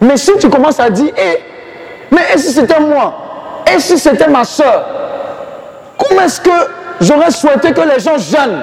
Mais 0.00 0.16
si 0.16 0.32
tu 0.38 0.48
commences 0.48 0.78
à 0.78 0.88
dire, 0.88 1.12
eh, 1.16 1.40
mais 2.10 2.22
et 2.34 2.38
si 2.38 2.52
c'était 2.52 2.80
moi? 2.80 3.14
Et 3.74 3.80
si 3.80 3.98
c'était 3.98 4.28
ma 4.28 4.44
soeur? 4.44 4.84
Comment 5.98 6.22
est-ce 6.22 6.40
que 6.40 6.50
j'aurais 7.00 7.30
souhaité 7.30 7.72
que 7.72 7.80
les 7.80 7.98
gens 7.98 8.18
jeûnent? 8.18 8.62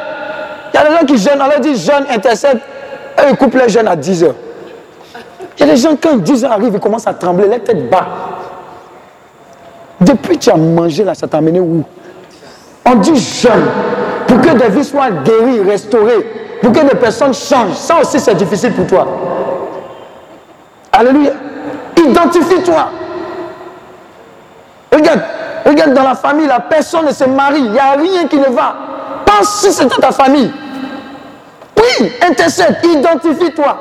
Il 0.74 0.78
y 0.78 0.80
a 0.80 0.90
des 0.90 0.96
gens 0.96 1.06
qui 1.06 1.18
jeûnent, 1.18 1.42
on 1.42 1.48
leur 1.48 1.60
dit 1.60 1.76
jeûne, 1.76 2.06
intercède, 2.10 2.60
et 3.18 3.30
ils 3.30 3.36
coupent 3.36 3.56
les 3.56 3.70
jeûnes 3.70 3.88
à 3.88 3.96
10 3.96 4.24
heures. 4.24 4.36
Il 5.58 5.66
y 5.66 5.70
a 5.70 5.74
des 5.74 5.78
gens, 5.78 5.96
quand 6.02 6.18
10 6.18 6.46
heures 6.46 6.52
arrivent, 6.52 6.74
ils 6.76 6.80
commencent 6.80 7.08
à 7.08 7.14
trembler, 7.14 7.48
les 7.48 7.60
têtes 7.60 7.90
bas. 7.90 8.06
Depuis 10.00 10.38
que 10.38 10.44
tu 10.44 10.52
as 10.52 10.56
mangé 10.56 11.04
là, 11.04 11.16
ça 11.16 11.28
t'a 11.28 11.38
amené 11.38 11.60
où? 11.60 11.84
On 12.86 12.96
dit 12.96 13.16
jeûne, 13.16 13.66
pour 14.28 14.40
que 14.40 14.50
des 14.50 14.70
vies 14.70 14.84
soient 14.84 15.10
guéries, 15.10 15.62
restaurées, 15.64 16.60
pour 16.62 16.72
que 16.72 16.80
des 16.82 16.96
personnes 16.96 17.34
changent. 17.34 17.74
Ça 17.74 18.00
aussi, 18.00 18.20
c'est 18.20 18.36
difficile 18.36 18.74
pour 18.74 18.86
toi. 18.86 19.08
Alléluia. 20.92 21.32
Identifie-toi. 21.98 22.90
Regarde, 24.94 25.22
regarde 25.66 25.94
dans 25.94 26.04
la 26.04 26.16
famille, 26.16 26.48
la 26.48 26.60
personne 26.60 27.06
ne 27.08 27.12
se 27.12 27.24
marie, 27.24 27.60
il 27.60 27.72
n'y 27.72 27.80
a 27.80 27.92
rien 27.94 28.28
qui 28.28 28.38
ne 28.38 28.50
va. 28.50 28.76
Pense 29.26 29.62
si 29.62 29.72
c'était 29.74 30.00
ta 30.00 30.12
famille. 30.12 30.52
Oui, 31.76 32.12
intercède, 32.22 32.78
identifie-toi. 32.84 33.78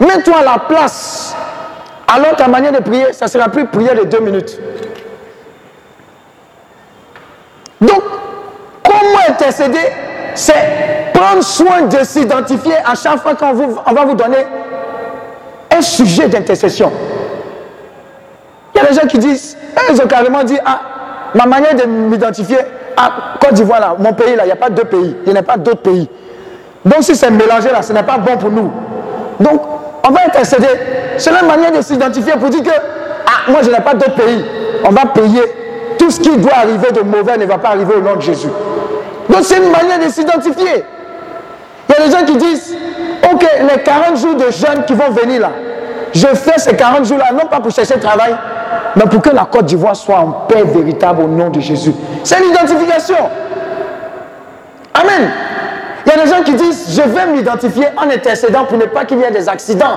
Mets-toi 0.00 0.38
à 0.38 0.44
la 0.44 0.58
place. 0.58 1.36
Alors 2.08 2.34
ta 2.36 2.48
manière 2.48 2.72
de 2.72 2.78
prier, 2.78 3.12
ça 3.12 3.26
ne 3.26 3.30
sera 3.30 3.48
plus 3.48 3.66
prier 3.66 3.94
de 3.94 4.04
deux 4.04 4.20
minutes. 4.20 4.58
Donc, 7.80 8.02
comment 8.82 9.20
intercéder? 9.28 9.78
C'est 10.34 11.12
prendre 11.12 11.42
soin 11.42 11.82
de 11.82 11.98
s'identifier 12.04 12.74
à 12.84 12.94
chaque 12.94 13.18
fois 13.18 13.34
qu'on 13.34 13.52
va 13.52 14.04
vous 14.04 14.14
donner 14.14 14.46
un 15.76 15.82
sujet 15.82 16.28
d'intercession. 16.28 16.90
Il 18.74 18.78
y 18.78 18.84
a 18.84 18.88
des 18.88 18.94
gens 18.94 19.06
qui 19.06 19.18
disent, 19.18 19.56
ils 19.90 20.00
ont 20.00 20.06
carrément 20.06 20.42
dit, 20.44 20.58
ah, 20.64 20.80
ma 21.34 21.46
manière 21.46 21.74
de 21.74 21.84
m'identifier 21.84 22.58
à 22.96 23.10
Côte 23.40 23.54
d'Ivoire, 23.54 23.80
là, 23.80 23.96
mon 23.98 24.12
pays, 24.12 24.34
là, 24.36 24.44
il 24.44 24.46
n'y 24.46 24.52
a 24.52 24.56
pas 24.56 24.70
deux 24.70 24.84
pays, 24.84 25.16
il 25.26 25.32
n'y 25.32 25.38
a 25.38 25.42
pas 25.42 25.56
d'autres 25.56 25.82
pays. 25.82 26.08
Donc 26.84 27.02
si 27.02 27.14
c'est 27.14 27.30
mélangé 27.30 27.70
là, 27.70 27.82
ce 27.82 27.92
n'est 27.92 28.02
pas 28.02 28.18
bon 28.18 28.36
pour 28.36 28.50
nous. 28.50 28.70
Donc, 29.38 29.60
on 30.06 30.10
va 30.10 30.20
intercéder. 30.26 30.68
C'est 31.18 31.32
la 31.32 31.42
manière 31.42 31.72
de 31.72 31.82
s'identifier 31.82 32.32
pour 32.34 32.48
dire 32.50 32.62
que, 32.62 32.70
ah, 32.70 33.50
moi 33.50 33.60
je 33.62 33.70
n'ai 33.70 33.80
pas 33.80 33.94
d'autres 33.94 34.14
pays. 34.14 34.44
On 34.84 34.90
va 34.90 35.06
payer. 35.06 35.42
Tout 35.98 36.10
ce 36.10 36.20
qui 36.20 36.34
doit 36.38 36.54
arriver 36.54 36.92
de 36.92 37.00
mauvais 37.02 37.36
ne 37.36 37.44
va 37.44 37.58
pas 37.58 37.68
arriver 37.70 37.94
au 37.94 38.00
nom 38.00 38.16
de 38.16 38.22
Jésus. 38.22 38.48
Donc 39.28 39.40
c'est 39.42 39.58
une 39.58 39.70
manière 39.70 39.98
de 40.04 40.10
s'identifier. 40.10 40.84
Il 41.88 41.94
y 41.94 42.02
a 42.02 42.06
des 42.06 42.10
gens 42.10 42.24
qui 42.24 42.36
disent, 42.36 42.74
ok, 43.32 43.46
les 43.60 43.82
40 43.82 44.16
jours 44.16 44.34
de 44.34 44.50
jeûne 44.50 44.84
qui 44.86 44.94
vont 44.94 45.10
venir 45.10 45.42
là, 45.42 45.50
je 46.12 46.26
fais 46.28 46.58
ces 46.58 46.74
40 46.74 47.04
jours-là, 47.04 47.26
non 47.32 47.46
pas 47.46 47.60
pour 47.60 47.70
chercher 47.70 47.98
travail, 47.98 48.34
mais 48.96 49.04
pour 49.04 49.20
que 49.20 49.30
la 49.30 49.44
Côte 49.44 49.66
d'Ivoire 49.66 49.94
soit 49.94 50.18
en 50.18 50.30
paix 50.48 50.62
véritable 50.64 51.22
au 51.22 51.28
nom 51.28 51.50
de 51.50 51.60
Jésus. 51.60 51.92
C'est 52.24 52.40
l'identification. 52.40 53.16
Amen. 54.94 55.30
Il 56.10 56.16
y 56.16 56.20
a 56.20 56.24
des 56.24 56.30
gens 56.30 56.42
qui 56.42 56.54
disent, 56.54 56.96
je 56.96 57.02
vais 57.02 57.26
m'identifier 57.26 57.86
en 57.96 58.10
intercédant 58.10 58.64
pour 58.64 58.76
ne 58.76 58.86
pas 58.86 59.04
qu'il 59.04 59.18
y 59.18 59.22
ait 59.22 59.30
des 59.30 59.48
accidents. 59.48 59.96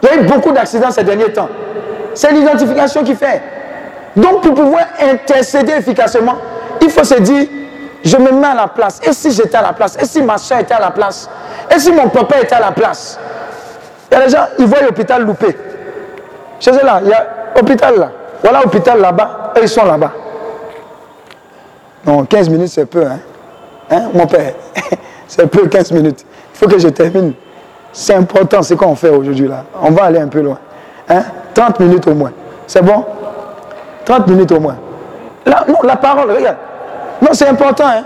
Il 0.00 0.08
y 0.08 0.12
a 0.12 0.14
eu 0.16 0.22
beaucoup 0.26 0.52
d'accidents 0.52 0.92
ces 0.92 1.02
derniers 1.02 1.32
temps. 1.32 1.48
C'est 2.14 2.30
l'identification 2.30 3.02
qui 3.02 3.16
fait. 3.16 3.42
Donc 4.14 4.42
pour 4.42 4.54
pouvoir 4.54 4.84
intercéder 5.00 5.72
efficacement, 5.72 6.36
il 6.80 6.88
faut 6.88 7.02
se 7.02 7.14
dire, 7.14 7.48
je 8.04 8.16
me 8.16 8.30
mets 8.30 8.46
à 8.46 8.54
la 8.54 8.68
place. 8.68 9.00
Et 9.02 9.12
si 9.12 9.32
j'étais 9.32 9.56
à 9.56 9.62
la 9.62 9.72
place? 9.72 9.96
Et 10.00 10.04
si 10.04 10.22
ma 10.22 10.38
soeur 10.38 10.60
était 10.60 10.74
à 10.74 10.80
la 10.80 10.92
place? 10.92 11.28
Et 11.74 11.80
si 11.80 11.90
mon 11.90 12.08
papa 12.08 12.38
était 12.40 12.54
à 12.54 12.60
la 12.60 12.70
place? 12.70 13.18
Il 14.10 14.18
y 14.18 14.20
a 14.20 14.24
des 14.24 14.30
gens, 14.30 14.46
ils 14.60 14.66
voient 14.66 14.82
l'hôpital 14.82 15.24
loupé. 15.24 15.56
Chez 16.60 16.70
eux 16.70 16.84
là, 16.84 17.00
il 17.02 17.08
y 17.08 17.12
a 17.12 17.26
hôpital 17.58 17.98
là. 17.98 18.12
Voilà 18.40 18.64
hôpital 18.64 19.00
là-bas, 19.00 19.52
et 19.56 19.62
ils 19.62 19.68
sont 19.68 19.84
là-bas. 19.84 20.12
Non, 22.06 22.24
15 22.24 22.48
minutes 22.50 22.68
c'est 22.68 22.86
peu, 22.86 23.04
hein. 23.04 23.18
Hein 23.92 24.10
mon 24.12 24.26
père? 24.26 24.54
C'est 25.28 25.46
peu 25.46 25.66
15 25.66 25.92
minutes. 25.92 26.24
Il 26.54 26.58
faut 26.58 26.66
que 26.66 26.78
je 26.78 26.88
termine. 26.88 27.32
C'est 27.92 28.14
important 28.14 28.62
ce 28.62 28.74
qu'on 28.74 28.94
fait 28.94 29.10
aujourd'hui 29.10 29.48
là. 29.48 29.64
On 29.82 29.90
va 29.90 30.04
aller 30.04 30.18
un 30.20 30.28
peu 30.28 30.40
loin. 30.40 30.58
Hein? 31.08 31.22
30 31.54 31.80
minutes 31.80 32.06
au 32.06 32.14
moins. 32.14 32.32
C'est 32.66 32.82
bon? 32.82 33.04
30 34.04 34.26
minutes 34.28 34.52
au 34.52 34.60
moins. 34.60 34.76
Non, 35.46 35.78
la 35.82 35.96
parole, 35.96 36.30
regarde. 36.30 36.56
Non, 37.20 37.28
c'est 37.32 37.48
important. 37.48 37.84
Hein? 37.86 38.04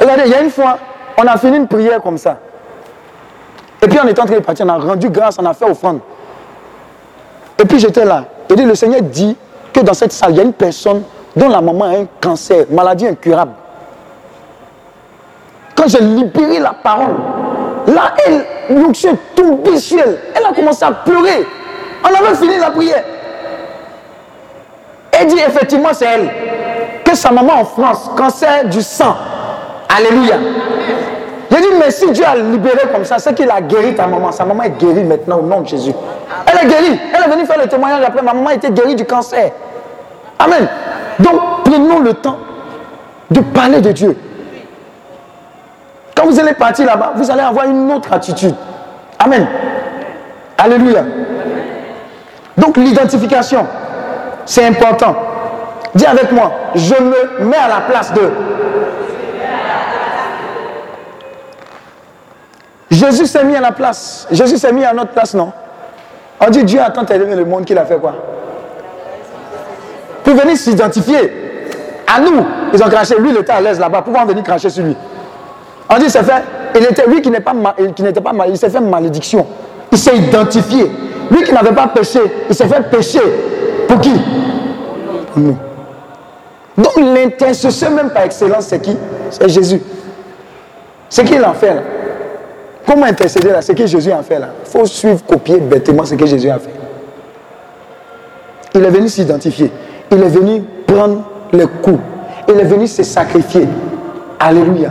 Regardez, 0.00 0.22
il 0.26 0.30
y 0.30 0.34
a 0.34 0.42
une 0.42 0.50
fois, 0.50 0.78
on 1.16 1.26
a 1.26 1.36
fini 1.36 1.56
une 1.56 1.68
prière 1.68 2.00
comme 2.02 2.18
ça. 2.18 2.38
Et 3.82 3.88
puis 3.88 3.98
on 4.02 4.06
est 4.08 4.18
en 4.18 4.24
train 4.24 4.34
de 4.34 4.40
partir, 4.40 4.64
on 4.66 4.70
a 4.70 4.78
rendu 4.78 5.10
grâce, 5.10 5.36
on 5.38 5.44
a 5.44 5.52
fait 5.52 5.64
offrande. 5.64 6.00
Et 7.58 7.64
puis 7.64 7.78
j'étais 7.78 8.04
là. 8.04 8.24
Et 8.48 8.56
le 8.56 8.74
Seigneur 8.74 9.02
dit 9.02 9.36
que 9.72 9.80
dans 9.80 9.94
cette 9.94 10.12
salle, 10.12 10.32
il 10.32 10.36
y 10.36 10.40
a 10.40 10.42
une 10.42 10.52
personne 10.52 11.02
dont 11.36 11.48
la 11.48 11.60
maman 11.60 11.84
a 11.84 11.88
un 11.98 12.06
cancer, 12.20 12.66
maladie 12.70 13.06
incurable. 13.06 13.52
Quand 15.74 15.88
j'ai 15.88 16.00
libéré 16.00 16.58
la 16.58 16.72
parole, 16.72 17.14
là, 17.88 18.14
elle, 18.26 18.44
est 18.70 19.34
tombée 19.34 19.78
sur 19.78 19.98
elle. 20.00 20.18
Elle 20.34 20.44
a 20.44 20.52
commencé 20.52 20.84
à 20.84 20.92
pleurer. 20.92 21.46
On 22.02 22.08
avait 22.08 22.34
fini 22.36 22.58
la 22.58 22.70
prière. 22.70 23.04
Elle 25.12 25.26
dit 25.26 25.38
effectivement, 25.38 25.90
c'est 25.92 26.06
elle. 26.06 26.30
Que 27.04 27.14
sa 27.14 27.30
maman 27.30 27.60
en 27.60 27.64
France, 27.64 28.10
cancer 28.16 28.64
du 28.66 28.82
sang. 28.82 29.16
Alléluia. 29.88 30.36
J'ai 31.50 31.60
dit, 31.60 31.68
mais 31.78 31.90
si 31.90 32.10
Dieu 32.10 32.24
a 32.26 32.34
libéré 32.34 32.88
comme 32.92 33.04
ça, 33.04 33.18
c'est 33.18 33.34
qu'il 33.34 33.48
a 33.50 33.60
guéri 33.60 33.94
ta 33.94 34.06
maman. 34.06 34.32
Sa 34.32 34.44
maman 34.44 34.64
est 34.64 34.70
guérie 34.70 35.04
maintenant 35.04 35.38
au 35.38 35.42
nom 35.42 35.60
de 35.60 35.68
Jésus. 35.68 35.92
Elle 36.46 36.66
est 36.66 36.70
guérie. 36.70 37.00
Elle 37.14 37.22
est 37.22 37.32
venue 37.32 37.46
faire 37.46 37.58
le 37.60 37.68
témoignage 37.68 38.02
après. 38.04 38.22
Ma 38.22 38.32
maman 38.32 38.50
était 38.50 38.70
guérie 38.70 38.96
du 38.96 39.04
cancer. 39.04 39.52
Amen. 40.38 40.66
Donc, 41.20 41.40
prenons 41.64 42.00
le 42.00 42.14
temps 42.14 42.38
de 43.30 43.40
parler 43.40 43.80
de 43.80 43.92
Dieu. 43.92 44.16
Vous 46.24 46.40
allez 46.40 46.54
partir 46.54 46.86
là-bas, 46.86 47.12
vous 47.16 47.30
allez 47.30 47.42
avoir 47.42 47.66
une 47.66 47.92
autre 47.92 48.12
attitude. 48.12 48.54
Amen. 49.18 49.46
Alléluia. 50.56 51.04
Donc, 52.56 52.76
l'identification, 52.76 53.66
c'est 54.46 54.66
important. 54.66 55.14
Dis 55.94 56.06
avec 56.06 56.32
moi, 56.32 56.50
je 56.74 56.94
me 56.94 57.44
mets 57.44 57.56
à 57.56 57.68
la 57.68 57.80
place 57.82 58.12
de. 58.12 58.30
Jésus 62.90 63.26
s'est 63.26 63.44
mis 63.44 63.56
à 63.56 63.60
la 63.60 63.72
place. 63.72 64.26
Jésus 64.30 64.56
s'est 64.56 64.72
mis 64.72 64.84
à 64.84 64.92
notre 64.92 65.10
place, 65.10 65.34
non? 65.34 65.52
On 66.40 66.48
dit 66.48 66.64
Dieu 66.64 66.80
a 66.80 66.90
tant 66.90 67.04
aimé 67.06 67.34
le 67.36 67.44
monde 67.44 67.64
qu'il 67.64 67.78
a 67.78 67.84
fait 67.84 67.96
quoi? 67.96 68.14
Pour 70.22 70.34
venir 70.34 70.56
s'identifier. 70.56 71.42
À 72.06 72.20
nous, 72.20 72.46
ils 72.72 72.82
ont 72.82 72.88
craché. 72.88 73.16
Lui, 73.18 73.30
il 73.30 73.36
était 73.36 73.52
à 73.52 73.60
l'aise 73.60 73.78
là-bas. 73.78 74.02
Pour 74.02 74.14
venir 74.26 74.42
cracher 74.42 74.70
sur 74.70 74.84
lui. 74.84 74.96
On 75.88 75.98
dit, 75.98 76.08
c'est 76.08 76.22
fait. 76.22 76.42
Il 76.76 76.84
était, 76.84 77.06
lui 77.06 77.20
qui 77.20 77.30
n'était 77.30 77.40
pas, 78.20 78.32
mal, 78.32 78.48
il 78.48 78.58
s'est 78.58 78.70
fait 78.70 78.80
malédiction. 78.80 79.46
Il 79.92 79.98
s'est 79.98 80.16
identifié. 80.16 80.90
Lui 81.30 81.42
qui 81.44 81.52
n'avait 81.52 81.72
pas 81.72 81.86
péché, 81.86 82.20
il 82.48 82.54
s'est 82.54 82.66
fait 82.66 82.82
pécher. 82.90 83.20
Pour 83.86 84.00
qui? 84.00 84.12
Pour 85.32 85.42
nous. 85.42 85.56
Donc 86.76 86.96
l'intercesseur 86.96 87.92
même 87.92 88.10
par 88.10 88.24
excellence, 88.24 88.66
c'est 88.66 88.80
qui? 88.80 88.96
C'est 89.30 89.48
Jésus. 89.48 89.80
C'est 91.08 91.24
qui 91.24 91.38
en 91.38 91.54
fait 91.54 91.74
là? 91.74 91.82
Comment 92.86 93.06
intercéder 93.06 93.50
là? 93.50 93.62
C'est 93.62 93.74
que 93.74 93.86
Jésus 93.86 94.10
a 94.10 94.22
fait 94.22 94.40
là? 94.40 94.48
Il 94.64 94.70
faut 94.70 94.84
suivre, 94.84 95.24
copier 95.24 95.58
bêtement 95.58 96.04
ce 96.04 96.16
que 96.16 96.26
Jésus 96.26 96.50
a 96.50 96.58
fait. 96.58 96.74
Il 98.74 98.84
est 98.84 98.90
venu 98.90 99.08
s'identifier. 99.08 99.70
Il 100.10 100.20
est 100.20 100.28
venu 100.28 100.64
prendre 100.86 101.22
le 101.52 101.66
coup. 101.68 102.00
Il 102.48 102.58
est 102.58 102.64
venu 102.64 102.88
se 102.88 103.04
sacrifier. 103.04 103.68
Alléluia. 104.40 104.90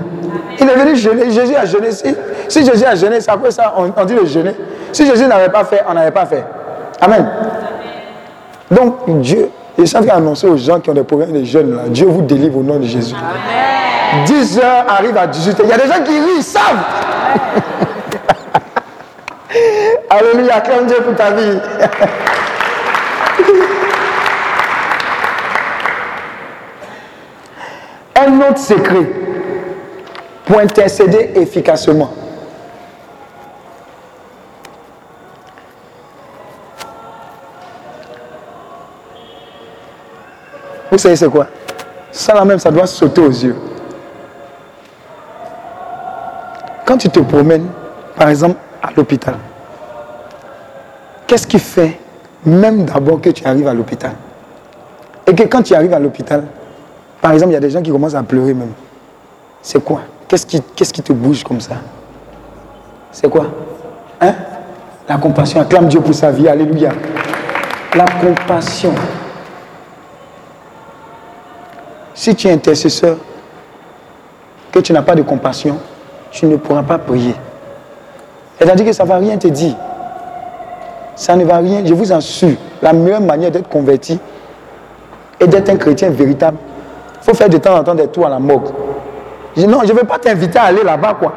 Il 0.59 0.69
est 0.69 0.75
venu 0.75 0.95
jeûner. 0.95 1.31
Jésus 1.31 1.55
a 1.55 1.65
jeûné. 1.65 1.89
Si, 1.91 2.65
Jésus 2.65 2.85
a 2.85 2.95
jeûné, 2.95 3.21
c'est 3.21 3.31
après 3.31 3.51
ça 3.51 3.73
on, 3.77 4.05
dit 4.05 4.15
le 4.15 4.25
jeûner. 4.25 4.55
Si 4.91 5.05
Jésus 5.05 5.25
n'avait 5.25 5.49
pas 5.49 5.63
fait, 5.63 5.83
on 5.87 5.93
n'avait 5.93 6.11
pas 6.11 6.25
fait. 6.25 6.43
Amen. 7.01 7.27
Donc 8.69 9.19
Dieu, 9.21 9.49
je 9.77 9.85
suis 9.85 9.97
en 9.97 10.01
train 10.03 10.15
d'annoncer 10.15 10.47
aux 10.47 10.57
gens 10.57 10.79
qui 10.79 10.89
ont 10.89 10.93
des 10.93 11.03
problèmes 11.03 11.33
de 11.33 11.43
jeûne 11.43 11.75
là. 11.75 11.83
Dieu 11.87 12.07
vous 12.07 12.21
délivre 12.21 12.57
au 12.57 12.63
nom 12.63 12.79
de 12.79 12.85
Jésus. 12.85 13.15
Amen. 13.15 14.25
10 14.25 14.59
heures 14.59 14.85
arrive 14.87 15.17
à 15.17 15.27
18 15.27 15.59
heures. 15.59 15.65
Il 15.65 15.69
y 15.69 15.73
a 15.73 15.77
des 15.77 15.87
gens 15.87 16.03
qui 16.03 16.11
rient, 16.11 16.37
ils 16.37 16.43
savent. 16.43 16.83
Alléluia, 20.09 20.55
acclame 20.55 20.85
Dieu 20.85 20.97
pour 20.97 21.15
ta 21.15 21.31
vie. 21.31 21.59
Un 28.15 28.39
autre 28.41 28.59
secret 28.59 29.09
pour 30.45 30.59
intercéder 30.59 31.31
efficacement. 31.35 32.11
Vous 40.91 40.97
savez 40.97 41.15
c'est 41.15 41.29
quoi? 41.29 41.47
Ça 42.11 42.35
là 42.35 42.45
même, 42.45 42.59
ça 42.59 42.69
doit 42.69 42.85
sauter 42.85 43.21
aux 43.21 43.29
yeux. 43.29 43.55
Quand 46.85 46.97
tu 46.97 47.09
te 47.09 47.19
promènes, 47.19 47.67
par 48.15 48.29
exemple, 48.29 48.57
à 48.81 48.91
l'hôpital, 48.95 49.35
qu'est-ce 51.25 51.47
qui 51.47 51.57
fait 51.57 51.99
même 52.45 52.85
d'abord 52.85 53.19
que 53.21 53.31
tu 53.31 53.43
arrives 53.45 53.67
à 53.67 53.73
l'hôpital? 53.73 54.13
Et 55.25 55.33
que 55.33 55.43
quand 55.43 55.63
tu 55.63 55.73
arrives 55.73 55.93
à 55.93 55.99
l'hôpital, 55.99 56.43
par 57.21 57.31
exemple, 57.31 57.51
il 57.51 57.55
y 57.55 57.57
a 57.57 57.61
des 57.61 57.71
gens 57.71 57.81
qui 57.81 57.89
commencent 57.89 58.13
à 58.13 58.21
pleurer 58.21 58.53
même. 58.53 58.73
C'est 59.61 59.83
quoi? 59.83 60.01
Qu'est-ce 60.33 60.47
qui, 60.47 60.61
qui 60.63 61.03
te 61.03 61.13
bouge 61.13 61.43
comme 61.43 61.61
ça? 61.61 61.75
C'est 63.11 63.29
quoi? 63.29 63.45
Hein? 64.19 64.33
La 65.07 65.17
compassion. 65.17 65.61
Acclame 65.61 65.87
Dieu 65.87 66.01
pour 66.01 66.15
sa 66.15 66.31
vie. 66.31 66.47
Alléluia. 66.47 66.89
La 67.93 68.05
compassion. 68.05 68.95
Si 72.15 72.33
tu 72.33 72.47
es 72.47 72.51
intercesseur, 72.51 73.17
que 74.71 74.79
tu 74.79 74.91
n'as 74.91 75.03
pas 75.03 75.13
de 75.13 75.21
compassion, 75.21 75.77
tu 76.31 76.47
ne 76.47 76.55
pourras 76.55 76.81
pas 76.81 76.97
prier. 76.97 77.35
C'est-à-dire 78.57 78.87
que 78.87 78.93
ça 78.93 79.03
ne 79.03 79.09
va 79.09 79.17
rien 79.17 79.37
te 79.37 79.49
dire. 79.49 79.75
Ça 81.15 81.35
ne 81.35 81.45
va 81.45 81.57
rien, 81.57 81.85
je 81.85 81.93
vous 81.93 82.11
assure. 82.11 82.57
La 82.81 82.91
meilleure 82.91 83.21
manière 83.21 83.51
d'être 83.51 83.69
converti 83.69 84.19
et 85.39 85.45
d'être 85.45 85.69
un 85.69 85.77
chrétien 85.77 86.09
véritable, 86.09 86.57
il 87.21 87.23
faut 87.23 87.35
faire 87.35 87.49
de 87.49 87.57
temps 87.59 87.77
en 87.77 87.83
temps 87.83 87.93
des 87.93 88.07
tours 88.07 88.25
à 88.25 88.29
la 88.29 88.39
morgue. 88.39 88.69
Non, 89.57 89.79
je 89.83 89.93
ne 89.93 89.97
vais 89.97 90.03
pas 90.03 90.17
t'inviter 90.19 90.59
à 90.59 90.63
aller 90.63 90.83
là-bas, 90.83 91.15
quoi. 91.19 91.33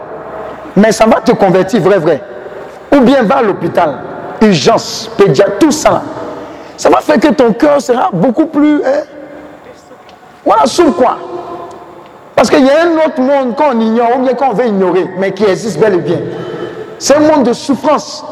Mais 0.77 0.93
ça 0.93 1.07
va 1.07 1.21
te 1.21 1.33
convertir, 1.33 1.81
vrai, 1.81 1.99
vrai. 1.99 2.23
Ou 2.95 3.01
bien 3.01 3.23
va 3.23 3.37
à 3.37 3.43
l'hôpital, 3.43 3.99
urgence, 4.41 5.11
pédiatre, 5.17 5.59
tout 5.59 5.71
ça. 5.71 6.03
Ça 6.77 6.91
va 6.91 6.99
faire 7.01 7.19
que 7.19 7.29
ton 7.29 7.53
cœur 7.53 7.81
sera 7.81 8.11
beaucoup 8.13 8.47
plus. 8.47 8.77
Hein? 8.85 9.03
Voilà, 10.45 10.67
sous 10.67 10.93
quoi 10.93 11.17
parce 12.37 12.51
qu'il 12.51 12.67
y 12.67 12.71
a 12.71 12.83
un 12.85 13.07
autre 13.07 13.19
monde 13.19 13.57
qu'on 13.57 13.81
ignore 13.81 14.19
ou 14.19 14.23
bien 14.23 14.35
qu'on 14.35 14.53
veut 14.53 14.67
ignorer, 14.67 15.09
mais 15.17 15.33
qui 15.33 15.45
existe 15.45 15.81
bel 15.81 15.95
et 15.95 15.99
bien. 15.99 16.19
C'est 16.99 17.17
un 17.17 17.21
monde 17.21 17.45
de 17.45 17.55
souffrance. 17.55 18.23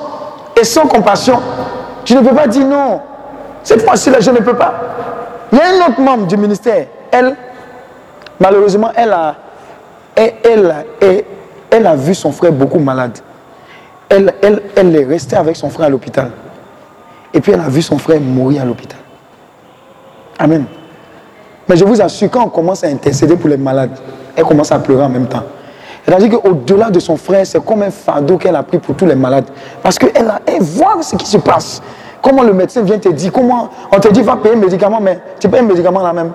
Et 0.61 0.63
sans 0.63 0.87
compassion, 0.87 1.41
tu 2.05 2.15
ne 2.15 2.21
peux 2.21 2.35
pas 2.35 2.47
dire 2.47 2.67
non. 2.67 3.01
Cette 3.63 3.83
fois-ci-là, 3.83 4.21
je 4.21 4.31
ne 4.31 4.39
peux 4.39 4.55
pas. 4.55 4.75
Il 5.51 5.59
y 5.59 5.61
a 5.61 5.65
un 5.69 5.89
autre 5.89 6.01
membre 6.01 6.27
du 6.27 6.37
ministère. 6.37 6.87
Elle, 7.11 7.35
malheureusement, 8.39 8.91
elle 8.95 9.11
a, 9.11 9.35
elle, 10.17 10.85
elle, 11.71 11.87
a 11.87 11.97
vu 11.97 12.15
son 12.15 12.33
frère 12.33 12.53
beaucoup 12.53 12.79
malade. 12.79 13.19
Elle, 14.09 14.33
est 14.77 15.05
restée 15.05 15.37
avec 15.37 15.57
son 15.57 15.71
frère 15.71 15.87
à 15.87 15.91
l'hôpital. 15.91 16.31
Et 17.33 17.41
puis 17.41 17.53
elle 17.53 17.61
a 17.61 17.69
vu 17.69 17.83
son 17.83 17.99
frère 17.99 18.21
mourir 18.21 18.63
à 18.63 18.65
l'hôpital. 18.65 18.99
Amen. 20.39 20.65
Mais 21.69 21.77
je 21.77 21.85
vous 21.85 22.01
assure, 22.01 22.31
quand 22.31 22.45
on 22.45 22.49
commence 22.49 22.85
à 22.85 22.89
intercéder 22.89 23.37
pour 23.37 23.49
les 23.49 23.57
malades, 23.57 23.97
elle 24.37 24.45
commence 24.45 24.71
à 24.71 24.79
pleurer 24.79 25.05
en 25.05 25.09
même 25.09 25.27
temps. 25.27 25.43
C'est-à-dire 26.07 26.39
qu'au-delà 26.39 26.91
de 26.91 27.01
son 27.01 27.17
frère, 27.17 27.47
c'est 27.47 27.65
comme 27.65 27.83
un 27.83 27.91
fardeau 27.91 28.37
qu'elle 28.37 28.57
a 28.57 28.63
pris 28.63 28.79
pour 28.79 28.95
tous 28.95 29.07
les 29.07 29.15
malades. 29.15 29.47
Parce 29.83 29.99
qu'elle 29.99 30.13
elle 30.47 30.63
voit 30.63 31.03
ce 31.03 31.17
qui 31.17 31.27
se 31.27 31.39
passe. 31.39 31.81
Comment 32.21 32.43
le 32.43 32.53
médecin 32.53 32.83
vient 32.83 32.99
te 32.99 33.09
dire, 33.09 33.33
comment 33.33 33.71
on 33.91 33.99
te 33.99 34.09
dit 34.09 34.23
va 34.23 34.37
payer 34.37 34.55
un 34.55 34.59
médicament, 34.59 35.01
mais 35.01 35.19
tu 35.41 35.49
payes 35.49 35.61
un 35.61 35.65
médicament 35.65 36.03
là 36.03 36.13
même. 36.13 36.33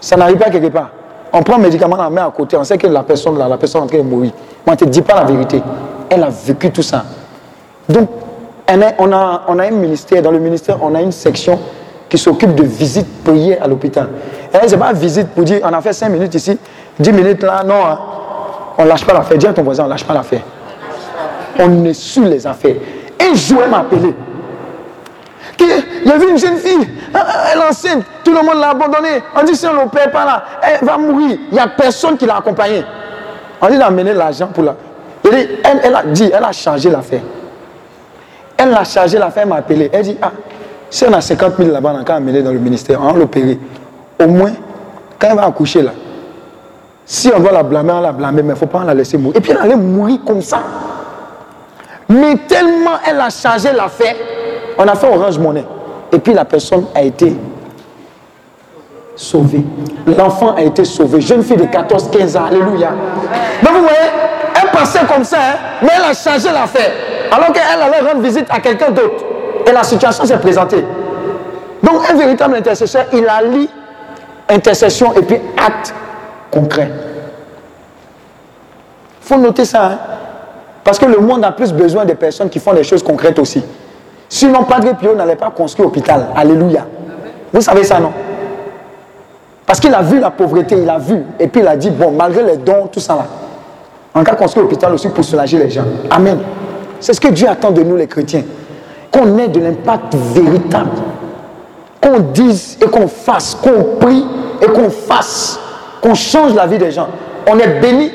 Ça 0.00 0.16
n'arrive 0.16 0.36
pas 0.38 0.50
quelque 0.50 0.68
part. 0.68 0.90
On 1.32 1.42
prend 1.42 1.56
un 1.56 1.58
médicament, 1.58 1.96
on 1.98 2.10
met 2.10 2.20
à 2.20 2.32
côté, 2.34 2.56
on 2.56 2.64
sait 2.64 2.78
que 2.78 2.86
la 2.86 3.02
personne 3.02 3.38
là, 3.38 3.48
la 3.48 3.56
personne 3.56 3.82
est 3.82 3.84
en 3.84 3.88
train 3.88 3.98
de 3.98 4.02
mourir. 4.02 4.32
On 4.66 4.70
ne 4.70 4.76
te 4.76 4.84
dit 4.84 5.02
pas 5.02 5.14
la 5.14 5.24
vérité. 5.24 5.62
Elle 6.08 6.24
a 6.24 6.28
vécu 6.28 6.70
tout 6.70 6.82
ça. 6.82 7.04
Donc, 7.88 8.08
on 8.68 9.12
a, 9.12 9.42
on 9.48 9.58
a 9.58 9.66
un 9.66 9.70
ministère, 9.70 10.22
dans 10.22 10.30
le 10.30 10.38
ministère, 10.38 10.78
on 10.82 10.94
a 10.94 11.00
une 11.00 11.12
section 11.12 11.58
qui 12.08 12.18
s'occupe 12.18 12.54
de 12.54 12.64
visite 12.64 13.06
prière 13.24 13.62
à 13.62 13.68
l'hôpital. 13.68 14.08
Et 14.52 14.68
c'est 14.68 14.76
pas 14.76 14.92
visite 14.92 15.28
pour 15.28 15.44
dire 15.44 15.60
on 15.62 15.72
a 15.72 15.80
fait 15.80 15.92
5 15.92 16.08
minutes 16.08 16.34
ici, 16.34 16.58
10 16.98 17.12
minutes 17.12 17.42
là, 17.42 17.62
non. 17.64 17.74
Hein. 17.86 17.98
On 18.78 18.84
ne 18.84 18.88
lâche 18.88 19.04
pas 19.04 19.12
l'affaire. 19.12 19.38
Dis 19.38 19.46
à 19.46 19.52
ton 19.52 19.62
voisin, 19.62 19.84
on 19.84 19.86
ne 19.86 19.92
lâche 19.92 20.04
pas 20.04 20.14
l'affaire. 20.14 20.42
On 21.58 21.84
est 21.84 21.94
sur 21.94 22.24
les 22.24 22.46
affaires. 22.46 22.76
Un 23.20 23.34
jour, 23.34 23.60
elle 23.64 23.70
m'a 23.70 23.80
appelé. 23.80 24.14
Il 25.60 26.08
y 26.08 26.12
avait 26.12 26.28
une 26.30 26.38
jeune 26.38 26.56
fille, 26.56 26.88
elle 27.52 27.58
est 27.58 27.68
enceinte, 27.68 28.04
tout 28.24 28.32
le 28.32 28.42
monde 28.42 28.60
l'a 28.60 28.70
abandonnée. 28.70 29.22
On 29.36 29.42
dit 29.42 29.54
si 29.54 29.66
on 29.66 29.72
ne 29.72 29.80
l'opère 29.80 30.10
pas 30.10 30.24
là, 30.24 30.44
elle 30.62 30.86
va 30.86 30.96
mourir. 30.96 31.38
Il 31.50 31.54
n'y 31.54 31.60
a 31.60 31.68
personne 31.68 32.16
qui 32.16 32.26
l'a 32.26 32.36
accompagnée. 32.36 32.84
On 33.60 33.68
dit 33.68 33.78
d'amener 33.78 34.14
l'argent 34.14 34.48
pour 34.48 34.64
la. 34.64 34.74
Elle, 35.24 35.80
elle, 35.84 35.94
a 35.94 36.02
dit, 36.02 36.30
elle 36.34 36.44
a 36.44 36.52
changé 36.52 36.90
l'affaire. 36.90 37.20
Elle 38.56 38.74
a 38.74 38.84
chargé 38.84 39.18
l'affaire, 39.18 39.42
elle 39.44 39.48
m'a 39.48 39.56
appelé. 39.56 39.90
Elle 39.92 40.02
dit, 40.02 40.16
ah, 40.20 40.32
si 40.88 41.04
on 41.04 41.12
a 41.12 41.20
50 41.20 41.56
000 41.56 41.70
là-bas, 41.70 41.94
on 41.94 42.10
a 42.10 42.14
amener 42.14 42.42
dans 42.42 42.52
le 42.52 42.58
ministère, 42.58 43.00
on 43.02 43.12
va 43.12 43.18
l'opérer. 43.18 43.58
Au 44.18 44.26
moins, 44.26 44.52
quand 45.18 45.28
elle 45.30 45.36
va 45.36 45.46
accoucher 45.46 45.82
là, 45.82 45.92
si 47.04 47.30
on 47.34 47.40
doit 47.40 47.52
la 47.52 47.62
blâmer, 47.62 47.92
on 47.92 48.00
la 48.00 48.12
blâmer, 48.12 48.42
mais 48.42 48.48
il 48.48 48.52
ne 48.52 48.54
faut 48.54 48.66
pas 48.66 48.84
la 48.84 48.94
laisser 48.94 49.18
mourir. 49.18 49.36
Et 49.36 49.40
puis 49.40 49.52
elle 49.52 49.58
allait 49.58 49.76
mourir 49.76 50.20
comme 50.26 50.42
ça. 50.42 50.62
Mais 52.08 52.36
tellement 52.48 52.98
elle 53.06 53.20
a 53.20 53.30
chargé 53.30 53.72
l'affaire, 53.72 54.14
on 54.78 54.86
a 54.86 54.94
fait 54.94 55.08
Orange 55.08 55.38
Monnaie. 55.38 55.64
Et 56.12 56.18
puis 56.18 56.32
la 56.32 56.44
personne 56.44 56.86
a 56.94 57.02
été 57.02 57.36
sauvée. 59.16 59.64
L'enfant 60.06 60.54
a 60.56 60.62
été 60.62 60.84
sauvé. 60.84 61.20
Jeune 61.20 61.42
fille 61.42 61.56
de 61.56 61.64
14-15 61.64 62.38
ans. 62.38 62.46
Alléluia. 62.46 62.90
Donc 63.62 63.74
vous 63.74 63.82
voyez, 63.82 64.10
elle 64.60 64.70
passait 64.70 65.04
comme 65.12 65.24
ça, 65.24 65.36
hein, 65.38 65.56
mais 65.82 65.90
elle 65.96 66.10
a 66.10 66.14
changé 66.14 66.52
l'affaire. 66.52 66.90
Alors 67.30 67.52
qu'elle 67.52 67.80
allait 67.80 68.00
rendre 68.08 68.22
visite 68.22 68.46
à 68.50 68.60
quelqu'un 68.60 68.90
d'autre. 68.90 69.24
Et 69.66 69.72
la 69.72 69.82
situation 69.82 70.24
s'est 70.24 70.38
présentée. 70.38 70.84
Donc 71.82 72.10
un 72.10 72.14
véritable 72.14 72.56
intercesseur, 72.56 73.06
il 73.12 73.26
a 73.28 73.42
lu 73.42 73.68
intercession 74.48 75.14
et 75.14 75.22
puis 75.22 75.36
acte 75.56 75.94
concret. 76.50 76.90
Il 79.22 79.28
faut 79.28 79.36
noter 79.36 79.64
ça. 79.64 79.86
Hein. 79.86 79.98
Parce 80.82 80.98
que 80.98 81.06
le 81.06 81.18
monde 81.18 81.44
a 81.44 81.52
plus 81.52 81.72
besoin 81.72 82.04
de 82.04 82.14
personnes 82.14 82.48
qui 82.50 82.58
font 82.58 82.72
des 82.72 82.82
choses 82.82 83.02
concrètes 83.02 83.38
aussi. 83.38 83.62
Sinon, 84.32 84.62
Padre 84.62 84.96
Pio 84.96 85.12
n'allait 85.12 85.34
pas 85.34 85.50
construire 85.50 85.88
l'hôpital. 85.88 86.28
Alléluia. 86.36 86.86
Vous 87.52 87.60
savez 87.60 87.82
ça, 87.82 87.98
non? 87.98 88.12
Parce 89.66 89.80
qu'il 89.80 89.92
a 89.92 90.02
vu 90.02 90.20
la 90.20 90.30
pauvreté, 90.30 90.76
il 90.80 90.88
a 90.88 90.98
vu. 90.98 91.22
Et 91.38 91.48
puis 91.48 91.60
il 91.60 91.66
a 91.66 91.76
dit, 91.76 91.90
bon, 91.90 92.12
malgré 92.12 92.44
les 92.44 92.56
dons, 92.56 92.86
tout 92.90 93.00
ça 93.00 93.14
là, 93.14 93.26
on 94.14 94.22
va 94.22 94.34
construire 94.36 94.64
l'hôpital 94.64 94.94
aussi 94.94 95.08
pour 95.08 95.24
soulager 95.24 95.58
les 95.58 95.68
gens. 95.68 95.84
Amen. 96.10 96.38
C'est 97.00 97.12
ce 97.12 97.20
que 97.20 97.28
Dieu 97.28 97.48
attend 97.48 97.72
de 97.72 97.82
nous, 97.82 97.96
les 97.96 98.06
chrétiens. 98.06 98.44
Qu'on 99.10 99.36
ait 99.36 99.48
de 99.48 99.58
l'impact 99.58 100.14
véritable. 100.14 100.90
Qu'on 102.00 102.20
dise 102.20 102.78
et 102.80 102.86
qu'on 102.86 103.08
fasse, 103.08 103.56
qu'on 103.56 103.96
prie 103.98 104.24
et 104.62 104.66
qu'on 104.66 104.90
fasse, 104.90 105.58
qu'on 106.00 106.14
change 106.14 106.54
la 106.54 106.66
vie 106.66 106.78
des 106.78 106.92
gens. 106.92 107.08
On 107.50 107.58
est 107.58 107.80
béni 107.80 108.12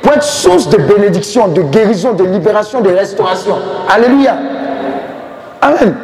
pour 0.00 0.12
être 0.12 0.22
source 0.22 0.68
de 0.68 0.76
bénédiction, 0.76 1.48
de 1.48 1.62
guérison, 1.62 2.12
de 2.12 2.24
libération, 2.24 2.80
de 2.80 2.90
restauration. 2.90 3.56
Alléluia. 3.92 4.36
Amen. 5.66 5.94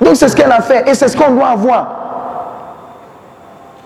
Donc 0.00 0.16
c'est 0.16 0.28
ce 0.28 0.36
qu'elle 0.36 0.52
a 0.52 0.60
fait 0.60 0.88
et 0.88 0.94
c'est 0.94 1.08
ce 1.08 1.16
qu'on 1.16 1.32
doit 1.32 1.48
avoir. 1.48 1.96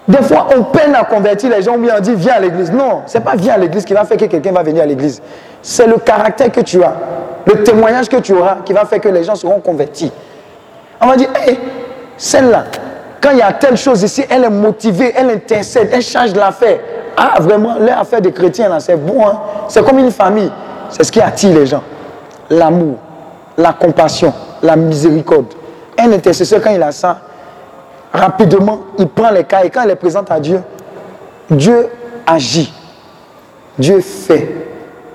Des 0.06 0.22
fois, 0.22 0.48
on 0.54 0.64
peine 0.64 0.94
à 0.94 1.04
convertir 1.04 1.50
les 1.50 1.62
gens, 1.62 1.76
ou 1.76 1.78
bien 1.78 1.94
on 1.96 2.00
dit 2.00 2.14
viens 2.14 2.34
à 2.34 2.40
l'église. 2.40 2.70
Non, 2.70 3.02
ce 3.06 3.16
n'est 3.16 3.24
pas 3.24 3.36
viens 3.36 3.54
à 3.54 3.58
l'église 3.58 3.84
qui 3.84 3.94
va 3.94 4.04
faire 4.04 4.18
que 4.18 4.26
quelqu'un 4.26 4.52
va 4.52 4.62
venir 4.62 4.82
à 4.82 4.86
l'église. 4.86 5.22
C'est 5.62 5.86
le 5.86 5.96
caractère 5.96 6.52
que 6.52 6.60
tu 6.60 6.82
as, 6.82 6.94
le 7.46 7.62
témoignage 7.62 8.08
que 8.08 8.16
tu 8.16 8.34
auras 8.34 8.56
qui 8.64 8.72
va 8.72 8.84
faire 8.84 9.00
que 9.00 9.08
les 9.08 9.24
gens 9.24 9.34
seront 9.34 9.60
convertis. 9.60 10.12
On 11.00 11.06
va 11.06 11.16
dire, 11.16 11.30
hé, 11.46 11.58
celle-là, 12.16 12.64
quand 13.20 13.30
il 13.30 13.38
y 13.38 13.42
a 13.42 13.52
telle 13.52 13.76
chose 13.76 14.02
ici, 14.02 14.24
elle 14.28 14.44
est 14.44 14.50
motivée, 14.50 15.14
elle 15.16 15.30
intercède, 15.30 15.88
elle 15.92 16.02
change 16.02 16.34
l'affaire. 16.34 16.78
Ah, 17.16 17.40
vraiment, 17.40 17.76
l'affaire 17.78 18.20
des 18.20 18.32
chrétiens, 18.32 18.68
là, 18.68 18.80
c'est 18.80 18.96
bon. 18.96 19.26
Hein? 19.26 19.40
C'est 19.68 19.84
comme 19.84 19.98
une 19.98 20.10
famille. 20.10 20.50
C'est 20.90 21.04
ce 21.04 21.12
qui 21.12 21.20
attire 21.20 21.54
les 21.54 21.66
gens. 21.66 21.82
L'amour 22.50 22.98
la 23.56 23.72
compassion, 23.72 24.32
la 24.62 24.76
miséricorde. 24.76 25.46
Un 25.98 26.12
intercesseur, 26.12 26.60
quand 26.60 26.70
il 26.70 26.82
a 26.82 26.92
ça, 26.92 27.20
rapidement, 28.12 28.80
il 28.98 29.08
prend 29.08 29.30
les 29.30 29.44
cas 29.44 29.64
et 29.64 29.70
quand 29.70 29.82
il 29.82 29.88
les 29.88 29.94
présente 29.96 30.30
à 30.30 30.40
Dieu, 30.40 30.60
Dieu 31.50 31.88
agit. 32.26 32.72
Dieu 33.78 34.00
fait. 34.00 34.66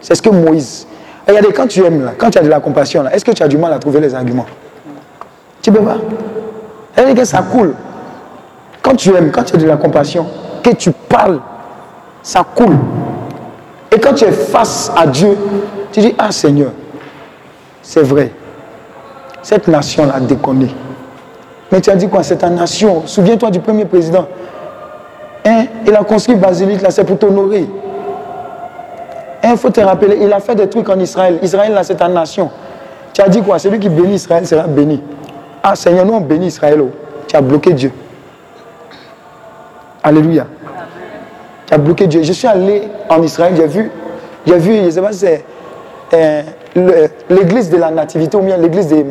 C'est 0.01 0.15
ce 0.15 0.21
que 0.21 0.29
Moïse. 0.29 0.87
Regardez, 1.27 1.51
quand 1.53 1.67
tu 1.67 1.83
aimes, 1.83 2.05
là, 2.05 2.11
quand 2.17 2.29
tu 2.29 2.37
as 2.37 2.41
de 2.41 2.49
la 2.49 2.59
compassion, 2.59 3.07
est-ce 3.07 3.23
que 3.23 3.31
tu 3.31 3.43
as 3.43 3.47
du 3.47 3.57
mal 3.57 3.73
à 3.73 3.79
trouver 3.79 3.99
les 3.99 4.15
arguments? 4.15 4.45
Tu 5.61 5.71
peux 5.71 5.81
pas. 5.81 5.97
cest 6.95 7.17
que 7.17 7.25
ça 7.25 7.41
coule. 7.41 7.75
Quand 8.81 8.95
tu 8.95 9.13
aimes, 9.13 9.31
quand 9.31 9.43
tu 9.43 9.55
as 9.55 9.59
de 9.59 9.67
la 9.67 9.77
compassion, 9.77 10.25
que 10.63 10.71
tu 10.71 10.91
parles, 10.91 11.39
ça 12.23 12.43
coule. 12.55 12.77
Et 13.91 13.99
quand 13.99 14.13
tu 14.13 14.25
es 14.25 14.31
face 14.31 14.91
à 14.95 15.05
Dieu, 15.07 15.37
tu 15.91 15.99
dis, 15.99 16.15
ah 16.17 16.31
Seigneur, 16.31 16.71
c'est 17.89 18.03
vrai. 18.03 18.29
Cette 19.41 19.67
nation 19.67 20.07
a 20.13 20.19
déconné. 20.19 20.67
Mais 21.71 21.81
tu 21.81 21.89
as 21.89 21.95
dit 21.95 22.07
quoi? 22.07 22.21
C'est 22.21 22.35
ta 22.35 22.47
nation. 22.47 23.01
Souviens-toi 23.07 23.49
du 23.49 23.61
premier 23.61 23.85
président. 23.85 24.27
Hein? 25.43 25.65
Il 25.87 25.95
a 25.95 26.03
construit 26.03 26.35
Basilique, 26.35 26.83
là, 26.83 26.91
c'est 26.91 27.03
pour 27.03 27.17
t'honorer. 27.17 27.67
Il 29.43 29.49
hein, 29.49 29.55
faut 29.57 29.71
te 29.71 29.81
rappeler, 29.81 30.19
il 30.21 30.31
a 30.31 30.39
fait 30.39 30.53
des 30.53 30.69
trucs 30.69 30.87
en 30.87 30.99
Israël. 30.99 31.39
Israël, 31.41 31.73
là, 31.73 31.83
c'est 31.83 31.95
ta 31.95 32.07
nation. 32.07 32.51
Tu 33.11 33.21
as 33.21 33.27
dit 33.27 33.41
quoi? 33.41 33.57
Celui 33.57 33.79
qui 33.79 33.89
bénit 33.89 34.13
Israël 34.13 34.45
sera 34.45 34.67
béni. 34.67 35.01
Ah, 35.63 35.75
Seigneur, 35.75 36.05
nous, 36.05 36.13
on 36.13 36.21
bénit 36.21 36.47
Israël. 36.47 36.79
Oh. 36.81 36.91
Tu 37.27 37.35
as 37.35 37.41
bloqué 37.41 37.73
Dieu. 37.73 37.91
Alléluia. 40.03 40.45
Tu 41.65 41.73
as 41.73 41.77
bloqué 41.79 42.05
Dieu. 42.05 42.21
Je 42.21 42.33
suis 42.33 42.47
allé 42.47 42.83
en 43.09 43.23
Israël, 43.23 43.55
j'ai 43.57 43.65
vu, 43.65 43.91
j'ai 44.45 44.57
vu, 44.59 44.75
je 44.75 44.81
ne 44.83 44.89
sais 44.91 45.01
pas 45.01 45.11
si 45.11 45.25
c'est 46.11 46.58
l'église 46.75 47.69
de 47.69 47.77
la 47.77 47.91
nativité 47.91 48.37
ou 48.37 48.41
bien 48.41 48.57
l'église 48.57 48.87
de 48.87 49.03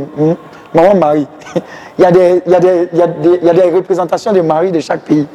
Maman 0.74 0.94
Marie. 0.94 1.26
il, 1.98 2.02
y 2.02 2.05
a 2.05 2.10
des, 2.10 2.43
il, 2.47 2.89
il, 2.93 3.47
y 3.47 3.51
a 3.51 3.52
des, 3.55 3.70
représentations 3.70 4.32
de 4.32 4.40
Marie 4.40 4.72
de 4.72 4.80
chaque 4.80 5.01
pays. 5.01 5.26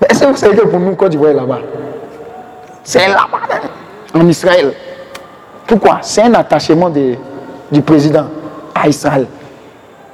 Mais 0.00 0.08
est-ce 0.10 0.20
que 0.20 0.26
vous 0.26 0.36
savez 0.36 0.56
que 0.56 0.66
pour 0.66 0.80
nous, 0.80 0.94
Côte 0.94 1.10
d'Ivoire 1.10 1.30
est 1.30 1.34
là-bas? 1.34 1.58
C'est 2.84 3.08
là-bas, 3.08 3.60
en 4.14 4.26
Israël. 4.28 4.72
Pourquoi? 5.66 5.98
C'est 6.02 6.22
un 6.22 6.34
attachement 6.34 6.90
de, 6.90 7.14
du 7.70 7.82
président 7.82 8.26
à 8.74 8.88
Israël. 8.88 9.26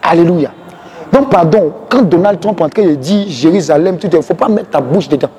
Alléluia. 0.03 0.51
Donc, 1.13 1.31
pardon, 1.31 1.73
quand 1.89 2.03
Donald 2.03 2.39
Trump 2.41 2.61
en 2.61 2.69
train 2.69 2.83
de 2.83 2.95
dire 2.95 3.27
Jérusalem, 3.29 3.99
il 4.03 4.15
ne 4.15 4.21
faut 4.21 4.35
pas 4.35 4.49
mettre 4.49 4.71
ta 4.71 4.81
bouche 4.81 5.09
dedans. 5.09 5.31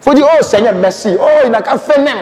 Il 0.00 0.04
faut 0.08 0.14
dire, 0.14 0.26
oh 0.30 0.42
Seigneur, 0.42 0.74
merci. 0.74 1.16
Oh, 1.18 1.42
il 1.44 1.50
n'a 1.50 1.62
qu'à 1.62 1.78
faire 1.78 2.02
même. 2.02 2.18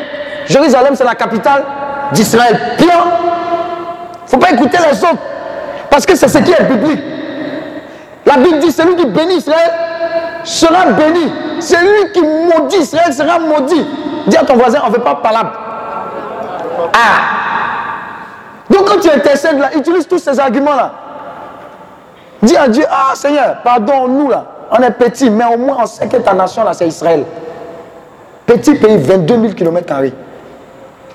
Jérusalem, 0.47 0.95
c'est 0.95 1.05
la 1.05 1.15
capitale 1.15 1.65
d'Israël. 2.13 2.59
Bien, 2.79 2.87
il 2.89 4.25
ne 4.25 4.29
faut 4.29 4.37
pas 4.39 4.51
écouter 4.53 4.79
les 4.91 4.99
autres. 5.03 5.23
Parce 5.91 6.05
que 6.05 6.15
c'est 6.15 6.29
ce 6.29 6.39
qui 6.39 6.53
est 6.53 6.65
biblique. 6.65 7.01
La 8.27 8.37
Bible 8.37 8.59
dit 8.59 8.71
celui 8.71 8.95
qui 8.97 9.07
bénit 9.07 9.37
Israël 9.37 9.73
sera 10.45 10.87
béni. 10.87 11.33
Celui 11.61 12.13
qui 12.13 12.21
maudit 12.23 12.77
Israël 12.77 13.13
sera 13.13 13.39
maudit. 13.39 13.87
Dis 14.27 14.37
à 14.37 14.45
ton 14.45 14.57
voisin, 14.57 14.81
on 14.85 14.89
ne 14.89 14.95
veut 14.95 15.01
pas 15.03 15.17
parler. 15.17 15.49
Ah. 16.93 17.39
Donc 18.71 18.87
quand 18.89 19.01
tu 19.01 19.11
intercèdes 19.11 19.59
là, 19.59 19.71
utilise 19.77 20.07
tous 20.07 20.19
ces 20.19 20.39
arguments-là. 20.39 20.93
Dis 22.43 22.57
à 22.57 22.69
Dieu, 22.69 22.85
ah 22.89 23.15
Seigneur, 23.15 23.57
pardon, 23.65 24.07
nous 24.07 24.29
là, 24.29 24.45
on 24.71 24.83
est 24.83 24.91
petit, 24.91 25.31
mais 25.31 25.45
au 25.53 25.57
moins 25.57 25.79
on 25.83 25.87
sait 25.87 26.07
que 26.07 26.19
ta 26.19 26.35
nation 26.35 26.65
là, 26.65 26.73
c'est 26.75 26.87
Israël. 26.87 27.25
Petit 28.47 28.75
pays, 28.75 28.99
22 28.99 29.41
000 29.41 29.53
km. 29.55 29.95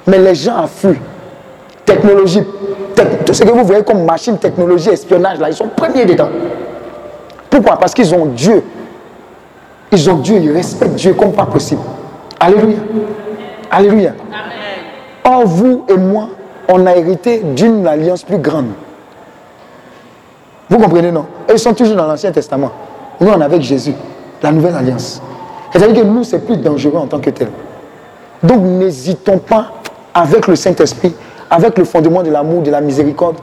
Mais 0.08 0.18
les 0.18 0.36
gens 0.36 0.58
affluent. 0.58 1.00
Technologie, 1.86 2.44
tout 3.26 3.34
ce 3.34 3.44
que 3.44 3.52
vous 3.52 3.64
voyez 3.64 3.84
comme 3.84 4.04
machine, 4.04 4.38
technologie, 4.38 4.90
espionnage, 4.90 5.40
là, 5.40 5.50
ils 5.50 5.56
sont 5.56 5.68
premiers 5.68 6.06
dedans. 6.06 6.30
Pourquoi? 7.50 7.78
Parce 7.78 7.94
qu'ils 7.94 8.14
ont 8.16 8.26
Dieu. 8.28 8.64
Ils 9.92 10.10
ont 10.10 10.16
Dieu, 10.18 10.38
ils 10.42 10.52
respectent 10.52 10.96
Dieu 10.96 11.14
comme 11.14 11.34
pas 11.34 11.46
possible. 11.46 11.82
Alléluia. 12.40 12.78
Alléluia. 13.70 14.14
Or, 15.24 15.46
vous 15.46 15.86
et 15.88 15.98
moi, 15.98 16.30
on 16.68 16.86
a 16.86 16.96
hérité 16.96 17.40
d'une 17.40 17.86
alliance 17.86 18.24
plus 18.24 18.38
grande. 18.38 18.68
Vous 20.70 20.78
comprenez, 20.78 21.12
non? 21.12 21.26
Ils 21.52 21.60
sont 21.60 21.74
toujours 21.74 21.96
dans 21.96 22.08
l'Ancien 22.08 22.32
Testament. 22.32 22.72
Nous, 23.20 23.28
on 23.30 23.40
est 23.40 23.44
avec 23.44 23.62
Jésus, 23.62 23.94
la 24.42 24.52
nouvelle 24.52 24.76
alliance. 24.76 25.22
C'est-à-dire 25.72 26.02
que 26.02 26.08
nous, 26.08 26.24
c'est 26.24 26.40
plus 26.40 26.58
dangereux 26.58 26.98
en 26.98 27.08
tant 27.08 27.20
que 27.20 27.30
tel. 27.30 27.50
Donc, 28.42 28.62
n'hésitons 28.62 29.38
pas 29.38 29.72
avec 30.14 30.48
le 30.48 30.56
Saint-Esprit, 30.56 31.14
avec 31.50 31.78
le 31.78 31.86
fondement 31.86 32.24
de 32.24 32.30
l'amour, 32.32 32.62
de 32.62 32.72
la 32.72 32.82
miséricorde, 32.82 33.38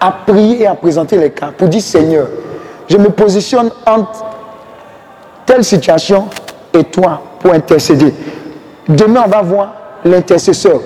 à 0.00 0.12
prier 0.26 0.62
et 0.62 0.66
à 0.66 0.74
présenter 0.74 1.16
les 1.16 1.30
cas 1.30 1.50
pour 1.56 1.68
dire 1.68 1.82
Seigneur, 1.82 2.26
je 2.88 2.96
me 2.96 3.10
positionne 3.10 3.70
entre 3.86 4.24
telle 5.46 5.62
situation 5.64 6.26
et 6.72 6.84
toi 6.84 7.20
pour 7.40 7.52
intercéder. 7.52 8.14
Demain, 8.88 9.22
on 9.26 9.28
va 9.28 9.42
voir 9.42 9.74
l'intercesseur. 10.04 10.80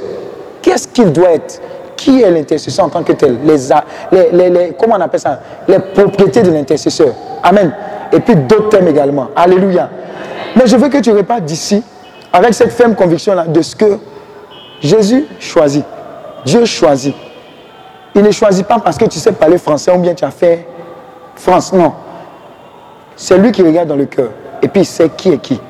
Qu'est-ce 0.60 0.88
qu'il 0.88 1.12
doit 1.12 1.32
être? 1.32 1.60
Qui 1.96 2.22
est 2.22 2.30
l'intercesseur 2.30 2.86
en 2.86 2.88
tant 2.88 3.02
que 3.02 3.12
tel? 3.12 3.38
Les, 3.44 4.48
les, 4.51 4.72
Comment 4.78 4.96
on 4.96 5.01
appelle 5.01 5.20
ça? 5.20 5.40
Les 5.68 5.78
propriétés 5.78 6.42
de 6.42 6.51
l'intercesseur. 6.51 7.14
Amen. 7.42 7.72
Et 8.12 8.20
puis 8.20 8.34
d'autres 8.36 8.68
thèmes 8.70 8.88
également. 8.88 9.28
Alléluia. 9.36 9.88
Mais 10.56 10.66
je 10.66 10.76
veux 10.76 10.88
que 10.88 10.98
tu 10.98 11.12
repartes 11.12 11.44
d'ici 11.44 11.82
avec 12.32 12.52
cette 12.55 12.72
ferme 12.72 12.94
conviction-là 12.94 13.44
de 13.46 13.62
ce 13.62 13.76
que 13.76 13.98
Jésus 14.82 15.26
choisit. 15.38 15.84
Dieu 16.44 16.64
choisit. 16.64 17.14
Il 18.14 18.22
ne 18.22 18.30
choisit 18.30 18.66
pas 18.66 18.78
parce 18.78 18.96
que 18.96 19.06
tu 19.06 19.18
sais 19.18 19.32
parler 19.32 19.59
français 19.59 19.92
ou 19.94 19.98
bien 19.98 20.14
tu 20.14 20.24
as 20.24 20.30
fait 20.30 20.66
France. 21.36 21.72
Non. 21.72 21.92
C'est 23.16 23.38
lui 23.38 23.51
qui 23.52 23.62
regarde 23.62 23.88
dans 23.88 23.96
le 23.96 24.06
cœur. 24.06 24.30
Et 24.62 24.68
puis 24.68 24.82
il 24.82 24.86
sait 24.86 25.09
qui 25.09 25.30
est 25.30 25.38
qui. 25.38 25.60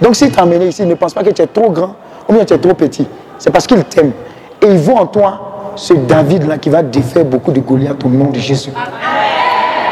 Donc 0.00 0.16
s'il 0.16 0.30
t'a 0.30 0.42
amené 0.42 0.66
ici, 0.66 0.84
ne 0.84 0.94
pense 0.94 1.14
pas 1.14 1.22
que 1.22 1.30
tu 1.30 1.42
es 1.42 1.46
trop 1.46 1.70
grand 1.70 1.96
ou 2.28 2.32
bien 2.32 2.44
tu 2.44 2.54
es 2.54 2.58
trop 2.58 2.74
petit. 2.74 3.06
C'est 3.38 3.50
parce 3.50 3.66
qu'il 3.66 3.82
t'aime. 3.84 4.12
Et 4.60 4.66
il 4.66 4.78
voit 4.78 5.00
en 5.00 5.06
toi 5.06 5.72
ce 5.76 5.94
David-là 5.94 6.58
qui 6.58 6.70
va 6.70 6.82
défaire 6.82 7.24
beaucoup 7.24 7.52
de 7.52 7.60
Goliath 7.60 8.04
au 8.04 8.08
nom 8.08 8.30
de 8.30 8.38
Jésus. 8.38 8.70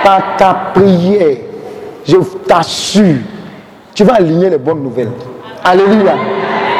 Par 0.03 0.37
ta 0.37 0.55
prière, 0.75 1.39
je 2.07 2.17
t'assure, 2.47 3.17
tu 3.95 4.05
vas 4.05 4.15
aligner 4.15 4.51
les 4.51 4.59
bonnes 4.59 4.83
nouvelles. 4.83 5.11
Alléluia. 5.65 6.15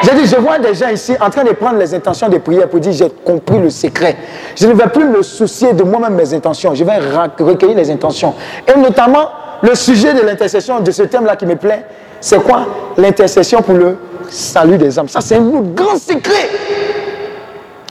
J'ai 0.03 0.15
dit, 0.15 0.27
je 0.27 0.37
vois 0.37 0.59
des 0.59 0.75
gens 0.75 0.89
ici 0.89 1.15
en 1.21 1.31
train 1.31 1.45
de 1.45 1.51
prendre 1.51 1.79
les 1.79 1.95
intentions 1.95 2.29
de 2.29 2.39
prière 2.39 2.69
pour 2.69 2.81
dire, 2.81 2.93
j'ai 2.93 3.11
compris 3.25 3.59
le 3.59 3.71
secret. 3.71 4.17
Je 4.55 4.67
ne 4.67 4.75
vais 4.75 4.89
plus 4.89 5.05
me 5.05 5.23
soucier 5.23 5.73
de 5.73 5.83
moi-même 5.83 6.15
mes 6.15 6.33
intentions. 6.35 6.75
Je 6.75 6.85
vais 6.85 6.99
recueillir 7.39 7.77
les 7.77 7.91
intentions. 7.91 8.35
Et 8.67 8.79
notamment, 8.79 9.31
le 9.63 9.75
sujet 9.75 10.15
de 10.15 10.21
l'intercession, 10.21 10.81
de 10.81 10.91
ce 10.91 11.03
thème-là 11.05 11.37
qui 11.37 11.47
me 11.47 11.57
plaît, 11.57 11.85
c'est 12.21 12.43
quoi? 12.43 12.67
L'intercession 12.97 13.63
pour 13.63 13.75
le 13.75 13.97
salut 14.29 14.79
des 14.79 14.99
âmes. 14.99 15.09
Ça, 15.09 15.21
c'est 15.21 15.37
un 15.37 15.41
grand 15.75 15.97
secret 15.97 16.51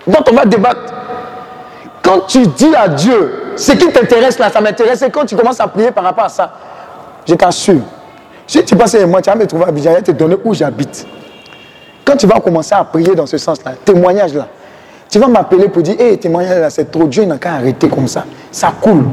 dont 0.05 0.23
on 0.29 0.33
va 0.33 0.45
débattre. 0.45 0.93
Quand 2.01 2.21
tu 2.21 2.45
dis 2.45 2.75
à 2.75 2.87
Dieu, 2.87 3.53
ce 3.55 3.71
qui 3.71 3.87
t'intéresse 3.87 4.37
là, 4.37 4.49
ça 4.51 4.61
m'intéresse, 4.61 5.01
et 5.01 5.09
quand 5.09 5.25
tu 5.25 5.35
commences 5.35 5.59
à 5.59 5.67
prier 5.67 5.91
par 5.91 6.03
rapport 6.03 6.25
à 6.25 6.29
ça, 6.29 6.53
je 7.27 7.33
t'assure, 7.33 7.81
si 8.45 8.63
tu 8.63 8.75
passes 8.75 8.95
moi, 9.05 9.21
tu 9.21 9.29
vas 9.29 9.35
me 9.35 9.47
trouver 9.47 9.65
à 9.65 9.69
Abidjan, 9.69 9.95
te 10.03 10.11
donner 10.11 10.37
où 10.43 10.53
j'habite. 10.53 11.07
Quand 12.05 12.15
tu 12.15 12.27
vas 12.27 12.39
commencer 12.39 12.75
à 12.75 12.83
prier 12.83 13.15
dans 13.15 13.25
ce 13.25 13.37
sens-là, 13.37 13.73
témoignage 13.83 14.33
là, 14.35 14.47
tu 15.09 15.19
vas 15.19 15.27
m'appeler 15.27 15.69
pour 15.69 15.81
dire, 15.81 15.95
hé, 15.99 16.17
témoignage 16.17 16.59
là, 16.59 16.69
c'est 16.69 16.91
trop, 16.91 17.05
Dieu 17.05 17.25
n'a 17.25 17.37
qu'à 17.37 17.53
arrêter 17.53 17.89
comme 17.89 18.07
ça. 18.07 18.25
Ça 18.51 18.73
coule. 18.79 19.05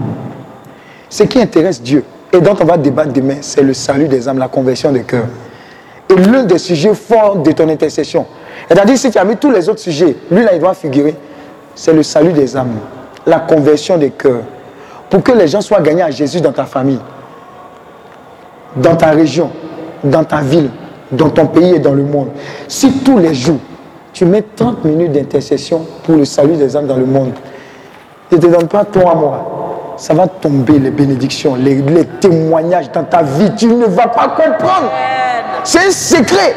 Ce 1.08 1.22
qui 1.24 1.40
intéresse 1.40 1.80
Dieu, 1.80 2.04
et 2.32 2.40
dont 2.40 2.56
on 2.60 2.64
va 2.64 2.76
débattre 2.76 3.12
demain, 3.12 3.36
c'est 3.40 3.62
le 3.62 3.74
salut 3.74 4.08
des 4.08 4.28
âmes, 4.28 4.38
la 4.38 4.48
conversion 4.48 4.92
des 4.92 5.02
cœurs. 5.02 5.26
Et 6.08 6.14
l'un 6.14 6.44
des 6.44 6.58
sujets 6.58 6.94
forts 6.94 7.36
de 7.36 7.52
ton 7.52 7.68
intercession, 7.68 8.26
c'est-à-dire 8.68 8.98
si 8.98 9.10
tu 9.10 9.18
as 9.18 9.24
mis 9.24 9.36
tous 9.36 9.50
les 9.50 9.68
autres 9.68 9.80
sujets, 9.80 10.16
lui 10.30 10.44
là, 10.44 10.54
il 10.54 10.60
doit 10.60 10.74
figurer, 10.74 11.14
c'est 11.74 11.92
le 11.92 12.02
salut 12.02 12.32
des 12.32 12.56
âmes, 12.56 12.76
la 13.26 13.40
conversion 13.40 13.96
des 13.96 14.10
cœurs. 14.10 14.42
Pour 15.08 15.22
que 15.22 15.32
les 15.32 15.48
gens 15.48 15.60
soient 15.60 15.80
gagnés 15.80 16.02
à 16.02 16.10
Jésus 16.10 16.40
dans 16.40 16.52
ta 16.52 16.64
famille, 16.64 17.00
dans 18.76 18.96
ta 18.96 19.10
région, 19.10 19.50
dans 20.02 20.24
ta 20.24 20.40
ville, 20.40 20.70
dans 21.12 21.30
ton 21.30 21.46
pays 21.46 21.74
et 21.74 21.78
dans 21.78 21.92
le 21.94 22.02
monde. 22.02 22.28
Si 22.68 22.92
tous 23.00 23.18
les 23.18 23.34
jours, 23.34 23.58
tu 24.12 24.24
mets 24.24 24.44
30 24.56 24.84
minutes 24.84 25.12
d'intercession 25.12 25.86
pour 26.04 26.16
le 26.16 26.24
salut 26.24 26.56
des 26.56 26.76
âmes 26.76 26.86
dans 26.86 26.96
le 26.96 27.06
monde, 27.06 27.32
ne 28.30 28.36
te 28.36 28.46
donne 28.46 28.68
pas 28.68 28.84
toi 28.84 29.12
à 29.12 29.14
moi. 29.14 29.94
Ça 29.96 30.14
va 30.14 30.26
tomber 30.26 30.78
les 30.78 30.90
bénédictions, 30.90 31.54
les, 31.54 31.76
les 31.76 32.04
témoignages 32.04 32.90
dans 32.90 33.04
ta 33.04 33.22
vie. 33.22 33.54
Tu 33.56 33.66
ne 33.66 33.84
vas 33.86 34.08
pas 34.08 34.28
comprendre. 34.28 34.90
C'est 35.64 35.86
un 35.86 35.90
secret. 35.90 36.54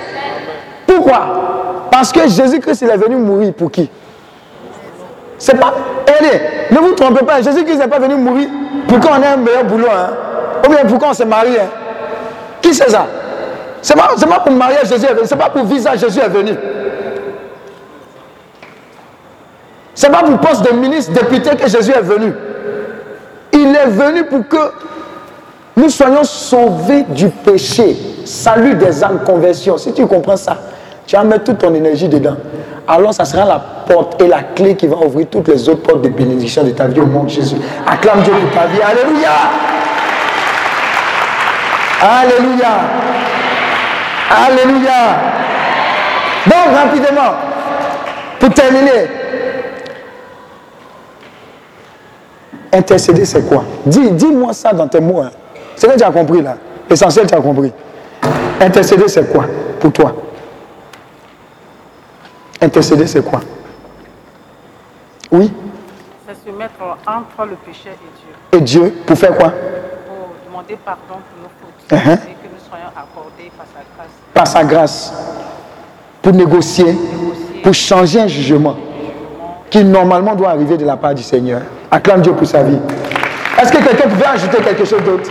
Pourquoi? 0.87 1.87
Parce 1.91 2.11
que 2.11 2.27
Jésus-Christ, 2.27 2.81
il 2.81 2.89
est 2.89 2.97
venu 2.97 3.17
mourir 3.17 3.53
pour 3.53 3.71
qui? 3.71 3.89
C'est 5.37 5.59
pas. 5.59 5.73
Allez, 6.07 6.41
ne 6.71 6.77
vous 6.77 6.93
trompez 6.93 7.25
pas, 7.25 7.41
Jésus-Christ 7.41 7.77
n'est 7.77 7.87
pas 7.87 7.99
venu 7.99 8.15
mourir 8.15 8.47
pour 8.87 8.99
qu'on 8.99 9.21
ait 9.21 9.27
un 9.27 9.37
meilleur 9.37 9.65
boulot. 9.65 9.87
Hein? 9.91 10.09
Ou 10.65 10.69
bien 10.69 10.85
pour 10.85 10.97
qu'on 10.97 11.13
se 11.13 11.23
marie. 11.23 11.57
Hein? 11.59 11.67
Qui 12.61 12.73
c'est 12.73 12.89
ça? 12.89 13.05
C'est 13.85 13.93
pas, 13.95 14.15
pas 14.17 14.39
pour 14.39 14.51
mariage 14.51 14.87
Jésus 14.89 15.05
est 15.05 15.13
venu. 15.13 15.27
C'est 15.27 15.35
pas 15.35 15.51
pour 15.51 15.63
visa 15.63 15.95
Jésus 15.95 16.19
est 16.19 16.27
venu. 16.27 16.53
C'est 19.93 20.09
pas 20.09 20.23
pour 20.23 20.39
poste 20.39 20.67
de 20.67 20.75
ministre, 20.75 21.13
député 21.13 21.51
que 21.55 21.69
Jésus 21.69 21.91
est 21.91 22.01
venu. 22.01 22.33
Il 23.53 23.75
est 23.75 23.85
venu 23.85 24.23
pour 24.25 24.47
que 24.47 24.71
nous 25.77 25.89
soyons 25.89 26.23
sauvés 26.23 27.03
du 27.03 27.29
péché. 27.29 27.95
Salut 28.25 28.73
des 28.73 29.03
âmes, 29.03 29.19
conversion. 29.23 29.77
Si 29.77 29.93
tu 29.93 30.07
comprends 30.07 30.35
ça, 30.35 30.57
tu 31.05 31.15
vas 31.15 31.23
mettre 31.23 31.43
toute 31.43 31.59
ton 31.59 31.71
énergie 31.75 32.09
dedans. 32.09 32.37
Alors 32.87 33.13
ça 33.13 33.23
sera 33.23 33.45
la 33.45 33.59
porte 33.59 34.19
et 34.19 34.27
la 34.27 34.41
clé 34.41 34.75
qui 34.75 34.87
va 34.87 34.95
ouvrir 34.97 35.27
toutes 35.29 35.47
les 35.49 35.69
autres 35.69 35.83
portes 35.83 36.01
de 36.01 36.09
bénédiction 36.09 36.63
de 36.63 36.71
ta 36.71 36.87
vie 36.87 37.01
au 37.01 37.05
monde 37.05 37.27
de 37.27 37.33
Jésus. 37.33 37.57
Acclame 37.85 38.23
Dieu 38.23 38.33
pour 38.33 38.59
ta 38.59 38.65
vie. 38.65 38.81
Alléluia. 38.81 39.29
Alléluia. 42.01 42.69
Alléluia. 44.29 45.17
Donc 46.45 46.75
rapidement, 46.75 47.33
pour 48.39 48.53
terminer, 48.53 49.07
intercéder 52.71 53.25
c'est 53.25 53.47
quoi? 53.47 53.63
Dis, 53.85 54.11
Dis-moi 54.11 54.53
ça 54.53 54.73
dans 54.73 54.87
tes 54.87 54.99
mots. 54.99 55.21
Hein. 55.21 55.31
C'est 55.75 55.87
que 55.91 55.97
tu 55.97 56.03
as 56.03 56.11
compris 56.11 56.41
là. 56.41 56.57
L'essentiel, 56.89 57.27
tu 57.27 57.33
as 57.33 57.41
compris. 57.41 57.71
Intercéder 58.61 59.07
c'est 59.07 59.31
quoi 59.31 59.45
pour 59.79 59.91
toi? 59.91 60.15
Intercéder 62.61 63.07
c'est 63.07 63.23
quoi? 63.23 63.41
Oui? 65.31 65.51
C'est 66.27 66.49
se 66.49 66.55
mettre 66.55 66.81
entre 67.05 67.49
le 67.49 67.55
péché 67.55 67.89
et 67.89 67.97
Dieu. 68.19 68.59
Et 68.59 68.61
Dieu, 68.61 69.03
pour 69.05 69.17
faire 69.17 69.35
quoi? 69.35 69.49
Pour 69.49 70.35
demander 70.47 70.77
pardon 70.85 71.01
pour 71.07 71.41
nos 71.41 71.49
fautes. 71.59 71.91
Uh-huh. 71.91 72.13
Et 72.13 72.33
que 72.33 72.47
nous 72.47 72.61
soyons 72.69 72.91
accordés 72.95 73.34
par 74.35 74.45
sa 74.45 74.63
grâce. 74.63 75.11
Pour 76.21 76.33
négocier, 76.33 76.95
pour 77.63 77.73
changer 77.73 78.19
un 78.19 78.27
jugement 78.27 78.75
qui 79.69 79.83
normalement 79.83 80.35
doit 80.35 80.49
arriver 80.49 80.77
de 80.77 80.85
la 80.85 80.97
part 80.97 81.15
du 81.15 81.23
Seigneur. 81.23 81.61
Acclame 81.89 82.21
Dieu 82.21 82.33
pour 82.33 82.45
sa 82.45 82.61
vie. 82.61 82.77
Est-ce 83.59 83.71
que 83.71 83.77
quelqu'un 83.77 84.09
pouvait 84.09 84.25
ajouter 84.25 84.57
quelque 84.57 84.85
chose 84.85 85.01
d'autre? 85.03 85.29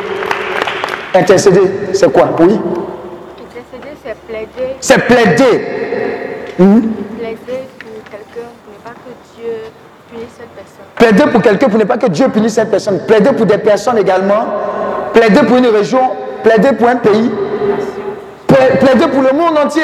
Intercéder, 1.14 1.60
c'est 1.92 2.10
quoi? 2.10 2.30
Oui? 2.40 2.58
Intercéder, 3.38 3.96
c'est 4.02 4.16
plaider. 4.26 4.76
C'est 4.80 4.98
plaider. 5.06 5.66
Hmm? 6.58 6.80
Plaider 7.18 7.62
pour 7.76 8.22
quelqu'un 8.22 8.48
pour 8.48 8.58
ne 8.78 8.84
pas 8.84 8.94
que 8.94 9.10
Dieu 9.36 9.52
punisse 10.10 10.28
cette 10.38 10.48
personne. 10.48 10.86
Plaider 10.96 11.30
pour 11.30 11.42
quelqu'un 11.42 11.68
pour 11.68 11.78
ne 11.78 11.84
pas 11.84 11.98
que 11.98 12.06
Dieu 12.06 12.28
punisse 12.28 12.54
cette 12.54 12.70
personne. 12.70 13.00
Plaider 13.06 13.32
pour 13.32 13.46
des 13.46 13.58
personnes 13.58 13.98
également. 13.98 14.46
Plaider 15.12 15.40
pour 15.46 15.58
une 15.58 15.66
région. 15.66 16.00
Plaider 16.42 16.72
pour 16.72 16.88
un 16.88 16.96
pays. 16.96 17.30
Plaider 18.46 19.08
pour 19.12 19.22
le 19.22 19.32
monde 19.36 19.58
entier. 19.58 19.82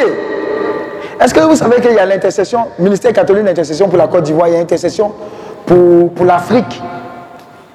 Est-ce 1.21 1.35
que 1.35 1.41
vous 1.41 1.57
savez 1.57 1.81
qu'il 1.81 1.93
y 1.93 1.99
a 1.99 2.07
l'intercession, 2.07 2.61
ministère 2.79 3.13
catholique 3.13 3.45
d'intercession 3.45 3.89
pour 3.89 3.99
la 3.99 4.07
Côte 4.07 4.25
d'Ivoire, 4.25 4.49
il 4.49 4.55
y 4.55 4.57
a 4.57 4.61
intercession 4.61 5.13
pour, 5.67 6.13
pour 6.15 6.25
l'Afrique. 6.25 6.81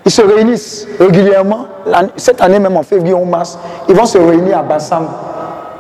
Ils 0.03 0.12
se 0.12 0.22
réunissent 0.22 0.88
régulièrement. 0.99 1.66
Cette 2.16 2.41
année, 2.41 2.60
même 2.60 2.78
en 2.78 2.84
février 2.84 3.14
ou 3.14 3.26
mars, 3.26 3.57
ils 3.88 3.95
vont 3.95 4.06
se 4.06 4.18
réunir 4.18 4.57
à 4.60 4.64
Bassam. 4.64 5.07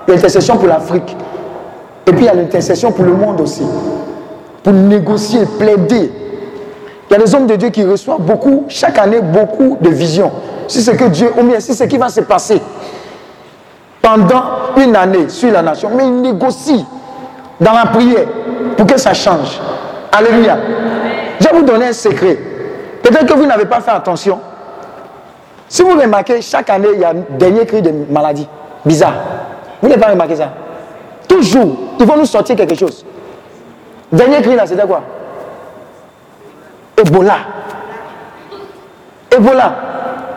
L'intercession 0.07 0.57
pour 0.57 0.67
l'Afrique. 0.67 1.15
Et 2.07 2.11
puis 2.11 2.21
il 2.21 2.25
y 2.25 2.29
a 2.29 2.33
l'intercession 2.33 2.91
pour 2.91 3.05
le 3.05 3.13
monde 3.13 3.41
aussi. 3.41 3.63
Pour 4.63 4.73
négocier, 4.73 5.41
plaider. 5.59 6.11
Il 7.09 7.13
y 7.13 7.15
a 7.15 7.23
des 7.23 7.35
hommes 7.35 7.47
de 7.47 7.55
Dieu 7.55 7.69
qui 7.69 7.83
reçoivent 7.83 8.21
beaucoup, 8.21 8.65
chaque 8.67 8.97
année, 8.97 9.21
beaucoup 9.21 9.77
de 9.79 9.89
visions. 9.89 10.31
Si 10.67 10.81
c'est 10.81 10.95
que 10.95 11.05
Dieu, 11.05 11.31
ou 11.37 11.43
bien 11.43 11.59
si 11.59 11.73
c'est 11.73 11.83
ce 11.83 11.89
qui 11.89 11.97
va 11.97 12.09
se 12.09 12.21
passer 12.21 12.61
pendant 14.01 14.43
une 14.77 14.95
année 14.95 15.29
sur 15.29 15.51
la 15.51 15.61
nation. 15.61 15.89
Mais 15.95 16.03
ils 16.03 16.21
négocient 16.21 16.85
dans 17.59 17.73
la 17.73 17.85
prière 17.85 18.25
pour 18.77 18.85
que 18.85 18.97
ça 18.97 19.13
change. 19.13 19.59
Alléluia. 20.11 20.57
Je 21.39 21.47
vais 21.47 21.55
vous 21.55 21.63
donner 21.63 21.87
un 21.87 21.93
secret. 21.93 22.37
Peut-être 23.03 23.25
que 23.25 23.33
vous 23.33 23.45
n'avez 23.45 23.65
pas 23.65 23.81
fait 23.81 23.91
attention. 23.91 24.39
Si 25.67 25.81
vous 25.83 25.99
remarquez, 25.99 26.41
chaque 26.41 26.69
année, 26.69 26.89
il 26.93 26.99
y 26.99 27.03
a 27.03 27.09
un 27.09 27.37
dernier 27.37 27.65
cri 27.65 27.81
de 27.81 27.91
maladie. 28.09 28.47
Bizarre. 28.85 29.13
Vous 29.81 29.87
n'avez 29.89 30.01
pas 30.01 30.09
remarqué 30.09 30.35
ça? 30.35 30.49
Toujours, 31.27 31.75
ils 31.99 32.05
vont 32.05 32.17
nous 32.17 32.25
sortir 32.25 32.55
quelque 32.55 32.75
chose. 32.75 33.05
Dernier 34.11 34.41
cri 34.41 34.55
là, 34.55 34.65
c'était 34.65 34.85
quoi? 34.85 35.01
Ebola. 36.97 37.37
Ebola. 39.31 39.75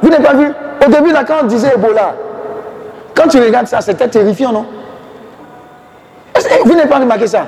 Vous 0.03 0.09
n'avez 0.09 0.25
pas 0.25 0.35
vu? 0.35 0.53
Au 0.85 0.91
début, 0.91 1.13
là, 1.13 1.25
quand 1.25 1.35
on 1.43 1.47
disait 1.47 1.75
Ebola, 1.75 2.15
quand 3.19 3.27
tu 3.27 3.41
regardes 3.41 3.67
ça, 3.67 3.81
c'était 3.81 4.07
terrifiant, 4.07 4.53
non? 4.53 4.65
Vous 6.65 6.75
n'avez 6.75 6.89
pas 6.89 6.99
remarqué 6.99 7.27
ça? 7.27 7.47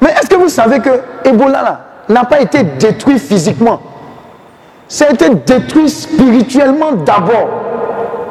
Mais 0.00 0.10
est-ce 0.10 0.28
que 0.28 0.36
vous 0.36 0.48
savez 0.48 0.80
que 0.80 1.02
Ebola, 1.24 1.80
n'a 2.08 2.24
pas 2.24 2.40
été 2.40 2.62
détruit 2.62 3.18
physiquement? 3.18 3.80
Ça 4.88 5.06
a 5.08 5.12
été 5.12 5.28
détruit 5.28 5.90
spirituellement 5.90 6.92
d'abord. 6.92 7.48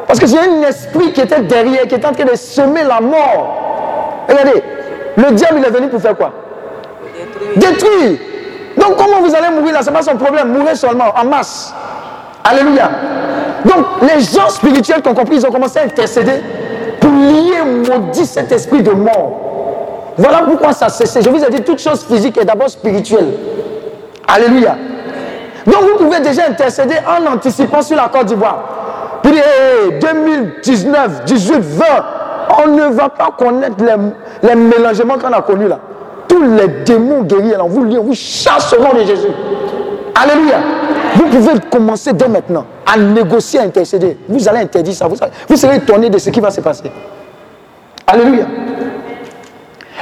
Parce 0.08 0.20
que 0.20 0.26
c'est 0.26 0.40
un 0.40 0.62
esprit 0.68 1.14
qui 1.14 1.22
était 1.22 1.42
derrière, 1.42 1.84
qui 1.84 1.96
était 1.96 2.08
en 2.08 2.12
train 2.12 2.26
de 2.26 2.36
semer 2.36 2.84
la 2.84 3.00
mort. 3.00 4.26
Regardez, 4.28 4.64
le 5.16 5.32
diable 5.32 5.60
il 5.60 5.66
est 5.66 5.72
venu 5.72 5.90
pour 5.90 6.02
faire 6.02 6.16
quoi? 6.16 6.32
Détruire. 7.56 8.18
Donc 8.78 8.98
comment 8.98 9.22
vous 9.22 9.36
allez 9.36 9.56
mourir 9.56 9.74
là? 9.74 9.82
Ce 9.84 9.90
n'est 9.90 9.96
pas 9.96 10.02
son 10.02 10.18
problème. 10.18 10.50
Mourir 10.58 10.76
seulement, 10.76 11.14
en 11.16 11.26
masse. 11.26 11.74
Alléluia. 12.44 12.90
Donc 13.66 13.86
les 14.02 14.22
gens 14.22 14.50
spirituels 14.50 15.02
qui 15.02 15.10
ont 15.10 15.14
compris, 15.14 15.38
ils 15.38 15.46
ont 15.46 15.52
commencé 15.52 15.80
à 15.80 15.84
intercéder 15.84 16.42
pour 17.00 17.12
lier, 17.12 17.64
maudit 17.90 18.26
cet 18.26 18.52
esprit 18.52 18.82
de 18.82 18.92
mort. 18.92 20.14
Voilà 20.18 20.40
pourquoi 20.44 20.74
ça 20.74 20.90
cessé. 20.90 21.22
Je 21.22 21.30
vous 21.30 21.44
ai 21.44 21.50
dit, 21.50 21.62
toute 21.62 21.80
chose 21.80 22.04
physique 22.04 22.38
est 22.38 22.46
d'abord 22.46 22.70
spirituelle. 22.70 23.34
Alléluia. 24.28 24.76
Donc 25.66 25.82
vous 25.82 26.06
pouvez 26.06 26.20
déjà 26.20 26.44
intercéder 26.50 26.96
en 27.08 27.34
anticipant 27.34 27.82
sur 27.82 27.96
la 27.96 28.10
Côte 28.10 28.26
d'Ivoire. 28.26 29.20
Puis 29.24 29.32
dire, 29.32 29.44
hey, 29.44 30.00
2019, 30.00 31.24
18, 31.26 31.54
20, 31.60 31.86
on 32.64 32.68
ne 32.72 32.86
va 32.94 33.10
pas 33.10 33.30
connaître 33.38 33.76
les, 33.80 34.48
les 34.50 34.56
mélangements 34.56 35.18
qu'on 35.18 35.32
a 35.32 35.42
connus 35.42 35.68
là. 35.68 35.80
Tous 36.28 36.44
les 36.44 36.68
démons 36.84 37.22
guéris, 37.22 37.52
là, 37.52 37.64
vous 37.66 37.84
liez, 37.86 37.98
vous 37.98 38.14
chassez 38.14 38.76
au 38.76 38.82
nom 38.82 38.94
de 38.94 39.06
Jésus. 39.06 39.28
Alléluia. 40.16 40.58
Vous 41.16 41.26
pouvez 41.26 41.60
commencer 41.72 42.14
dès 42.14 42.28
maintenant 42.28 42.66
à 42.86 42.98
négocier, 42.98 43.60
à 43.60 43.64
intercéder. 43.64 44.18
Vous 44.28 44.48
allez 44.48 44.60
interdire 44.60 44.94
ça. 44.94 45.08
Vous, 45.08 45.56
serez 45.56 45.78
étonné 45.78 46.10
de 46.10 46.18
ce 46.18 46.30
qui 46.30 46.40
va 46.40 46.52
se 46.52 46.62
passer. 46.62 46.92
Alléluia. 48.06 48.46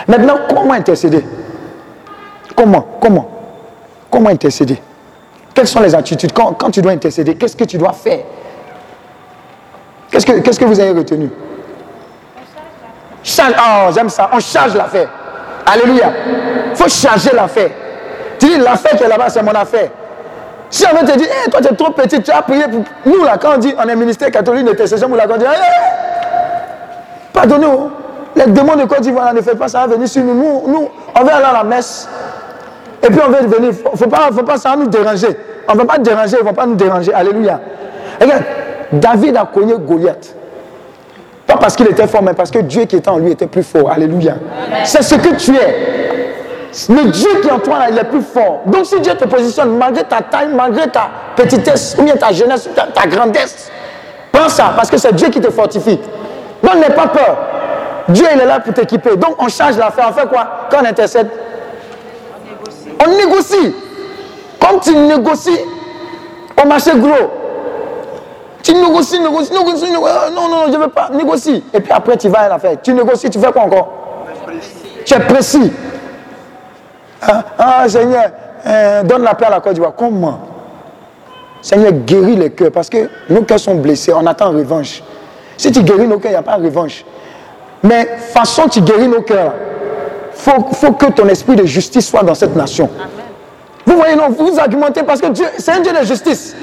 Maintenant, 0.07 0.35
comment 0.49 0.73
intercéder? 0.73 1.23
Comment 2.55 2.85
Comment 2.99 3.29
Comment 4.09 4.29
intercéder? 4.29 4.81
Quelles 5.53 5.67
sont 5.67 5.79
les 5.81 5.93
attitudes? 5.95 6.31
Quand, 6.33 6.71
tu 6.71 6.81
dois 6.81 6.91
intercéder, 6.91 7.35
qu'est-ce 7.35 7.55
que 7.55 7.63
tu 7.63 7.77
dois 7.77 7.93
faire? 7.93 8.19
Qu'est-ce 10.09 10.25
que, 10.25 10.39
qu'est-ce 10.39 10.59
que 10.59 10.65
vous 10.65 10.79
avez 10.79 10.91
retenu? 10.91 11.29
Charge, 13.23 13.53
oh, 13.57 13.91
j'aime 13.93 14.09
ça. 14.09 14.29
On 14.33 14.39
charge 14.39 14.75
l'affaire. 14.75 15.09
Alléluia. 15.65 16.11
Il 16.71 16.75
faut 16.75 16.89
charger 16.89 17.31
l'affaire. 17.33 17.69
Tu 18.39 18.47
dis, 18.47 18.57
l'affaire 18.57 18.97
qui 18.97 19.03
est 19.03 19.07
là-bas, 19.07 19.29
c'est 19.29 19.43
mon 19.43 19.51
affaire. 19.51 19.89
Si 20.71 20.85
on 20.91 20.97
veut 20.97 21.05
te 21.05 21.17
dire, 21.17 21.27
hey, 21.27 21.51
toi 21.51 21.59
tu 21.61 21.67
es 21.67 21.75
trop 21.75 21.91
petit, 21.91 22.21
tu 22.21 22.31
as 22.31 22.41
prié 22.41 22.63
pour 22.63 22.83
nous 23.05 23.23
là, 23.23 23.37
quand 23.37 23.55
on 23.55 23.57
dit 23.57 23.75
on 23.77 23.87
est 23.87 23.95
ministère 23.95 24.31
catholique 24.31 24.65
d'intercession, 24.65 25.13
là, 25.13 25.25
quand 25.27 25.35
on 25.35 25.37
dit, 25.37 25.45
hey, 25.45 25.51
pardonnez-nous, 27.33 27.91
les 28.35 28.45
démons 28.47 28.75
de 28.75 28.85
Côte 28.85 29.01
d'Ivoire 29.01 29.33
ne 29.33 29.41
font 29.41 29.55
pas 29.55 29.67
ça, 29.67 29.85
venir 29.87 30.07
sur 30.07 30.23
nous. 30.23 30.33
nous. 30.33 30.63
Nous, 30.67 30.89
on 31.19 31.23
va 31.23 31.35
aller 31.35 31.45
à 31.45 31.53
la 31.53 31.63
messe. 31.63 32.07
Et 33.03 33.07
puis 33.07 33.19
on 33.25 33.29
veut 33.29 33.45
venir. 33.47 33.71
Il 33.83 33.91
ne 33.91 33.97
faut 33.97 34.07
pas, 34.07 34.29
faut 34.31 34.43
pas 34.43 34.57
ça 34.57 34.75
nous 34.77 34.87
déranger. 34.87 35.35
On 35.67 35.73
ne 35.73 35.79
va 35.79 35.85
pas 35.85 35.97
déranger, 35.97 36.37
ils 36.39 36.43
ne 36.43 36.47
vont 36.47 36.53
pas 36.53 36.65
nous 36.65 36.75
déranger. 36.75 37.13
Alléluia. 37.13 37.59
Regarde, 38.19 38.43
David 38.93 39.37
a 39.37 39.49
cogné 39.51 39.73
Goliath. 39.77 40.35
Pas 41.45 41.57
parce 41.57 41.75
qu'il 41.75 41.87
était 41.87 42.07
fort, 42.07 42.23
mais 42.23 42.33
parce 42.33 42.51
que 42.51 42.59
Dieu 42.59 42.85
qui 42.85 42.97
était 42.97 43.09
en 43.09 43.17
lui 43.17 43.31
était 43.31 43.47
plus 43.47 43.63
fort. 43.63 43.91
Alléluia. 43.91 44.35
C'est 44.85 45.01
ce 45.01 45.15
que 45.15 45.35
tu 45.35 45.55
es. 45.55 46.31
Le 46.89 47.11
Dieu 47.11 47.29
qui 47.41 47.47
est 47.47 47.51
en 47.51 47.59
toi, 47.59 47.79
il 47.89 47.97
est 47.97 48.03
plus 48.05 48.21
fort. 48.21 48.61
Donc 48.65 48.85
si 48.85 48.99
Dieu 49.01 49.13
te 49.13 49.25
positionne, 49.25 49.77
malgré 49.77 50.03
ta 50.03 50.21
taille, 50.21 50.49
malgré 50.53 50.87
ta 50.87 51.09
petitesse, 51.35 51.97
ou 51.99 52.05
ta 52.17 52.31
jeunesse, 52.31 52.69
ta, 52.73 52.83
ta 52.83 53.07
grandesse, 53.07 53.69
prends 54.31 54.49
ça, 54.49 54.71
parce 54.75 54.89
que 54.89 54.97
c'est 54.97 55.13
Dieu 55.13 55.29
qui 55.29 55.41
te 55.41 55.49
fortifie. 55.49 55.99
Donc 56.63 56.75
n'aie 56.75 56.93
pas 56.93 57.07
peur. 57.07 57.37
Dieu, 58.07 58.25
il 58.33 58.39
est 58.39 58.45
là 58.45 58.59
pour 58.59 58.73
t'équiper. 58.73 59.15
Donc 59.15 59.35
on 59.39 59.47
change 59.49 59.77
l'affaire. 59.77 60.07
On 60.09 60.13
fait 60.13 60.27
quoi? 60.27 60.47
Quand 60.69 60.77
on 60.81 60.85
intercède? 60.85 61.29
On 62.45 62.49
négocie. 62.49 62.95
On 63.05 63.27
négocie. 63.27 63.75
Comme 64.59 64.79
tu 64.79 64.95
négocies 64.95 65.65
au 66.61 66.67
marché 66.67 66.91
gros. 66.95 67.31
Tu 68.63 68.73
négocies, 68.73 69.19
négocies, 69.19 69.51
négocies, 69.51 69.91
négocies. 69.91 69.91
Non, 69.91 70.31
non, 70.33 70.49
non, 70.49 70.63
je 70.67 70.73
ne 70.73 70.77
veux 70.77 70.89
pas. 70.89 71.09
Négocie. 71.11 71.63
Et 71.73 71.79
puis 71.79 71.91
après, 71.91 72.15
tu 72.15 72.29
vas 72.29 72.41
à 72.41 72.49
l'affaire. 72.49 72.77
Tu 72.81 72.93
négocies, 72.93 73.29
tu 73.29 73.39
fais 73.39 73.51
quoi 73.51 73.63
encore? 73.63 73.89
Tu 75.05 75.13
es 75.13 75.19
précis. 75.19 75.71
Ah, 77.21 77.43
ah 77.57 77.89
Seigneur, 77.89 78.31
euh, 78.65 79.03
donne 79.03 79.23
la 79.23 79.35
paix 79.35 79.45
à 79.45 79.49
la 79.51 79.59
Côte 79.59 79.73
d'Ivoire. 79.73 79.93
Comment 79.95 80.39
Seigneur, 81.61 81.91
guéris 81.91 82.35
les 82.35 82.49
cœurs 82.51 82.71
parce 82.71 82.89
que 82.89 83.09
nos 83.29 83.43
cœurs 83.43 83.59
sont 83.59 83.75
blessés. 83.75 84.13
On 84.13 84.25
attend 84.25 84.51
revanche. 84.51 85.03
Si 85.57 85.71
tu 85.71 85.83
guéris 85.83 86.07
nos 86.07 86.17
cœurs, 86.17 86.31
il 86.31 86.35
n'y 86.35 86.39
a 86.39 86.41
pas 86.41 86.57
de 86.57 86.65
revanche. 86.65 87.05
Mais 87.83 88.05
façon 88.33 88.67
tu 88.67 88.81
guéris 88.81 89.07
nos 89.07 89.21
cœurs, 89.21 89.53
il 90.33 90.39
faut, 90.39 90.73
faut, 90.73 90.93
que 90.93 91.07
ton 91.11 91.27
esprit 91.27 91.55
de 91.55 91.65
justice 91.65 92.07
soit 92.07 92.23
dans 92.23 92.35
cette 92.35 92.55
nation. 92.55 92.89
Amen. 92.95 93.09
Vous 93.85 93.95
voyez, 93.95 94.15
non, 94.15 94.29
vous 94.29 94.59
argumentez 94.59 95.03
parce 95.03 95.21
que 95.21 95.27
Dieu, 95.27 95.45
c'est 95.57 95.71
un 95.71 95.79
Dieu 95.81 95.91
de 95.91 96.05
justice. 96.05 96.55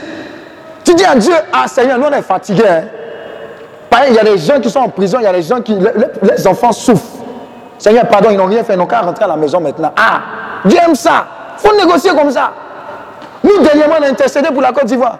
Tu 0.85 0.95
dis 0.95 1.05
à 1.05 1.15
Dieu, 1.15 1.35
ah 1.53 1.69
Seigneur, 1.69 1.99
nous 1.99 2.07
on 2.07 2.13
est 2.13 2.23
fatigués. 2.23 2.65
Hein. 2.69 2.85
Pareil, 3.91 4.11
il 4.11 4.17
y 4.17 4.19
a 4.19 4.25
des 4.25 4.39
gens 4.39 4.61
qui 4.61 4.71
sont 4.71 4.81
en 4.81 4.89
prison, 4.89 5.19
il 5.21 5.25
y 5.25 5.27
a 5.27 5.33
des 5.33 5.43
gens 5.43 5.61
qui, 5.61 5.75
les, 5.75 5.91
les 6.37 6.47
enfants 6.47 6.73
souffrent. 6.73 7.18
Seigneur, 7.79 8.07
pardon, 8.09 8.29
ils 8.31 8.37
n'ont 8.37 8.47
rien 8.47 8.65
fait, 8.65 8.75
ils 8.75 8.79
n'ont 8.79 8.87
qu'à 8.87 9.01
rentrer 9.01 9.25
à 9.25 9.29
la 9.29 9.37
maison 9.37 9.61
maintenant. 9.61 9.93
Ah, 9.97 10.21
Dieu 10.65 10.79
aime 10.85 10.95
ça. 10.95 11.27
Il 11.57 11.69
faut 11.69 11.77
négocier 11.77 12.11
comme 12.11 12.31
ça. 12.31 12.53
Nous, 13.43 13.63
dernièrement, 13.63 13.97
on 14.01 14.03
a 14.03 14.09
intercédé 14.09 14.49
pour 14.49 14.63
la 14.63 14.73
Côte 14.73 14.87
d'Ivoire. 14.87 15.19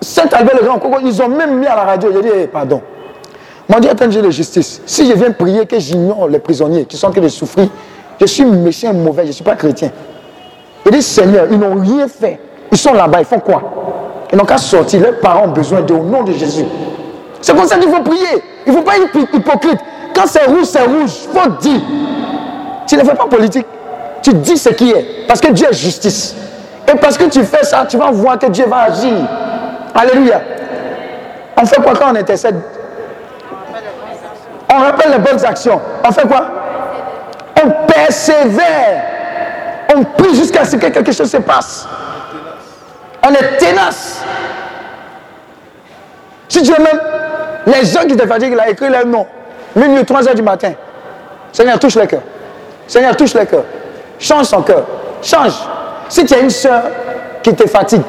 Saint-Albert 0.00 0.56
le 0.60 0.66
Grand, 0.66 0.80
ils 1.02 1.22
ont 1.22 1.28
même 1.28 1.58
mis 1.58 1.66
à 1.66 1.74
la 1.74 1.84
radio, 1.84 2.10
j'ai 2.12 2.22
dit, 2.22 2.28
hey, 2.28 2.46
pardon. 2.46 2.82
Mon 3.68 3.78
Dieu 3.78 3.90
est 3.90 4.02
un 4.02 4.08
Dieu 4.08 4.20
de 4.20 4.30
justice. 4.30 4.82
Si 4.84 5.06
je 5.06 5.14
viens 5.14 5.30
prier 5.30 5.64
que 5.64 5.78
j'ignore 5.78 6.28
les 6.28 6.38
prisonniers 6.38 6.84
qui 6.84 6.98
sont 6.98 7.06
en 7.06 7.10
train 7.10 7.22
de 7.22 7.28
souffrir, 7.28 7.68
je 8.20 8.26
suis 8.26 8.44
méchant, 8.44 8.92
mauvais, 8.92 9.22
je 9.22 9.28
ne 9.28 9.32
suis 9.32 9.44
pas 9.44 9.54
chrétien. 9.56 9.90
Il 10.84 10.92
dit, 10.92 11.02
Seigneur, 11.02 11.46
ils 11.50 11.58
n'ont 11.58 11.80
rien 11.80 12.06
fait. 12.06 12.38
Ils 12.70 12.76
sont 12.76 12.92
là-bas, 12.92 13.20
ils 13.20 13.24
font 13.24 13.38
quoi? 13.38 13.62
Ils 14.30 14.36
n'ont 14.36 14.44
qu'à 14.44 14.58
sortir. 14.58 15.00
Leurs 15.00 15.20
parents 15.20 15.44
ont 15.44 15.52
besoin 15.52 15.80
d'eux 15.80 15.94
au 15.94 16.02
nom 16.02 16.22
de 16.22 16.32
Jésus. 16.32 16.66
C'est 17.40 17.56
comme 17.56 17.66
ça 17.66 17.78
qu'il 17.78 17.90
faut 17.90 18.02
prier. 18.02 18.42
Il 18.66 18.72
ne 18.72 18.78
faut 18.78 18.82
pas 18.82 18.96
être 18.96 19.34
hypocrite. 19.34 19.78
Quand 20.14 20.26
c'est 20.26 20.44
rouge, 20.44 20.64
c'est 20.64 20.82
rouge. 20.82 21.12
Faut 21.32 21.50
dire. 21.60 21.80
Tu 22.86 22.96
ne 22.96 23.04
fais 23.04 23.14
pas 23.14 23.26
politique. 23.26 23.66
Tu 24.22 24.32
dis 24.34 24.56
ce 24.56 24.70
qui 24.70 24.90
est. 24.90 25.26
Parce 25.26 25.40
que 25.40 25.48
Dieu 25.48 25.66
est 25.70 25.74
justice. 25.74 26.34
Et 26.86 26.96
parce 26.96 27.16
que 27.16 27.24
tu 27.24 27.42
fais 27.44 27.64
ça, 27.64 27.84
tu 27.88 27.96
vas 27.96 28.10
voir 28.10 28.38
que 28.38 28.46
Dieu 28.46 28.66
va 28.66 28.82
agir. 28.82 29.14
Alléluia. 29.94 30.40
On 31.60 31.66
fait 31.66 31.80
quoi 31.82 31.94
quand 31.94 32.12
on 32.12 32.16
intercède? 32.16 32.60
On 34.72 34.78
rappelle 34.78 35.12
les 35.12 35.18
bonnes 35.18 35.44
actions. 35.44 35.80
On 36.06 36.12
fait 36.12 36.26
quoi? 36.26 36.46
On 37.64 37.70
persévère. 37.86 39.02
On 39.94 40.04
prie 40.04 40.34
jusqu'à 40.34 40.64
ce 40.64 40.76
que 40.76 40.86
quelque 40.86 41.12
chose 41.12 41.30
se 41.30 41.36
passe. 41.38 41.86
On 43.26 43.30
est 43.32 43.56
tenace. 43.58 44.22
Si 46.48 46.62
tu 46.62 46.72
veux 46.72 46.82
même, 46.82 47.00
les 47.66 47.84
gens 47.84 48.02
qui 48.06 48.16
te 48.16 48.26
fatiguent, 48.26 48.52
il 48.52 48.60
a 48.60 48.68
écrit 48.68 48.88
leur 48.88 49.06
nom. 49.06 49.26
Minuit, 49.76 50.04
3 50.04 50.28
heures 50.28 50.34
du 50.34 50.42
matin. 50.42 50.72
Seigneur, 51.52 51.78
touche 51.78 51.96
le 51.96 52.06
cœur. 52.06 52.20
Seigneur, 52.86 53.16
touche 53.16 53.34
le 53.34 53.44
cœur. 53.44 53.64
Change 54.18 54.46
son 54.46 54.62
cœur. 54.62 54.84
Change. 55.22 55.54
Si 56.08 56.24
tu 56.24 56.34
as 56.34 56.40
une 56.40 56.50
soeur 56.50 56.82
qui 57.42 57.54
te 57.54 57.66
fatigue, 57.68 58.02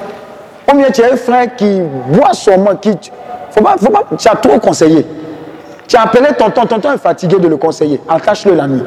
ou 0.72 0.78
bien 0.78 0.90
tu 0.90 1.04
as 1.04 1.14
un 1.14 1.16
frère 1.16 1.56
qui 1.56 1.82
boit 2.10 2.34
son 2.34 2.66
qui. 2.82 2.92
Faut 3.52 3.62
pas, 3.62 3.76
faut 3.80 3.92
pas, 3.92 4.04
tu 4.18 4.28
as 4.28 4.36
trop 4.36 4.60
conseillé. 4.60 5.06
Tu 5.88 5.96
as 5.96 6.02
appelé 6.02 6.28
tonton, 6.38 6.66
tonton 6.66 6.94
est 6.94 6.98
fatigué 6.98 7.38
de 7.38 7.48
le 7.48 7.58
conseiller. 7.58 8.02
Attache-le 8.08 8.56
la 8.56 8.68
nuit. 8.68 8.84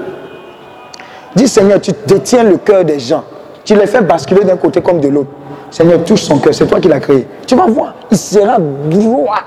Dis 1.35 1.49
Seigneur, 1.49 1.81
tu 1.81 1.93
détiens 2.07 2.43
le 2.43 2.57
cœur 2.59 2.85
des 2.85 2.99
gens. 2.99 3.25
Tu 3.65 3.75
les 3.75 3.87
fais 3.87 4.01
basculer 4.01 4.45
d'un 4.45 4.57
côté 4.57 4.81
comme 4.81 5.01
de 5.01 5.09
l'autre. 5.09 5.31
Seigneur, 5.71 6.03
touche 6.05 6.23
son 6.23 6.39
cœur. 6.39 6.55
C'est 6.55 6.67
toi 6.67 6.81
qui 6.81 6.89
l'as 6.89 7.01
créé. 7.01 7.27
Tu 7.47 7.55
vas 7.55 7.67
voir, 7.67 7.95
il 8.11 8.19
sera 8.19 8.57
droit. 8.59 9.41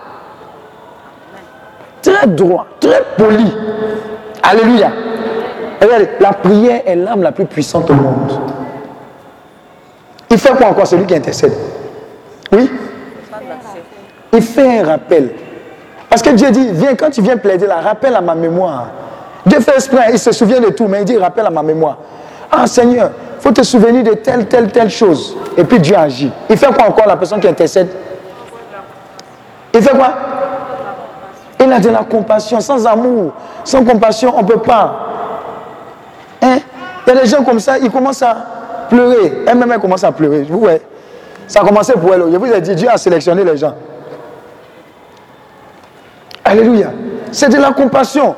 Très 2.01 2.27
droit, 2.27 2.65
très 2.79 3.03
poli. 3.17 3.53
Alléluia. 4.43 4.91
La 6.19 6.33
prière 6.33 6.81
est 6.85 6.95
l'âme 6.95 7.23
la 7.23 7.31
plus 7.31 7.45
puissante 7.45 7.89
au 7.89 7.93
monde. 7.93 8.39
Il 10.29 10.37
fait 10.37 10.55
quoi 10.55 10.67
encore 10.67 10.87
celui 10.87 11.05
qui 11.05 11.15
intercède? 11.15 11.53
Oui? 12.51 12.69
Il 14.33 14.41
fait 14.41 14.79
un 14.79 14.85
rappel. 14.85 15.31
Parce 16.09 16.21
que 16.21 16.29
Dieu 16.31 16.51
dit, 16.51 16.69
viens, 16.71 16.95
quand 16.95 17.09
tu 17.09 17.21
viens 17.21 17.37
plaider 17.37 17.67
là, 17.67 17.81
rappelle 17.81 18.15
à 18.15 18.21
ma 18.21 18.35
mémoire. 18.35 18.87
Dieu 19.45 19.59
fait 19.59 19.75
exprès, 19.75 20.09
il 20.11 20.19
se 20.19 20.31
souvient 20.31 20.59
de 20.59 20.69
tout, 20.69 20.87
mais 20.87 20.99
il 20.99 21.05
dit, 21.05 21.17
rappelle 21.17 21.45
à 21.45 21.49
ma 21.49 21.63
mémoire. 21.63 21.97
Ah 22.51 22.67
Seigneur, 22.67 23.11
il 23.37 23.41
faut 23.41 23.51
te 23.51 23.63
souvenir 23.63 24.03
de 24.03 24.13
telle, 24.13 24.45
telle, 24.47 24.71
telle 24.71 24.89
chose. 24.89 25.35
Et 25.57 25.63
puis 25.63 25.79
Dieu 25.79 25.97
agit. 25.97 26.31
Il 26.49 26.57
fait 26.57 26.67
quoi 26.67 26.87
encore 26.87 27.07
la 27.07 27.17
personne 27.17 27.39
qui 27.39 27.47
intercède? 27.47 27.89
Il 29.73 29.81
fait 29.81 29.97
quoi? 29.97 30.13
Il 31.63 31.71
a 31.71 31.79
de 31.79 31.89
la 31.89 32.03
compassion. 32.03 32.59
Sans 32.59 32.85
amour, 32.87 33.33
sans 33.63 33.83
compassion, 33.83 34.33
on 34.35 34.41
ne 34.41 34.47
peut 34.47 34.59
pas. 34.59 35.07
Hein? 36.41 36.57
Il 37.05 37.13
y 37.13 37.17
a 37.17 37.21
des 37.21 37.27
gens 37.27 37.43
comme 37.43 37.59
ça, 37.59 37.77
ils 37.77 37.91
commencent 37.91 38.21
à 38.23 38.35
pleurer. 38.89 39.43
Elle-même, 39.47 39.71
elle 39.71 39.79
commence 39.79 40.03
à 40.03 40.11
pleurer. 40.11 40.43
Vous 40.49 40.59
voyez 40.59 40.81
Ça 41.47 41.61
a 41.61 41.65
commencé 41.65 41.93
pour 41.93 42.13
elle. 42.13 42.23
Je 42.31 42.37
vous 42.37 42.45
ai 42.51 42.61
dit, 42.61 42.75
Dieu 42.75 42.89
a 42.91 42.97
sélectionné 42.97 43.43
les 43.43 43.57
gens. 43.57 43.73
Alléluia. 46.43 46.87
C'est 47.31 47.49
de 47.49 47.57
la 47.57 47.71
compassion. 47.71 48.35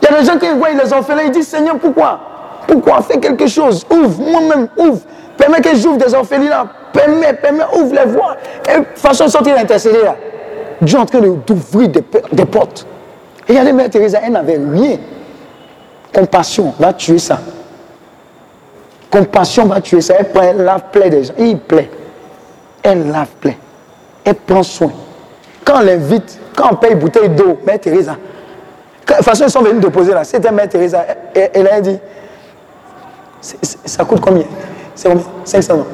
Il 0.00 0.08
y 0.10 0.14
a 0.14 0.20
des 0.20 0.26
gens 0.26 0.38
qui 0.38 0.48
voient 0.50 0.70
les 0.70 0.92
orphelins, 0.92 1.22
ils 1.24 1.30
disent 1.30 1.48
Seigneur, 1.48 1.76
pourquoi? 1.78 2.20
Pourquoi? 2.66 3.00
Fais 3.02 3.18
quelque 3.18 3.46
chose. 3.46 3.84
Ouvre, 3.90 4.20
moi-même, 4.20 4.68
ouvre. 4.76 5.00
Permets 5.36 5.60
que 5.60 5.74
j'ouvre 5.74 5.96
des 5.96 6.14
orphelins 6.14 6.48
là. 6.48 6.66
Permets, 6.92 7.32
permets, 7.32 7.64
ouvre 7.74 7.94
les 7.94 8.04
voies. 8.04 8.36
Et 8.68 8.82
façon 8.94 9.28
sortir 9.28 9.56
d'intercéder. 9.56 9.98
Dieu 10.80 10.98
est 10.98 11.00
en 11.00 11.06
train 11.06 11.20
d'ouvrir 11.20 11.88
des, 11.88 12.04
des, 12.32 12.44
portes. 12.44 12.86
Et 13.48 13.52
regardez, 13.52 13.72
Mère 13.72 13.90
Teresa, 13.90 14.20
elle 14.22 14.32
n'avait 14.32 14.58
rien. 14.58 14.98
Compassion 16.14 16.74
va 16.78 16.92
tuer 16.92 17.18
ça. 17.18 17.40
Compassion 19.10 19.66
va 19.66 19.80
tuer 19.80 20.00
ça. 20.00 20.14
Elle 20.18 20.30
prend, 20.30 20.52
lave 20.52 20.82
plaie 20.92 21.10
des 21.10 21.24
gens. 21.24 21.34
Il 21.38 21.58
plaît. 21.58 21.90
Elle 22.82 23.10
lave 23.10 23.28
plaie. 23.40 23.58
Elle 24.24 24.34
prend 24.34 24.62
soin. 24.62 24.92
Quand 25.64 25.80
on 25.80 25.84
l'invite, 25.84 26.38
quand 26.56 26.68
on 26.72 26.76
paye 26.76 26.92
une 26.92 26.98
bouteille 26.98 27.28
d'eau, 27.28 27.58
Mère 27.66 27.80
Teresa, 27.80 28.12
de 28.12 29.14
toute 29.14 29.24
façon, 29.24 29.44
ils 29.44 29.50
sont 29.50 29.62
venus 29.62 29.82
te 29.82 29.88
poser 29.88 30.12
là. 30.12 30.24
C'était 30.24 30.52
Mère 30.52 30.68
Teresa. 30.68 31.04
Elle, 31.34 31.50
elle 31.54 31.68
a 31.68 31.80
dit 31.80 31.98
ça 33.40 34.04
coûte 34.04 34.20
combien? 34.20 34.44
C'est 34.94 35.08
combien? 35.08 35.24
500 35.44 35.74
euros. 35.74 35.86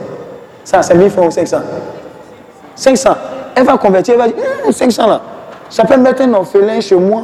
Ça, 0.65 0.83
c'est 0.83 0.95
1000 0.95 1.11
francs 1.11 1.27
ou 1.27 1.31
500 1.31 1.59
500. 2.75 3.11
Elle 3.55 3.65
va 3.65 3.79
convertir, 3.79 4.15
elle 4.15 4.21
va 4.21 4.27
dire, 4.29 4.37
500 4.71 5.03
hum, 5.05 5.11
là. 5.11 5.21
Ça 5.71 5.85
peut 5.85 5.97
mettre 5.97 6.23
un 6.23 6.33
orphelin 6.35 6.81
chez 6.81 6.95
moi 6.97 7.23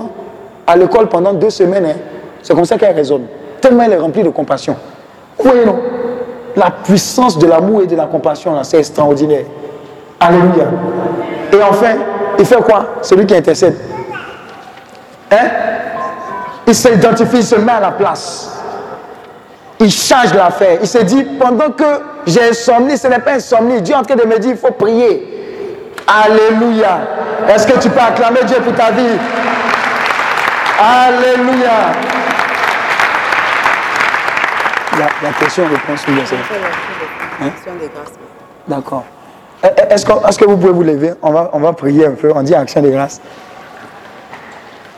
à 0.66 0.76
l'école 0.76 1.08
pendant 1.08 1.32
deux 1.32 1.50
semaines. 1.50 1.86
Hein. 1.86 1.98
C'est 2.42 2.54
comme 2.54 2.64
ça 2.64 2.76
qu'elle 2.78 2.94
raisonne. 2.94 3.26
Tellement 3.60 3.82
elle 3.84 3.92
est 3.92 3.98
remplie 3.98 4.22
de 4.22 4.30
compassion. 4.30 4.76
Vous 5.38 5.50
voyez, 5.50 5.64
non 5.66 5.78
La 6.56 6.70
puissance 6.70 7.38
de 7.38 7.46
l'amour 7.46 7.82
et 7.82 7.86
de 7.86 7.96
la 7.96 8.06
compassion, 8.06 8.54
là, 8.54 8.64
c'est 8.64 8.78
extraordinaire. 8.78 9.44
Alléluia. 10.18 10.66
Et 11.52 11.62
enfin, 11.62 11.96
il 12.38 12.44
fait 12.44 12.62
quoi? 12.62 12.86
Celui 13.02 13.26
qui 13.26 13.34
intercède. 13.34 13.76
Hein? 15.30 15.48
Il 16.66 16.74
s'identifie, 16.74 17.38
il 17.38 17.44
se 17.44 17.56
met 17.56 17.72
à 17.72 17.80
la 17.80 17.90
place. 17.90 18.56
Il 19.80 19.90
change 19.90 20.34
l'affaire. 20.34 20.78
Il 20.80 20.86
se 20.86 20.98
dit, 20.98 21.24
pendant 21.38 21.70
que 21.70 21.84
j'ai 22.26 22.50
insomnie, 22.50 22.96
ce 22.98 23.08
n'est 23.08 23.18
pas 23.18 23.32
insomnie. 23.32 23.80
Dieu 23.80 23.94
est 23.94 23.98
en 23.98 24.02
train 24.02 24.14
de 24.14 24.26
me 24.26 24.38
dire, 24.38 24.52
il 24.52 24.56
faut 24.56 24.72
prier. 24.72 25.39
Alléluia. 26.06 27.00
Est-ce 27.48 27.66
que 27.66 27.78
tu 27.78 27.88
peux 27.88 28.00
acclamer 28.00 28.40
Dieu 28.44 28.56
pour 28.56 28.74
ta 28.74 28.90
vie? 28.90 29.18
Alléluia. 30.78 31.92
La, 35.22 35.32
question 35.32 35.64
réponse 35.64 36.04
oui, 36.08 36.20
hein? 37.42 37.50
D'accord. 38.66 39.04
Est-ce 39.62 40.04
que, 40.04 40.12
est 40.12 40.38
que, 40.38 40.44
vous 40.46 40.56
pouvez 40.56 40.72
vous 40.72 40.82
lever? 40.82 41.12
On 41.22 41.32
va, 41.32 41.50
on 41.52 41.60
va 41.60 41.72
prier 41.72 42.06
un 42.06 42.12
peu. 42.12 42.32
On 42.34 42.42
dit 42.42 42.54
action 42.54 42.82
de 42.82 42.90
grâce. 42.90 43.20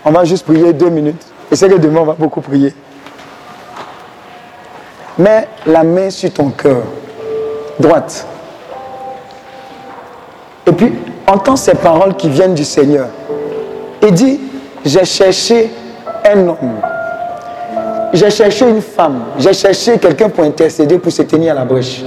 On 0.05 0.11
va 0.11 0.25
juste 0.25 0.45
prier 0.45 0.73
deux 0.73 0.89
minutes. 0.89 1.25
Et 1.51 1.57
c'est 1.57 1.69
que 1.69 1.75
demain, 1.75 2.01
on 2.01 2.05
va 2.05 2.15
beaucoup 2.15 2.41
prier. 2.41 2.75
Mets 5.19 5.49
la 5.67 5.85
main 5.85 6.11
sur 6.11 6.33
ton 6.33 6.51
cœur, 6.51 6.83
droite. 7.79 8.27
Et 10.67 10.73
puis, 10.73 10.93
entends 11.27 11.57
ces 11.57 11.75
paroles 11.75 12.15
qui 12.15 12.29
viennent 12.29 12.55
du 12.55 12.65
Seigneur. 12.65 13.07
Et 14.01 14.11
dis, 14.11 14.41
j'ai 14.85 15.05
cherché 15.05 15.71
un 16.25 16.49
homme. 16.49 16.81
J'ai 18.13 18.31
cherché 18.31 18.69
une 18.69 18.83
femme. 18.83 19.23
J'ai 19.39 19.53
cherché 19.53 19.99
quelqu'un 19.99 20.29
pour 20.29 20.45
intercéder, 20.45 20.99
pour 20.99 21.11
se 21.11 21.23
tenir 21.23 21.53
à 21.53 21.55
la 21.57 21.65
brèche. 21.65 22.03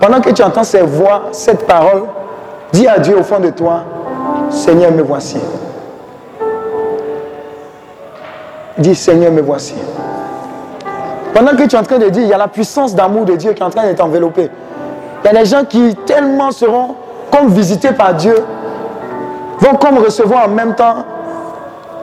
Pendant 0.00 0.20
que 0.20 0.30
tu 0.30 0.42
entends 0.42 0.64
ces 0.64 0.82
voix, 0.82 1.28
cette 1.32 1.66
parole, 1.66 2.04
dis 2.72 2.86
à 2.86 2.98
Dieu 2.98 3.18
au 3.18 3.22
fond 3.22 3.40
de 3.40 3.50
toi, 3.50 3.84
Seigneur, 4.50 4.92
me 4.92 5.02
voici. 5.02 5.38
Dis, 8.76 8.94
Seigneur, 8.94 9.32
me 9.32 9.40
voici. 9.40 9.74
Pendant 11.32 11.52
que 11.52 11.64
tu 11.64 11.74
es 11.74 11.78
en 11.78 11.82
train 11.82 11.98
de 11.98 12.08
dire, 12.08 12.22
il 12.22 12.28
y 12.28 12.32
a 12.32 12.38
la 12.38 12.48
puissance 12.48 12.94
d'amour 12.94 13.24
de 13.24 13.36
Dieu 13.36 13.52
qui 13.52 13.62
est 13.62 13.64
en 13.66 13.70
train 13.70 13.88
de 13.88 13.92
t'envelopper. 13.92 14.50
Il 15.24 15.32
y 15.32 15.36
a 15.36 15.40
des 15.40 15.46
gens 15.46 15.64
qui 15.64 15.94
tellement 16.06 16.50
seront 16.50 16.96
comme 17.32 17.48
visités 17.48 17.92
par 17.92 18.14
Dieu, 18.14 18.36
vont 19.58 19.76
comme 19.76 19.98
recevoir 19.98 20.46
en 20.46 20.48
même 20.48 20.74
temps 20.74 20.96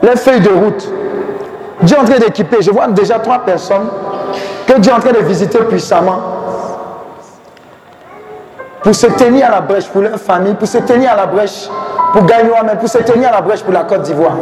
les 0.02 0.16
feuilles 0.16 0.40
de 0.40 0.50
route. 0.50 0.88
Dieu 1.82 1.96
est 1.96 2.00
en 2.00 2.04
train 2.04 2.18
d'équiper. 2.18 2.56
Je 2.60 2.70
vois 2.70 2.88
déjà 2.88 3.18
trois 3.20 3.38
personnes 3.38 3.88
que 4.66 4.78
Dieu 4.78 4.92
est 4.92 4.94
en 4.94 5.00
train 5.00 5.12
de 5.12 5.18
visiter 5.24 5.58
puissamment 5.60 6.18
pour 8.82 8.94
se 8.94 9.06
tenir 9.06 9.46
à 9.46 9.50
la 9.50 9.60
brèche 9.60 9.86
pour 9.86 10.02
leur 10.02 10.18
famille, 10.18 10.54
pour 10.54 10.66
se 10.66 10.78
tenir 10.78 11.12
à 11.12 11.16
la 11.16 11.26
brèche 11.26 11.68
pour 12.12 12.24
gagner 12.24 12.50
mais 12.64 12.76
pour 12.76 12.88
se 12.88 12.98
tenir 12.98 13.28
à 13.28 13.32
la 13.32 13.40
brèche 13.40 13.62
pour 13.62 13.72
la 13.72 13.84
Côte 13.84 14.02
d'Ivoire. 14.02 14.36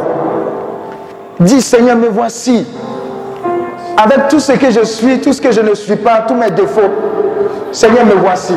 Dis 1.39 1.61
Seigneur, 1.61 1.95
me 1.95 2.07
voici. 2.07 2.65
Avec 3.97 4.27
tout 4.29 4.39
ce 4.39 4.53
que 4.53 4.71
je 4.71 4.83
suis, 4.83 5.21
tout 5.21 5.31
ce 5.31 5.41
que 5.41 5.51
je 5.51 5.61
ne 5.61 5.73
suis 5.75 5.95
pas, 5.95 6.25
tous 6.27 6.33
mes 6.33 6.51
défauts. 6.51 6.81
Seigneur, 7.71 8.05
me 8.05 8.13
voici. 8.13 8.53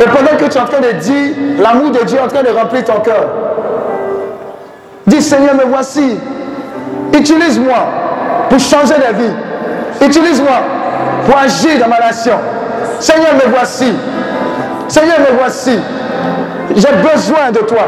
Et 0.00 0.04
pendant 0.04 0.36
que 0.38 0.44
tu 0.44 0.56
es 0.56 0.60
en 0.60 0.64
train 0.64 0.80
de 0.80 0.92
dire, 0.92 1.34
l'amour 1.60 1.90
de 1.90 2.04
Dieu 2.04 2.18
est 2.18 2.22
en 2.22 2.28
train 2.28 2.42
de 2.42 2.50
remplir 2.50 2.84
ton 2.84 3.00
cœur. 3.00 3.26
Dis 5.06 5.20
Seigneur, 5.22 5.54
me 5.54 5.64
voici. 5.64 6.18
Utilise-moi 7.12 7.76
pour 8.48 8.58
changer 8.58 8.94
la 9.00 9.12
vie. 9.12 9.32
Utilise-moi 10.00 10.52
pour 11.26 11.36
agir 11.36 11.78
dans 11.80 11.88
ma 11.88 11.98
nation. 11.98 12.38
Seigneur, 13.00 13.34
me 13.34 13.50
voici. 13.50 13.92
Seigneur, 14.88 15.18
me 15.20 15.38
voici. 15.38 15.78
J'ai 16.76 17.12
besoin 17.14 17.50
de 17.52 17.58
toi. 17.60 17.82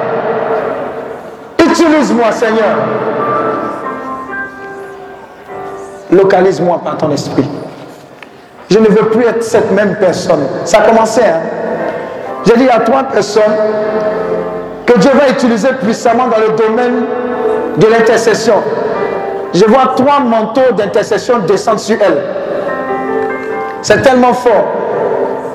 Utilise-moi, 1.58 2.32
Seigneur. 2.32 2.76
Localise-moi 6.10 6.80
par 6.84 6.96
ton 6.96 7.10
esprit. 7.12 7.48
Je 8.70 8.78
ne 8.78 8.86
veux 8.86 9.08
plus 9.10 9.24
être 9.26 9.42
cette 9.42 9.70
même 9.72 9.96
personne. 9.96 10.46
Ça 10.64 10.78
a 10.78 10.82
commencé, 10.82 11.20
hein? 11.20 11.40
J'ai 12.46 12.56
dit 12.56 12.68
à 12.68 12.80
trois 12.80 13.04
personnes 13.04 13.42
que 14.86 14.98
Dieu 14.98 15.10
va 15.14 15.30
utiliser 15.30 15.68
puissamment 15.82 16.26
dans 16.28 16.38
le 16.38 16.56
domaine 16.56 17.04
de 17.76 17.86
l'intercession. 17.86 18.54
Je 19.52 19.64
vois 19.66 19.94
trois 19.96 20.20
manteaux 20.20 20.72
d'intercession 20.76 21.38
descendre 21.40 21.80
sur 21.80 21.96
elles. 22.02 22.22
C'est 23.82 24.02
tellement 24.02 24.34
fort. 24.34 24.64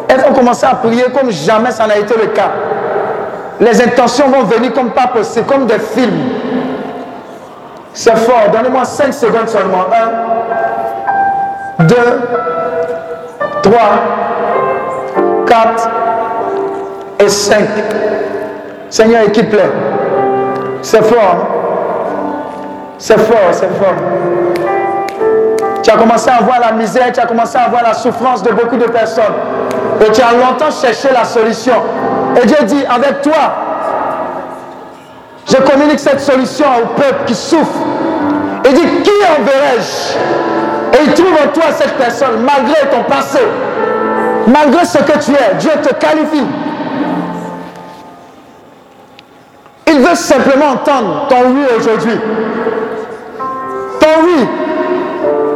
Elles 0.08 0.22
vont 0.22 0.34
commencer 0.34 0.66
à 0.66 0.76
prier 0.76 1.06
comme 1.14 1.32
jamais 1.32 1.72
ça 1.72 1.86
n'a 1.86 1.98
été 1.98 2.16
le 2.16 2.28
cas. 2.28 2.52
Les 3.60 3.82
intentions 3.82 4.30
vont 4.30 4.44
venir 4.44 4.74
comme 4.74 4.92
pas 4.92 5.08
possible, 5.08 5.46
comme 5.46 5.66
des 5.66 5.80
films. 5.80 6.32
C'est 7.94 8.16
fort. 8.18 8.50
Donnez-moi 8.54 8.86
5 8.86 9.14
secondes 9.14 9.50
seulement. 9.50 9.86
1, 11.80 11.84
2, 11.86 11.96
3, 13.64 13.74
4 15.48 15.90
et 17.20 17.30
5. 17.30 17.58
Seigneur, 18.90 19.24
équipe-les. 19.24 19.60
C'est 20.82 21.04
fort. 21.04 21.20
Hein? 21.20 21.48
C'est 22.98 23.20
fort, 23.20 23.50
c'est 23.52 23.70
fort. 23.78 23.96
Tu 25.82 25.90
as 25.90 25.96
commencé 25.96 26.30
à 26.30 26.44
voir 26.44 26.60
la 26.60 26.72
misère, 26.74 27.12
tu 27.12 27.20
as 27.20 27.26
commencé 27.26 27.58
à 27.58 27.70
voir 27.70 27.84
la 27.84 27.94
souffrance 27.94 28.44
de 28.44 28.52
beaucoup 28.52 28.78
de 28.78 28.86
personnes. 28.86 29.34
Et 30.02 30.12
tu 30.12 30.22
as 30.22 30.34
longtemps 30.34 30.72
cherché 30.72 31.10
la 31.14 31.24
solution. 31.24 31.76
Et 32.42 32.46
Dieu 32.46 32.58
dit, 32.64 32.84
avec 32.90 33.22
toi, 33.22 33.54
je 35.48 35.56
communique 35.58 36.00
cette 36.00 36.20
solution 36.20 36.66
au 36.84 36.88
peuple 37.00 37.26
qui 37.26 37.36
souffre. 37.36 37.80
Et 38.66 38.74
dit, 38.74 39.02
qui 39.04 39.12
enverrai-je? 39.40 40.39
Et 40.94 41.04
il 41.06 41.14
trouve 41.14 41.34
en 41.34 41.48
toi 41.50 41.66
cette 41.72 41.94
personne, 41.94 42.42
malgré 42.44 42.90
ton 42.90 43.04
passé, 43.04 43.40
malgré 44.48 44.86
ce 44.86 44.98
que 44.98 45.18
tu 45.20 45.32
es. 45.32 45.56
Dieu 45.60 45.72
te 45.82 45.94
qualifie. 45.94 46.46
Il 49.88 50.00
veut 50.00 50.16
simplement 50.16 50.72
entendre 50.74 51.28
ton 51.30 51.52
oui 51.52 51.64
aujourd'hui. 51.78 52.20
Ton 54.00 54.24
oui. 54.24 54.48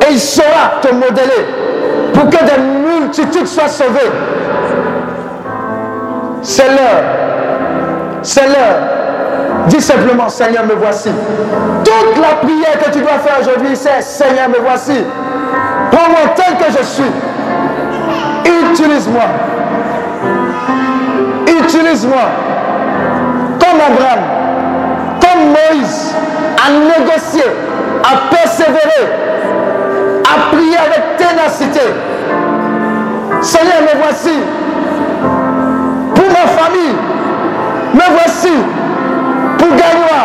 Et 0.07 0.11
il 0.13 0.19
saura 0.19 0.79
te 0.81 0.93
modeler 0.93 1.45
pour 2.13 2.29
que 2.29 2.43
des 2.43 2.61
multitudes 2.61 3.47
soient 3.47 3.67
sauvées. 3.67 4.11
C'est 6.41 6.67
l'heure. 6.67 7.03
C'est 8.21 8.47
l'heure. 8.47 9.02
Dis 9.67 9.81
simplement, 9.81 10.29
Seigneur, 10.29 10.65
me 10.65 10.73
voici. 10.73 11.09
Toute 11.83 12.21
la 12.21 12.35
prière 12.37 12.79
que 12.83 12.91
tu 12.91 12.99
dois 12.99 13.19
faire 13.19 13.39
aujourd'hui, 13.41 13.75
c'est 13.75 14.01
Seigneur, 14.01 14.49
me 14.49 14.59
voici. 14.59 15.03
Prends-moi 15.91 16.33
tel 16.35 16.57
que 16.57 16.77
je 16.77 16.83
suis. 16.83 17.11
Utilise-moi. 18.71 19.21
Utilise-moi. 21.47 22.23
Comme 23.59 23.79
Abraham, 23.79 24.19
comme 25.21 25.49
Moïse, 25.49 26.13
à 26.65 26.69
négocier, 26.71 27.49
à 28.03 28.35
persévérer, 28.35 29.07
à 30.25 30.55
prier 30.55 30.77
avec 30.77 31.17
ténacité. 31.17 31.81
Seigneur, 33.41 33.81
me 33.81 34.01
voici. 34.01 34.39
Pour 36.15 36.25
ma 36.25 36.47
famille, 36.61 36.95
me 37.93 38.15
voici 38.17 38.49
pour 39.63 39.75
Gagnoa. 39.77 40.23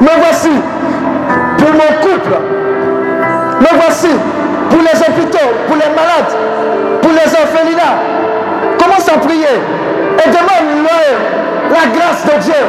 Me 0.00 0.20
voici 0.20 0.50
pour 1.58 1.72
mon 1.72 1.90
couple. 2.02 2.36
Me 3.60 3.78
voici 3.80 4.08
pour 4.70 4.80
les 4.80 5.00
hôpitaux, 5.00 5.50
pour 5.66 5.76
les 5.76 5.90
malades, 5.94 7.00
pour 7.00 7.12
les 7.12 7.32
orphelinats. 7.32 7.98
Commence 8.78 9.08
à 9.08 9.18
prier 9.18 9.56
et 10.18 10.28
demande-leur 10.28 11.14
la 11.70 11.98
grâce 11.98 12.24
de 12.24 12.42
Dieu 12.42 12.62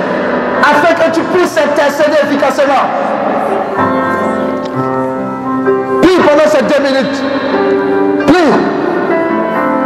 afin 0.61 0.93
que 0.93 1.11
tu 1.13 1.21
puisses 1.21 1.57
intercéder 1.57 2.17
efficacement. 2.23 2.85
Prie 6.01 6.17
pendant 6.27 6.49
ces 6.49 6.61
deux 6.61 6.81
minutes. 6.81 7.23
Prie. 8.27 8.53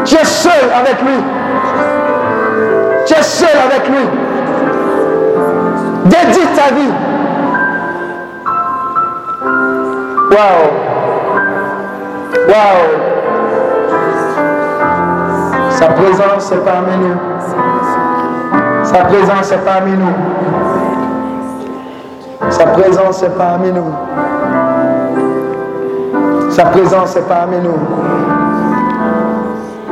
Tu 0.05 0.15
es 0.15 0.26
seul 0.26 0.69
avec 0.76 1.01
lui. 1.01 1.17
Tu 3.07 3.13
es 3.13 3.23
seul 3.23 3.57
avec 3.65 3.88
lui. 3.88 4.18
Dédie 6.10 6.48
ta 6.56 6.73
vie. 6.73 6.94
Waouh. 10.31 10.65
Waouh. 12.49 12.90
Sa 15.72 15.88
présence 15.88 16.52
est 16.52 16.65
parmi 16.65 16.98
nous. 16.98 17.18
Sa 18.84 19.06
présence 19.06 19.52
est 19.52 19.64
parmi 19.64 19.91
nous. 19.91 20.15
Sa 22.49 22.65
présence 22.65 23.23
est 23.23 23.38
parmi 23.38 23.72
nous. 23.72 23.94
Sa 26.49 26.65
présence 26.65 27.15
est 27.15 27.27
parmi 27.27 27.57
nous. 27.60 27.80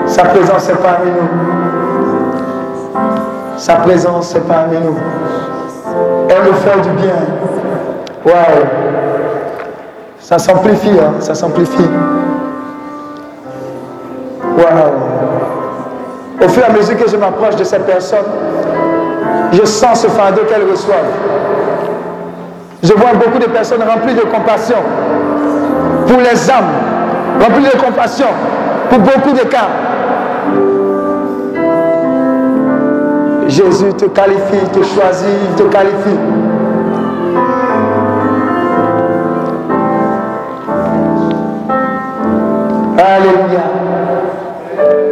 Sa 0.07 0.23
présence 0.23 0.69
est 0.69 0.81
parmi 0.81 1.11
nous. 1.11 1.30
Sa 3.57 3.76
présence 3.76 4.35
est 4.35 4.48
parmi 4.48 4.77
nous. 4.80 4.98
Fait 6.53 6.82
du 6.82 6.90
bien. 7.02 7.14
Waouh. 8.26 8.65
Ça 10.19 10.40
s'amplifie, 10.40 10.91
hein? 10.99 11.14
ça 11.19 11.36
s'amplifie. 11.36 11.90
Waouh. 14.57 15.07
Au 16.44 16.49
fur 16.49 16.64
et 16.64 16.65
à 16.65 16.74
mesure 16.74 16.98
que 16.98 17.10
je 17.10 17.18
m'approche 17.18 17.56
de 17.56 17.64
cette 17.64 17.86
personne, 17.86 18.26
je 19.52 19.65
sens 19.65 20.02
ce 20.02 20.07
fardeau 20.07 20.41
qu'elle 20.48 20.69
reçoit. 20.69 20.95
Je 22.84 22.94
vois 22.94 23.14
beaucoup 23.14 23.40
de 23.40 23.45
personnes 23.48 23.84
remplies 23.84 24.14
de 24.14 24.22
compassion 24.22 24.78
pour 26.07 26.19
les 26.19 26.49
âmes, 26.49 26.72
remplies 27.41 27.65
de 27.65 27.78
compassion 27.78 28.28
pour 28.90 28.99
beaucoup 28.99 29.32
de 29.32 29.45
cas. 29.48 29.68
Jésus 33.48 33.94
te 33.94 34.06
qualifie, 34.06 34.65
te 34.72 34.84
choisit, 34.84 35.56
te 35.56 35.64
qualifie. 35.64 36.36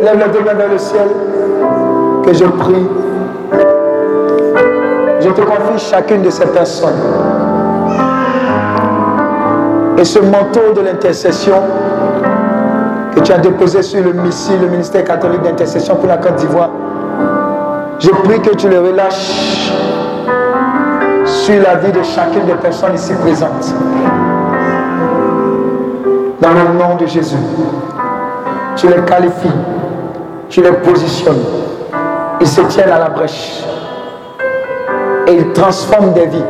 Lève 0.06 0.20
les 0.20 0.38
deux 0.38 0.46
mains 0.46 0.54
vers 0.54 0.70
le 0.70 0.78
ciel 0.78 1.08
que 2.24 2.32
je 2.32 2.46
prie. 2.46 2.88
Je 5.20 5.30
te 5.30 5.42
confie 5.42 5.80
chacune 5.80 6.22
de 6.22 6.30
ces 6.30 6.46
personnes. 6.46 6.94
Et 9.98 10.06
ce 10.06 10.20
manteau 10.20 10.74
de 10.76 10.82
l'intercession 10.82 11.56
que 13.16 13.20
tu 13.22 13.32
as 13.32 13.40
déposé 13.40 13.82
sur 13.82 14.04
le 14.04 14.14
missile, 14.14 14.62
le 14.62 14.68
ministère 14.68 15.04
catholique 15.06 15.42
d'intercession 15.42 15.96
pour 15.96 16.08
la 16.08 16.18
Côte 16.18 16.36
d'Ivoire, 16.36 16.70
je 17.98 18.10
prie 18.10 18.40
que 18.42 18.54
tu 18.56 18.70
le 18.70 18.80
relâches 18.80 19.72
sur 21.26 21.64
la 21.64 21.78
vie 21.78 21.92
de 21.92 22.04
chacune 22.04 22.46
des 22.46 22.54
personnes 22.54 22.94
ici 22.94 23.14
présentes. 23.24 23.74
Dans 26.42 26.54
le 26.54 26.78
nom 26.78 26.96
de 26.96 27.08
Jésus, 27.08 27.38
tu 28.76 28.88
les 28.88 29.02
qualifies, 29.06 29.50
tu 30.56 30.62
les 30.62 30.72
positionnes. 30.72 31.44
Ils 32.40 32.48
se 32.48 32.62
tiennent 32.62 32.90
à 32.90 32.98
la 33.00 33.10
brèche. 33.10 33.62
Et 35.28 35.34
ils 35.34 35.52
transforment 35.52 36.14
des 36.14 36.28
vies. 36.28 36.46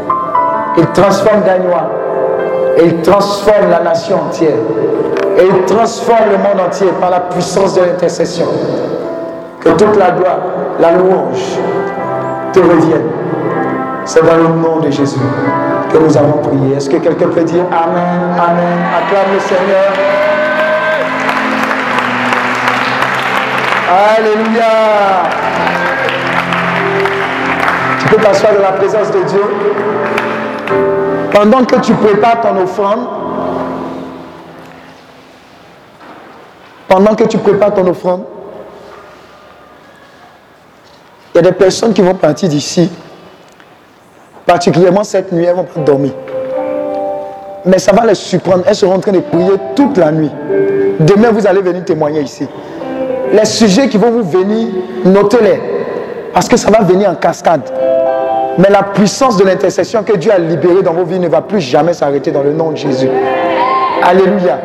Ils 0.77 0.86
transforment 0.91 1.41
Dagnois. 1.41 1.90
Et 2.77 2.86
ils 2.86 3.02
transforment 3.02 3.72
la 3.72 3.80
nation 3.80 4.18
entière. 4.27 4.60
Et 5.40 5.48
ils 5.48 5.65
transforment 5.65 6.30
le 6.34 6.38
monde 6.38 6.68
entier 6.68 6.86
par 7.02 7.10
la 7.10 7.19
puissance 7.22 7.73
de 7.73 7.82
l'intercession. 7.82 8.45
Que 9.60 9.69
toute 9.69 9.95
la 9.98 10.11
gloire, 10.11 10.40
la 10.80 10.91
louange 10.91 11.57
te 12.53 12.60
revienne. 12.60 13.10
C'est 14.06 14.23
dans 14.23 14.38
le 14.38 14.49
nom 14.49 14.82
de 14.82 14.91
Jésus 14.91 15.18
que 15.91 15.98
nous 15.98 16.15
avons 16.15 16.38
prié. 16.44 16.76
Est-ce 16.77 16.91
que 16.91 16.98
quelqu'un 16.98 17.30
peut 17.30 17.44
dire 17.44 17.64
Amen, 17.72 18.38
Amen, 18.38 18.77
acclame 18.99 19.34
le 19.34 19.40
Seigneur. 19.40 20.24
Alléluia. 23.88 24.64
Tu 27.99 28.07
peux 28.07 28.18
t'asseoir 28.18 28.53
dans 28.53 28.62
la 28.62 28.72
présence 28.72 29.12
de 29.12 29.22
Dieu. 29.24 29.44
Pendant 31.32 31.66
que 31.66 31.76
tu 31.78 31.94
prépares 31.94 32.41
ton 32.41 32.57
offrande, 32.57 33.07
pendant 36.88 37.14
que 37.14 37.26
tu 37.26 37.38
prépares 37.38 37.74
ton 37.74 37.86
offrande, 37.88 38.24
il 41.34 41.38
y 41.38 41.40
a 41.40 41.41
des 41.41 41.52
personnes 41.52 41.94
qui 41.94 42.02
vont 42.02 42.16
partir 42.16 42.48
d'ici, 42.48 42.90
particulièrement 44.45 45.03
cette 45.03 45.32
nuit, 45.32 45.44
elles 45.44 45.56
vont 45.56 45.66
pas 45.66 45.82
dormir. 45.82 46.14
Mais 47.66 47.80
ça 47.80 47.91
va 47.91 48.06
les 48.06 48.16
surprendre. 48.16 48.64
Elles 48.66 48.76
seront 48.76 48.95
en 48.95 48.99
train 48.99 49.12
de 49.12 49.20
prier 49.20 49.53
toute 49.76 49.98
la 49.98 50.12
nuit. 50.12 50.32
Demain, 50.99 51.32
vous 51.32 51.45
allez 51.45 51.62
venir 51.62 51.84
témoigner 51.84 52.22
ici. 52.22 52.48
Les 53.36 53.45
sujets 53.45 53.90
qui 53.90 53.98
vont 53.98 54.12
vous 54.12 54.24
venir, 54.24 54.68
notez-les. 55.03 55.60
Parce 56.34 56.48
que 56.48 56.56
ça 56.56 56.72
va 56.72 56.82
venir 56.82 57.10
en 57.10 57.16
cascade. 57.16 57.62
Mais 58.57 58.70
la 58.70 58.84
puissance 58.84 59.36
de 59.36 59.44
l'intercession 59.44 60.03
que 60.03 60.16
Dieu 60.16 60.32
a 60.32 60.38
libérée 60.38 60.82
dans 60.82 60.94
vos 60.94 61.03
vies 61.03 61.20
ne 61.20 61.28
va 61.28 61.41
plus 61.41 61.60
jamais 61.60 61.94
s'arrêter 61.94 62.32
dans 62.32 62.44
le 62.44 62.53
nom 62.53 62.72
de 62.72 62.78
Jésus. 62.78 63.10
Alléluia. 64.02 64.60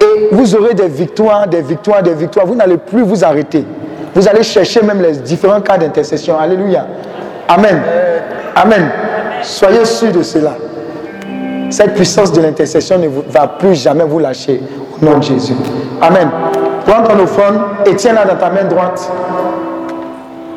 Et 0.00 0.28
vous 0.30 0.54
aurez 0.54 0.74
des 0.74 0.86
victoires, 0.86 1.48
des 1.48 1.62
victoires, 1.62 2.02
des 2.02 2.14
victoires. 2.14 2.46
Vous 2.46 2.54
n'allez 2.54 2.76
plus 2.76 3.02
vous 3.02 3.24
arrêter. 3.24 3.64
Vous 4.14 4.28
allez 4.28 4.44
chercher 4.44 4.82
même 4.82 5.02
les 5.02 5.16
différents 5.16 5.60
cas 5.60 5.76
d'intercession. 5.76 6.38
Alléluia. 6.38 6.86
Amen. 7.48 7.82
Amen. 8.54 8.90
Soyez 9.42 9.84
sûrs 9.84 10.12
de 10.12 10.22
cela. 10.22 10.54
Cette 11.70 11.94
puissance 11.94 12.32
de 12.32 12.40
l'intercession 12.40 12.96
ne 12.98 13.08
va 13.28 13.48
plus 13.48 13.74
jamais 13.74 14.04
vous 14.04 14.20
lâcher 14.20 14.60
au 15.00 15.04
nom 15.04 15.18
de 15.18 15.22
Jésus. 15.24 15.54
Amen. 16.00 16.28
Prends 16.86 17.02
ton 17.02 17.18
offrande 17.18 17.60
et 17.84 17.96
tiens-la 17.96 18.24
dans 18.24 18.36
ta 18.36 18.48
main 18.50 18.64
droite 18.64 19.10